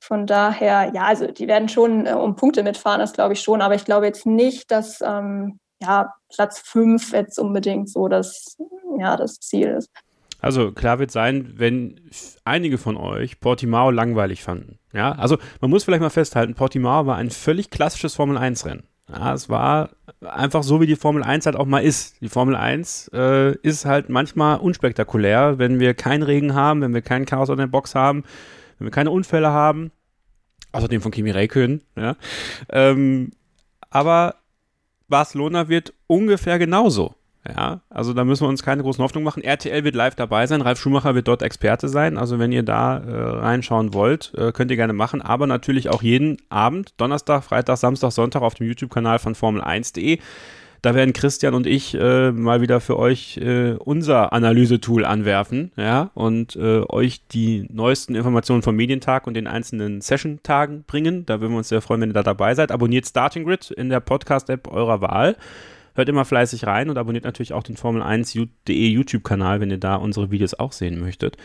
Von 0.00 0.26
daher, 0.26 0.90
ja, 0.92 1.02
also 1.02 1.28
die 1.28 1.46
werden 1.46 1.68
schon 1.68 2.06
äh, 2.06 2.12
um 2.12 2.34
Punkte 2.34 2.62
mitfahren, 2.62 3.00
das 3.00 3.12
glaube 3.12 3.34
ich 3.34 3.40
schon, 3.40 3.62
aber 3.62 3.74
ich 3.74 3.84
glaube 3.84 4.06
jetzt 4.06 4.26
nicht, 4.26 4.70
dass 4.70 5.00
ähm, 5.00 5.60
ja, 5.80 6.12
Platz 6.34 6.60
fünf 6.64 7.12
jetzt 7.12 7.38
unbedingt 7.38 7.88
so 7.88 8.08
das, 8.08 8.56
ja, 8.98 9.16
das 9.16 9.38
Ziel 9.40 9.68
ist. 9.68 9.90
Also 10.40 10.72
klar 10.72 10.98
wird 10.98 11.10
sein, 11.10 11.54
wenn 11.56 12.00
einige 12.44 12.76
von 12.76 12.96
euch 12.96 13.40
Portimao 13.40 13.90
langweilig 13.90 14.42
fanden. 14.42 14.78
Ja, 14.92 15.12
also 15.12 15.38
man 15.60 15.70
muss 15.70 15.84
vielleicht 15.84 16.02
mal 16.02 16.10
festhalten, 16.10 16.54
Portimao 16.54 17.06
war 17.06 17.16
ein 17.16 17.30
völlig 17.30 17.70
klassisches 17.70 18.14
Formel-1-Rennen. 18.16 18.86
Ja, 19.08 19.34
es 19.34 19.48
war 19.50 19.90
einfach 20.20 20.62
so, 20.62 20.80
wie 20.80 20.86
die 20.86 20.96
Formel 20.96 21.22
1 21.22 21.46
halt 21.46 21.56
auch 21.56 21.66
mal 21.66 21.80
ist. 21.80 22.20
Die 22.22 22.28
Formel 22.28 22.56
1 22.56 23.10
äh, 23.12 23.54
ist 23.58 23.84
halt 23.84 24.08
manchmal 24.08 24.58
unspektakulär, 24.58 25.58
wenn 25.58 25.78
wir 25.78 25.94
keinen 25.94 26.22
Regen 26.22 26.54
haben, 26.54 26.80
wenn 26.80 26.94
wir 26.94 27.02
keinen 27.02 27.26
Chaos 27.26 27.50
an 27.50 27.58
der 27.58 27.66
Box 27.66 27.94
haben, 27.94 28.24
wenn 28.78 28.86
wir 28.86 28.92
keine 28.92 29.10
Unfälle 29.10 29.50
haben. 29.50 29.90
Außerdem 30.72 31.02
von 31.02 31.12
Kimi 31.12 31.30
Räikkönen. 31.30 31.82
Ja. 31.96 32.16
Ähm, 32.70 33.30
aber 33.90 34.36
Barcelona 35.08 35.68
wird 35.68 35.92
ungefähr 36.06 36.58
genauso. 36.58 37.14
Ja, 37.46 37.80
also 37.90 38.14
da 38.14 38.24
müssen 38.24 38.44
wir 38.44 38.48
uns 38.48 38.62
keine 38.62 38.82
großen 38.82 39.04
Hoffnungen 39.04 39.24
machen. 39.24 39.42
RTL 39.42 39.84
wird 39.84 39.94
live 39.94 40.14
dabei 40.14 40.46
sein, 40.46 40.62
Ralf 40.62 40.80
Schumacher 40.80 41.14
wird 41.14 41.28
dort 41.28 41.42
Experte 41.42 41.88
sein. 41.88 42.16
Also 42.16 42.38
wenn 42.38 42.52
ihr 42.52 42.62
da 42.62 42.98
äh, 42.98 43.10
reinschauen 43.10 43.92
wollt, 43.92 44.32
äh, 44.36 44.52
könnt 44.52 44.70
ihr 44.70 44.76
gerne 44.76 44.94
machen. 44.94 45.20
Aber 45.20 45.46
natürlich 45.46 45.90
auch 45.90 46.02
jeden 46.02 46.38
Abend, 46.48 46.94
Donnerstag, 46.96 47.44
Freitag, 47.44 47.76
Samstag, 47.76 48.12
Sonntag 48.12 48.42
auf 48.42 48.54
dem 48.54 48.66
YouTube-Kanal 48.66 49.18
von 49.18 49.34
Formel1.de. 49.34 50.18
Da 50.84 50.94
werden 50.94 51.14
Christian 51.14 51.54
und 51.54 51.66
ich 51.66 51.94
äh, 51.94 52.30
mal 52.30 52.60
wieder 52.60 52.78
für 52.78 52.98
euch 52.98 53.38
äh, 53.38 53.72
unser 53.72 54.34
Analysetool 54.34 55.06
anwerfen, 55.06 55.72
ja, 55.78 56.10
und 56.12 56.56
äh, 56.56 56.82
euch 56.86 57.26
die 57.26 57.66
neuesten 57.72 58.14
Informationen 58.14 58.60
vom 58.60 58.76
Medientag 58.76 59.26
und 59.26 59.32
den 59.32 59.46
einzelnen 59.46 60.02
Session-Tagen 60.02 60.84
bringen. 60.86 61.24
Da 61.24 61.40
würden 61.40 61.52
wir 61.52 61.58
uns 61.58 61.70
sehr 61.70 61.80
freuen, 61.80 62.02
wenn 62.02 62.10
ihr 62.10 62.14
da 62.14 62.22
dabei 62.22 62.54
seid. 62.54 62.70
Abonniert 62.70 63.06
Starting 63.06 63.44
Grid 63.44 63.70
in 63.70 63.88
der 63.88 64.00
Podcast-App 64.00 64.68
eurer 64.70 65.00
Wahl. 65.00 65.36
Hört 65.94 66.08
immer 66.08 66.24
fleißig 66.24 66.66
rein 66.66 66.90
und 66.90 66.98
abonniert 66.98 67.24
natürlich 67.24 67.52
auch 67.52 67.62
den 67.62 67.76
Formel1.de 67.76 68.88
YouTube-Kanal, 68.88 69.60
wenn 69.60 69.70
ihr 69.70 69.78
da 69.78 69.96
unsere 69.96 70.30
Videos 70.30 70.54
auch 70.54 70.72
sehen 70.72 71.00
möchtet. 71.00 71.36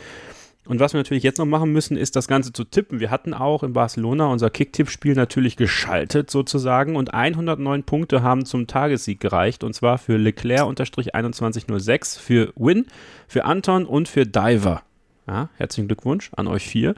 Und 0.70 0.80
was 0.80 0.94
wir 0.94 1.00
natürlich 1.00 1.24
jetzt 1.24 1.40
noch 1.40 1.48
machen 1.48 1.72
müssen, 1.72 1.98
ist 1.98 2.16
das 2.16 2.28
Ganze 2.28 2.54
zu 2.54 2.64
tippen. 2.64 3.00
Wir 3.00 3.10
hatten 3.10 3.34
auch 3.34 3.64
in 3.64 3.74
Barcelona 3.74 4.28
unser 4.28 4.52
Kicktipp-Spiel 4.52 5.16
natürlich 5.16 5.58
geschaltet 5.58 6.30
sozusagen 6.30 6.96
und 6.96 7.14
109 7.14 7.84
Punkte 7.84 8.22
haben 8.22 8.46
zum 8.46 8.68
Tagessieg 8.68 9.20
gereicht 9.20 9.64
und 9.64 9.74
zwar 9.74 9.98
für 9.98 10.18
Leclerc-2106, 10.18 12.20
für 12.20 12.54
Win, 12.56 12.86
für 13.28 13.46
Anton 13.46 13.86
und 13.86 14.08
für 14.08 14.28
Diver. 14.28 14.84
Ja, 15.28 15.50
herzlichen 15.58 15.88
Glückwunsch 15.88 16.30
an 16.36 16.48
euch 16.48 16.68
vier. 16.68 16.94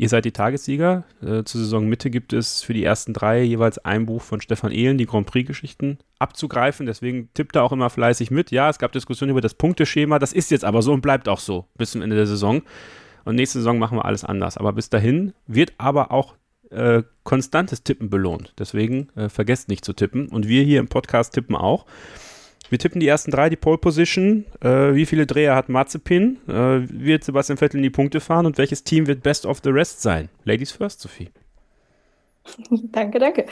Ihr 0.00 0.08
seid 0.08 0.24
die 0.24 0.32
Tagessieger. 0.32 1.02
Äh, 1.20 1.42
zur 1.42 1.60
Saisonmitte 1.60 2.08
gibt 2.08 2.32
es 2.32 2.62
für 2.62 2.72
die 2.72 2.84
ersten 2.84 3.12
drei 3.12 3.42
jeweils 3.42 3.84
ein 3.84 4.06
Buch 4.06 4.22
von 4.22 4.40
Stefan 4.40 4.70
Ehlen, 4.70 4.96
die 4.96 5.06
Grand 5.06 5.26
Prix-Geschichten 5.26 5.98
abzugreifen. 6.20 6.86
Deswegen 6.86 7.30
tippt 7.34 7.56
er 7.56 7.64
auch 7.64 7.72
immer 7.72 7.90
fleißig 7.90 8.30
mit. 8.30 8.52
Ja, 8.52 8.70
es 8.70 8.78
gab 8.78 8.92
Diskussionen 8.92 9.32
über 9.32 9.40
das 9.40 9.54
Punkteschema. 9.54 10.20
Das 10.20 10.32
ist 10.32 10.52
jetzt 10.52 10.64
aber 10.64 10.82
so 10.82 10.92
und 10.92 11.00
bleibt 11.00 11.28
auch 11.28 11.40
so 11.40 11.66
bis 11.76 11.90
zum 11.90 12.02
Ende 12.02 12.14
der 12.14 12.28
Saison. 12.28 12.62
Und 13.24 13.34
nächste 13.34 13.58
Saison 13.58 13.80
machen 13.80 13.98
wir 13.98 14.04
alles 14.04 14.22
anders. 14.22 14.56
Aber 14.56 14.72
bis 14.72 14.88
dahin 14.88 15.34
wird 15.48 15.72
aber 15.78 16.12
auch 16.12 16.36
äh, 16.70 17.02
konstantes 17.24 17.82
Tippen 17.82 18.08
belohnt. 18.08 18.54
Deswegen 18.56 19.08
äh, 19.16 19.28
vergesst 19.28 19.68
nicht 19.68 19.84
zu 19.84 19.94
tippen. 19.94 20.28
Und 20.28 20.46
wir 20.46 20.62
hier 20.62 20.78
im 20.78 20.86
Podcast 20.86 21.34
tippen 21.34 21.56
auch. 21.56 21.86
Wir 22.70 22.78
tippen 22.78 23.00
die 23.00 23.08
ersten 23.08 23.30
drei, 23.30 23.48
die 23.48 23.56
Pole 23.56 23.78
Position. 23.78 24.44
Äh, 24.60 24.94
wie 24.94 25.06
viele 25.06 25.26
Dreher 25.26 25.54
hat 25.54 25.68
Mazepin? 25.68 26.38
Äh, 26.48 26.86
wird 26.88 27.24
Sebastian 27.24 27.56
Vettel 27.56 27.78
in 27.78 27.82
die 27.82 27.90
Punkte 27.90 28.20
fahren? 28.20 28.46
Und 28.46 28.58
welches 28.58 28.84
Team 28.84 29.06
wird 29.06 29.22
Best 29.22 29.46
of 29.46 29.60
the 29.64 29.70
Rest 29.70 30.02
sein? 30.02 30.28
Ladies 30.44 30.72
first, 30.72 31.00
Sophie. 31.00 31.30
danke, 32.70 33.18
danke. 33.18 33.46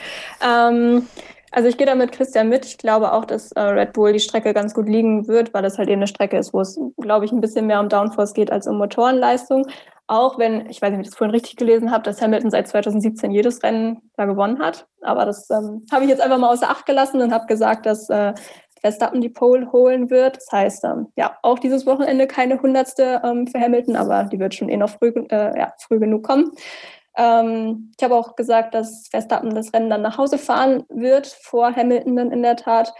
Ähm, 0.45 1.07
also 1.51 1.69
ich 1.69 1.77
gehe 1.77 1.87
da 1.87 1.95
mit 1.95 2.11
Christian 2.11 2.49
mit. 2.49 2.65
Ich 2.65 2.77
glaube 2.77 3.13
auch, 3.13 3.25
dass 3.25 3.51
äh, 3.53 3.61
Red 3.61 3.93
Bull 3.93 4.13
die 4.13 4.19
Strecke 4.19 4.53
ganz 4.53 4.73
gut 4.73 4.87
liegen 4.87 5.27
wird, 5.27 5.53
weil 5.53 5.63
das 5.63 5.77
halt 5.77 5.89
eben 5.89 5.99
eine 5.99 6.07
Strecke 6.07 6.37
ist, 6.37 6.53
wo 6.53 6.61
es, 6.61 6.79
glaube 6.97 7.25
ich, 7.25 7.31
ein 7.31 7.41
bisschen 7.41 7.67
mehr 7.67 7.79
um 7.79 7.89
Downforce 7.89 8.33
geht 8.33 8.51
als 8.51 8.67
um 8.67 8.77
Motorenleistung. 8.77 9.65
Auch 10.09 10.37
wenn, 10.39 10.69
ich 10.69 10.81
weiß 10.81 10.91
nicht, 10.91 10.99
ob 10.99 11.01
ich 11.01 11.09
das 11.09 11.17
vorhin 11.17 11.35
richtig 11.35 11.57
gelesen 11.57 11.91
habe, 11.91 12.03
dass 12.03 12.21
Hamilton 12.21 12.51
seit 12.51 12.67
2017 12.67 13.31
jedes 13.31 13.61
Rennen 13.61 14.01
da 14.15 14.25
gewonnen 14.25 14.59
hat. 14.59 14.87
Aber 15.01 15.25
das 15.25 15.49
ähm, 15.49 15.85
habe 15.91 16.03
ich 16.03 16.09
jetzt 16.09 16.21
einfach 16.21 16.37
mal 16.37 16.51
außer 16.51 16.69
Acht 16.69 16.85
gelassen 16.85 17.21
und 17.21 17.33
habe 17.33 17.45
gesagt, 17.45 17.85
dass 17.85 18.09
äh, 18.09 18.33
Verstappen 18.81 19.21
die 19.21 19.29
Pole 19.29 19.71
holen 19.71 20.09
wird. 20.09 20.37
Das 20.37 20.51
heißt, 20.51 20.83
ähm, 20.85 21.07
ja, 21.15 21.37
auch 21.41 21.59
dieses 21.59 21.85
Wochenende 21.85 22.27
keine 22.27 22.61
Hundertste 22.61 23.21
ähm, 23.23 23.47
für 23.47 23.59
Hamilton, 23.59 23.95
aber 23.95 24.23
die 24.25 24.39
wird 24.39 24.55
schon 24.55 24.69
eh 24.69 24.77
noch 24.77 24.89
früh, 24.89 25.13
äh, 25.29 25.57
ja, 25.57 25.73
früh 25.79 25.99
genug 25.99 26.23
kommen. 26.23 26.51
Ähm, 27.17 27.91
ich 27.97 28.03
habe 28.03 28.15
auch 28.15 28.35
gesagt, 28.35 28.75
dass 28.75 29.07
Verstappen 29.09 29.55
das 29.55 29.73
Rennen 29.73 29.89
dann 29.89 30.01
nach 30.01 30.17
Hause 30.17 30.37
fahren 30.37 30.83
wird, 30.89 31.27
vor 31.27 31.75
Hamilton 31.75 32.15
dann 32.15 32.31
in 32.31 32.43
der 32.43 32.55
Tat. 32.55 32.93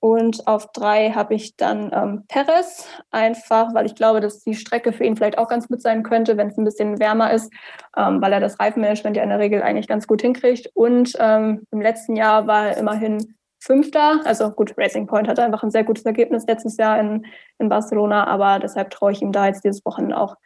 Und 0.00 0.46
auf 0.46 0.70
drei 0.72 1.10
habe 1.10 1.34
ich 1.34 1.56
dann 1.56 1.90
ähm, 1.92 2.24
Perez, 2.28 2.86
einfach 3.10 3.74
weil 3.74 3.84
ich 3.84 3.96
glaube, 3.96 4.20
dass 4.20 4.44
die 4.44 4.54
Strecke 4.54 4.92
für 4.92 5.04
ihn 5.04 5.16
vielleicht 5.16 5.38
auch 5.38 5.48
ganz 5.48 5.66
gut 5.66 5.82
sein 5.82 6.04
könnte, 6.04 6.36
wenn 6.36 6.48
es 6.48 6.56
ein 6.56 6.64
bisschen 6.64 7.00
wärmer 7.00 7.32
ist, 7.32 7.52
ähm, 7.96 8.22
weil 8.22 8.32
er 8.32 8.40
das 8.40 8.60
Reifenmanagement 8.60 9.16
ja 9.16 9.24
in 9.24 9.30
der 9.30 9.40
Regel 9.40 9.60
eigentlich 9.60 9.88
ganz 9.88 10.06
gut 10.06 10.22
hinkriegt. 10.22 10.70
Und 10.74 11.14
ähm, 11.18 11.64
im 11.72 11.80
letzten 11.80 12.14
Jahr 12.14 12.46
war 12.46 12.68
er 12.68 12.76
immerhin 12.76 13.37
Fünfter. 13.68 14.22
Also 14.24 14.50
gut, 14.50 14.72
Racing 14.78 15.06
Point 15.06 15.28
hatte 15.28 15.42
einfach 15.42 15.62
ein 15.62 15.70
sehr 15.70 15.84
gutes 15.84 16.06
Ergebnis 16.06 16.46
letztes 16.46 16.78
Jahr 16.78 16.98
in, 16.98 17.26
in 17.58 17.68
Barcelona, 17.68 18.26
aber 18.26 18.58
deshalb 18.58 18.88
traue 18.88 19.12
ich 19.12 19.20
ihm 19.20 19.30
da 19.30 19.46
jetzt 19.46 19.62
dieses 19.62 19.84
Wochenende 19.84 20.18
auch 20.18 20.36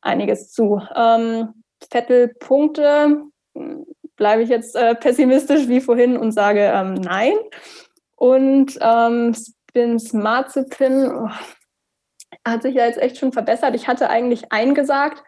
einiges 0.00 0.52
zu. 0.52 0.80
Ähm, 0.94 1.64
Vettel 1.90 2.28
Punkte 2.28 3.24
hm, 3.56 3.86
bleibe 4.14 4.42
ich 4.42 4.50
jetzt 4.50 4.76
äh, 4.76 4.94
pessimistisch 4.94 5.66
wie 5.66 5.80
vorhin 5.80 6.16
und 6.16 6.30
sage 6.30 6.60
ähm, 6.60 6.94
nein. 6.94 7.32
Und 8.14 8.78
ähm, 8.80 9.34
Spins 9.34 10.12
Marzipin 10.12 11.10
oh, 11.10 11.28
hat 12.46 12.62
sich 12.62 12.76
ja 12.76 12.86
jetzt 12.86 13.02
echt 13.02 13.18
schon 13.18 13.32
verbessert. 13.32 13.74
Ich 13.74 13.88
hatte 13.88 14.10
eigentlich 14.10 14.52
eingesagt, 14.52 15.24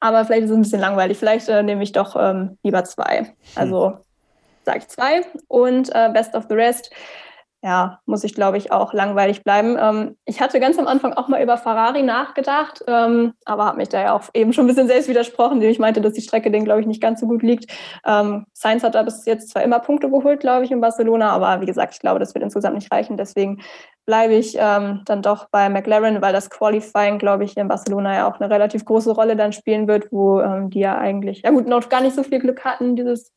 aber 0.00 0.24
vielleicht 0.24 0.42
ist 0.42 0.50
es 0.50 0.56
ein 0.56 0.62
bisschen 0.62 0.80
langweilig. 0.80 1.18
Vielleicht 1.18 1.48
äh, 1.48 1.62
nehme 1.62 1.84
ich 1.84 1.92
doch 1.92 2.16
ähm, 2.18 2.58
lieber 2.64 2.82
zwei. 2.82 3.36
Also 3.54 3.98
sage 4.64 4.78
ich 4.78 4.88
zwei. 4.88 5.22
Und 5.48 5.94
äh, 5.94 6.10
Best 6.12 6.34
of 6.34 6.46
the 6.48 6.54
Rest, 6.54 6.90
ja, 7.64 8.00
muss 8.06 8.24
ich 8.24 8.34
glaube 8.34 8.56
ich 8.58 8.72
auch 8.72 8.92
langweilig 8.92 9.44
bleiben. 9.44 9.76
Ähm, 9.80 10.16
ich 10.24 10.40
hatte 10.40 10.58
ganz 10.58 10.78
am 10.80 10.88
Anfang 10.88 11.12
auch 11.12 11.28
mal 11.28 11.40
über 11.40 11.56
Ferrari 11.56 12.02
nachgedacht, 12.02 12.82
ähm, 12.88 13.34
aber 13.44 13.66
habe 13.66 13.76
mich 13.76 13.88
da 13.88 14.00
ja 14.02 14.16
auch 14.16 14.24
eben 14.34 14.52
schon 14.52 14.64
ein 14.64 14.68
bisschen 14.68 14.88
selbst 14.88 15.08
widersprochen, 15.08 15.54
indem 15.54 15.70
ich 15.70 15.78
meinte, 15.78 16.00
dass 16.00 16.14
die 16.14 16.22
Strecke 16.22 16.50
denen 16.50 16.64
glaube 16.64 16.80
ich 16.80 16.88
nicht 16.88 17.00
ganz 17.00 17.20
so 17.20 17.28
gut 17.28 17.44
liegt. 17.44 17.72
Ähm, 18.04 18.46
Sainz 18.52 18.82
hat 18.82 18.96
da 18.96 19.04
bis 19.04 19.24
jetzt 19.26 19.50
zwar 19.50 19.62
immer 19.62 19.78
Punkte 19.78 20.10
geholt, 20.10 20.40
glaube 20.40 20.64
ich, 20.64 20.72
in 20.72 20.80
Barcelona, 20.80 21.30
aber 21.30 21.60
wie 21.60 21.66
gesagt, 21.66 21.94
ich 21.94 22.00
glaube, 22.00 22.18
das 22.18 22.34
wird 22.34 22.42
insgesamt 22.42 22.74
nicht 22.74 22.90
reichen. 22.90 23.16
Deswegen 23.16 23.62
bleibe 24.06 24.34
ich 24.34 24.56
ähm, 24.58 25.02
dann 25.04 25.22
doch 25.22 25.48
bei 25.52 25.68
McLaren, 25.68 26.20
weil 26.20 26.32
das 26.32 26.50
Qualifying, 26.50 27.18
glaube 27.18 27.44
ich, 27.44 27.56
in 27.56 27.68
Barcelona 27.68 28.14
ja 28.14 28.28
auch 28.28 28.40
eine 28.40 28.50
relativ 28.52 28.84
große 28.84 29.12
Rolle 29.12 29.36
dann 29.36 29.52
spielen 29.52 29.86
wird, 29.86 30.10
wo 30.10 30.40
ähm, 30.40 30.70
die 30.70 30.80
ja 30.80 30.98
eigentlich, 30.98 31.42
ja 31.44 31.50
gut, 31.50 31.68
noch 31.68 31.88
gar 31.88 32.00
nicht 32.00 32.16
so 32.16 32.24
viel 32.24 32.40
Glück 32.40 32.64
hatten 32.64 32.96
dieses 32.96 33.32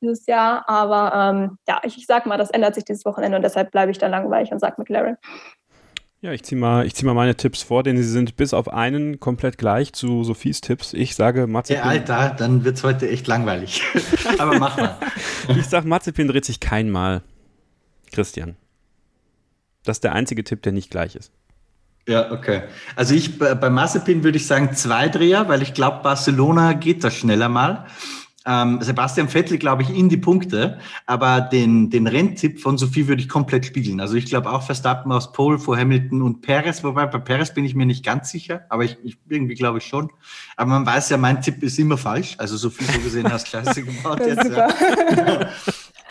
dieses 0.00 0.26
Jahr. 0.26 0.68
Aber 0.68 1.12
ähm, 1.14 1.58
ja, 1.68 1.80
ich, 1.84 1.96
ich 1.96 2.06
sag 2.06 2.26
mal, 2.26 2.38
das 2.38 2.50
ändert 2.50 2.74
sich 2.74 2.84
dieses 2.84 3.04
Wochenende 3.04 3.36
und 3.36 3.42
deshalb 3.42 3.70
bleibe 3.70 3.90
ich 3.90 3.98
da 3.98 4.06
langweilig 4.06 4.52
und 4.52 4.58
sage 4.58 4.76
McLaren. 4.78 5.16
Ja, 6.22 6.32
ich 6.32 6.42
ziehe 6.42 6.60
mal, 6.60 6.90
zieh 6.92 7.06
mal 7.06 7.14
meine 7.14 7.34
Tipps 7.34 7.62
vor, 7.62 7.82
denn 7.82 7.96
sie 7.96 8.02
sind 8.02 8.36
bis 8.36 8.52
auf 8.52 8.68
einen 8.70 9.20
komplett 9.20 9.56
gleich 9.56 9.94
zu 9.94 10.22
Sophies 10.22 10.60
Tipps. 10.60 10.92
Ich 10.92 11.14
sage 11.14 11.46
Mazepin. 11.46 11.82
Ja, 11.82 11.88
Alter, 11.88 12.34
dann 12.36 12.62
wird 12.62 12.76
es 12.76 12.84
heute 12.84 13.08
echt 13.08 13.26
langweilig. 13.26 13.82
Aber 14.38 14.58
mach 14.58 14.76
mal. 14.76 14.98
ich 15.48 15.66
sage, 15.66 15.88
Mazepin 15.88 16.28
dreht 16.28 16.44
sich 16.44 16.60
kein 16.60 16.90
Mal. 16.90 17.22
Christian. 18.12 18.56
Das 19.84 19.96
ist 19.96 20.04
der 20.04 20.12
einzige 20.12 20.44
Tipp, 20.44 20.62
der 20.62 20.72
nicht 20.72 20.90
gleich 20.90 21.16
ist. 21.16 21.32
Ja, 22.06 22.32
okay. 22.32 22.62
Also 22.96 23.14
ich 23.14 23.38
bei 23.38 23.70
Mazepin 23.70 24.22
würde 24.22 24.36
ich 24.36 24.46
sagen 24.46 24.74
zwei 24.74 25.08
Dreher, 25.08 25.48
weil 25.48 25.62
ich 25.62 25.72
glaube, 25.72 26.02
Barcelona 26.02 26.74
geht 26.74 27.02
das 27.02 27.14
schneller 27.14 27.48
mal 27.48 27.86
ähm, 28.46 28.80
Sebastian 28.80 29.28
Vettel, 29.28 29.58
glaube 29.58 29.82
ich, 29.82 29.90
in 29.90 30.08
die 30.08 30.16
Punkte, 30.16 30.78
aber 31.06 31.42
den, 31.42 31.90
den 31.90 32.06
Renntipp 32.06 32.60
von 32.60 32.78
Sophie 32.78 33.06
würde 33.06 33.20
ich 33.20 33.28
komplett 33.28 33.66
spiegeln. 33.66 34.00
Also 34.00 34.14
ich 34.14 34.26
glaube 34.26 34.50
auch 34.50 34.62
Verstappen 34.62 35.12
aus 35.12 35.32
Pole 35.32 35.58
vor 35.58 35.76
Hamilton 35.76 36.22
und 36.22 36.40
Perez, 36.40 36.82
wobei 36.82 37.06
bei 37.06 37.18
Perez 37.18 37.52
bin 37.52 37.64
ich 37.64 37.74
mir 37.74 37.86
nicht 37.86 38.04
ganz 38.04 38.30
sicher, 38.30 38.64
aber 38.70 38.84
ich, 38.84 38.96
ich 39.04 39.18
irgendwie 39.28 39.54
glaube 39.54 39.78
ich 39.78 39.84
schon. 39.84 40.10
Aber 40.56 40.70
man 40.70 40.86
weiß 40.86 41.10
ja, 41.10 41.18
mein 41.18 41.42
Tipp 41.42 41.62
ist 41.62 41.78
immer 41.78 41.98
falsch. 41.98 42.34
Also 42.38 42.56
Sophie, 42.56 42.84
so 42.84 43.00
gesehen 43.00 43.30
hast 43.30 43.46
klasse 43.46 43.82
gemacht 43.82 44.22
jetzt. 44.26 44.50
Ja. 44.50 45.48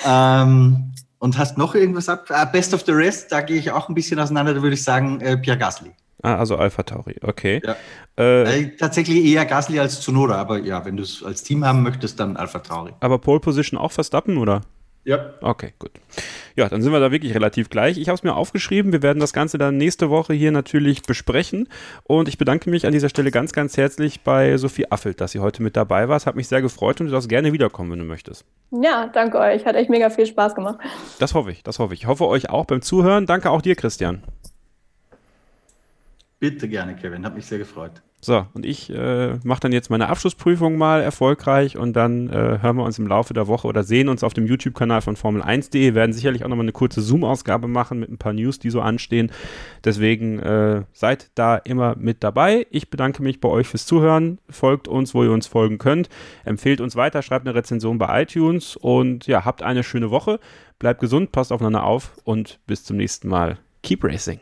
ähm, 0.44 0.94
und 1.18 1.38
hast 1.38 1.58
noch 1.58 1.76
irgendwas 1.76 2.10
ab? 2.10 2.26
Ah, 2.30 2.46
Best 2.46 2.74
of 2.74 2.84
the 2.86 2.92
Rest, 2.92 3.32
da 3.32 3.42
gehe 3.42 3.58
ich 3.58 3.72
auch 3.72 3.90
ein 3.90 3.96
bisschen 3.96 4.20
auseinander, 4.20 4.54
da 4.54 4.62
würde 4.62 4.76
ich 4.76 4.84
sagen 4.84 5.20
äh, 5.20 5.38
Pierre 5.38 5.58
Gasly. 5.58 5.92
Ah, 6.22 6.36
also 6.36 6.58
Alpha 6.58 6.84
Tauri, 6.84 7.16
okay. 7.22 7.62
Ja. 7.64 7.76
Äh, 8.18 8.62
äh, 8.62 8.76
tatsächlich 8.76 9.24
eher 9.24 9.46
Gasly 9.46 9.80
als 9.80 10.02
Zunoda, 10.02 10.36
aber 10.36 10.60
ja, 10.60 10.84
wenn 10.86 10.98
du 10.98 11.04
es 11.04 11.24
als 11.24 11.44
Team 11.44 11.64
haben 11.66 11.84
möchtest, 11.84 12.20
dann 12.20 12.36
Alpha 12.36 12.60
Tauri. 12.60 12.92
Aber 13.00 13.20
Pole 13.20 13.40
Position 13.40 13.80
auch 13.80 13.92
Verstappen, 13.92 14.38
oder? 14.38 14.62
Ja. 15.06 15.34
Okay, 15.42 15.74
gut. 15.80 15.92
Ja, 16.56 16.68
dann 16.68 16.82
sind 16.82 16.92
wir 16.92 17.00
da 17.00 17.12
wirklich 17.12 17.34
relativ 17.34 17.70
gleich. 17.70 17.98
Ich 17.98 18.10
habe 18.10 18.18
es 18.18 18.24
mir 18.24 18.36
aufgeschrieben. 18.36 18.92
Wir 18.92 19.02
werden 19.02 19.20
das 19.20 19.32
Ganze 19.34 19.58
dann 19.58 19.78
nächste 19.78 20.10
Woche 20.10 20.34
hier 20.34 20.52
natürlich 20.52 21.04
besprechen. 21.04 21.70
Und 22.04 22.28
ich 22.28 22.38
bedanke 22.38 22.70
mich 22.70 22.86
an 22.86 22.92
dieser 22.92 23.10
Stelle 23.10 23.32
ganz, 23.32 23.54
ganz 23.54 23.78
herzlich 23.78 24.22
bei 24.22 24.58
Sophie 24.58 24.92
Affelt, 24.92 25.22
dass 25.22 25.32
sie 25.32 25.40
heute 25.40 25.64
mit 25.64 25.78
dabei 25.78 26.10
war. 26.10 26.18
Es 26.18 26.26
hat 26.26 26.36
mich 26.36 26.48
sehr 26.48 26.62
gefreut 26.62 27.00
und 27.00 27.08
du 27.08 27.14
darfst 27.14 27.30
gerne 27.30 27.54
wiederkommen, 27.54 27.92
wenn 27.92 28.00
du 28.00 28.06
möchtest. 28.06 28.46
Ja, 28.72 29.08
danke 29.08 29.40
euch. 29.40 29.66
Hat 29.66 29.76
echt 29.76 29.90
mega 29.90 30.10
viel 30.10 30.26
Spaß 30.26 30.54
gemacht. 30.54 30.78
Das 31.18 31.34
hoffe 31.34 31.52
ich, 31.52 31.64
das 31.64 31.80
hoffe 31.80 31.94
ich. 31.94 32.02
Ich 32.02 32.08
hoffe 32.08 32.28
euch 32.28 32.50
auch 32.50 32.66
beim 32.66 32.82
Zuhören. 32.82 33.26
Danke 33.26 33.50
auch 33.50 33.62
dir, 33.62 33.76
Christian. 33.76 34.22
Bitte 36.40 36.70
gerne, 36.70 36.96
Kevin. 36.96 37.26
Hat 37.26 37.36
mich 37.36 37.46
sehr 37.46 37.58
gefreut. 37.58 38.02
So, 38.22 38.46
und 38.54 38.66
ich 38.66 38.90
äh, 38.90 39.36
mache 39.44 39.62
dann 39.62 39.72
jetzt 39.72 39.90
meine 39.90 40.10
Abschlussprüfung 40.10 40.78
mal 40.78 41.02
erfolgreich 41.02 41.78
und 41.78 41.94
dann 41.94 42.28
äh, 42.30 42.60
hören 42.62 42.76
wir 42.76 42.84
uns 42.84 43.00
im 43.00 43.08
Laufe 43.08 43.34
der 43.34 43.48
Woche 43.48 43.66
oder 43.66 43.84
sehen 43.84 44.10
uns 44.10 44.26
auf 44.26 44.34
dem 44.34 44.46
YouTube-Kanal 44.46 45.02
von 45.02 45.16
Formel1.de. 45.16 45.96
werden 45.96 46.12
sicherlich 46.12 46.44
auch 46.44 46.50
nochmal 46.50 46.66
eine 46.66 46.74
kurze 46.74 47.02
Zoom-Ausgabe 47.02 47.70
machen 47.70 47.98
mit 48.00 48.10
ein 48.10 48.18
paar 48.18 48.34
News, 48.34 48.60
die 48.60 48.72
so 48.72 48.82
anstehen. 48.82 49.32
Deswegen 49.86 50.40
äh, 50.40 50.84
seid 50.92 51.32
da 51.36 51.56
immer 51.56 51.96
mit 51.96 52.22
dabei. 52.22 52.68
Ich 52.72 52.90
bedanke 52.90 53.24
mich 53.24 53.40
bei 53.40 53.48
euch 53.48 53.68
fürs 53.68 53.86
Zuhören. 53.86 54.40
Folgt 54.50 54.90
uns, 54.90 55.14
wo 55.14 55.24
ihr 55.24 55.32
uns 55.32 55.48
folgen 55.48 55.78
könnt. 55.78 56.10
Empfehlt 56.44 56.82
uns 56.82 56.98
weiter, 56.98 57.22
schreibt 57.22 57.48
eine 57.48 57.56
Rezension 57.56 57.98
bei 57.98 58.24
iTunes 58.24 58.76
und 58.76 59.28
ja, 59.28 59.46
habt 59.46 59.64
eine 59.64 59.84
schöne 59.84 60.12
Woche. 60.12 60.42
Bleibt 60.78 61.00
gesund, 61.00 61.32
passt 61.32 61.54
aufeinander 61.54 61.84
auf 61.84 62.18
und 62.26 62.60
bis 62.68 62.84
zum 62.84 62.98
nächsten 62.98 63.30
Mal. 63.30 63.58
keep 63.82 64.04
racing. 64.04 64.42